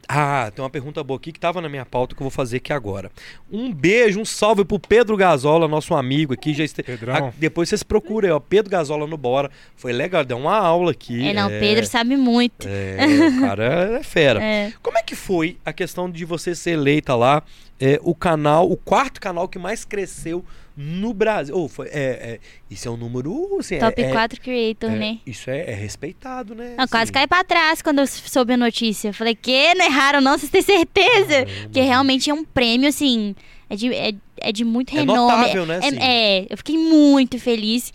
É... 0.10 0.14
Ah, 0.16 0.52
tem 0.54 0.64
uma 0.64 0.70
pergunta 0.70 1.04
boa 1.04 1.18
aqui 1.18 1.32
que 1.32 1.40
tava 1.40 1.62
na 1.62 1.70
minha 1.70 1.86
pauta 1.86 2.16
que 2.16 2.22
eu 2.22 2.26
vou 2.26 2.32
fazer 2.32 2.58
aqui 2.58 2.74
agora. 2.74 3.12
Um 3.52 3.74
beijo, 3.74 4.20
um 4.20 4.26
salve 4.26 4.66
pro 4.66 4.80
Pedro 4.80 5.16
Gazola, 5.18 5.68
nosso 5.68 5.94
amigo 5.96 6.34
aqui. 6.34 6.54
Já 6.54 6.64
este... 6.64 6.84
Pedrão. 6.84 7.28
Ah, 7.28 7.34
depois 7.38 7.70
vocês 7.70 7.84
procuram 7.84 8.28
aí, 8.28 8.34
ó. 8.34 8.40
Pedro 8.40 8.72
Gazola 8.72 9.08
no 9.08 9.18
Bora. 9.18 9.50
Foi 9.76 9.94
legal, 9.94 10.24
deu 10.24 10.38
uma 10.38 10.58
aula 10.58 10.92
aqui. 10.92 11.28
É, 11.28 11.34
não, 11.34 11.50
Pedro 11.50 11.86
sabe 11.86 12.16
muito. 12.16 12.68
É, 12.68 12.98
o 13.28 13.42
cara 13.42 13.98
é 14.00 14.04
fera. 14.04 14.44
É. 14.54 14.74
Como 14.82 14.98
é 14.98 15.02
que 15.02 15.16
foi 15.16 15.58
a 15.64 15.72
questão 15.72 16.10
de 16.10 16.26
você 16.26 16.54
ser 16.54 16.72
eleita 16.72 17.16
lá, 17.16 17.44
é, 17.80 18.00
o 18.04 18.14
canal, 18.14 18.70
o 18.70 18.76
quarto 18.76 19.22
canal 19.22 19.48
que 19.48 19.58
mais 19.58 19.86
cresceu 19.86 20.44
no 20.76 21.14
Brasil? 21.14 21.56
Oh, 21.56 21.68
foi, 21.68 21.88
é, 21.88 21.92
é, 21.94 22.40
isso 22.70 22.88
é 22.88 22.92
um 22.92 22.98
número. 22.98 23.58
Assim, 23.60 23.76
é- 23.76 23.80
Top 23.80 24.02
é, 24.02 24.12
4 24.12 24.42
Creator, 24.42 24.92
é, 24.92 24.96
né? 24.96 25.20
Isso 25.26 25.50
é, 25.50 25.72
é 25.72 25.74
respeitado, 25.74 26.56
né? 26.56 26.76
Não, 26.78 26.88
quase 26.88 27.04
Assim, 27.04 27.12
caí 27.14 27.28
pra 27.28 27.44
trás 27.44 27.82
quando 27.82 28.00
eu 28.00 28.08
soube 28.08 28.54
a 28.54 28.58
notícia. 28.58 29.10
Eu 29.10 29.14
Falei, 29.14 29.36
que? 29.36 29.74
Não 29.76 29.86
erraram 29.86 30.22
não, 30.22 30.38
vocês 30.38 30.50
têm 30.52 30.62
certeza? 30.62 31.46
Caramba. 31.46 31.62
Porque 31.64 31.82
realmente 31.82 32.30
é 32.30 32.34
um 32.34 32.44
prêmio, 32.44 32.90
assim, 32.90 33.36
é 33.70 33.76
de, 33.76 33.94
é, 33.94 34.14
é 34.38 34.52
de 34.52 34.64
muito 34.66 34.92
É 34.96 35.00
renome. 35.00 35.18
notável, 35.20 35.66
né, 35.66 35.76
É, 35.76 35.88
assim? 35.88 35.98
é, 36.00 36.48
eu 36.50 36.58
fiquei 36.58 36.78
muito 36.78 37.38
feliz. 37.40 37.94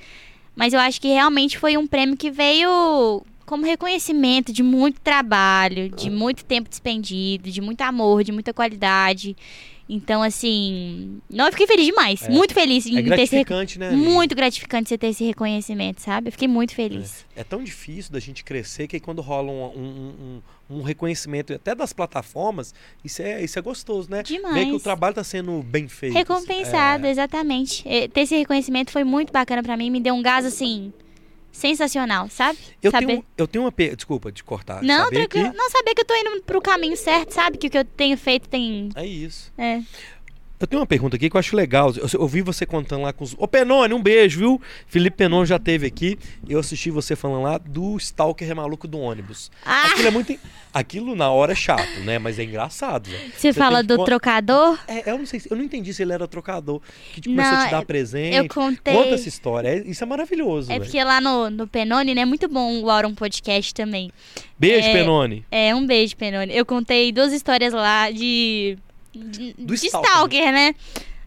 Mas 0.54 0.72
eu 0.72 0.80
acho 0.80 1.00
que 1.00 1.06
realmente 1.08 1.56
foi 1.56 1.76
um 1.76 1.86
prêmio 1.86 2.16
que 2.16 2.30
veio 2.32 3.22
como 3.46 3.64
reconhecimento 3.64 4.52
de 4.52 4.62
muito 4.62 5.00
trabalho, 5.00 5.88
de 5.88 6.10
muito 6.10 6.44
tempo 6.44 6.68
despendido, 6.68 7.48
de 7.50 7.60
muito 7.60 7.80
amor, 7.82 8.22
de 8.24 8.32
muita 8.32 8.52
qualidade. 8.52 9.36
Então, 9.88 10.22
assim. 10.22 11.18
Não, 11.30 11.46
eu 11.46 11.52
fiquei 11.52 11.66
feliz 11.66 11.86
demais. 11.86 12.22
É. 12.22 12.28
muito 12.28 12.52
feliz 12.52 12.84
em 12.86 12.90
É 12.90 12.94
ter 12.96 13.00
esse. 13.00 13.08
gratificante, 13.08 13.78
né? 13.78 13.90
Muito 13.92 14.34
gratificante 14.34 14.88
você 14.88 14.98
ter 14.98 15.06
esse 15.08 15.24
reconhecimento, 15.24 16.02
sabe? 16.02 16.28
Eu 16.28 16.32
fiquei 16.32 16.46
muito 16.46 16.74
feliz. 16.74 17.24
É 17.34 17.42
tão 17.42 17.64
difícil 17.64 18.12
da 18.12 18.20
gente 18.20 18.44
crescer 18.44 18.86
que 18.86 18.96
aí 18.96 19.00
quando 19.00 19.22
rola 19.22 19.50
um, 19.50 19.64
um- 19.64 20.40
um- 20.70 20.78
um 20.78 20.82
reconhecimento 20.82 21.54
até 21.54 21.74
das 21.74 21.94
plataformas, 21.94 22.74
isso 23.02 23.22
é, 23.22 23.42
isso 23.42 23.58
é 23.58 23.62
gostoso, 23.62 24.10
né? 24.10 24.22
Demais. 24.22 24.54
Ver 24.54 24.66
que 24.66 24.72
o 24.72 24.80
trabalho 24.80 25.14
tá 25.14 25.24
sendo 25.24 25.62
bem 25.62 25.88
feito. 25.88 26.12
Recompensado, 26.12 27.06
É. 27.06 27.10
exatamente. 27.10 27.82
Eh, 27.88 28.08
Ter 28.08 28.20
esse 28.22 28.36
reconhecimento 28.36 28.90
foi 28.90 29.04
muito 29.04 29.32
bacana 29.32 29.62
pra 29.62 29.76
mim, 29.76 29.88
me 29.88 30.00
deu 30.00 30.14
um 30.14 30.20
gás 30.22 30.44
assim 30.44 30.92
sensacional, 31.52 32.28
sabe? 32.28 32.58
Eu, 32.82 32.90
saber... 32.90 33.06
tenho, 33.06 33.24
eu 33.36 33.46
tenho 33.48 33.64
uma. 33.64 33.72
pe- 33.72 33.94
Desculpa 33.96 34.30
te 34.32 34.42
cortar. 34.44 34.82
Não, 34.82 35.04
Saber 35.04 35.26
tranquilo. 35.28 35.50
que- 35.52 35.56
Não 35.56 35.70
saber 35.70 35.94
que 35.94 36.02
eu 36.02 36.06
tô 36.06 36.14
indo 36.14 36.42
pro 36.42 36.60
caminho 36.60 36.96
certo, 36.96 37.32
sabe? 37.32 37.58
Que 37.58 37.66
o 37.66 37.70
que 37.70 37.78
eu 37.78 37.84
tenho 37.84 38.16
feito 38.16 38.48
tem. 38.48 38.88
É 38.94 39.04
isso. 39.06 39.52
É. 39.58 39.80
Eu 40.60 40.66
tenho 40.66 40.80
uma 40.80 40.86
pergunta 40.86 41.14
aqui 41.16 41.30
que 41.30 41.36
eu 41.36 41.38
acho 41.38 41.54
legal. 41.54 41.92
Eu, 41.96 42.08
eu 42.12 42.20
ouvi 42.20 42.42
você 42.42 42.66
contando 42.66 43.02
lá 43.02 43.12
com 43.12 43.22
os. 43.22 43.34
Ô, 43.38 43.46
Penone, 43.46 43.94
um 43.94 44.02
beijo, 44.02 44.38
viu? 44.40 44.60
Felipe 44.88 45.16
Penone 45.16 45.46
já 45.46 45.58
teve 45.58 45.86
aqui. 45.86 46.18
Eu 46.48 46.58
assisti 46.58 46.90
você 46.90 47.14
falando 47.14 47.42
lá 47.44 47.58
do 47.58 47.96
Stalker 47.96 48.56
maluco 48.56 48.88
do 48.88 48.98
ônibus. 48.98 49.50
Ah, 49.64 49.84
Aquilo 49.92 50.08
é 50.08 50.10
muito. 50.10 50.38
Aquilo 50.74 51.14
na 51.14 51.30
hora 51.30 51.52
é 51.52 51.54
chato, 51.54 52.00
né? 52.00 52.18
Mas 52.18 52.38
é 52.38 52.44
engraçado. 52.44 53.08
velho. 53.08 53.30
você 53.36 53.52
fala 53.52 53.78
tem 53.78 53.82
que 53.86 53.88
do 53.88 53.96
con- 53.98 54.04
trocador? 54.04 54.78
É, 54.88 55.10
eu 55.10 55.18
não 55.18 55.26
sei, 55.26 55.38
se- 55.40 55.50
eu 55.50 55.56
não 55.56 55.64
entendi 55.64 55.94
se 55.94 56.02
ele 56.02 56.12
era 56.12 56.26
trocador. 56.26 56.80
Que 57.12 57.22
começou 57.22 57.52
Não, 57.52 57.60
a 57.62 57.64
te 57.66 57.70
dar 57.70 57.84
presente. 57.84 58.36
Eu 58.36 58.48
contei. 58.48 58.94
Conta 58.94 59.14
essa 59.14 59.28
história. 59.28 59.68
é- 59.68 59.78
isso 59.88 60.02
é 60.02 60.06
maravilhoso. 60.06 60.70
É 60.72 60.74
velho. 60.74 60.84
porque 60.84 61.02
lá 61.04 61.20
no, 61.20 61.50
no 61.50 61.66
Penone, 61.68 62.14
né? 62.16 62.22
É 62.22 62.26
muito 62.26 62.48
bom 62.48 62.82
o 62.82 62.90
Auron 62.90 63.14
Podcast 63.14 63.72
também. 63.72 64.10
Beijo, 64.58 64.88
é- 64.88 64.92
Penone. 64.92 65.44
É, 65.52 65.72
um 65.74 65.86
beijo, 65.86 66.16
Penone. 66.16 66.52
Eu 66.54 66.66
contei 66.66 67.12
duas 67.12 67.32
histórias 67.32 67.72
lá 67.72 68.10
de. 68.10 68.76
De, 69.18 69.52
Do 69.54 69.74
de 69.74 69.86
Stalker, 69.86 70.10
Stalker, 70.10 70.52
né? 70.52 70.74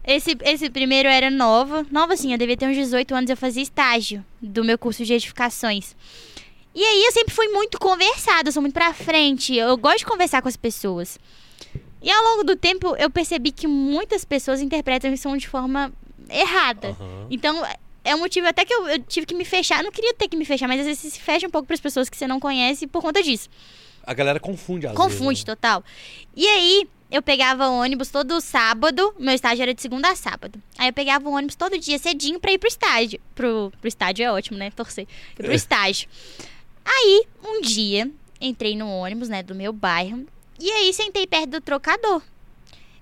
Esse, 0.04 0.36
esse 0.44 0.68
primeiro 0.68 1.08
era 1.08 1.30
nova. 1.30 1.86
Nova 1.90 2.14
assim, 2.14 2.32
eu 2.32 2.38
devia 2.38 2.56
ter 2.56 2.66
uns 2.66 2.76
18 2.76 3.14
anos, 3.14 3.30
eu 3.30 3.36
fazia 3.36 3.62
estágio 3.62 4.24
do 4.40 4.64
meu 4.64 4.76
curso 4.76 5.04
de 5.04 5.12
edificações. 5.12 5.94
E 6.74 6.82
aí 6.82 7.04
eu 7.04 7.12
sempre 7.12 7.34
fui 7.34 7.48
muito 7.48 7.78
conversada, 7.78 8.48
eu 8.48 8.52
sou 8.52 8.62
muito 8.62 8.74
pra 8.74 8.92
frente. 8.94 9.54
Eu 9.54 9.76
gosto 9.76 9.98
de 9.98 10.06
conversar 10.06 10.42
com 10.42 10.48
as 10.48 10.56
pessoas. 10.56 11.18
E 12.02 12.10
ao 12.10 12.24
longo 12.24 12.44
do 12.44 12.56
tempo 12.56 12.96
eu 12.96 13.08
percebi 13.10 13.52
que 13.52 13.66
muitas 13.68 14.24
pessoas 14.24 14.60
interpretam 14.60 15.12
isso 15.12 15.36
de 15.36 15.46
forma 15.48 15.92
errada. 16.28 16.88
Aham. 16.88 17.26
Então, 17.30 17.64
é 18.04 18.14
um 18.16 18.18
motivo 18.18 18.48
até 18.48 18.64
que 18.64 18.74
eu, 18.74 18.88
eu 18.88 18.98
tive 19.00 19.26
que 19.26 19.34
me 19.34 19.44
fechar. 19.44 19.78
Eu 19.80 19.84
não 19.84 19.92
queria 19.92 20.14
ter 20.14 20.28
que 20.28 20.36
me 20.36 20.44
fechar, 20.44 20.66
mas 20.66 20.80
às 20.80 20.86
vezes 20.86 21.02
você 21.02 21.10
se 21.10 21.20
fecha 21.20 21.46
um 21.46 21.50
pouco 21.50 21.66
para 21.66 21.74
as 21.74 21.80
pessoas 21.80 22.08
que 22.08 22.16
você 22.16 22.26
não 22.26 22.40
conhece 22.40 22.86
por 22.86 23.02
conta 23.02 23.22
disso. 23.22 23.48
A 24.04 24.14
galera 24.14 24.40
confunde 24.40 24.86
às 24.86 24.94
Confunde 24.94 25.26
vezes, 25.26 25.44
né? 25.44 25.54
total. 25.54 25.84
E 26.34 26.46
aí, 26.48 26.88
eu 27.12 27.22
pegava 27.22 27.68
o 27.68 27.78
ônibus 27.78 28.08
todo 28.08 28.40
sábado. 28.40 29.14
Meu 29.18 29.34
estágio 29.34 29.62
era 29.62 29.74
de 29.74 29.82
segunda 29.82 30.10
a 30.10 30.16
sábado. 30.16 30.60
Aí 30.78 30.88
eu 30.88 30.92
pegava 30.92 31.28
o 31.28 31.32
ônibus 31.32 31.54
todo 31.54 31.78
dia 31.78 31.98
cedinho 31.98 32.40
pra 32.40 32.50
ir 32.52 32.58
pro 32.58 32.66
estágio. 32.68 33.20
Pro, 33.34 33.70
pro 33.80 33.86
estádio 33.86 34.24
é 34.24 34.32
ótimo, 34.32 34.56
né? 34.58 34.70
Torcer. 34.70 35.06
Ir 35.38 35.42
pro 35.42 35.52
É. 35.52 35.54
estágio. 35.54 36.08
Aí, 36.84 37.24
um 37.44 37.60
dia, 37.60 38.10
entrei 38.40 38.74
no 38.76 38.88
ônibus, 38.88 39.28
né, 39.28 39.42
do 39.42 39.54
meu 39.54 39.72
bairro. 39.72 40.26
E 40.58 40.70
aí, 40.70 40.92
sentei 40.92 41.26
perto 41.26 41.50
do 41.50 41.60
trocador. 41.60 42.22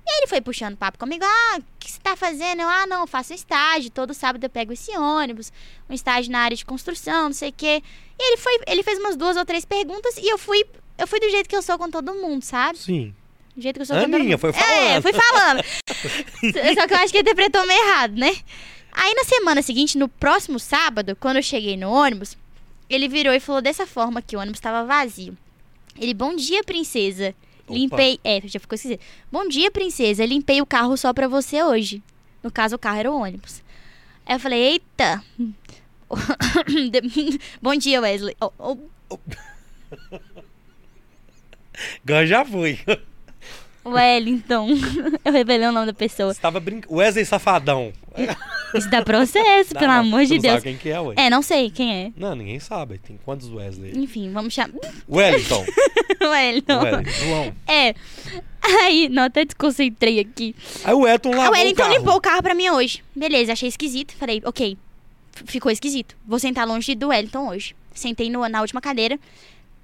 E 0.07 0.11
aí 0.11 0.19
ele 0.19 0.27
foi 0.27 0.41
puxando 0.41 0.77
papo 0.77 0.99
comigo. 0.99 1.25
Ah, 1.25 1.59
o 1.59 1.63
que 1.79 1.91
você 1.91 2.01
tá 2.01 2.17
fazendo? 2.17 2.63
Eu, 2.63 2.69
ah, 2.69 2.87
não, 2.87 3.03
eu 3.03 3.07
faço 3.07 3.33
estágio. 3.33 3.91
Todo 3.91 4.13
sábado 4.13 4.43
eu 4.43 4.51
pego 4.51 4.73
esse 4.73 4.91
ônibus. 4.99 5.53
Um 5.89 5.95
estágio 5.95 6.33
na 6.33 6.41
área 6.41 6.57
de 6.57 6.65
construção, 6.65 7.25
não 7.27 7.33
sei 7.33 7.51
o 7.51 7.55
quê. 7.57 7.83
E 8.19 8.29
ele, 8.33 8.37
foi, 8.37 8.59
ele 8.67 8.83
fez 8.83 8.99
umas 8.99 9.17
duas 9.17 9.37
ou 9.37 9.45
três 9.45 9.65
perguntas 9.65 10.17
e 10.17 10.29
eu 10.29 10.37
fui, 10.37 10.65
eu 10.99 11.07
fui 11.07 11.21
do 11.21 11.31
jeito 11.31 11.49
que 11.49 11.55
eu 11.57 11.63
sou 11.63 11.79
com 11.79 11.89
todo 11.91 12.13
mundo, 12.15 12.43
sabe? 12.43 12.77
Sim. 12.79 13.15
Do 13.57 13.62
jeito 13.62 13.76
que 13.76 13.82
eu 13.82 13.86
sou 13.86 13.96
Aninha, 13.96 14.38
foi 14.38 14.51
É, 14.51 14.53
falando. 14.53 14.94
eu 14.96 15.03
fui 15.03 15.12
falando. 15.12 15.62
Só 16.78 16.86
que 16.86 16.94
eu 16.94 16.98
acho 16.98 17.12
que 17.12 17.18
interpretou 17.20 17.66
meio 17.66 17.82
errado, 17.88 18.14
né? 18.16 18.34
Aí 18.92 19.14
na 19.14 19.24
semana 19.24 19.62
seguinte, 19.62 19.98
no 19.98 20.09
próximo 20.09 20.59
sábado, 20.59 21.16
quando 21.18 21.36
eu 21.36 21.42
cheguei 21.42 21.76
no 21.76 21.90
ônibus, 21.90 22.36
ele 22.88 23.09
virou 23.09 23.32
e 23.32 23.40
falou 23.40 23.61
dessa 23.62 23.86
forma 23.86 24.22
que 24.22 24.36
o 24.36 24.40
ônibus 24.40 24.59
estava 24.59 24.84
vazio. 24.86 25.36
Ele, 25.98 26.14
bom 26.14 26.34
dia, 26.34 26.62
princesa. 26.64 27.34
Opa. 27.66 27.74
Limpei. 27.78 28.18
É, 28.24 28.40
já 28.44 28.59
ficou 28.59 28.74
esquisito. 28.74 29.01
Bom 29.30 29.46
dia, 29.48 29.70
princesa. 29.70 30.24
Limpei 30.24 30.61
o 30.62 30.66
carro 30.66 30.96
só 30.96 31.12
pra 31.12 31.28
você 31.28 31.62
hoje. 31.62 32.03
No 32.42 32.51
caso, 32.51 32.76
o 32.76 32.78
carro 32.78 32.98
era 32.98 33.11
o 33.11 33.20
ônibus. 33.20 33.62
Aí 34.26 34.34
eu 34.36 34.40
falei, 34.40 34.61
eita. 34.61 35.22
bom 37.62 37.74
dia, 37.76 38.01
Wesley. 38.01 38.34
Oh, 38.40 38.51
oh, 38.59 38.76
Agora 42.05 42.26
já 42.26 42.44
foi. 42.44 42.78
Wellington. 43.85 44.68
eu 45.24 45.33
revelei 45.33 45.68
o 45.68 45.72
nome 45.72 45.87
da 45.87 45.93
pessoa. 45.93 46.33
Você 46.35 46.41
tava 46.41 46.61
brincando. 46.61 46.95
Wesley 46.95 47.24
Safadão. 47.24 47.93
Isso 48.74 48.89
dá 48.89 49.03
processo, 49.03 49.74
Dá 49.74 49.81
pelo 49.81 49.93
não. 49.93 50.01
amor 50.01 50.24
de 50.24 50.35
não 50.35 50.43
Deus. 50.43 50.55
Sabe 50.55 50.62
quem 50.64 50.76
que 50.76 50.91
é, 50.91 51.01
ué? 51.01 51.14
É, 51.16 51.28
não 51.31 51.43
sei 51.43 51.70
quem 51.70 51.93
é. 51.93 52.12
Não, 52.16 52.37
ninguém 52.37 52.61
sabe. 52.61 52.99
Tem 52.99 53.18
quantos 53.24 53.51
Wesley? 53.51 53.93
Enfim, 53.97 54.31
vamos 54.33 54.55
chamar. 54.55 54.74
Wellington. 55.11 55.64
Wellington. 56.20 56.78
Wellington. 56.81 57.11
João. 57.11 57.55
É. 57.66 57.95
Aí, 58.62 59.09
não, 59.09 59.24
até 59.24 59.45
desconcentrei 59.45 60.20
aqui. 60.20 60.55
Aí 60.85 60.95
o 60.95 61.07
Elton 61.07 61.33
A 61.33 61.37
lavou 61.37 61.53
Wellington 61.55 61.83
o 61.85 61.89
limpou 61.93 62.14
o 62.14 62.20
carro 62.20 62.43
pra 62.43 62.55
mim 62.55 62.68
hoje. 62.70 63.03
Beleza, 63.16 63.53
achei 63.55 63.68
esquisito. 63.68 64.14
Falei, 64.16 64.41
ok, 64.45 64.76
ficou 65.47 65.72
esquisito. 65.72 66.14
Vou 66.26 66.39
sentar 66.39 66.66
longe 66.68 66.95
do 66.95 67.09
Wellington 67.09 67.49
hoje. 67.49 67.74
Sentei 67.93 68.31
no- 68.31 68.47
na 68.49 68.61
última 68.61 68.81
cadeira. 68.81 69.18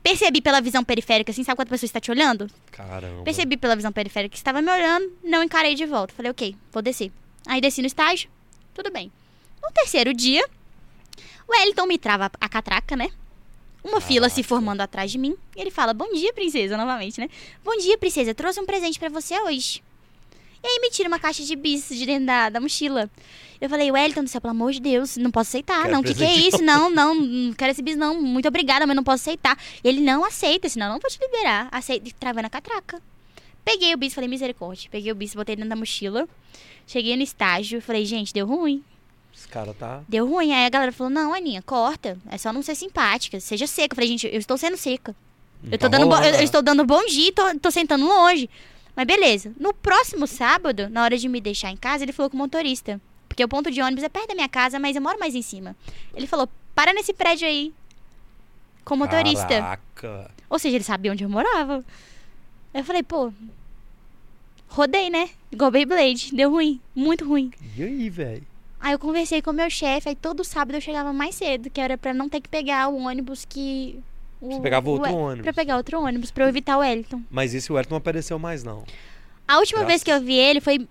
Percebi 0.06 0.40
pela 0.40 0.60
visão 0.60 0.84
periférica, 0.84 1.32
assim, 1.32 1.42
sabe 1.42 1.56
quando 1.56 1.66
a 1.66 1.70
pessoa 1.70 1.88
está 1.88 1.98
te 1.98 2.12
olhando? 2.12 2.48
Caramba. 2.70 3.24
Percebi 3.24 3.56
pela 3.56 3.74
visão 3.74 3.90
periférica 3.90 4.30
que 4.30 4.36
estava 4.36 4.62
me 4.62 4.70
olhando, 4.70 5.12
não 5.24 5.42
encarei 5.42 5.74
de 5.74 5.84
volta. 5.84 6.14
Falei, 6.14 6.30
ok, 6.30 6.54
vou 6.70 6.80
descer. 6.80 7.10
Aí 7.44 7.60
desci 7.60 7.80
no 7.80 7.88
estágio, 7.88 8.30
tudo 8.72 8.88
bem. 8.88 9.10
No 9.60 9.68
terceiro 9.72 10.14
dia, 10.14 10.48
o 11.48 11.50
Wellington 11.50 11.86
me 11.86 11.98
trava 11.98 12.30
a 12.40 12.48
catraca, 12.48 12.94
né? 12.94 13.10
Uma 13.82 14.00
fila 14.00 14.28
se 14.28 14.44
formando 14.44 14.80
atrás 14.80 15.10
de 15.10 15.18
mim. 15.18 15.36
E 15.56 15.60
ele 15.60 15.72
fala, 15.72 15.92
bom 15.92 16.12
dia, 16.12 16.32
princesa, 16.32 16.76
novamente, 16.76 17.20
né? 17.20 17.28
Bom 17.64 17.76
dia, 17.76 17.98
princesa, 17.98 18.32
trouxe 18.32 18.60
um 18.60 18.64
presente 18.64 19.00
pra 19.00 19.08
você 19.08 19.36
hoje. 19.40 19.82
E 20.62 20.68
aí 20.68 20.78
me 20.82 20.90
tira 20.90 21.08
uma 21.08 21.18
caixa 21.18 21.42
de 21.42 21.56
bis 21.56 21.88
de 21.88 22.06
dentro 22.06 22.26
da, 22.26 22.48
da 22.48 22.60
mochila. 22.60 23.10
Eu 23.60 23.68
falei, 23.68 23.90
Wellington 23.90 24.24
do 24.24 24.28
céu, 24.28 24.40
pelo 24.40 24.50
amor 24.50 24.72
de 24.72 24.80
Deus, 24.80 25.16
não 25.16 25.30
posso 25.30 25.50
aceitar. 25.50 25.82
Quero 25.82 25.92
não, 25.92 26.00
o 26.00 26.04
que, 26.04 26.14
que 26.14 26.24
é 26.24 26.34
isso? 26.34 26.62
Não, 26.62 26.90
não, 26.90 27.14
não 27.14 27.52
quero 27.54 27.70
esse 27.70 27.82
bis, 27.82 27.96
não. 27.96 28.20
Muito 28.20 28.48
obrigada, 28.48 28.86
mas 28.86 28.96
não 28.96 29.04
posso 29.04 29.22
aceitar. 29.22 29.58
E 29.82 29.88
ele 29.88 30.00
não 30.00 30.24
aceita, 30.24 30.68
senão 30.68 30.86
eu 30.86 30.92
não 30.94 31.00
vou 31.00 31.10
te 31.10 31.18
liberar. 31.20 31.68
Aceita, 31.72 32.10
travando 32.18 32.46
a 32.46 32.50
catraca. 32.50 33.00
Peguei 33.64 33.94
o 33.94 33.96
bis, 33.96 34.14
falei, 34.14 34.28
misericórdia. 34.28 34.88
Peguei 34.90 35.10
o 35.10 35.14
bis, 35.14 35.34
botei 35.34 35.56
dentro 35.56 35.70
da 35.70 35.76
mochila. 35.76 36.28
Cheguei 36.86 37.16
no 37.16 37.22
estágio, 37.22 37.80
falei, 37.82 38.04
gente, 38.04 38.32
deu 38.32 38.46
ruim. 38.46 38.84
Esse 39.34 39.48
cara 39.48 39.74
tá. 39.74 40.02
Deu 40.08 40.26
ruim. 40.26 40.52
Aí 40.52 40.66
a 40.66 40.68
galera 40.68 40.92
falou, 40.92 41.12
não, 41.12 41.34
Aninha, 41.34 41.62
corta. 41.62 42.16
É 42.30 42.38
só 42.38 42.52
não 42.52 42.62
ser 42.62 42.74
simpática, 42.74 43.40
seja 43.40 43.66
seca. 43.66 43.92
Eu 43.92 43.96
falei, 43.96 44.08
gente, 44.08 44.26
eu 44.26 44.38
estou 44.38 44.56
sendo 44.56 44.76
seca. 44.76 45.14
Eu 45.64 45.78
tô, 45.78 45.78
Tá 45.78 45.88
dando, 45.88 46.04
eu, 46.04 46.22
eu 46.22 46.32
né? 46.32 46.44
estou 46.44 46.62
dando 46.62 46.84
bom 46.84 47.04
dia 47.06 47.28
e 47.28 47.32
tô, 47.32 47.58
tô 47.58 47.70
sentando 47.70 48.06
longe. 48.06 48.48
Mas 48.94 49.06
beleza. 49.06 49.52
No 49.58 49.74
próximo 49.74 50.26
sábado, 50.26 50.88
na 50.88 51.02
hora 51.02 51.18
de 51.18 51.28
me 51.28 51.40
deixar 51.40 51.70
em 51.70 51.76
casa, 51.76 52.04
ele 52.04 52.12
falou 52.12 52.30
com 52.30 52.36
o 52.36 52.38
motorista. 52.38 53.00
Porque 53.36 53.44
o 53.44 53.48
ponto 53.48 53.70
de 53.70 53.82
ônibus 53.82 54.02
é 54.02 54.08
perto 54.08 54.28
da 54.28 54.34
minha 54.34 54.48
casa, 54.48 54.78
mas 54.78 54.96
eu 54.96 55.02
moro 55.02 55.20
mais 55.20 55.34
em 55.34 55.42
cima. 55.42 55.76
Ele 56.14 56.26
falou, 56.26 56.48
para 56.74 56.94
nesse 56.94 57.12
prédio 57.12 57.46
aí. 57.46 57.70
Com 58.82 58.94
o 58.94 58.96
motorista. 58.96 59.46
Caraca. 59.46 60.30
Ou 60.48 60.58
seja, 60.58 60.74
ele 60.78 60.84
sabia 60.84 61.12
onde 61.12 61.22
eu 61.22 61.28
morava. 61.28 61.84
Eu 62.72 62.82
falei, 62.82 63.02
pô. 63.02 63.30
Rodei, 64.68 65.10
né? 65.10 65.28
Igual 65.52 65.70
Beyblade. 65.70 66.34
Deu 66.34 66.50
ruim. 66.50 66.80
Muito 66.94 67.26
ruim. 67.28 67.50
E 67.76 67.82
aí, 67.82 68.08
velho? 68.08 68.42
Aí 68.80 68.92
eu 68.92 68.98
conversei 68.98 69.42
com 69.42 69.50
o 69.50 69.54
meu 69.54 69.68
chefe, 69.68 70.08
aí 70.08 70.14
todo 70.14 70.42
sábado 70.42 70.74
eu 70.76 70.80
chegava 70.80 71.12
mais 71.12 71.34
cedo, 71.34 71.68
que 71.68 71.78
era 71.80 71.98
pra 71.98 72.14
não 72.14 72.30
ter 72.30 72.40
que 72.40 72.48
pegar 72.48 72.88
o 72.88 72.96
ônibus 72.96 73.44
que. 73.44 74.00
O, 74.40 74.52
Você 74.54 74.60
pegava 74.60 74.88
outro 74.88 75.10
o- 75.10 75.14
ônibus. 75.14 75.42
Pra 75.44 75.52
pegar 75.52 75.76
outro 75.76 76.00
ônibus, 76.02 76.30
pra 76.30 76.44
eu 76.44 76.48
evitar 76.48 76.76
o 76.78 76.80
Wellington. 76.80 77.20
Mas 77.30 77.52
esse 77.54 77.70
Wellington 77.70 77.94
não 77.94 77.98
apareceu 77.98 78.38
mais, 78.38 78.64
não. 78.64 78.84
A 79.46 79.58
última 79.58 79.80
Graças. 79.80 79.88
vez 79.88 80.02
que 80.02 80.10
eu 80.10 80.20
vi 80.22 80.36
ele 80.36 80.60
foi. 80.62 80.88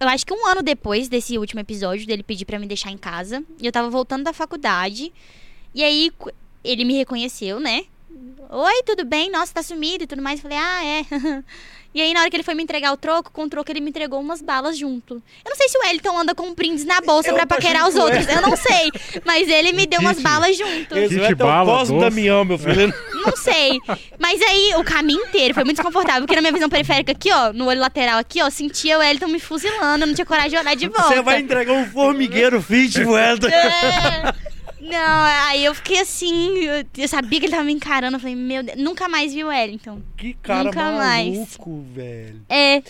Eu 0.00 0.08
acho 0.08 0.24
que 0.24 0.32
um 0.32 0.46
ano 0.46 0.62
depois 0.62 1.08
desse 1.08 1.36
último 1.36 1.60
episódio, 1.60 2.06
dele 2.06 2.22
pedir 2.22 2.44
pra 2.44 2.58
me 2.58 2.66
deixar 2.66 2.90
em 2.90 2.98
casa. 2.98 3.44
E 3.60 3.66
eu 3.66 3.72
tava 3.72 3.90
voltando 3.90 4.24
da 4.24 4.32
faculdade. 4.32 5.12
E 5.74 5.82
aí 5.82 6.10
ele 6.62 6.84
me 6.84 6.94
reconheceu, 6.94 7.60
né? 7.60 7.84
Oi, 8.48 8.82
tudo 8.84 9.04
bem? 9.04 9.30
Nossa, 9.30 9.54
tá 9.54 9.62
sumido 9.62 10.04
e 10.04 10.06
tudo 10.06 10.22
mais. 10.22 10.38
Eu 10.38 10.42
falei, 10.42 10.58
ah, 10.58 10.84
é. 10.84 11.04
e 11.94 12.02
aí, 12.02 12.12
na 12.12 12.20
hora 12.20 12.30
que 12.30 12.36
ele 12.36 12.42
foi 12.42 12.54
me 12.54 12.62
entregar 12.62 12.92
o 12.92 12.96
troco, 12.96 13.30
com 13.30 13.44
o 13.44 13.48
troco 13.48 13.70
ele 13.70 13.80
me 13.80 13.90
entregou 13.90 14.20
umas 14.20 14.42
balas 14.42 14.76
junto. 14.76 15.14
Eu 15.14 15.50
não 15.50 15.56
sei 15.56 15.68
se 15.68 15.78
o 15.78 15.80
Wellington 15.82 16.18
anda 16.18 16.34
com 16.34 16.52
brindes 16.52 16.84
na 16.84 17.00
bolsa 17.00 17.28
Eu 17.28 17.34
pra 17.34 17.46
tô 17.46 17.54
paquerar 17.54 17.88
os 17.88 17.94
outros. 17.94 18.26
Eu 18.26 18.42
não 18.42 18.56
sei. 18.56 18.90
Mas 19.24 19.48
ele 19.48 19.72
me 19.72 19.86
deu 19.86 20.00
umas 20.00 20.20
balas 20.20 20.56
junto. 20.56 20.96
Esse 20.96 21.20
é 21.20 21.34
o. 21.34 22.00
Damião, 22.00 22.44
meu 22.44 22.58
filho. 22.58 22.92
Não 23.24 23.34
sei. 23.36 23.80
Mas 24.18 24.42
aí, 24.42 24.74
o 24.76 24.84
caminho 24.84 25.22
inteiro 25.24 25.54
foi 25.54 25.64
muito 25.64 25.76
desconfortável. 25.76 26.22
Porque 26.22 26.34
na 26.34 26.42
minha 26.42 26.52
visão 26.52 26.68
periférica 26.68 27.12
aqui, 27.12 27.32
ó, 27.32 27.54
no 27.54 27.66
olho 27.68 27.80
lateral 27.80 28.18
aqui, 28.18 28.42
ó, 28.42 28.50
sentia 28.50 28.98
o 28.98 29.00
Wellington 29.00 29.28
me 29.28 29.40
fuzilando. 29.40 30.02
Eu 30.02 30.08
não 30.08 30.14
tinha 30.14 30.26
coragem 30.26 30.50
de 30.50 30.56
olhar 30.58 30.74
de 30.74 30.88
volta. 30.88 31.08
Você 31.08 31.22
vai 31.22 31.40
entregar 31.40 31.72
um 31.72 31.86
formigueiro 31.86 32.60
fit, 32.60 33.00
Wellington. 33.02 33.48
É. 33.48 34.53
Não, 34.84 35.24
aí 35.48 35.64
eu 35.64 35.74
fiquei 35.74 36.00
assim, 36.00 36.58
eu, 36.58 36.84
eu 36.98 37.08
sabia 37.08 37.40
que 37.40 37.46
ele 37.46 37.52
tava 37.52 37.64
me 37.64 37.72
encarando, 37.72 38.16
eu 38.16 38.20
falei, 38.20 38.36
meu 38.36 38.62
Deus, 38.62 38.78
nunca 38.78 39.08
mais 39.08 39.32
vi 39.32 39.42
o 39.42 39.48
Wellington. 39.48 40.02
Que 40.16 40.34
cara 40.34 40.64
Nunca 40.64 40.92
mais. 40.92 41.34
maluco, 41.34 41.82
velho. 41.94 42.42
É, 42.48 42.82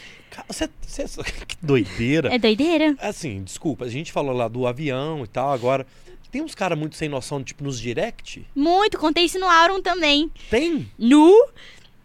você- 0.49 0.69
você- 0.83 1.23
que 1.47 1.57
doideira. 1.63 2.35
é 2.35 2.39
doideira. 2.39 2.97
Assim, 3.01 3.43
desculpa, 3.45 3.85
a 3.85 3.89
gente 3.89 4.11
falou 4.13 4.35
lá 4.35 4.49
do 4.49 4.67
avião 4.67 5.23
e 5.25 5.29
tal, 5.29 5.53
agora. 5.53 5.87
Tem 6.31 6.43
uns 6.43 6.53
caras 6.55 6.77
muito 6.77 6.97
sem 6.97 7.09
noção, 7.09 7.45
tipo, 7.45 7.63
nos 7.63 7.79
direct? 7.81 8.45
Muito, 8.57 8.99
contei 8.99 9.25
isso 9.27 9.39
no 9.39 9.47
Auron 9.49 9.81
também. 9.81 10.29
Tem? 10.51 10.91
Nu, 10.99 11.33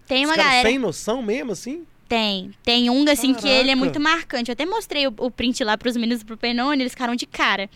tem 0.07 0.23
Os 0.25 0.29
uma 0.29 0.37
galera. 0.37 0.69
sem 0.69 0.77
noção 0.77 1.23
mesmo, 1.23 1.51
assim? 1.53 1.83
Tem. 2.07 2.51
Tem 2.63 2.91
um, 2.91 3.03
assim, 3.09 3.33
que 3.33 3.47
ele 3.47 3.71
é 3.71 3.73
Caraca. 3.73 3.75
muito 3.77 3.99
marcante. 3.99 4.49
Eu 4.51 4.53
até 4.53 4.67
mostrei 4.67 5.07
o, 5.07 5.13
o 5.17 5.31
print 5.31 5.63
lá 5.63 5.75
pros 5.79 5.97
meninos 5.97 6.21
pro 6.23 6.37
Penone, 6.37 6.81
eles 6.83 6.91
ficaram 6.91 7.15
de 7.15 7.25
cara. 7.25 7.67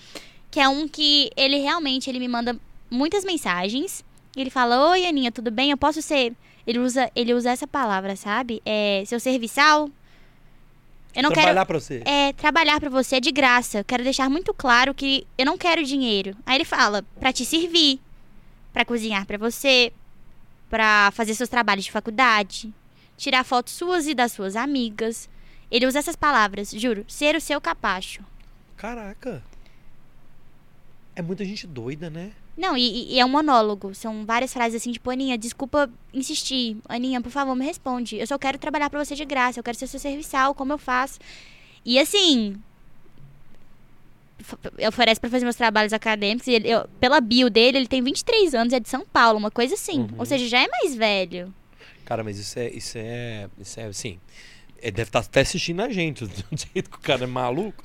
Que 0.53 0.59
é 0.59 0.69
um 0.69 0.87
que 0.87 1.31
ele 1.35 1.57
realmente, 1.57 2.07
ele 2.07 2.19
me 2.19 2.27
manda 2.27 2.55
muitas 2.87 3.25
mensagens. 3.25 4.05
Ele 4.37 4.51
fala, 4.51 4.91
oi, 4.91 5.03
Aninha, 5.03 5.31
tudo 5.31 5.49
bem? 5.49 5.71
Eu 5.71 5.77
posso 5.77 5.99
ser... 5.99 6.31
Ele 6.67 6.77
usa, 6.77 7.09
ele 7.15 7.33
usa 7.33 7.49
essa 7.49 7.65
palavra, 7.65 8.15
sabe? 8.15 8.61
É, 8.63 9.01
seu 9.07 9.19
serviçal. 9.19 9.89
Eu 11.15 11.23
não 11.23 11.31
quero... 11.31 11.41
Trabalhar 11.41 11.65
pra 11.65 11.79
você. 11.79 12.03
É, 12.05 12.33
trabalhar 12.33 12.79
pra 12.79 12.87
você 12.91 13.15
é 13.15 13.19
de 13.19 13.31
graça. 13.31 13.79
Eu 13.79 13.83
quero 13.83 14.03
deixar 14.03 14.29
muito 14.29 14.53
claro 14.53 14.93
que 14.93 15.25
eu 15.39 15.43
não 15.43 15.57
quero 15.57 15.83
dinheiro. 15.83 16.37
Aí 16.45 16.57
ele 16.57 16.65
fala, 16.65 17.03
pra 17.19 17.33
te 17.33 17.43
servir, 17.43 17.99
pra 18.71 18.85
cozinhar 18.85 19.25
pra 19.25 19.39
você, 19.39 19.91
pra 20.69 21.09
fazer 21.15 21.33
seus 21.33 21.49
trabalhos 21.49 21.85
de 21.85 21.91
faculdade, 21.91 22.71
tirar 23.17 23.43
fotos 23.43 23.73
suas 23.73 24.05
e 24.05 24.13
das 24.13 24.31
suas 24.31 24.55
amigas. 24.55 25.27
Ele 25.71 25.87
usa 25.87 25.97
essas 25.97 26.15
palavras, 26.15 26.69
juro, 26.69 27.03
ser 27.07 27.35
o 27.35 27.41
seu 27.41 27.59
capacho. 27.59 28.21
Caraca. 28.77 29.41
É 31.15 31.21
muita 31.21 31.45
gente 31.45 31.67
doida, 31.67 32.09
né? 32.09 32.31
Não, 32.57 32.75
e, 32.77 33.13
e 33.13 33.19
é 33.19 33.25
um 33.25 33.29
monólogo. 33.29 33.93
São 33.95 34.25
várias 34.25 34.51
frases 34.53 34.81
assim, 34.81 34.91
tipo, 34.91 35.09
Aninha, 35.09 35.37
desculpa 35.37 35.89
insistir. 36.13 36.77
Aninha, 36.89 37.21
por 37.21 37.31
favor, 37.31 37.55
me 37.55 37.65
responde. 37.65 38.17
Eu 38.17 38.25
só 38.27 38.37
quero 38.37 38.57
trabalhar 38.57 38.89
pra 38.89 39.03
você 39.03 39.15
de 39.15 39.25
graça. 39.25 39.59
Eu 39.59 39.63
quero 39.63 39.77
ser 39.77 39.87
seu 39.87 39.99
serviçal, 39.99 40.53
como 40.55 40.73
eu 40.73 40.77
faço. 40.77 41.19
E 41.85 41.99
assim. 41.99 42.55
Oferece 44.87 45.21
pra 45.21 45.29
fazer 45.29 45.45
meus 45.45 45.55
trabalhos 45.55 45.93
acadêmicos. 45.93 46.47
E 46.47 46.51
ele, 46.53 46.69
eu- 46.69 46.87
pela 46.99 47.21
bio 47.21 47.49
dele, 47.49 47.77
ele 47.77 47.87
tem 47.87 48.01
23 48.01 48.53
anos, 48.53 48.73
é 48.73 48.79
de 48.79 48.89
São 48.89 49.05
Paulo, 49.05 49.37
uma 49.39 49.51
coisa 49.51 49.75
assim. 49.75 50.01
Uhum. 50.01 50.09
Ou 50.17 50.25
seja, 50.25 50.47
já 50.47 50.59
é 50.61 50.67
mais 50.67 50.95
velho. 50.95 51.53
Cara, 52.05 52.23
mas 52.23 52.37
isso 52.37 52.59
é. 52.59 52.69
Isso 52.69 52.97
é. 52.97 53.47
Isso 53.59 53.79
é 53.79 53.85
assim. 53.85 54.19
Ele 54.81 54.91
deve 54.91 55.09
estar 55.09 55.19
até 55.19 55.41
assistindo 55.41 55.81
a 55.81 55.89
gente, 55.89 56.25
do 56.27 56.33
jeito 56.73 56.89
que 56.89 56.97
o 56.97 56.99
cara 56.99 57.23
é 57.23 57.27
maluco. 57.27 57.83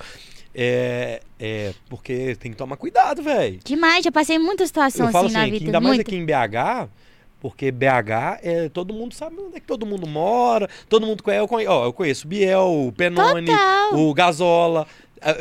É. 0.61 1.21
É. 1.39 1.73
Porque 1.89 2.35
tem 2.37 2.51
que 2.51 2.57
tomar 2.57 2.77
cuidado, 2.77 3.23
velho. 3.23 3.61
Demais, 3.65 4.05
já 4.05 4.11
passei 4.11 4.39
muita 4.39 4.67
situação 4.67 5.07
Eu 5.07 5.13
falo 5.13 5.27
assim, 5.27 5.37
assim, 5.37 5.47
na 5.47 5.53
que 5.53 5.59
vida. 5.61 5.65
ainda 5.67 5.81
mais 5.81 5.95
muito. 5.97 6.09
aqui 6.09 6.17
em 6.17 6.25
BH, 6.27 6.89
porque 7.41 7.71
BH 7.71 8.41
é. 8.43 8.69
Todo 8.69 8.93
mundo 8.93 9.15
sabe 9.15 9.37
onde 9.41 9.57
é 9.57 9.61
que 9.61 9.67
todo 9.67 9.87
mundo 9.87 10.07
mora, 10.09 10.69
todo 10.89 11.07
mundo 11.07 11.23
conhece. 11.23 11.43
Eu 11.43 11.49
conheço, 11.49 11.71
ó, 11.71 11.85
eu 11.85 11.93
conheço 11.93 12.27
o 12.27 12.29
Biel, 12.29 12.87
o 12.89 12.93
Penone, 12.93 13.47
Total. 13.47 13.95
o 13.95 14.13
Gasola. 14.13 14.87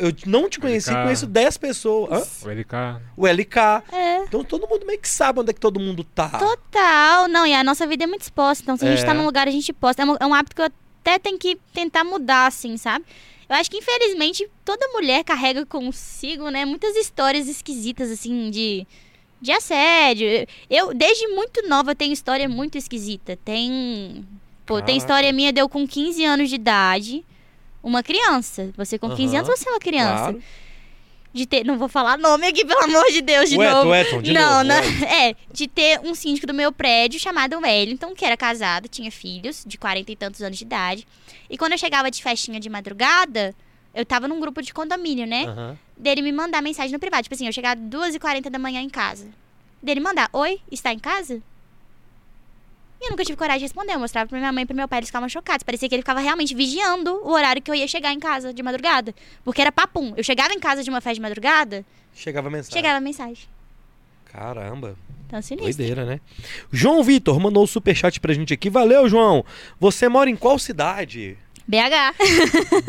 Eu 0.00 0.12
não 0.26 0.48
te 0.48 0.58
conheci, 0.58 0.90
LK. 0.90 1.02
conheço 1.04 1.26
10 1.26 1.56
pessoas. 1.56 2.42
Hã? 2.44 2.48
O 2.48 2.50
LK. 2.50 3.00
O 3.16 3.26
LK. 3.28 3.56
É. 3.92 4.24
Então 4.24 4.42
todo 4.44 4.66
mundo 4.68 4.84
meio 4.86 4.98
que 5.00 5.08
sabe 5.08 5.38
onde 5.40 5.50
é 5.50 5.52
que 5.52 5.60
todo 5.60 5.78
mundo 5.80 6.02
tá. 6.02 6.30
Total, 6.30 7.28
não, 7.28 7.46
e 7.46 7.54
a 7.54 7.62
nossa 7.62 7.86
vida 7.86 8.02
é 8.04 8.06
muito 8.06 8.22
exposta, 8.22 8.62
então 8.62 8.76
se 8.76 8.84
a 8.84 8.90
gente 8.90 9.02
É. 9.02 9.06
tá 9.06 9.14
num 9.14 9.24
lugar, 9.24 9.46
a 9.46 9.50
gente 9.52 9.72
posta. 9.72 10.02
É 10.02 10.04
um, 10.04 10.16
é 10.18 10.26
um 10.26 10.34
hábito 10.34 10.54
que 10.56 10.62
eu 10.62 10.66
até 11.00 11.18
tenho 11.20 11.38
que 11.38 11.56
tentar 11.72 12.02
mudar, 12.04 12.46
assim, 12.46 12.76
sabe? 12.76 13.04
Eu 13.48 13.56
acho 13.56 13.70
que, 13.70 13.78
infelizmente, 13.78 14.48
toda 14.64 14.88
mulher 14.88 15.24
carrega 15.24 15.64
consigo, 15.64 16.50
né, 16.50 16.64
muitas 16.64 16.94
histórias 16.96 17.48
esquisitas, 17.48 18.10
assim, 18.10 18.50
de, 18.50 18.86
de 19.40 19.52
assédio. 19.52 20.26
Eu, 20.68 20.92
desde 20.92 21.26
muito 21.28 21.66
nova, 21.66 21.94
tenho 21.94 22.12
história 22.12 22.48
muito 22.48 22.76
esquisita. 22.76 23.38
Tem. 23.44 24.26
Pô, 24.66 24.74
tem 24.76 24.82
Caraca. 24.82 24.98
história 24.98 25.32
minha, 25.32 25.50
deu 25.52 25.66
com 25.66 25.86
15 25.88 26.22
anos 26.24 26.50
de 26.50 26.56
idade. 26.56 27.24
Uma 27.82 28.02
criança. 28.02 28.70
Você 28.76 28.98
com 28.98 29.08
15 29.08 29.34
Aham, 29.34 29.44
anos, 29.44 29.58
você 29.58 29.66
é 29.68 29.72
uma 29.72 29.78
criança. 29.78 30.22
Claro. 30.24 30.42
De 31.32 31.46
ter. 31.46 31.64
Não 31.64 31.78
vou 31.78 31.88
falar 31.88 32.18
nome 32.18 32.46
aqui, 32.46 32.66
pelo 32.66 32.82
amor 32.84 33.06
de 33.10 33.22
Deus, 33.22 33.48
de 33.48 33.56
o 33.56 33.62
novo 33.62 33.90
o 33.90 33.94
Edson, 33.94 34.20
de 34.20 34.32
não, 34.32 34.62
novo. 34.62 34.64
não. 34.64 34.78
Edson. 34.84 35.04
É, 35.06 35.34
de 35.52 35.68
ter 35.68 36.00
um 36.00 36.14
síndico 36.14 36.46
do 36.46 36.52
meu 36.52 36.70
prédio 36.70 37.18
chamado 37.18 37.58
Wellington, 37.58 38.14
que 38.14 38.24
era 38.26 38.36
casado, 38.36 38.88
tinha 38.88 39.10
filhos 39.10 39.62
de 39.66 39.78
40 39.78 40.12
e 40.12 40.16
tantos 40.16 40.42
anos 40.42 40.58
de 40.58 40.64
idade. 40.64 41.06
E 41.50 41.56
quando 41.56 41.72
eu 41.72 41.78
chegava 41.78 42.10
de 42.10 42.22
festinha 42.22 42.60
de 42.60 42.68
madrugada, 42.68 43.54
eu 43.94 44.04
tava 44.04 44.28
num 44.28 44.38
grupo 44.40 44.60
de 44.62 44.72
condomínio, 44.74 45.26
né? 45.26 45.44
Aham. 45.44 45.78
Dele 45.96 46.22
me 46.22 46.30
mandar 46.32 46.62
mensagem 46.62 46.92
no 46.92 46.98
privado. 46.98 47.22
Tipo 47.22 47.34
assim, 47.34 47.46
eu 47.46 47.52
chegar 47.52 47.76
2h40 47.76 48.50
da 48.50 48.58
manhã 48.58 48.80
em 48.80 48.88
casa. 48.88 49.26
Dele 49.82 50.00
mandar, 50.00 50.28
oi, 50.32 50.60
está 50.70 50.92
em 50.92 50.98
casa? 50.98 51.40
E 53.00 53.04
eu 53.06 53.10
nunca 53.10 53.24
tive 53.24 53.36
coragem 53.36 53.60
de 53.60 53.64
responder. 53.64 53.94
Eu 53.94 54.00
mostrava 54.00 54.28
pra 54.28 54.38
minha 54.38 54.52
mãe 54.52 54.64
e 54.64 54.66
pro 54.66 54.76
meu 54.76 54.88
pai, 54.88 54.98
eles 54.98 55.08
ficavam 55.08 55.28
chocados. 55.28 55.62
Parecia 55.62 55.88
que 55.88 55.94
ele 55.94 56.02
ficava 56.02 56.20
realmente 56.20 56.54
vigiando 56.54 57.14
o 57.24 57.30
horário 57.30 57.62
que 57.62 57.70
eu 57.70 57.74
ia 57.74 57.86
chegar 57.86 58.12
em 58.12 58.18
casa 58.18 58.52
de 58.52 58.62
madrugada. 58.62 59.14
Porque 59.44 59.60
era 59.60 59.70
papum. 59.72 60.12
Eu 60.16 60.24
chegava 60.24 60.52
em 60.52 60.58
casa 60.58 60.82
de 60.82 60.90
uma 60.90 61.00
festa 61.00 61.14
de 61.14 61.20
madrugada, 61.20 61.84
Chegava 62.14 62.50
mensagem. 62.50 62.72
chegava 62.76 63.00
mensagem. 63.00 63.44
Caramba. 64.32 64.96
Então, 65.26 65.42
sinistro. 65.42 65.74
Doideira, 65.76 66.04
né? 66.06 66.20
João 66.72 67.02
Vitor 67.02 67.38
mandou 67.38 67.64
o 67.64 67.66
superchat 67.66 68.18
pra 68.20 68.32
gente 68.32 68.54
aqui. 68.54 68.70
Valeu, 68.70 69.08
João. 69.08 69.44
Você 69.78 70.08
mora 70.08 70.30
em 70.30 70.36
qual 70.36 70.58
cidade? 70.58 71.36
BH. 71.66 72.16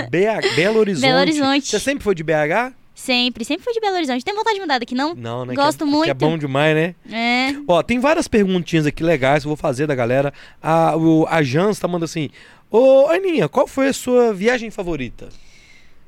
BH, 0.09 0.55
Belo 0.55 0.79
Horizonte. 0.79 1.01
Belo 1.05 1.19
Horizonte. 1.19 1.67
Você 1.67 1.79
sempre 1.79 2.03
foi 2.03 2.15
de 2.15 2.23
BH? 2.23 2.73
Sempre, 2.95 3.45
sempre 3.45 3.63
fui 3.63 3.73
de 3.73 3.79
Belo 3.79 3.95
Horizonte. 3.95 4.23
Tem 4.25 4.35
vontade 4.35 4.55
de 4.55 4.61
mudar 4.61 4.77
daqui, 4.77 4.93
não? 4.93 5.15
Não, 5.15 5.45
né? 5.45 5.53
Gosto 5.53 5.79
que 5.79 5.83
é, 5.83 6.03
Que 6.03 6.09
é 6.09 6.13
muito. 6.13 6.15
bom 6.15 6.37
demais, 6.37 6.75
né? 6.75 6.95
É. 7.09 7.55
Ó, 7.67 7.81
tem 7.81 7.99
várias 7.99 8.27
perguntinhas 8.27 8.85
aqui 8.85 9.03
legais 9.03 9.43
que 9.43 9.47
eu 9.47 9.49
vou 9.49 9.57
fazer 9.57 9.87
da 9.87 9.95
galera. 9.95 10.33
A, 10.61 10.95
o, 10.97 11.25
a 11.29 11.41
Jans 11.41 11.79
tá 11.79 11.87
mandando 11.87 12.05
assim: 12.05 12.29
Ô, 12.69 13.07
Aninha, 13.07 13.47
qual 13.47 13.67
foi 13.67 13.87
a 13.87 13.93
sua 13.93 14.33
viagem 14.33 14.69
favorita? 14.69 15.29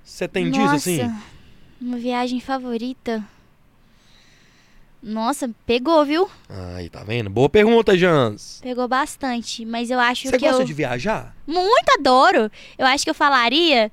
Você 0.04 0.28
tem 0.28 0.50
disso 0.52 0.60
Nossa, 0.66 0.76
assim? 0.76 1.14
Uma 1.80 1.98
viagem 1.98 2.40
favorita. 2.42 3.24
Nossa, 5.04 5.50
pegou, 5.66 6.06
viu? 6.06 6.30
Aí, 6.76 6.88
tá 6.90 7.04
vendo? 7.04 7.30
Boa 7.30 7.50
pergunta, 7.50 7.98
Jans. 7.98 8.60
Pegou 8.62 8.88
bastante. 8.88 9.66
Mas 9.66 9.90
eu 9.90 10.00
acho 10.00 10.28
Você 10.28 10.38
que 10.38 10.46
gosta 10.46 10.62
eu. 10.62 10.66
de 10.66 10.74
viajar? 10.74 11.36
Muito 11.48 11.90
adoro. 12.00 12.52
Eu 12.78 12.86
acho 12.86 13.04
que 13.04 13.10
eu 13.10 13.16
falaria. 13.16 13.92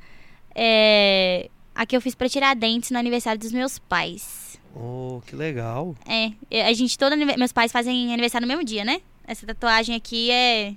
É. 0.55 1.49
A 1.75 1.87
que 1.87 1.97
eu 1.97 2.01
fiz 2.01 2.15
pra 2.15 2.29
tirar 2.29 2.55
dentes 2.57 2.91
no 2.91 2.99
aniversário 2.99 3.41
dos 3.41 3.53
meus 3.53 3.79
pais. 3.79 4.59
Oh, 4.75 5.21
que 5.27 5.35
legal. 5.37 5.95
É, 6.07 6.33
a 6.67 6.73
gente 6.73 6.99
todo 6.99 7.13
anive- 7.13 7.37
meus 7.37 7.53
pais 7.53 7.71
fazem 7.73 8.13
aniversário 8.13 8.47
no 8.47 8.53
mesmo 8.53 8.65
dia, 8.65 8.85
né? 8.85 9.01
Essa 9.27 9.47
tatuagem 9.47 9.95
aqui 9.95 10.31
é 10.31 10.75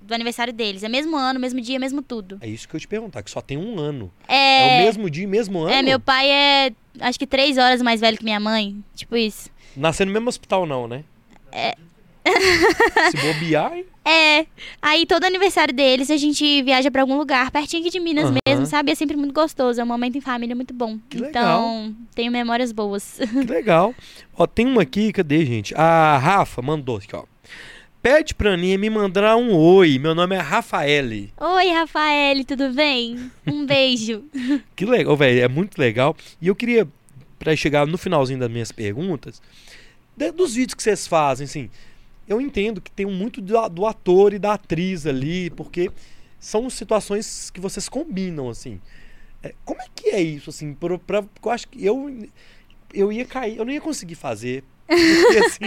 do 0.00 0.12
aniversário 0.12 0.52
deles. 0.52 0.82
É 0.82 0.88
mesmo 0.88 1.16
ano, 1.16 1.38
mesmo 1.38 1.60
dia, 1.60 1.78
mesmo 1.78 2.02
tudo. 2.02 2.38
É 2.40 2.48
isso 2.48 2.68
que 2.68 2.74
eu 2.74 2.80
te 2.80 2.88
perguntar, 2.88 3.22
que 3.22 3.30
só 3.30 3.40
tem 3.40 3.56
um 3.56 3.78
ano. 3.78 4.12
É, 4.28 4.78
É, 4.78 4.82
o 4.82 4.84
mesmo 4.84 5.08
dia, 5.08 5.26
mesmo 5.28 5.60
ano? 5.60 5.70
É, 5.72 5.80
meu 5.80 6.00
pai 6.00 6.28
é 6.28 6.72
acho 7.00 7.18
que 7.18 7.26
três 7.26 7.56
horas 7.56 7.80
mais 7.80 8.00
velho 8.00 8.18
que 8.18 8.24
minha 8.24 8.40
mãe. 8.40 8.82
Tipo 8.96 9.16
isso. 9.16 9.48
Nasceu 9.76 10.06
no 10.06 10.12
mesmo 10.12 10.28
hospital, 10.28 10.66
não, 10.66 10.86
né? 10.86 11.04
É. 11.50 11.74
Se 13.10 13.16
bobear, 13.16 13.72
hein? 13.72 13.84
É. 14.04 14.46
Aí 14.80 15.06
todo 15.06 15.24
aniversário 15.24 15.74
deles 15.74 16.10
a 16.10 16.16
gente 16.16 16.62
viaja 16.62 16.90
pra 16.90 17.02
algum 17.02 17.16
lugar, 17.16 17.50
pertinho 17.50 17.82
aqui 17.82 17.90
de 17.90 18.00
Minas 18.00 18.26
Aham. 18.26 18.36
mesmo, 18.46 18.66
sabe? 18.66 18.92
É 18.92 18.94
sempre 18.94 19.16
muito 19.16 19.32
gostoso. 19.34 19.80
É 19.80 19.84
um 19.84 19.86
momento 19.86 20.16
em 20.16 20.20
família 20.20 20.54
muito 20.54 20.72
bom. 20.74 20.98
Que 21.08 21.18
legal. 21.18 21.58
então, 21.60 21.96
tenho 22.14 22.30
memórias 22.32 22.72
boas. 22.72 23.18
Que 23.18 23.52
legal. 23.52 23.94
Ó, 24.36 24.46
tem 24.46 24.66
uma 24.66 24.82
aqui, 24.82 25.12
cadê, 25.12 25.44
gente? 25.44 25.74
A 25.74 26.16
Rafa 26.18 26.62
mandou 26.62 26.96
aqui, 26.96 27.14
ó. 27.14 27.24
Pede 28.02 28.34
pra 28.34 28.54
Aninha 28.54 28.76
me 28.76 28.90
mandar 28.90 29.36
um 29.36 29.54
oi. 29.54 29.96
Meu 29.96 30.12
nome 30.12 30.34
é 30.34 30.38
Rafaele. 30.40 31.32
Oi, 31.38 31.68
Rafael, 31.68 32.44
tudo 32.44 32.72
bem? 32.72 33.30
Um 33.46 33.64
beijo. 33.64 34.24
Que 34.74 34.84
legal, 34.84 35.16
velho. 35.16 35.40
É 35.40 35.46
muito 35.46 35.78
legal. 35.78 36.16
E 36.40 36.48
eu 36.48 36.54
queria, 36.56 36.88
pra 37.42 37.56
chegar 37.56 37.86
no 37.86 37.98
finalzinho 37.98 38.38
das 38.38 38.50
minhas 38.50 38.70
perguntas, 38.70 39.42
de- 40.16 40.30
dos 40.30 40.54
vídeos 40.54 40.74
que 40.74 40.82
vocês 40.82 41.06
fazem, 41.08 41.44
assim, 41.44 41.68
eu 42.28 42.40
entendo 42.40 42.80
que 42.80 42.90
tem 42.90 43.04
muito 43.04 43.40
do, 43.40 43.68
do 43.68 43.84
ator 43.84 44.32
e 44.32 44.38
da 44.38 44.52
atriz 44.54 45.06
ali, 45.06 45.50
porque 45.50 45.90
são 46.38 46.70
situações 46.70 47.50
que 47.50 47.60
vocês 47.60 47.88
combinam, 47.88 48.48
assim. 48.48 48.80
É, 49.42 49.52
como 49.64 49.82
é 49.82 49.86
que 49.92 50.10
é 50.10 50.22
isso, 50.22 50.50
assim? 50.50 50.72
Pra, 50.72 50.96
pra- 50.98 51.22
porque 51.22 51.48
eu 51.48 51.52
acho 51.52 51.68
que 51.68 51.84
eu, 51.84 52.28
eu 52.94 53.12
ia 53.12 53.24
cair, 53.24 53.56
eu 53.56 53.64
não 53.64 53.72
ia 53.72 53.80
conseguir 53.80 54.14
fazer. 54.14 54.62
Porque, 54.86 55.38
assim, 55.44 55.60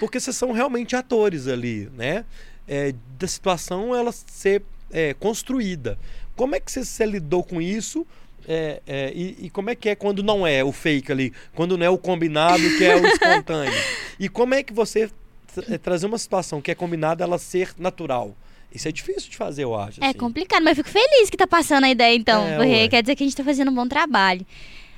porque 0.00 0.18
vocês 0.18 0.34
são 0.36 0.50
realmente 0.50 0.96
atores 0.96 1.46
ali, 1.46 1.88
né? 1.96 2.24
É, 2.66 2.92
da 3.18 3.28
situação 3.28 3.94
ela 3.94 4.10
ser 4.12 4.62
é, 4.90 5.14
construída. 5.14 5.96
Como 6.34 6.54
é 6.56 6.60
que 6.60 6.70
você, 6.72 6.84
você 6.84 7.04
lidou 7.06 7.44
com 7.44 7.60
isso? 7.62 8.04
É, 8.48 8.80
é, 8.86 9.12
e, 9.14 9.46
e 9.46 9.50
como 9.50 9.70
é 9.70 9.74
que 9.74 9.88
é 9.88 9.94
quando 9.94 10.22
não 10.22 10.46
é 10.46 10.64
o 10.64 10.72
fake 10.72 11.10
ali? 11.12 11.32
Quando 11.54 11.76
não 11.76 11.84
é 11.86 11.90
o 11.90 11.98
combinado, 11.98 12.62
que 12.78 12.84
é 12.84 12.96
o 12.96 13.06
espontâneo? 13.06 13.72
E 14.18 14.28
como 14.28 14.54
é 14.54 14.62
que 14.62 14.72
você 14.72 15.10
tra- 15.54 15.64
é, 15.74 15.78
trazer 15.78 16.06
uma 16.06 16.18
situação 16.18 16.60
que 16.60 16.70
é 16.70 16.74
combinada, 16.74 17.22
ela 17.24 17.38
ser 17.38 17.72
natural? 17.78 18.34
Isso 18.72 18.86
é 18.88 18.92
difícil 18.92 19.30
de 19.30 19.36
fazer, 19.36 19.64
eu 19.64 19.74
acho. 19.74 20.02
É 20.02 20.08
assim. 20.08 20.18
complicado, 20.18 20.62
mas 20.62 20.78
eu 20.78 20.84
fico 20.84 20.98
feliz 20.98 21.28
que 21.28 21.36
tá 21.36 21.46
passando 21.46 21.84
a 21.84 21.90
ideia, 21.90 22.14
então. 22.16 22.46
É, 22.46 22.56
porque 22.56 22.70
ué. 22.72 22.88
quer 22.88 23.02
dizer 23.02 23.16
que 23.16 23.24
a 23.24 23.26
gente 23.26 23.36
tá 23.36 23.44
fazendo 23.44 23.70
um 23.70 23.74
bom 23.74 23.88
trabalho. 23.88 24.46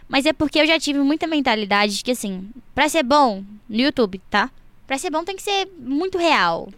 Mas 0.09 0.27
é 0.27 0.33
porque 0.33 0.61
eu 0.61 0.67
já 0.67 0.79
tive 0.79 0.99
muita 0.99 1.27
mentalidade 1.27 1.97
de 1.97 2.05
que, 2.05 2.11
assim, 2.11 2.51
pra 2.75 2.87
ser 2.89 3.03
bom 3.03 3.43
no 3.69 3.77
YouTube, 3.81 4.21
tá? 4.29 4.51
Pra 4.87 4.99
ser 4.99 5.09
bom 5.11 5.25
tem 5.25 5.35
que 5.37 5.43
ser 5.43 5.67
muito 5.79 6.19
real. 6.19 6.69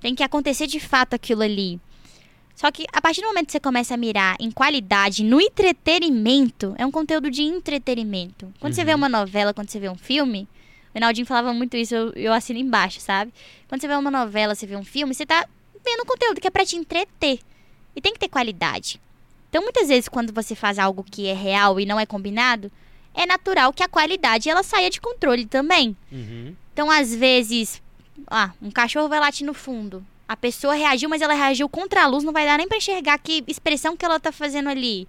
Tem 0.00 0.14
que 0.14 0.22
acontecer 0.22 0.66
de 0.66 0.80
fato 0.80 1.12
aquilo 1.14 1.42
ali. 1.42 1.78
Só 2.58 2.72
que 2.72 2.86
a 2.92 3.00
partir 3.00 3.20
do 3.20 3.28
momento 3.28 3.46
que 3.46 3.52
você 3.52 3.60
começa 3.60 3.94
a 3.94 3.96
mirar 3.96 4.36
em 4.40 4.50
qualidade, 4.50 5.22
no 5.22 5.40
entretenimento, 5.40 6.74
é 6.76 6.84
um 6.84 6.90
conteúdo 6.90 7.30
de 7.30 7.40
entretenimento. 7.40 8.52
Quando 8.58 8.74
você 8.74 8.84
vê 8.84 8.92
uma 8.92 9.08
novela, 9.08 9.54
quando 9.54 9.70
você 9.70 9.78
vê 9.78 9.88
um 9.88 9.94
filme, 9.94 10.48
o 10.90 10.94
Reinaldinho 10.94 11.24
falava 11.24 11.52
muito 11.52 11.76
isso, 11.76 11.94
eu, 11.94 12.12
eu 12.14 12.32
assino 12.32 12.58
embaixo, 12.58 12.98
sabe? 12.98 13.32
Quando 13.68 13.80
você 13.80 13.86
vê 13.86 13.94
uma 13.94 14.10
novela, 14.10 14.56
você 14.56 14.66
vê 14.66 14.74
um 14.74 14.84
filme, 14.84 15.14
você 15.14 15.24
tá 15.24 15.46
vendo 15.84 16.02
um 16.02 16.04
conteúdo 16.04 16.40
que 16.40 16.48
é 16.48 16.50
pra 16.50 16.66
te 16.66 16.74
entreter. 16.74 17.38
E 17.94 18.00
tem 18.00 18.12
que 18.12 18.18
ter 18.18 18.28
qualidade. 18.28 19.00
Então, 19.48 19.62
muitas 19.62 19.86
vezes, 19.86 20.08
quando 20.08 20.32
você 20.32 20.56
faz 20.56 20.80
algo 20.80 21.04
que 21.04 21.28
é 21.28 21.34
real 21.34 21.78
e 21.78 21.86
não 21.86 22.00
é 22.00 22.06
combinado, 22.06 22.72
é 23.14 23.24
natural 23.24 23.72
que 23.72 23.84
a 23.84 23.88
qualidade 23.88 24.50
ela 24.50 24.64
saia 24.64 24.90
de 24.90 25.00
controle 25.00 25.46
também. 25.46 25.96
Uhum. 26.10 26.56
Então, 26.72 26.90
às 26.90 27.14
vezes, 27.14 27.80
ah, 28.26 28.50
um 28.60 28.72
cachorro 28.72 29.08
vai 29.08 29.20
latir 29.20 29.46
no 29.46 29.54
fundo. 29.54 30.04
A 30.28 30.36
pessoa 30.36 30.74
reagiu, 30.74 31.08
mas 31.08 31.22
ela 31.22 31.32
reagiu 31.32 31.68
contra 31.68 32.02
a 32.02 32.06
luz, 32.06 32.22
não 32.22 32.34
vai 32.34 32.44
dar 32.44 32.58
nem 32.58 32.68
pra 32.68 32.76
enxergar 32.76 33.18
que 33.18 33.42
expressão 33.46 33.96
que 33.96 34.04
ela 34.04 34.20
tá 34.20 34.30
fazendo 34.30 34.68
ali. 34.68 35.08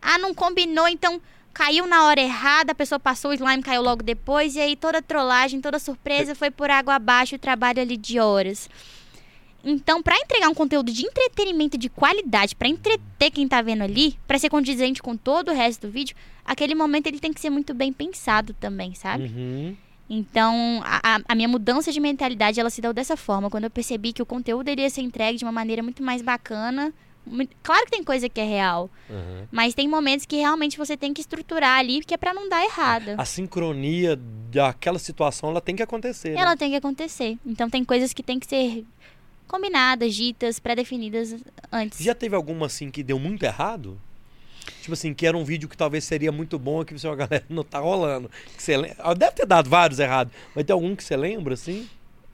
Ah, 0.00 0.16
não 0.18 0.34
combinou, 0.34 0.88
então 0.88 1.20
caiu 1.52 1.86
na 1.86 2.06
hora 2.06 2.20
errada, 2.20 2.72
a 2.72 2.74
pessoa 2.74 2.98
passou, 2.98 3.30
o 3.30 3.34
slime 3.34 3.62
caiu 3.62 3.82
logo 3.82 4.02
depois, 4.02 4.56
e 4.56 4.60
aí 4.60 4.74
toda 4.74 5.02
trollagem, 5.02 5.60
toda 5.60 5.78
surpresa 5.78 6.34
foi 6.34 6.50
por 6.50 6.70
água 6.70 6.94
abaixo 6.94 7.36
o 7.36 7.38
trabalho 7.38 7.80
ali 7.80 7.96
de 7.96 8.18
horas. 8.18 8.68
Então, 9.62 10.02
pra 10.02 10.16
entregar 10.18 10.48
um 10.48 10.54
conteúdo 10.54 10.92
de 10.92 11.06
entretenimento 11.06 11.78
de 11.78 11.88
qualidade, 11.88 12.54
pra 12.54 12.68
entreter 12.68 13.30
quem 13.30 13.48
tá 13.48 13.62
vendo 13.62 13.82
ali, 13.82 14.18
pra 14.26 14.38
ser 14.38 14.50
condizente 14.50 15.02
com 15.02 15.16
todo 15.16 15.50
o 15.50 15.54
resto 15.54 15.86
do 15.86 15.92
vídeo, 15.92 16.14
aquele 16.44 16.74
momento 16.74 17.06
ele 17.06 17.18
tem 17.18 17.32
que 17.32 17.40
ser 17.40 17.50
muito 17.50 17.72
bem 17.72 17.92
pensado 17.92 18.54
também, 18.54 18.94
sabe? 18.94 19.24
Uhum. 19.24 19.76
Então, 20.14 20.80
a, 20.84 21.20
a- 21.28 21.34
minha 21.34 21.48
mudança 21.48 21.90
de 21.92 21.98
mentalidade, 22.00 22.60
ela 22.60 22.70
se 22.70 22.80
deu 22.80 22.92
dessa 22.92 23.16
forma. 23.16 23.50
Quando 23.50 23.64
eu 23.64 23.70
percebi 23.70 24.12
que 24.12 24.22
o 24.22 24.26
conteúdo 24.26 24.68
iria 24.70 24.88
ser 24.90 25.00
entregue 25.02 25.38
de 25.38 25.44
uma 25.44 25.52
maneira 25.52 25.82
muito 25.82 26.02
mais 26.02 26.22
bacana. 26.22 26.92
Claro 27.62 27.86
que 27.86 27.90
tem 27.92 28.04
coisa 28.04 28.28
que 28.28 28.38
é 28.38 28.44
real, 28.44 28.90
Uhum. 29.08 29.46
mas 29.50 29.72
tem 29.72 29.88
momentos 29.88 30.26
que 30.26 30.36
realmente 30.36 30.76
você 30.76 30.94
tem 30.94 31.14
que 31.14 31.22
estruturar 31.22 31.78
ali, 31.78 32.04
que 32.04 32.12
é 32.12 32.18
pra 32.18 32.34
não 32.34 32.50
dar 32.50 32.62
errada. 32.62 33.14
A 33.16 33.24
sincronia 33.24 34.14
daquela 34.52 34.98
situação, 34.98 35.48
ela 35.48 35.60
tem 35.62 35.74
que 35.74 35.82
acontecer. 35.82 36.34
né? 36.34 36.40
Ela 36.42 36.54
tem 36.54 36.70
que 36.70 36.76
acontecer. 36.76 37.38
Então, 37.46 37.70
tem 37.70 37.82
coisas 37.82 38.12
que 38.12 38.22
tem 38.22 38.38
que 38.38 38.46
ser 38.46 38.84
combinadas, 39.48 40.14
ditas, 40.14 40.58
pré-definidas 40.58 41.34
antes. 41.72 41.98
Já 42.04 42.14
teve 42.14 42.36
alguma 42.36 42.66
assim 42.66 42.90
que 42.90 43.02
deu 43.02 43.18
muito 43.18 43.42
errado? 43.42 43.98
Tipo 44.80 44.92
assim, 44.92 45.14
que 45.14 45.26
era 45.26 45.36
um 45.36 45.44
vídeo 45.44 45.68
que 45.68 45.76
talvez 45.76 46.04
seria 46.04 46.32
muito 46.32 46.58
bom 46.58 46.84
que 46.84 46.92
você, 46.92 47.08
a 47.08 47.14
galera 47.14 47.44
não 47.48 47.64
tá 47.64 47.78
rolando. 47.78 48.30
Que 48.56 48.62
você 48.62 48.76
Deve 49.16 49.32
ter 49.32 49.46
dado 49.46 49.68
vários 49.68 49.98
errados, 49.98 50.32
mas 50.54 50.64
tem 50.64 50.74
algum 50.74 50.94
que 50.94 51.04
você 51.04 51.16
lembra, 51.16 51.54
assim? 51.54 51.88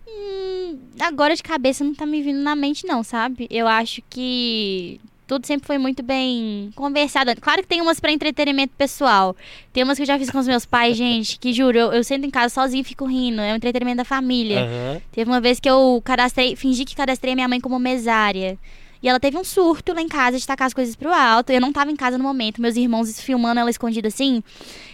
Hum, 0.08 0.78
agora 0.98 1.34
de 1.34 1.42
cabeça 1.42 1.84
não 1.84 1.94
tá 1.94 2.04
me 2.06 2.22
vindo 2.22 2.40
na 2.40 2.56
mente, 2.56 2.86
não, 2.86 3.02
sabe? 3.02 3.46
Eu 3.50 3.68
acho 3.68 4.02
que 4.08 5.00
tudo 5.30 5.46
sempre 5.46 5.64
foi 5.64 5.78
muito 5.78 6.02
bem 6.02 6.72
conversado. 6.74 7.30
Claro 7.40 7.62
que 7.62 7.68
tem 7.68 7.80
umas 7.80 8.00
pra 8.00 8.10
entretenimento 8.10 8.72
pessoal. 8.76 9.36
Tem 9.72 9.84
umas 9.84 9.96
que 9.96 10.02
eu 10.02 10.06
já 10.06 10.18
fiz 10.18 10.28
com 10.28 10.38
os 10.38 10.48
meus 10.48 10.66
pais, 10.66 10.96
gente, 10.96 11.38
que 11.38 11.52
juro, 11.52 11.78
eu, 11.78 11.92
eu 11.92 12.02
sento 12.02 12.26
em 12.26 12.30
casa 12.30 12.52
sozinho 12.52 12.80
e 12.80 12.84
fico 12.84 13.04
rindo. 13.04 13.40
É 13.40 13.52
um 13.52 13.56
entretenimento 13.56 13.98
da 13.98 14.04
família. 14.04 14.62
Aham. 14.62 15.00
Teve 15.12 15.30
uma 15.30 15.40
vez 15.40 15.60
que 15.60 15.70
eu 15.70 16.02
cadastrei, 16.04 16.56
fingi 16.56 16.84
que 16.84 16.96
cadastrei 16.96 17.32
a 17.32 17.36
minha 17.36 17.46
mãe 17.46 17.60
como 17.60 17.78
mesária. 17.78 18.58
E 19.02 19.08
ela 19.08 19.18
teve 19.18 19.38
um 19.38 19.44
surto 19.44 19.94
lá 19.94 20.02
em 20.02 20.08
casa 20.08 20.38
de 20.38 20.46
tacar 20.46 20.66
as 20.66 20.74
coisas 20.74 20.94
pro 20.94 21.12
alto. 21.12 21.50
Eu 21.50 21.60
não 21.60 21.72
tava 21.72 21.90
em 21.90 21.96
casa 21.96 22.18
no 22.18 22.24
momento, 22.24 22.60
meus 22.60 22.76
irmãos 22.76 23.20
filmando 23.20 23.60
ela 23.60 23.70
escondida 23.70 24.08
assim. 24.08 24.42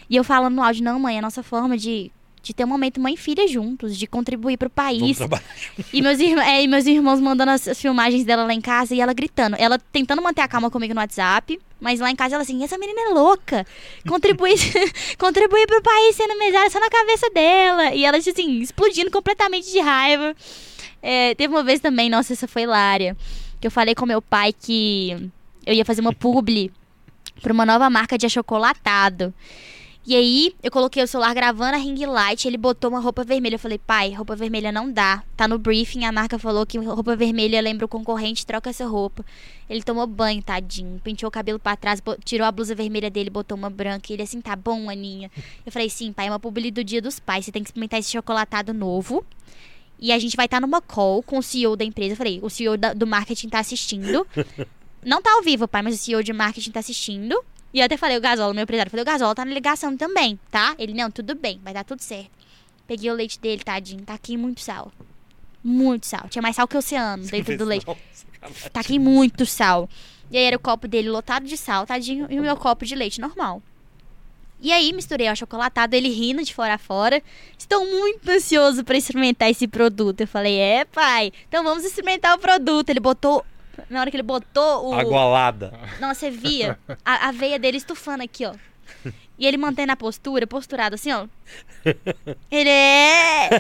E 0.09 0.17
eu 0.17 0.23
falando 0.23 0.55
no 0.55 0.63
áudio, 0.63 0.85
não, 0.85 0.99
mãe, 0.99 1.17
é 1.17 1.19
a 1.19 1.23
nossa 1.23 1.43
forma 1.43 1.77
de, 1.77 2.13
de 2.41 2.55
ter 2.55 2.65
um 2.65 2.69
momento 2.69 3.01
mãe 3.01 3.15
e 3.15 3.17
filha 3.17 3.49
juntos, 3.49 3.97
de 3.97 4.07
contribuir 4.07 4.57
pro 4.57 4.71
país. 4.71 5.19
E 5.93 6.01
meus, 6.01 6.21
irmãos, 6.21 6.47
é, 6.47 6.63
e 6.63 6.69
meus 6.69 6.87
irmãos 6.87 7.21
mandando 7.21 7.51
as, 7.51 7.67
as 7.67 7.81
filmagens 7.81 8.25
dela 8.25 8.45
lá 8.45 8.55
em 8.55 8.61
casa 8.61 8.95
e 8.95 9.01
ela 9.01 9.13
gritando. 9.13 9.57
Ela 9.59 9.77
tentando 9.91 10.23
manter 10.23 10.43
a 10.43 10.49
calma 10.49 10.71
comigo 10.71 10.95
no 10.95 11.01
WhatsApp, 11.01 11.59
mas 11.81 11.99
lá 11.99 12.09
em 12.09 12.15
casa 12.15 12.37
ela 12.37 12.43
assim, 12.43 12.63
essa 12.63 12.79
menina 12.79 13.11
é 13.11 13.13
louca. 13.13 13.67
Contribuir, 14.09 14.57
contribuir 15.19 15.67
pro 15.67 15.83
país 15.83 16.15
sendo 16.15 16.39
mesária 16.39 16.71
só 16.71 16.79
na 16.79 16.89
cabeça 16.89 17.29
dela. 17.31 17.93
E 17.93 18.05
ela, 18.05 18.17
assim, 18.17 18.61
explodindo 18.61 19.11
completamente 19.11 19.73
de 19.73 19.81
raiva. 19.81 20.37
É, 21.03 21.35
teve 21.35 21.53
uma 21.53 21.65
vez 21.65 21.81
também, 21.81 22.09
nossa, 22.09 22.33
essa 22.33 22.47
foi 22.47 22.63
hilária. 22.63 23.17
Que 23.67 23.69
eu 23.69 23.73
falei 23.73 23.97
com 23.97 24.07
meu 24.07 24.23
pai 24.23 24.53
que 24.53 25.29
eu 25.67 25.75
ia 25.75 25.85
fazer 25.85 26.01
uma 26.01 26.13
publi 26.13 26.71
pra 27.43 27.53
uma 27.53 27.67
nova 27.67 27.91
marca 27.91 28.17
de 28.17 28.25
achocolatado. 28.25 29.35
E 30.07 30.15
aí, 30.15 30.55
eu 30.63 30.71
coloquei 30.71 31.03
o 31.03 31.07
celular 31.09 31.35
gravando 31.35 31.75
a 31.75 31.79
ring 31.81 32.07
light, 32.07 32.47
ele 32.47 32.57
botou 32.57 32.89
uma 32.91 33.01
roupa 33.01 33.25
vermelha. 33.25 33.57
Eu 33.57 33.59
falei, 33.59 33.77
pai, 33.77 34.13
roupa 34.13 34.37
vermelha 34.37 34.71
não 34.71 34.89
dá. 34.89 35.25
Tá 35.37 35.49
no 35.49 35.59
briefing, 35.59 36.05
a 36.05 36.13
marca 36.13 36.39
falou 36.39 36.65
que 36.65 36.79
roupa 36.79 37.17
vermelha 37.17 37.61
lembra 37.61 37.87
o 37.87 37.89
concorrente, 37.89 38.47
troca 38.47 38.71
essa 38.71 38.87
roupa. 38.87 39.25
Ele 39.69 39.83
tomou 39.83 40.07
banho, 40.07 40.41
tadinho, 40.41 41.01
penteou 41.03 41.27
o 41.27 41.33
cabelo 41.33 41.59
pra 41.59 41.75
trás, 41.75 42.01
tirou 42.25 42.47
a 42.47 42.53
blusa 42.53 42.73
vermelha 42.73 43.11
dele, 43.11 43.31
botou 43.31 43.59
uma 43.59 43.69
branca. 43.69 44.13
E 44.13 44.15
ele 44.15 44.23
assim, 44.23 44.41
tá 44.41 44.55
bom, 44.55 44.89
Aninha. 44.89 45.29
Eu 45.67 45.73
falei, 45.73 45.91
sim, 45.91 46.13
pai, 46.13 46.29
é 46.29 46.31
uma 46.31 46.39
publi 46.39 46.71
do 46.71 46.85
dia 46.85 47.03
dos 47.03 47.19
pais, 47.19 47.45
você 47.45 47.51
tem 47.51 47.65
que 47.65 47.71
experimentar 47.71 47.99
esse 47.99 48.13
chocolatado 48.13 48.73
novo. 48.73 49.27
E 49.99 50.13
a 50.13 50.19
gente 50.19 50.37
vai 50.37 50.47
estar 50.47 50.61
numa 50.61 50.81
call 50.81 51.23
com 51.23 51.39
o 51.39 51.43
CEO 51.43 51.75
da 51.77 51.85
empresa. 51.85 52.13
Eu 52.13 52.17
falei, 52.17 52.39
o 52.43 52.51
CEO 52.51 52.77
da- 52.77 52.93
do 52.93 53.07
marketing 53.07 53.49
tá 53.49 53.59
assistindo. 53.61 54.27
Não 55.05 55.23
tá 55.23 55.33
ao 55.35 55.43
vivo, 55.43 55.67
pai, 55.69 55.83
mas 55.83 55.95
o 55.95 55.99
CEO 55.99 56.23
de 56.23 56.33
marketing 56.33 56.71
tá 56.73 56.81
assistindo. 56.81 57.39
E 57.73 57.79
eu 57.81 57.85
até 57.85 57.97
falei, 57.97 58.17
o 58.17 58.21
Gasol, 58.21 58.53
meu 58.55 58.63
empresário, 58.65 58.91
falei, 58.91 59.03
o 59.03 59.07
Gasol 59.07 59.35
tá 59.35 59.45
na 59.45 59.53
ligação 59.53 59.97
também, 59.97 60.39
tá? 60.51 60.75
Ele, 60.79 60.93
não, 60.95 61.11
tudo 61.11 61.35
bem, 61.35 61.61
vai 61.63 61.73
dar 61.75 61.85
tudo 61.85 62.01
certo. 62.03 62.31
Peguei 62.87 63.11
o 63.11 63.15
leite 63.15 63.39
dele, 63.39 63.63
tadinho, 63.63 64.03
tá 64.03 64.15
aqui 64.15 64.37
muito 64.37 64.61
sal. 64.61 64.93
Muito 65.63 66.07
sal. 66.07 66.27
Tinha 66.29 66.43
mais 66.43 66.57
sal 66.57 66.67
que 66.69 66.77
o 66.77 66.79
oceano 66.79 67.25
dentro 67.25 67.57
do 67.59 67.65
leite. 67.65 67.85
Sacanagem. 67.85 68.71
Tá 68.73 68.81
aqui 68.81 68.99
muito 68.99 69.45
sal. 69.47 69.89
E 70.31 70.37
aí 70.39 70.45
era 70.45 70.57
o 70.57 70.61
copo 70.61 70.87
dele 70.89 71.09
lotado 71.11 71.45
de 71.47 71.57
sal, 71.57 71.87
tadinho, 71.87 72.27
e 72.31 72.39
o 72.39 72.43
meu 72.43 72.57
copo 72.57 72.85
de 72.85 72.95
leite 72.95 73.21
normal. 73.21 73.63
E 74.61 74.73
aí 74.73 74.93
misturei 74.93 75.29
o 75.29 75.33
achocolatado, 75.33 75.95
ele 75.95 76.09
rindo 76.09 76.43
de 76.43 76.55
fora 76.55 76.75
a 76.75 76.79
fora. 76.79 77.23
Estou 77.59 77.85
muito 77.87 78.29
ansioso 78.31 78.83
para 78.85 78.97
experimentar 78.97 79.51
esse 79.51 79.69
produto. 79.69 80.23
Eu 80.23 80.27
falei, 80.27 80.59
é, 80.59 80.85
pai, 80.85 81.33
então 81.49 81.63
vamos 81.63 81.85
experimentar 81.85 82.35
o 82.35 82.39
produto. 82.39 82.89
Ele 82.91 83.01
botou. 83.01 83.45
Na 83.91 84.01
hora 84.01 84.11
que 84.11 84.17
ele 84.17 84.23
botou 84.23 84.89
o. 84.89 84.95
Agualada. 84.95 85.73
Não, 86.01 86.15
você 86.15 86.31
via 86.31 86.79
a, 87.05 87.29
a 87.29 87.33
veia 87.33 87.59
dele 87.59 87.77
estufando 87.77 88.23
aqui, 88.25 88.47
ó. 88.47 88.55
E 89.39 89.47
ele 89.47 89.59
mantendo 89.59 89.93
a 89.93 89.97
postura, 89.97 90.47
posturado 90.47 90.95
assim, 90.95 91.13
ó. 91.13 91.27
Ele 92.51 92.71
é. 92.71 93.51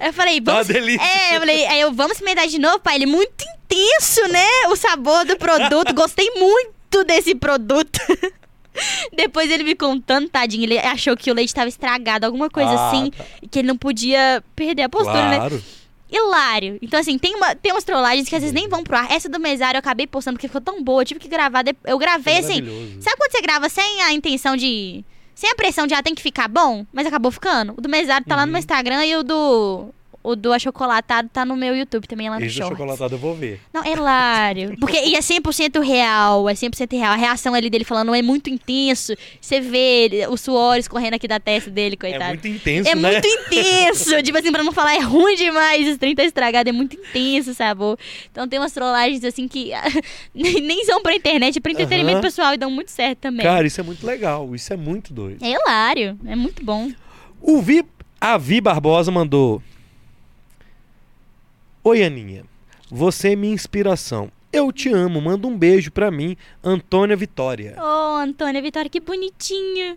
Eu 0.00 0.12
falei, 0.12 0.40
Tá 0.40 0.52
vamos. 0.52 0.68
delícia. 0.68 1.04
É, 1.04 1.34
eu 1.36 1.40
falei, 1.40 1.66
aí 1.66 1.80
eu 1.80 1.92
vamos 1.92 2.12
experimentar 2.12 2.46
de 2.46 2.58
novo, 2.60 2.78
pai. 2.78 2.94
Ele 2.94 3.06
muito 3.06 3.44
intenso, 3.56 4.26
né? 4.28 4.46
O 4.68 4.76
sabor 4.76 5.24
do 5.24 5.36
produto. 5.36 5.92
Gostei 5.94 6.30
muito 6.36 7.02
desse 7.04 7.34
produto. 7.34 7.98
Depois 9.14 9.50
ele 9.50 9.64
me 9.64 9.74
contando, 9.74 10.28
tadinho, 10.28 10.64
ele 10.64 10.78
achou 10.78 11.16
que 11.16 11.30
o 11.30 11.34
leite 11.34 11.48
estava 11.48 11.68
estragado, 11.68 12.26
alguma 12.26 12.48
coisa 12.50 12.70
Ah, 12.70 12.88
assim, 12.88 13.10
tá. 13.10 13.24
que 13.50 13.58
ele 13.60 13.68
não 13.68 13.76
podia 13.76 14.42
perder 14.54 14.82
a 14.82 14.88
postura, 14.88 15.28
né? 15.30 15.36
Claro. 15.36 15.62
hilário. 16.10 16.78
Então, 16.80 17.00
assim, 17.00 17.18
tem, 17.18 17.34
uma, 17.34 17.54
tem 17.54 17.72
umas 17.72 17.84
trollagens 17.84 18.28
que 18.28 18.34
às 18.36 18.40
vezes 18.42 18.54
nem 18.54 18.68
vão 18.68 18.82
pro 18.84 18.96
ar. 18.96 19.10
Essa 19.10 19.28
do 19.28 19.40
mesário 19.40 19.76
eu 19.76 19.80
acabei 19.80 20.06
postando 20.06 20.36
porque 20.36 20.46
ficou 20.48 20.60
tão 20.60 20.82
boa. 20.82 21.02
Eu 21.02 21.06
tive 21.06 21.20
que 21.20 21.28
gravar. 21.28 21.64
Eu 21.84 21.98
gravei, 21.98 22.38
assim. 22.38 22.60
Sabe 23.00 23.16
quando 23.16 23.32
você 23.32 23.40
grava 23.42 23.68
sem 23.68 24.02
a 24.02 24.12
intenção 24.12 24.56
de. 24.56 25.04
Sem 25.34 25.50
a 25.50 25.54
pressão 25.54 25.86
de 25.86 25.92
ah, 25.94 26.02
tem 26.02 26.14
que 26.14 26.22
ficar 26.22 26.48
bom? 26.48 26.86
Mas 26.92 27.06
acabou 27.06 27.30
ficando. 27.30 27.74
O 27.76 27.80
do 27.80 27.88
mesário 27.88 28.24
tá 28.26 28.34
lá 28.36 28.42
no 28.42 28.46
Uhum. 28.48 28.52
meu 28.52 28.58
Instagram 28.60 29.04
e 29.04 29.16
o 29.16 29.22
do. 29.22 29.88
O 30.28 30.34
do 30.34 30.52
achocolatado 30.52 31.28
tá 31.32 31.44
no 31.44 31.56
meu 31.56 31.72
YouTube 31.76 32.08
também, 32.08 32.28
lá 32.28 32.40
no 32.40 32.44
Esse 32.44 32.56
do 32.56 32.58
Shorts. 32.58 32.76
chocolatado 32.76 33.14
eu 33.14 33.18
vou 33.18 33.32
ver. 33.34 33.60
Não, 33.72 33.84
é 33.84 33.92
hilário. 33.92 34.74
Porque, 34.80 34.96
e 34.98 35.14
é 35.14 35.20
100% 35.20 35.80
real, 35.80 36.48
é 36.48 36.52
100% 36.52 36.98
real. 36.98 37.12
A 37.12 37.16
reação 37.16 37.54
ali 37.54 37.70
dele 37.70 37.84
falando 37.84 38.12
é 38.12 38.20
muito 38.22 38.50
intenso. 38.50 39.14
Você 39.40 39.60
vê 39.60 40.04
ele- 40.06 40.26
o 40.26 40.36
suor 40.36 40.78
escorrendo 40.78 41.14
aqui 41.14 41.28
da 41.28 41.38
testa 41.38 41.70
dele, 41.70 41.96
coitado. 41.96 42.24
É 42.24 42.28
muito 42.28 42.48
intenso, 42.48 42.88
É 42.90 42.94
né? 42.96 43.12
muito 43.12 43.26
intenso. 43.28 44.16
tipo 44.24 44.36
assim, 44.36 44.50
pra 44.50 44.64
não 44.64 44.72
falar, 44.72 44.96
é 44.96 44.98
ruim 45.00 45.36
demais. 45.36 45.86
Esse 45.86 45.96
trem 45.98 46.14
tá 46.14 46.24
estragado. 46.24 46.68
É 46.68 46.72
muito 46.72 46.96
intenso 46.96 47.52
o 47.52 47.54
sabor. 47.54 47.96
Então 48.32 48.48
tem 48.48 48.58
umas 48.58 48.72
trollagens 48.72 49.22
assim 49.22 49.46
que 49.46 49.70
nem 50.34 50.84
são 50.84 51.00
pra 51.02 51.14
internet, 51.14 51.56
é 51.58 51.60
pra 51.60 51.70
entretenimento 51.70 52.20
pessoal 52.20 52.52
e 52.52 52.56
dão 52.56 52.70
muito 52.70 52.90
certo 52.90 53.20
também. 53.20 53.46
Cara, 53.46 53.64
isso 53.64 53.80
é 53.80 53.84
muito 53.84 54.04
legal. 54.04 54.52
Isso 54.56 54.72
é 54.72 54.76
muito 54.76 55.14
doido. 55.14 55.42
É 55.44 55.52
hilário. 55.52 56.18
É 56.26 56.34
muito 56.34 56.64
bom. 56.64 56.90
O 57.40 57.62
Vi, 57.62 57.84
a 58.20 58.36
Vi 58.36 58.60
Barbosa 58.60 59.12
mandou. 59.12 59.62
Oi, 61.88 62.02
Aninha. 62.02 62.42
Você 62.90 63.34
é 63.34 63.36
minha 63.36 63.54
inspiração. 63.54 64.28
Eu 64.52 64.72
te 64.72 64.88
amo. 64.88 65.20
Manda 65.20 65.46
um 65.46 65.56
beijo 65.56 65.92
pra 65.92 66.10
mim, 66.10 66.36
Antônia 66.60 67.14
Vitória. 67.14 67.76
Ô, 67.80 68.16
Antônia 68.16 68.60
Vitória, 68.60 68.90
que 68.90 68.98
bonitinha. 68.98 69.96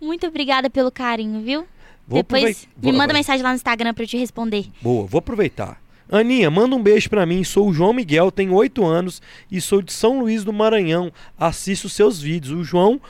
Muito 0.00 0.28
obrigada 0.28 0.70
pelo 0.70 0.92
carinho, 0.92 1.40
viu? 1.42 1.66
Vou 2.06 2.18
Depois 2.22 2.68
me 2.76 2.92
vou- 2.92 2.92
manda 2.92 3.12
mensagem 3.12 3.42
lá 3.42 3.48
no 3.48 3.56
Instagram 3.56 3.92
pra 3.92 4.04
eu 4.04 4.06
te 4.06 4.16
responder. 4.16 4.66
Boa, 4.80 5.06
vou 5.08 5.18
aproveitar. 5.18 5.82
Aninha, 6.08 6.48
manda 6.52 6.76
um 6.76 6.80
beijo 6.80 7.10
pra 7.10 7.26
mim. 7.26 7.42
Sou 7.42 7.68
o 7.68 7.74
João 7.74 7.92
Miguel, 7.92 8.30
tenho 8.30 8.54
8 8.54 8.84
anos 8.86 9.20
e 9.50 9.60
sou 9.60 9.82
de 9.82 9.92
São 9.92 10.20
Luís 10.20 10.44
do 10.44 10.52
Maranhão. 10.52 11.12
Assisto 11.36 11.88
seus 11.88 12.20
vídeos. 12.20 12.52
O 12.60 12.62
João 12.62 13.00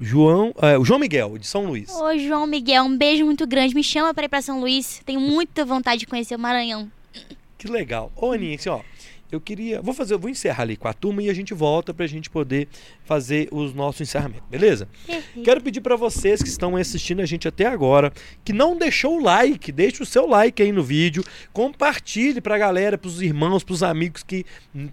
João, 0.00 0.52
é, 0.60 0.76
o 0.76 0.84
João 0.84 0.98
Miguel, 0.98 1.38
de 1.38 1.46
São 1.46 1.66
Luís. 1.66 1.88
Ô, 1.94 2.18
João 2.18 2.48
Miguel, 2.48 2.82
um 2.82 2.96
beijo 2.98 3.24
muito 3.24 3.46
grande. 3.46 3.76
Me 3.76 3.84
chama 3.84 4.12
pra 4.12 4.24
ir 4.24 4.28
pra 4.28 4.42
São 4.42 4.58
Luís. 4.58 5.00
Tenho 5.06 5.20
muita 5.20 5.64
vontade 5.64 6.00
de 6.00 6.06
conhecer 6.08 6.34
o 6.34 6.38
Maranhão. 6.38 6.90
Que 7.60 7.68
legal. 7.68 8.10
Ô, 8.16 8.32
Aninha, 8.32 8.56
assim, 8.56 8.70
ó, 8.70 8.80
eu 9.30 9.38
queria. 9.38 9.82
Vou 9.82 9.92
fazer, 9.92 10.16
vou 10.16 10.30
encerrar 10.30 10.62
ali 10.62 10.78
com 10.78 10.88
a 10.88 10.94
turma 10.94 11.22
e 11.22 11.28
a 11.28 11.34
gente 11.34 11.52
volta 11.52 11.92
pra 11.92 12.06
gente 12.06 12.30
poder 12.30 12.66
fazer 13.04 13.48
os 13.52 13.74
nossos 13.74 14.00
encerramentos, 14.00 14.48
beleza? 14.48 14.88
Perfeito. 15.06 15.44
Quero 15.44 15.60
pedir 15.60 15.82
pra 15.82 15.94
vocês 15.94 16.42
que 16.42 16.48
estão 16.48 16.74
assistindo 16.74 17.20
a 17.20 17.26
gente 17.26 17.46
até 17.46 17.66
agora, 17.66 18.10
que 18.42 18.54
não 18.54 18.78
deixou 18.78 19.18
o 19.18 19.22
like, 19.22 19.70
deixe 19.70 20.02
o 20.02 20.06
seu 20.06 20.26
like 20.26 20.62
aí 20.62 20.72
no 20.72 20.82
vídeo, 20.82 21.22
compartilhe 21.52 22.40
pra 22.40 22.56
galera, 22.56 22.96
pros 22.96 23.20
irmãos, 23.20 23.62
pros 23.62 23.82
amigos 23.82 24.22
que 24.22 24.46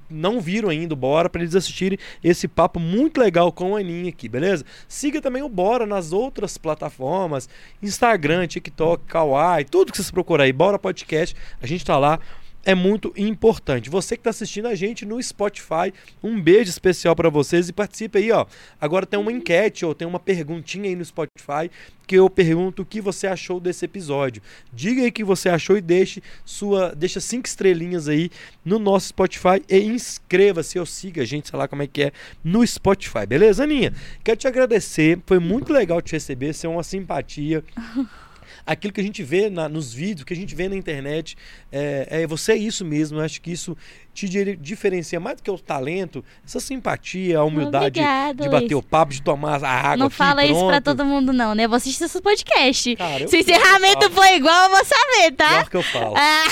não 0.09 0.41
viram 0.41 0.67
ainda 0.67 0.93
o 0.93 0.97
Bora, 0.97 1.29
pra 1.29 1.41
eles 1.41 1.55
assistirem 1.55 1.97
esse 2.21 2.49
papo 2.49 2.81
muito 2.81 3.21
legal 3.21 3.49
com 3.49 3.77
a 3.77 3.79
Aninha 3.79 4.09
aqui, 4.09 4.27
beleza? 4.27 4.65
Siga 4.89 5.21
também 5.21 5.41
o 5.41 5.47
Bora 5.47 5.85
nas 5.85 6.11
outras 6.11 6.57
plataformas, 6.57 7.47
Instagram, 7.81 8.45
TikTok, 8.45 9.05
Kawaii, 9.05 9.63
tudo 9.63 9.93
que 9.93 9.97
vocês 9.97 10.11
procurar 10.11 10.43
aí, 10.43 10.51
Bora 10.51 10.77
Podcast, 10.77 11.33
a 11.61 11.65
gente 11.65 11.85
tá 11.85 11.97
lá 11.97 12.19
é 12.67 12.75
muito 12.75 13.13
importante. 13.15 13.89
Você 13.89 14.17
que 14.17 14.19
está 14.19 14.29
assistindo 14.29 14.67
a 14.67 14.75
gente 14.75 15.05
no 15.05 15.23
Spotify, 15.23 15.93
um 16.21 16.39
beijo 16.39 16.69
especial 16.69 17.15
para 17.15 17.29
vocês 17.29 17.69
e 17.69 17.73
participe 17.73 18.17
aí, 18.17 18.29
ó. 18.29 18.45
Agora 18.79 19.05
tem 19.05 19.17
uma 19.17 19.31
enquete 19.31 19.85
ou 19.85 19.95
tem 19.95 20.05
uma 20.05 20.19
perguntinha 20.19 20.89
aí 20.89 20.95
no 20.95 21.05
Spotify 21.05 21.71
que 22.05 22.15
eu 22.15 22.29
pergunto 22.29 22.81
o 22.81 22.85
que 22.85 22.99
você 22.99 23.25
achou 23.25 23.61
desse 23.61 23.85
episódio. 23.85 24.41
Diga 24.73 25.01
aí 25.01 25.07
o 25.07 25.11
que 25.13 25.23
você 25.23 25.47
achou 25.47 25.77
e 25.77 25.81
deixe 25.81 26.21
sua, 26.43 26.93
deixa 26.93 27.21
cinco 27.21 27.47
estrelinhas 27.47 28.09
aí 28.09 28.29
no 28.65 28.79
nosso 28.79 29.07
Spotify 29.07 29.63
e 29.69 29.79
inscreva-se 29.79 30.77
ou 30.77 30.85
siga 30.85 31.21
a 31.21 31.25
gente, 31.25 31.47
sei 31.47 31.57
lá 31.57 31.69
como 31.69 31.83
é 31.83 31.87
que 31.87 32.03
é, 32.03 32.11
no 32.43 32.67
Spotify, 32.67 33.25
beleza, 33.25 33.63
Aninha? 33.63 33.93
Quero 34.25 34.37
te 34.37 34.47
agradecer, 34.47 35.19
foi 35.25 35.39
muito 35.39 35.71
legal 35.71 36.01
te 36.01 36.11
receber, 36.13 36.53
você 36.53 36.67
é 36.67 36.69
uma 36.69 36.83
simpatia 36.83 37.63
aquilo 38.67 38.93
que 38.93 39.01
a 39.01 39.03
gente 39.03 39.23
vê 39.23 39.49
na- 39.49 39.67
nos 39.69 39.93
vídeos, 39.93 40.23
que 40.25 40.33
a 40.33 40.35
gente 40.35 40.53
vê 40.53 40.67
na 40.69 40.75
internet, 40.75 41.35
é, 41.71 42.07
é 42.23 42.27
você 42.27 42.51
é 42.51 42.57
isso 42.57 42.83
mesmo. 42.85 43.17
Eu 43.19 43.23
acho 43.23 43.41
que 43.41 43.49
isso 43.51 43.75
te 44.13 44.27
di- 44.27 44.55
diferencia 44.57 45.19
mais 45.19 45.37
do 45.37 45.43
que 45.43 45.49
o 45.49 45.57
talento, 45.57 46.23
essa 46.45 46.59
simpatia, 46.59 47.39
a 47.39 47.43
humildade 47.43 47.99
Obrigada, 47.99 48.43
de 48.43 48.49
bater 48.49 48.73
Luiz. 48.73 48.85
o 48.85 48.87
papo, 48.87 49.13
de 49.13 49.21
tomar 49.21 49.63
a 49.63 49.69
água. 49.71 49.97
Não 49.97 50.07
aqui, 50.07 50.15
fala 50.15 50.43
isso 50.45 50.59
pra 50.65 50.81
pronto. 50.81 50.83
todo 50.83 51.05
mundo, 51.05 51.31
não, 51.31 51.55
né? 51.55 51.65
Eu 51.65 51.69
vou 51.69 51.77
assistir 51.77 52.07
seus 52.07 52.21
podcasts. 52.21 52.95
Cara, 52.95 53.27
Se 53.27 53.35
o 53.37 53.39
encerramento 53.39 54.09
for 54.11 54.25
igual, 54.25 54.63
eu 54.65 54.69
vou 54.75 54.83
saber, 54.85 55.31
tá? 55.35 55.49
Pior 55.49 55.69
que 55.69 55.77
eu 55.77 55.83
falo. 55.83 56.13
Ah, 56.17 56.47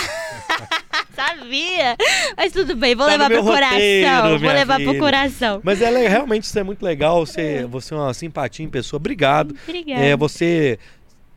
sabia. 1.16 1.96
Mas 2.38 2.52
tudo 2.52 2.76
bem, 2.76 2.96
vou 2.96 3.06
Tá 3.06 3.14
levar 3.14 3.30
pro 3.30 3.44
coração. 3.44 3.72
roteiro, 3.72 4.30
vou 4.30 4.40
minha 4.40 4.54
levar 4.54 4.76
pro 4.80 4.86
filha. 4.90 5.00
coração. 5.00 5.62
Mas 5.64 5.82
ela 5.82 6.00
é, 6.00 6.08
realmente 6.08 6.44
isso 6.44 6.58
é 6.60 6.64
muito 6.64 6.84
legal. 6.84 7.26
Você, 7.26 7.66
você 7.66 7.94
é 7.94 7.98
uma 7.98 8.14
simpatia 8.14 8.66
em 8.66 8.70
pessoa. 8.70 8.98
Obrigado. 8.98 9.56
Obrigada. 9.68 10.02
É, 10.02 10.16
você 10.16 10.78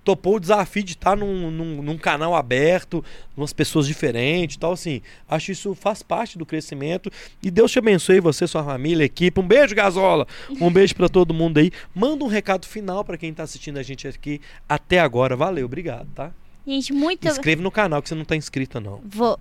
topou 0.08 0.36
o 0.36 0.40
desafio 0.40 0.82
de 0.82 0.92
estar 0.92 1.14
num, 1.14 1.50
num, 1.50 1.82
num 1.82 1.98
canal 1.98 2.34
aberto, 2.34 3.04
umas 3.36 3.52
pessoas 3.52 3.86
diferentes 3.86 4.56
e 4.56 4.58
tal, 4.58 4.72
assim. 4.72 5.02
Acho 5.28 5.46
que 5.46 5.52
isso 5.52 5.74
faz 5.74 6.02
parte 6.02 6.38
do 6.38 6.46
crescimento. 6.46 7.12
E 7.42 7.50
Deus 7.50 7.70
te 7.70 7.78
abençoe, 7.78 8.20
você, 8.20 8.46
sua 8.46 8.64
família, 8.64 9.04
equipe. 9.04 9.38
Um 9.38 9.46
beijo, 9.46 9.74
Gasola. 9.74 10.26
Um 10.58 10.70
beijo 10.70 10.94
pra 10.94 11.10
todo 11.10 11.34
mundo 11.34 11.58
aí. 11.58 11.70
Manda 11.94 12.24
um 12.24 12.26
recado 12.26 12.66
final 12.66 13.04
pra 13.04 13.18
quem 13.18 13.34
tá 13.34 13.42
assistindo 13.42 13.76
a 13.76 13.82
gente 13.82 14.08
aqui 14.08 14.40
até 14.66 14.98
agora. 14.98 15.36
Valeu, 15.36 15.66
obrigado, 15.66 16.08
tá? 16.14 16.32
Gente, 16.66 16.90
muito. 16.94 17.28
Inscreve 17.28 17.60
no 17.60 17.70
canal 17.70 18.00
que 18.00 18.08
você 18.08 18.14
não 18.14 18.24
tá 18.24 18.34
inscrita, 18.34 18.80
não. 18.80 19.02
Vou. 19.04 19.38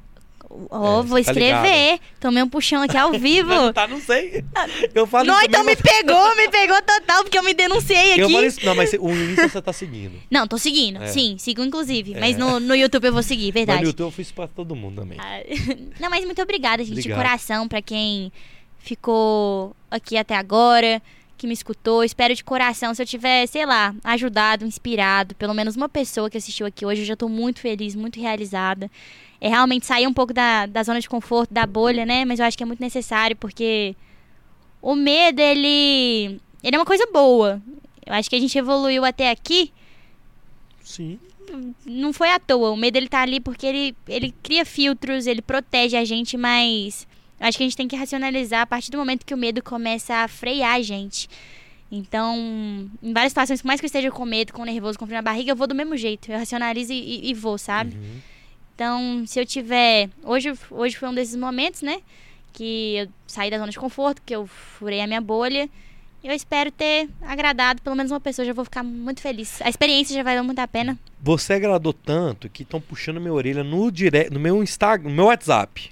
Ó, 0.70 1.00
É, 1.02 1.04
vou 1.04 1.22
tá 1.24 1.32
escrever. 1.32 2.00
Tomei 2.20 2.42
um 2.42 2.48
puxão 2.50 2.82
aqui 2.82 2.96
ao 2.98 3.12
vivo. 3.14 3.50
Não, 3.54 3.74
tá, 3.74 3.88
não 3.88 4.00
sei. 4.00 4.44
Eu 4.96 5.06
falo 5.06 5.26
Não, 5.28 5.42
então 5.42 5.64
me 5.64 5.76
também, 5.76 5.94
pegou, 6.04 6.36
me 6.36 6.50
pegou 6.50 6.82
total, 6.82 7.24
porque 7.24 7.38
eu 7.38 7.44
me 7.44 7.54
denunciei 7.54 8.10
mas- 8.12 8.18
Eu 8.20 8.26
aqui. 8.26 8.34
falo 8.34 8.46
isso, 8.46 8.66
não, 8.66 8.76
mas 8.76 8.94
o 8.94 9.10
Insta 9.12 9.50
você 9.50 9.62
tá 9.62 9.74
seguindo. 9.74 10.14
Não, 10.32 10.48
tô 10.48 10.58
seguindo. 10.58 11.02
É. 11.04 11.08
Sim, 11.08 11.36
sigo 11.38 11.62
inclusive. 11.64 12.14
É. 12.14 12.20
Mas 12.20 12.38
no, 12.38 12.60
no 12.60 12.74
YouTube 12.76 13.06
eu 13.06 13.14
vou 13.14 13.24
seguir, 13.24 13.48
Mas 13.48 13.54
verdade. 13.54 13.82
no 13.82 13.88
YouTube 13.88 14.08
eu 14.08 14.12
fiz 14.12 14.32
pra 14.32 14.48
todo 14.48 14.76
mundo 14.76 15.02
também. 15.02 15.18
Ah, 15.20 15.42
Não, 16.00 16.10
mas 16.10 16.24
muito 16.26 16.42
obrigada, 16.42 16.84
gente, 16.84 16.94
Obrigado. 17.00 17.18
de 17.20 17.24
coração, 17.24 17.68
pra 17.68 17.82
quem 17.82 18.32
ficou 18.80 19.76
aqui 19.92 20.18
até 20.18 20.36
agora, 20.36 21.02
que 21.38 21.46
me 21.46 21.54
escutou. 21.54 22.04
Espero 22.04 22.34
de 22.34 22.44
coração, 22.44 22.94
se 22.94 23.02
eu 23.02 23.06
tiver, 23.06 23.46
sei 23.48 23.66
lá, 23.66 23.94
ajudado, 24.04 24.66
inspirado, 24.66 25.36
pelo 25.36 25.54
menos 25.54 25.76
uma 25.76 25.90
pessoa 25.90 26.30
que 26.30 26.38
assistiu 26.38 26.66
aqui 26.66 26.86
hoje, 26.86 27.02
eu 27.02 27.06
já 27.06 27.16
tô 27.16 27.28
muito 27.28 27.60
feliz, 27.60 27.96
muito 27.96 28.20
realizada. 28.20 28.90
É 29.40 29.50
realmente 29.50 29.86
sair 29.86 30.08
um 30.08 30.14
pouco 30.14 30.34
da, 30.34 30.66
da 30.66 30.82
zona 30.84 31.00
de 31.00 31.08
conforto, 31.08 31.54
da 31.54 31.66
bolha, 31.66 32.06
né? 32.06 32.26
Mas 32.26 32.40
eu 32.40 32.46
acho 32.46 32.58
que 32.58 32.64
é 32.64 32.66
muito 32.66 32.80
necessário, 32.82 33.36
porque 33.36 33.96
o 34.82 34.96
medo, 34.96 35.40
ele. 35.40 36.40
Ele 36.64 36.76
é 36.76 36.80
uma 36.80 36.86
coisa 36.86 37.06
boa. 37.14 37.62
Eu 38.06 38.14
acho 38.14 38.30
que 38.30 38.36
a 38.36 38.40
gente 38.40 38.58
evoluiu 38.58 39.04
até 39.06 39.30
aqui 39.30 39.72
Sim. 40.82 41.20
não 41.86 42.12
foi 42.14 42.30
à 42.32 42.40
toa. 42.40 42.72
O 42.72 42.78
medo 42.78 42.96
ele 42.98 43.08
tá 43.10 43.22
ali 43.22 43.40
porque 43.40 43.66
ele, 43.66 43.96
ele 44.08 44.34
cria 44.42 44.66
filtros, 44.66 45.28
ele 45.28 45.42
protege 45.42 45.96
a 45.98 46.06
gente, 46.06 46.38
mas 46.38 47.06
eu 47.40 47.48
acho 47.48 47.58
que 47.58 47.64
a 47.64 47.68
gente 47.68 47.78
tem 47.78 47.88
que 47.88 47.96
racionalizar 47.96 48.62
a 48.62 48.66
partir 48.66 48.90
do 48.92 48.98
momento 48.98 49.26
que 49.26 49.34
o 49.34 49.38
medo 49.38 49.62
começa 49.62 50.16
a 50.16 50.28
frear 50.28 50.76
a 50.76 50.82
gente. 50.82 51.30
Então, 51.92 52.36
em 53.02 53.14
várias 53.14 53.32
situações, 53.32 53.62
por 53.62 53.68
mais 53.68 53.80
que 53.80 53.86
eu 53.86 53.88
esteja 53.88 54.10
com 54.12 54.26
medo, 54.26 54.52
com 54.52 54.64
nervoso, 54.66 54.98
com 54.98 55.06
frio 55.06 55.18
na 55.18 55.22
barriga, 55.22 55.52
eu 55.52 55.56
vou 55.56 55.68
do 55.68 55.76
mesmo 55.76 55.96
jeito. 55.96 56.32
Eu 56.32 56.38
racionalizo 56.40 56.92
e, 56.92 56.98
e- 56.98 57.30
e 57.30 57.34
vou, 57.34 57.58
sabe? 57.58 57.96
Uhum. 57.96 58.20
Então, 58.78 59.24
se 59.26 59.40
eu 59.40 59.46
tiver. 59.46 60.08
Hoje, 60.24 60.54
hoje 60.70 60.96
foi 60.96 61.10
um 61.10 61.14
desses 61.16 61.36
momentos, 61.36 61.82
né? 61.82 62.00
Que 62.54 62.98
eu 62.98 63.08
saí 63.26 63.50
da 63.50 63.58
zona 63.58 63.72
de 63.72 63.80
conforto, 63.80 64.22
que 64.24 64.36
eu 64.36 64.46
furei 64.46 65.02
a 65.02 65.08
minha 65.08 65.20
bolha. 65.20 65.68
Eu 66.24 66.32
espero 66.32 66.70
ter 66.70 67.10
agradado 67.24 67.82
pelo 67.82 67.96
menos 67.96 68.12
uma 68.12 68.20
pessoa, 68.20 68.46
já 68.46 68.54
vou 68.54 68.64
ficar 68.64 68.84
muito 68.84 69.20
feliz. 69.20 69.60
A 69.64 69.70
experiência 69.70 70.16
já 70.16 70.22
valer 70.22 70.44
muito 70.44 70.60
a 70.60 70.68
pena. 70.68 70.96
Você 71.20 71.54
agradou 71.54 71.92
tanto 71.92 72.48
que 72.50 72.62
estão 72.62 72.80
puxando 72.80 73.20
minha 73.20 73.34
orelha 73.34 73.64
no 73.64 73.92
direct, 73.92 74.32
no 74.32 74.40
meu 74.40 74.62
Instagram, 74.62 75.10
no 75.10 75.16
meu 75.16 75.26
WhatsApp. 75.26 75.90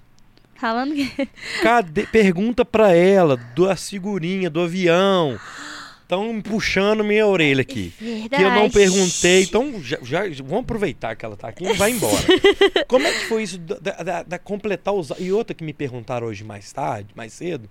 Falando 0.54 0.94
que. 0.94 1.28
Cadê? 1.64 2.06
Pergunta 2.06 2.64
pra 2.64 2.94
ela 2.94 3.36
da 3.36 3.76
figurinha 3.76 4.48
do 4.48 4.62
avião. 4.62 5.40
Estão 6.06 6.40
puxando 6.40 7.04
minha 7.04 7.26
orelha 7.26 7.62
aqui. 7.62 7.92
Verdade. 8.00 8.30
Que 8.30 8.44
eu 8.44 8.52
não 8.52 8.70
perguntei, 8.70 9.42
então 9.42 9.82
já, 9.82 9.98
já- 10.04 10.22
vamos 10.44 10.60
aproveitar 10.60 11.16
que 11.16 11.26
ela 11.26 11.36
tá 11.36 11.48
aqui 11.48 11.66
e 11.66 11.74
vai 11.74 11.90
embora. 11.92 12.24
Como 12.88 13.08
é 13.08 13.12
que 13.12 13.26
foi 13.26 13.42
isso 13.42 13.58
da, 13.58 13.76
da- 14.04 14.24
da- 14.24 14.38
completar 14.40 14.94
os. 14.94 15.10
E 15.18 15.32
outra 15.32 15.56
que 15.56 15.64
me 15.64 15.74
perguntaram 15.74 16.28
hoje 16.28 16.44
mais 16.44 16.72
tarde, 16.72 17.10
mais 17.16 17.34
cedo, 17.34 17.68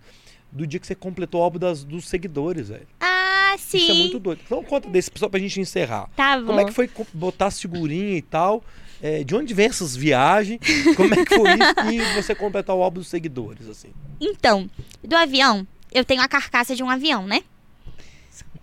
do 0.51 0.67
dia 0.67 0.81
que 0.81 0.87
você 0.87 0.97
completou 0.97 1.41
o 1.41 1.45
álbum 1.45 1.61
das, 1.61 1.85
dos 1.85 2.09
seguidores, 2.09 2.71
velho. 2.71 2.89
Ah, 3.01 3.55
sim. 3.57 3.79
Isso 3.79 3.91
é 3.93 3.95
muito 3.95 4.19
doido. 4.19 4.41
Então 4.45 4.65
conta 4.65 4.89
desse, 4.91 5.13
só 5.15 5.29
pra 5.29 5.39
gente 5.39 5.61
encerrar. 5.61 6.11
Tá 6.17 6.37
bom. 6.41 6.47
Como 6.47 6.61
é 6.61 6.65
que 6.65 6.73
foi 6.73 6.91
botar 7.13 7.47
as 7.47 7.61
figurinhas 7.61 8.19
e 8.19 8.23
tal? 8.23 8.65
É, 9.01 9.23
de 9.23 9.35
onde 9.37 9.55
vem 9.55 9.67
essas 9.67 9.95
viagens? 9.95 10.59
Como 10.97 11.15
é 11.15 11.25
que 11.25 11.37
foi 11.37 11.51
isso? 11.51 11.75
E 12.17 12.21
você 12.21 12.35
completar 12.35 12.75
o 12.75 12.83
álbum 12.83 12.99
dos 12.99 13.09
seguidores, 13.09 13.69
assim. 13.69 13.91
Então, 14.21 14.69
do 15.05 15.15
avião, 15.15 15.65
eu 15.93 16.05
tenho 16.05 16.21
a 16.23 16.27
carcaça 16.29 16.75
de 16.75 16.83
um 16.83 16.91
avião, 16.91 17.25
né? 17.27 17.43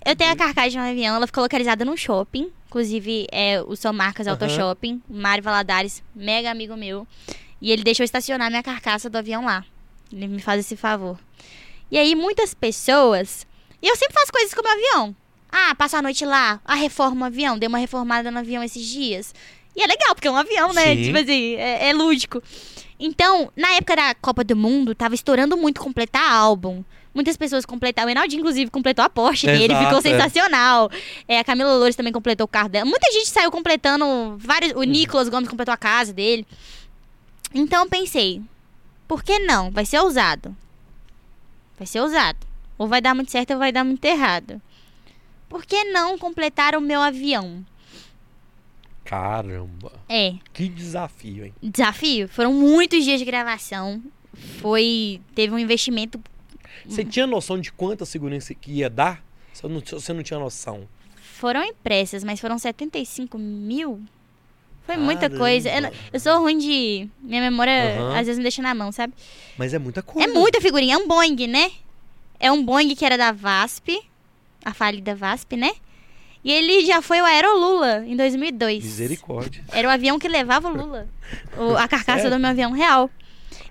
Eu 0.06 0.16
tenho 0.16 0.32
a 0.32 0.36
carcaça 0.36 0.70
de 0.70 0.78
um 0.78 0.82
avião, 0.82 1.16
ela 1.16 1.28
ficou 1.28 1.44
localizada 1.44 1.86
num 1.86 1.96
shopping. 1.96 2.52
Inclusive, 2.68 3.28
é 3.32 3.62
o 3.62 3.76
São 3.76 3.94
Marcos 3.94 4.28
Auto 4.28 4.46
Aham. 4.46 4.56
Shopping. 4.56 5.02
Mário 5.10 5.44
Valadares, 5.44 6.02
mega 6.16 6.50
amigo 6.50 6.76
meu. 6.76 7.08
E 7.62 7.72
ele 7.72 7.84
deixou 7.84 8.04
estacionar 8.04 8.50
minha 8.50 8.64
carcaça 8.64 9.10
do 9.10 9.18
avião 9.18 9.46
lá. 9.46 9.64
Ele 10.12 10.28
me 10.28 10.42
faz 10.42 10.62
esse 10.62 10.76
favor. 10.76 11.20
E 11.92 11.98
aí, 11.98 12.16
muitas 12.16 12.54
pessoas. 12.54 13.46
E 13.82 13.88
eu 13.88 13.96
sempre 13.96 14.14
faço 14.14 14.32
coisas 14.32 14.54
com 14.54 14.62
o 14.62 14.64
meu 14.64 14.72
avião. 14.74 15.16
Ah, 15.52 15.76
passo 15.76 15.98
a 15.98 16.02
noite 16.02 16.26
lá, 16.26 16.62
ah, 16.64 16.76
reforma 16.76 17.26
o 17.26 17.28
avião, 17.28 17.60
dei 17.60 17.68
uma 17.68 17.78
reformada 17.78 18.32
no 18.32 18.40
avião 18.40 18.64
esses 18.64 18.86
dias. 18.88 19.36
E 19.76 19.84
é 19.84 19.88
legal, 19.88 20.16
porque 20.16 20.28
é 20.28 20.32
um 20.32 20.38
avião, 20.38 20.72
né? 20.72 20.96
Sim. 20.96 21.04
Tipo 21.04 21.18
assim, 21.18 21.56
é, 21.56 21.90
é 21.90 21.94
lúdico. 21.94 22.42
Então, 23.04 23.52
na 23.56 23.74
época 23.74 23.96
da 23.96 24.14
Copa 24.14 24.44
do 24.44 24.56
Mundo, 24.56 24.94
tava 24.94 25.16
estourando 25.16 25.58
muito 25.58 25.82
completar 25.82 26.32
álbum. 26.32 26.84
Muitas 27.16 27.36
pessoas 27.36 27.66
completaram. 27.66 28.08
O 28.08 28.12
Enaldi, 28.12 28.38
inclusive, 28.38 28.70
completou 28.70 29.04
a 29.04 29.10
Porsche 29.10 29.48
dele, 29.48 29.74
Exato, 29.74 29.86
ficou 29.86 30.00
é. 30.00 30.02
sensacional. 30.02 30.90
É, 31.28 31.40
a 31.40 31.44
Camila 31.44 31.74
Loures 31.74 31.96
também 31.96 32.14
completou 32.14 32.46
o 32.46 32.48
carro 32.48 32.70
dela. 32.70 32.86
Muita 32.86 33.12
gente 33.12 33.28
saiu 33.28 33.50
completando 33.50 34.06
vários. 34.38 34.72
Uhum. 34.74 34.82
O 34.82 34.84
Nicolas 34.84 35.30
Gomes 35.30 35.50
completou 35.50 35.74
a 35.74 35.78
casa 35.78 36.14
dele. 36.14 36.46
Então 37.54 37.84
eu 37.84 37.90
pensei, 37.90 38.40
por 39.08 39.24
que 39.24 39.40
não? 39.40 39.72
Vai 39.72 39.84
ser 39.84 40.00
ousado. 40.00 40.56
Vai 41.78 41.88
ser 41.88 42.02
ousado. 42.02 42.40
Ou 42.78 42.88
vai 42.88 43.02
dar 43.02 43.16
muito 43.16 43.32
certo 43.32 43.52
ou 43.52 43.58
vai 43.58 43.72
dar 43.72 43.84
muito 43.84 44.06
errado. 44.06 44.62
Por 45.50 45.66
que 45.66 45.84
não 45.86 46.20
completar 46.20 46.76
o 46.76 46.82
meu 46.82 47.02
avião? 47.02 47.66
Caramba. 49.12 49.92
É, 50.08 50.36
Que 50.54 50.70
desafio, 50.70 51.44
hein? 51.46 51.54
desafio. 51.62 52.30
Foram 52.30 52.54
muitos 52.54 53.04
dias 53.04 53.20
de 53.20 53.26
gravação. 53.26 54.02
Foi. 54.62 55.20
Teve 55.36 55.54
um 55.54 55.60
investimento. 55.60 56.18
Você 56.86 57.04
tinha 57.04 57.28
noção 57.28 57.60
de 57.60 57.74
quanta 57.74 58.06
segurança 58.06 58.54
que 58.56 58.72
ia 58.72 58.90
dar? 58.90 59.22
Você 59.52 59.68
não, 59.68 59.82
você 59.82 60.14
não 60.14 60.24
tinha 60.24 60.40
noção. 60.40 60.88
Foram 61.22 61.62
impressas, 61.62 62.24
mas 62.24 62.40
foram 62.40 62.58
75 62.58 63.38
mil. 63.38 64.02
Foi 64.86 64.96
muita 64.96 65.22
Caramba. 65.24 65.40
coisa. 65.40 65.70
Eu, 65.70 65.92
eu 66.14 66.20
sou 66.22 66.40
ruim 66.40 66.58
de. 66.58 67.10
Minha 67.22 67.42
memória 67.42 68.00
Aham. 68.00 68.12
às 68.18 68.28
vezes 68.28 68.38
me 68.38 68.44
deixa 68.44 68.62
na 68.62 68.74
mão, 68.74 68.94
sabe? 68.94 69.14
Mas 69.58 69.74
é 69.74 69.80
muita 69.80 70.02
coisa. 70.02 70.26
É 70.30 70.32
muita 70.32 70.62
figurinha. 70.62 70.96
É 70.96 70.98
um 70.98 71.06
Boeing, 71.08 71.48
né? 71.48 71.70
É 72.40 72.50
um 72.50 72.64
Boeing 72.64 72.96
que 72.96 73.04
era 73.04 73.18
da 73.18 73.34
VASP. 73.34 74.02
a 74.64 74.74
falida 74.74 75.14
VASP, 75.14 75.58
né? 75.58 75.74
E 76.44 76.52
ele 76.52 76.86
já 76.86 77.02
foi 77.02 77.22
o 77.22 77.26
Aerolula 77.26 78.04
em 78.06 78.16
2002. 78.16 78.84
Misericórdia. 78.84 79.64
Era 79.72 79.88
o 79.88 79.92
avião 79.92 80.18
que 80.18 80.28
levava 80.28 80.68
o 80.70 80.76
Lula. 80.76 81.08
O- 81.58 81.78
a 81.78 81.88
carcaça 81.88 82.24
Sério? 82.24 82.32
do 82.32 82.40
meu 82.40 82.50
avião 82.50 82.72
real. 82.72 83.10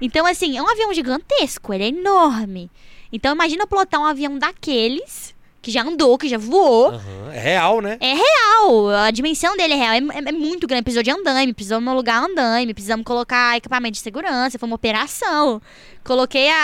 Então, 0.01 0.25
assim, 0.27 0.57
é 0.57 0.63
um 0.63 0.69
avião 0.69 0.93
gigantesco, 0.95 1.75
ele 1.75 1.85
é 1.85 1.89
enorme. 1.89 2.71
Então, 3.13 3.35
imagina 3.35 3.67
pilotar 3.67 4.01
um 4.01 4.05
avião 4.07 4.39
daqueles, 4.39 5.35
que 5.61 5.71
já 5.71 5.83
andou, 5.83 6.17
que 6.17 6.29
já 6.29 6.39
voou. 6.39 6.91
Aham, 6.93 7.33
É 7.35 7.39
real, 7.41 7.81
né? 7.83 7.99
É 8.01 8.15
real, 8.15 8.89
a 8.91 9.11
dimensão 9.11 9.57
dele 9.57 9.75
é 9.75 9.77
real, 9.77 9.93
é, 9.93 9.99
é- 9.99 10.29
é 10.29 10.33
muito 10.33 10.67
grande. 10.67 10.85
Precisou 10.85 11.03
de 11.03 11.11
andaime, 11.11 11.53
precisou 11.53 11.79
homologar 11.79 12.23
andaime, 12.25 12.73
precisamos 12.73 13.05
colocar 13.05 13.57
equipamento 13.57 13.93
de 13.95 13.99
segurança, 14.01 14.59
foi 14.59 14.67
uma 14.69 14.77
operação. 14.77 15.61
Coloquei 16.05 16.49
a, 16.51 16.55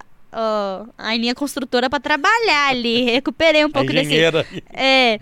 a, 0.00 0.02
a, 0.32 0.84
a 0.98 1.16
linha 1.16 1.34
construtora 1.34 1.88
pra 1.90 2.00
trabalhar 2.00 2.68
ali, 2.70 3.02
recuperei 3.10 3.64
um 3.64 3.70
pouco 3.70 3.92
desse, 3.92 4.14
é. 4.72 5.18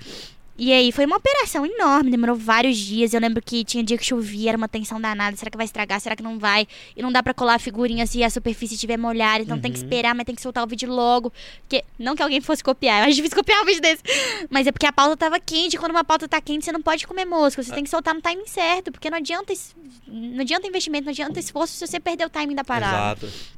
E 0.61 0.73
aí 0.73 0.91
foi 0.91 1.07
uma 1.07 1.19
operação 1.19 1.65
enorme, 1.65 2.11
demorou 2.11 2.35
vários 2.35 2.77
dias. 2.77 3.15
Eu 3.15 3.21
lembro 3.21 3.41
que 3.41 3.63
tinha 3.65 3.81
dia 3.85 3.97
que 3.97 4.05
chovia, 4.05 4.49
era 4.51 4.59
uma 4.59 4.67
tensão 4.67 5.01
danada. 5.01 5.37
Será 5.37 5.53
que 5.53 5.57
vai 5.57 5.65
estragar? 5.65 6.01
Será 6.01 6.17
que 6.17 6.23
não 6.23 6.37
vai? 6.37 6.67
E 6.97 7.01
não 7.01 7.13
dá 7.13 7.23
pra 7.23 7.33
colar 7.33 7.55
a 7.55 7.59
figurinha 7.61 8.05
se 8.09 8.25
a 8.25 8.29
superfície 8.29 8.75
estiver 8.75 8.97
molhada. 8.97 9.45
Então 9.45 9.57
tem 9.61 9.71
que 9.71 9.79
Uhum. 9.79 9.85
esperar, 9.85 10.17
mas 10.17 10.27
tem 10.27 10.35
que 10.35 10.43
soltar 10.43 10.65
o 10.65 10.67
vídeo 10.67 10.91
logo. 10.93 11.33
Porque, 11.61 11.85
não 11.97 12.17
que 12.17 12.25
alguém 12.25 12.41
fosse 12.41 12.65
copiar, 12.65 12.99
é 12.99 13.03
mais 13.03 13.15
difícil 13.15 13.37
copiar 13.39 13.63
um 13.63 13.67
vídeo 13.67 13.81
desse. 13.81 14.03
Mas 14.51 14.67
é 14.67 14.73
porque 14.73 14.87
a 14.87 14.91
pauta 14.93 15.17
tava 15.17 15.39
quente. 15.39 15.79
Quando 15.79 15.93
uma 15.93 16.03
pauta 16.03 16.27
tá 16.27 16.41
quente, 16.41 16.65
você 16.65 16.73
não 16.73 16.83
pode 16.83 17.07
comer 17.07 17.25
mosca. 17.25 17.63
Você 17.63 17.73
tem 17.73 17.85
que 17.85 17.91
soltar 17.91 18.13
no 18.13 18.21
timing 18.21 18.49
certo. 18.49 18.91
Porque 18.91 19.09
não 19.09 19.19
adianta, 19.19 19.53
não 20.09 20.41
adianta 20.41 20.67
investimento, 20.67 21.05
não 21.05 21.13
adianta 21.13 21.39
esforço 21.39 21.75
se 21.75 21.87
você 21.87 22.01
perder 22.01 22.27
o 22.27 22.31
timing 22.31 22.57
da 22.57 22.65
parada. 22.65 23.25
Exato. 23.25 23.58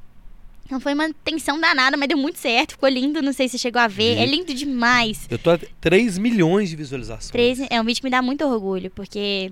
Então 0.71 0.79
foi 0.79 0.95
uma 0.95 1.13
tensão 1.25 1.59
danada, 1.59 1.97
mas 1.97 2.09
deu 2.09 2.17
muito 2.17 2.39
certo. 2.39 2.75
Ficou 2.75 2.89
lindo, 2.89 3.21
não 3.21 3.33
sei 3.33 3.49
se 3.49 3.59
você 3.59 3.63
chegou 3.63 3.83
a 3.83 3.89
ver. 3.89 4.15
Vi. 4.15 4.23
É 4.23 4.25
lindo 4.25 4.55
demais. 4.55 5.27
Eu 5.29 5.37
tô 5.37 5.51
a 5.51 5.59
3 5.81 6.17
milhões 6.17 6.71
de 6.71 6.77
visualizações. 6.77 7.33
13 7.33 7.67
é 7.69 7.81
um 7.81 7.85
vídeo 7.85 8.01
que 8.01 8.07
me 8.07 8.11
dá 8.11 8.23
muito 8.23 8.47
orgulho, 8.47 8.89
porque 8.93 9.51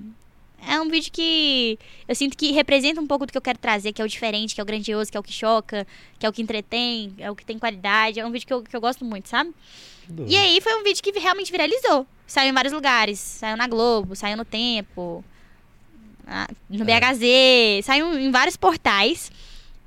é 0.65 0.81
um 0.81 0.89
vídeo 0.89 1.11
que 1.11 1.77
eu 2.07 2.15
sinto 2.15 2.37
que 2.37 2.53
representa 2.53 3.01
um 3.01 3.07
pouco 3.07 3.27
do 3.27 3.33
que 3.33 3.37
eu 3.37 3.43
quero 3.43 3.59
trazer, 3.59 3.93
que 3.93 4.01
é 4.01 4.05
o 4.05 4.09
diferente, 4.09 4.55
que 4.55 4.61
é 4.61 4.63
o 4.63 4.65
grandioso, 4.65 5.11
que 5.11 5.17
é 5.17 5.21
o 5.21 5.23
que 5.25 5.33
choca, 5.33 5.85
que 6.21 6.25
é 6.25 6.29
o 6.29 6.33
que 6.33 6.41
entretém, 6.41 7.13
é 7.19 7.29
o 7.29 7.35
que 7.35 7.45
tem 7.45 7.59
qualidade. 7.59 8.21
É 8.21 8.25
um 8.25 8.31
vídeo 8.31 8.47
que 8.47 8.53
eu, 8.53 8.63
que 8.63 8.77
eu 8.77 8.81
gosto 8.81 9.05
muito, 9.05 9.29
sabe? 9.29 9.53
E 10.25 10.37
aí 10.37 10.61
foi 10.61 10.73
um 10.77 10.85
vídeo 10.85 11.03
que 11.03 11.11
realmente 11.19 11.51
viralizou. 11.51 12.07
Saiu 12.29 12.51
em 12.51 12.55
vários 12.55 12.73
lugares. 12.73 13.19
Saiu 13.19 13.57
na 13.57 13.67
Globo, 13.67 14.15
saiu 14.15 14.37
no 14.37 14.45
Tempo, 14.45 15.25
no 16.71 16.85
BHZ, 16.85 17.85
saiu 17.85 18.17
em 18.17 18.31
vários 18.31 18.57
portais. 18.57 19.33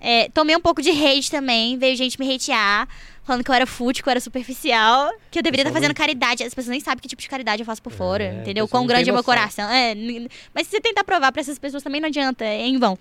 É, 0.01 0.29
tomei 0.29 0.55
um 0.55 0.59
pouco 0.59 0.81
de 0.81 0.89
hate 0.89 1.29
também, 1.29 1.77
veio 1.77 1.95
gente 1.95 2.19
me 2.19 2.33
hatear, 2.33 2.87
falando 3.23 3.43
que 3.43 3.51
eu 3.51 3.55
era 3.55 3.67
fútil, 3.67 4.03
que 4.03 4.09
eu 4.09 4.11
era 4.11 4.19
superficial, 4.19 5.11
que 5.29 5.37
eu 5.37 5.43
deveria 5.43 5.61
estar 5.61 5.69
Pessoal 5.69 5.81
fazendo 5.83 5.95
caridade. 5.95 6.43
As 6.43 6.53
pessoas 6.53 6.71
nem 6.71 6.79
sabem 6.79 6.99
que 7.01 7.07
tipo 7.07 7.21
de 7.21 7.29
caridade 7.29 7.61
eu 7.61 7.65
faço 7.65 7.81
por 7.81 7.91
fora, 7.91 8.23
É, 8.23 8.41
entendeu? 8.41 8.67
Quão 8.67 8.85
grande 8.87 9.09
é 9.09 9.13
o 9.13 9.15
meu 9.15 9.23
coração. 9.23 9.69
É, 9.69 9.93
mas 10.53 10.67
se 10.67 10.71
você 10.71 10.81
tentar 10.81 11.03
provar 11.03 11.31
pra 11.31 11.41
essas 11.41 11.59
pessoas 11.59 11.83
também 11.83 12.01
não 12.01 12.07
adianta, 12.07 12.43
é 12.43 12.65
em 12.67 12.77
vão. 12.77 12.97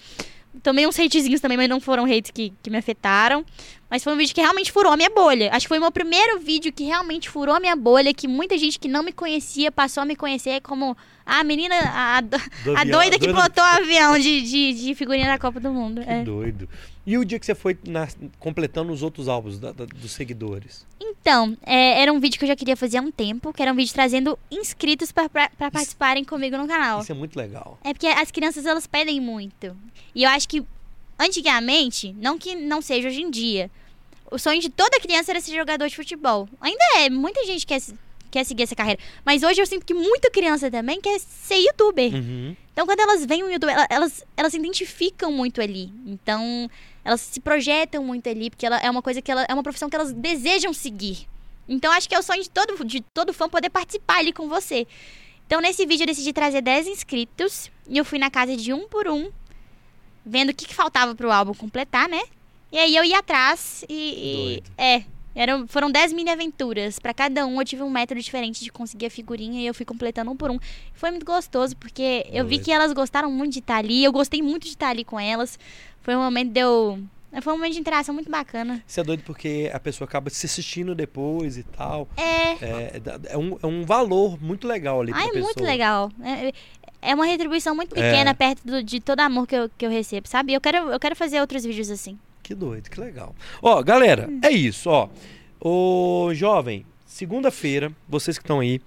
Tomei 0.63 0.87
uns 0.87 0.99
hatezinhos 0.99 1.41
também, 1.41 1.57
mas 1.57 1.69
não 1.69 1.81
foram 1.81 2.05
hates 2.05 2.31
que, 2.31 2.53
que 2.63 2.71
me 2.71 2.77
afetaram. 2.77 3.45
Mas 3.91 4.05
foi 4.05 4.12
um 4.15 4.17
vídeo 4.17 4.33
que 4.35 4.41
realmente 4.41 4.71
furou 4.71 4.93
a 4.93 4.97
minha 4.97 5.11
bolha. 5.11 5.51
Acho 5.53 5.65
que 5.65 5.69
foi 5.69 5.79
o 5.79 5.81
meu 5.81 5.91
primeiro 5.91 6.39
vídeo 6.39 6.73
que 6.73 6.85
realmente 6.85 7.29
furou 7.29 7.57
a 7.57 7.61
minha 7.61 7.75
bolha, 7.75 8.15
que 8.15 8.29
muita 8.29 8.57
gente 8.57 8.79
que 8.79 8.87
não 8.87 9.03
me 9.03 9.12
conhecia 9.12 9.73
passou 9.73 10.03
a 10.03 10.07
me 10.07 10.15
conhecer 10.15 10.61
como 10.61 10.97
a 11.27 11.43
menina, 11.43 11.75
a, 11.75 12.17
a, 12.19 12.21
do- 12.21 12.37
a 12.37 12.81
avião- 12.83 12.99
doida 13.01 13.19
que 13.19 13.27
doida- 13.27 13.41
pilotou 13.51 13.65
o 13.65 13.67
avião 13.83 14.19
de, 14.19 14.43
de, 14.43 14.73
de 14.75 14.95
figurinha 14.95 15.27
da 15.27 15.39
Copa 15.39 15.59
do 15.59 15.71
Mundo. 15.73 16.03
Que 16.03 16.09
É. 16.11 16.23
doido. 16.23 16.69
E 17.05 17.19
o 17.19 17.25
dia 17.25 17.39
que 17.41 17.47
você 17.47 17.55
foi 17.55 17.77
na- 17.85 18.07
completando 18.39 18.93
os 18.93 19.03
outros 19.03 19.29
álbuns 19.29 19.59
da- 19.59 19.73
da- 19.73 19.87
dos 19.87 20.12
seguidores? 20.12 20.87
Então, 21.01 21.57
é, 21.67 22.01
era 22.03 22.12
um 22.12 22.21
vídeo 22.21 22.39
que 22.39 22.45
eu 22.45 22.49
já 22.49 22.55
queria 22.55 22.77
fazer 22.77 22.99
há 22.99 23.03
um 23.03 23.11
tempo, 23.11 23.53
que 23.53 23.61
era 23.61 23.73
um 23.73 23.77
vídeo 23.77 23.93
trazendo 23.93 24.39
inscritos 24.51 25.11
pra 25.11 25.29
participarem 25.59 26.25
comigo 26.25 26.57
no 26.57 26.69
canal. 26.69 27.01
Isso 27.01 27.11
é 27.11 27.15
muito 27.15 27.37
legal. 27.37 27.77
É 27.83 27.93
porque 27.93 28.07
as 28.07 28.31
crianças 28.31 28.65
elas 28.67 28.87
pedem 28.87 29.21
muito. 29.21 29.77
E 30.15 30.23
eu 30.23 30.31
acho 30.31 30.49
que 30.49 30.62
antigamente, 31.19 32.15
não 32.19 32.39
que 32.39 32.55
não 32.55 32.81
seja 32.81 33.09
hoje 33.09 33.21
em 33.23 33.31
dia, 33.31 33.71
o 34.31 34.39
sonho 34.39 34.61
de 34.61 34.69
toda 34.70 35.01
criança 35.01 35.32
era 35.32 35.40
ser 35.40 35.55
jogador 35.57 35.89
de 35.89 35.97
futebol. 35.97 36.48
Ainda 36.61 36.82
é, 36.97 37.11
muita 37.11 37.44
gente 37.44 37.66
quer, 37.66 37.81
quer 38.31 38.44
seguir 38.44 38.62
essa 38.65 38.77
carreira. 38.77 39.01
Mas 39.24 39.43
hoje 39.43 39.61
eu 39.61 39.66
sinto 39.66 39.85
que 39.85 39.94
muita 39.94 40.31
criança 40.31 40.70
também 40.70 41.01
quer 41.01 41.19
ser 41.20 41.57
youtuber. 41.57 42.15
Uhum. 42.15 42.57
Então 42.73 42.86
quando 42.86 43.01
elas 43.01 43.24
veem 43.27 43.43
o 43.43 43.51
YouTube, 43.51 43.70
ela- 43.70 43.86
elas, 43.90 44.24
elas 44.36 44.52
se 44.52 44.59
identificam 44.59 45.32
muito 45.32 45.61
ali. 45.61 45.93
Então 46.07 46.70
elas 47.05 47.20
se 47.20 47.40
projetam 47.40 48.05
muito 48.05 48.28
ali, 48.28 48.51
porque 48.51 48.65
ela 48.66 48.78
é 48.78 48.90
uma 48.90 49.02
coisa 49.02 49.20
que 49.23 49.31
ela, 49.31 49.44
é 49.48 49.55
uma 49.55 49.62
profissão 49.62 49.89
que 49.90 49.97
elas 49.97 50.12
desejam 50.12 50.73
seguir. 50.73 51.27
Então 51.69 51.93
acho 51.93 52.09
que 52.09 52.15
é 52.15 52.19
o 52.19 52.23
sonho 52.23 52.43
de 52.43 52.51
todo, 52.51 52.85
de 52.85 53.01
todo 53.15 53.32
fã 53.32 53.48
poder 53.48 53.70
participar 53.70 54.19
ali 54.19 54.32
com 54.32 54.48
você. 54.48 54.86
Então 55.47 55.61
nesse 55.61 55.85
vídeo 55.86 56.02
eu 56.05 56.07
decidi 56.07 56.32
trazer 56.32 56.61
10 56.62 56.86
inscritos 56.89 57.70
e 57.89 57.98
eu 57.98 58.05
fui 58.05 58.19
na 58.19 58.31
casa 58.31 58.57
de 58.57 58.73
um 58.73 58.86
por 58.89 59.09
um, 59.09 59.31
vendo 60.24 60.51
o 60.51 60.55
que, 60.55 60.66
que 60.66 60.74
faltava 60.74 61.15
pro 61.15 61.31
álbum 61.32 61.55
completar, 61.55 62.09
né? 62.09 62.20
E 62.73 62.79
aí 62.79 62.95
eu 62.97 63.05
ia 63.05 63.19
atrás 63.19 63.85
e. 63.89 63.95
e- 63.95 64.61
Doido. 64.63 64.71
é. 64.79 65.03
Eram, 65.33 65.67
foram 65.69 65.91
10 65.93 66.13
mini 66.13 66.29
aventuras. 66.29 66.99
Pra 66.99 67.15
cada 67.15 67.47
um 67.47 67.61
eu 67.61 67.65
tive 67.65 67.83
um 67.85 67.89
método 67.89 68.21
diferente 68.21 68.65
de 68.65 68.71
conseguir 68.73 69.07
a 69.07 69.11
figurinha 69.11 69.61
e 69.61 69.67
eu 69.67 69.73
fui 69.73 69.87
completando 69.87 70.29
um 70.31 70.37
por 70.37 70.51
um. 70.51 70.59
Foi 70.93 71.11
muito 71.13 71.25
gostoso, 71.25 71.77
porque 71.77 72.27
eu 72.33 72.45
vi 72.45 72.57
Doido. 72.57 72.65
que 72.65 72.73
elas 72.73 72.93
gostaram 72.93 73.31
muito 73.31 73.53
de 73.53 73.61
estar 73.61 73.77
ali. 73.77 74.03
Eu 74.03 74.11
gostei 74.11 74.43
muito 74.43 74.65
de 74.65 74.71
estar 74.71 74.89
ali 74.89 75.05
com 75.05 75.21
elas. 75.21 75.57
Foi 76.03 76.17
um 76.17 76.21
momento 76.23 76.51
de 76.51 76.59
eu. 76.61 76.99
Foi 77.43 77.53
um 77.53 77.57
momento 77.57 77.75
de 77.75 77.79
interação 77.79 78.13
muito 78.13 78.29
bacana. 78.29 78.83
Isso 78.87 78.99
é 78.99 79.05
doido 79.05 79.23
porque 79.23 79.71
a 79.73 79.79
pessoa 79.79 80.05
acaba 80.09 80.29
se 80.31 80.47
assistindo 80.47 80.97
depois 80.97 81.57
e 81.57 81.63
tal. 81.63 82.09
É. 82.17 82.23
É, 82.23 82.57
é 82.97 83.01
é 83.35 83.39
um, 83.39 83.57
é 83.63 83.67
um 83.69 83.85
valor 83.85 84.37
muito 84.43 84.67
legal 84.67 85.01
ali 85.01 85.13
pra 85.13 85.21
Ai, 85.21 85.27
pessoa. 85.29 85.45
muito 85.45 85.63
legal. 85.63 86.11
É, 86.25 86.53
é 87.01 87.15
uma 87.15 87.25
retribuição 87.25 87.73
muito 87.73 87.97
É. 87.97 88.03
pequena 88.11 88.35
perto 88.35 88.67
do- 88.67 88.83
de 88.83 88.99
todo 88.99 89.21
amor 89.21 89.47
que 89.47 89.55
eu, 89.55 89.71
que 89.79 89.87
eu 89.87 89.91
recebo, 89.91 90.27
sabe? 90.27 90.53
Eu 90.53 90.61
quero, 90.61 90.91
eu 90.91 90.99
quero 90.99 91.15
fazer 91.15 91.41
outros 91.41 91.63
vídeos 91.65 91.89
assim. 91.89 92.19
Que 92.51 92.55
doido, 92.57 92.91
que 92.91 93.01
legal. 93.01 93.33
Ó, 93.63 93.81
galera, 93.81 94.29
é 94.43 94.51
isso, 94.51 94.91
ó. 94.91 95.09
Ô, 95.61 96.35
jovem, 96.35 96.85
segunda-feira, 97.07 97.93
vocês 98.09 98.37
que 98.37 98.43
estão 98.43 98.59
aí 98.59 98.81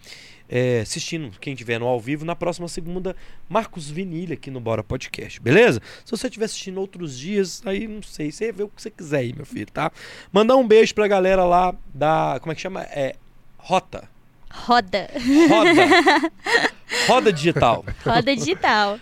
é, 0.49 0.81
assistindo, 0.81 1.31
quem 1.39 1.55
tiver 1.55 1.79
no 1.79 1.87
ao 1.87 1.97
vivo, 1.97 2.25
na 2.25 2.35
próxima 2.35 2.67
segunda, 2.67 3.15
Marcos 3.47 3.89
Vinilha 3.89 4.33
aqui 4.33 4.51
no 4.51 4.59
Bora 4.59 4.83
Podcast, 4.83 5.39
beleza? 5.39 5.81
Se 6.03 6.11
você 6.11 6.27
estiver 6.27 6.43
assistindo 6.43 6.77
outros 6.77 7.17
dias, 7.17 7.61
aí 7.65 7.87
não 7.87 8.03
sei, 8.03 8.33
você 8.33 8.51
vê 8.51 8.63
o 8.63 8.67
que 8.67 8.81
você 8.81 8.91
quiser 8.91 9.19
aí, 9.19 9.31
meu 9.33 9.45
filho, 9.45 9.71
tá? 9.71 9.93
Mandar 10.29 10.57
um 10.57 10.67
beijo 10.67 10.93
pra 10.93 11.07
galera 11.07 11.45
lá 11.45 11.73
da. 11.93 12.39
Como 12.41 12.51
é 12.51 12.55
que 12.55 12.61
chama? 12.61 12.81
É. 12.81 13.15
Rota. 13.57 14.09
Roda. 14.51 15.09
Roda. 15.47 16.31
Roda 17.07 17.31
Digital. 17.31 17.85
Roda 18.05 18.35
digital. 18.35 18.99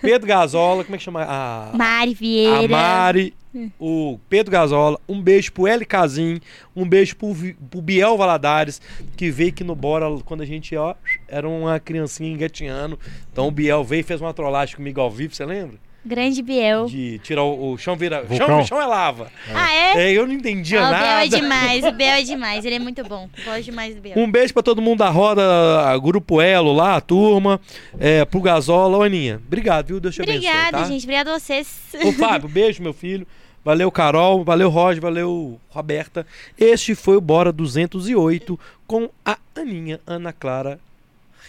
Pedro 0.00 0.26
Gazola, 0.26 0.84
como 0.84 0.94
é 0.94 0.98
que 0.98 1.04
chama? 1.04 1.24
A, 1.28 1.70
Mari 1.74 2.12
a 2.12 2.14
Vieira. 2.14 2.68
Mari, 2.68 3.34
o 3.78 4.18
Pedro 4.28 4.50
Gazola, 4.50 4.98
um 5.08 5.20
beijo 5.20 5.52
pro 5.52 5.66
L 5.66 5.84
Casim, 5.84 6.40
um 6.74 6.88
beijo 6.88 7.16
pro, 7.16 7.34
pro 7.70 7.80
Biel 7.80 8.16
Valadares, 8.16 8.80
que 9.16 9.30
veio 9.30 9.50
aqui 9.50 9.62
no 9.62 9.74
Bora 9.74 10.06
quando 10.24 10.42
a 10.42 10.46
gente, 10.46 10.76
ó, 10.76 10.94
era 11.28 11.48
uma 11.48 11.78
criancinha 11.78 12.30
engatinhando. 12.30 12.98
Então 13.32 13.48
o 13.48 13.50
Biel 13.50 13.84
veio 13.84 14.00
e 14.00 14.04
fez 14.04 14.20
uma 14.20 14.34
trollagem 14.34 14.76
comigo 14.76 15.00
ao 15.00 15.10
vivo, 15.10 15.34
você 15.34 15.44
lembra? 15.44 15.78
Grande 16.04 16.42
Biel. 16.42 16.86
De 16.86 17.18
tirar 17.20 17.42
o, 17.42 17.72
o 17.72 17.78
chão 17.78 17.96
vira. 17.96 18.18
Chão, 18.18 18.26
Vulcão. 18.36 18.60
o 18.60 18.66
chão 18.66 18.80
é 18.80 18.86
lava. 18.86 19.32
Ah, 19.54 19.72
é? 19.72 20.04
É, 20.04 20.12
eu 20.12 20.26
não 20.26 20.34
entendia 20.34 20.80
Ah, 20.82 20.84
o 20.84 20.88
Biel 20.90 21.04
é 21.04 21.08
nada. 21.24 21.28
demais, 21.28 21.84
o 21.84 21.92
Biel 21.92 22.12
é 22.12 22.22
demais. 22.22 22.64
Ele 22.64 22.74
é 22.74 22.78
muito 22.78 23.02
bom. 23.04 23.28
Gosto 23.44 23.62
demais 23.62 23.94
do 23.94 24.00
Biel. 24.02 24.18
Um 24.18 24.30
beijo 24.30 24.52
pra 24.52 24.62
todo 24.62 24.82
mundo 24.82 24.98
da 24.98 25.08
roda, 25.08 25.42
a 25.88 25.96
Grupo 25.96 26.40
Elo 26.40 26.72
lá, 26.74 26.96
a 26.96 27.00
turma, 27.00 27.60
é, 27.98 28.24
pro 28.24 28.40
Gazola. 28.40 28.98
Ô, 28.98 29.02
Aninha, 29.02 29.40
obrigado, 29.46 29.86
viu? 29.86 30.00
Deus 30.00 30.14
te 30.14 30.20
abençoe. 30.22 30.46
Obrigada, 30.46 30.78
tá? 30.78 30.84
gente. 30.84 31.04
Obrigada 31.04 31.34
a 31.34 31.38
vocês. 31.38 31.80
Ô, 32.04 32.12
Fábio, 32.12 32.48
beijo, 32.52 32.82
meu 32.82 32.92
filho. 32.92 33.26
Valeu, 33.64 33.90
Carol. 33.90 34.44
Valeu, 34.44 34.68
Roger. 34.68 35.00
Valeu, 35.00 35.58
Roberta. 35.70 36.26
Este 36.58 36.94
foi 36.94 37.16
o 37.16 37.20
Bora 37.20 37.50
208 37.50 38.60
com 38.86 39.08
a 39.24 39.38
Aninha 39.56 39.98
Ana 40.06 40.34
Clara 40.34 40.78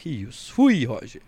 Rios. 0.01 0.47
Fui, 0.49 0.85
Roger. 0.85 1.21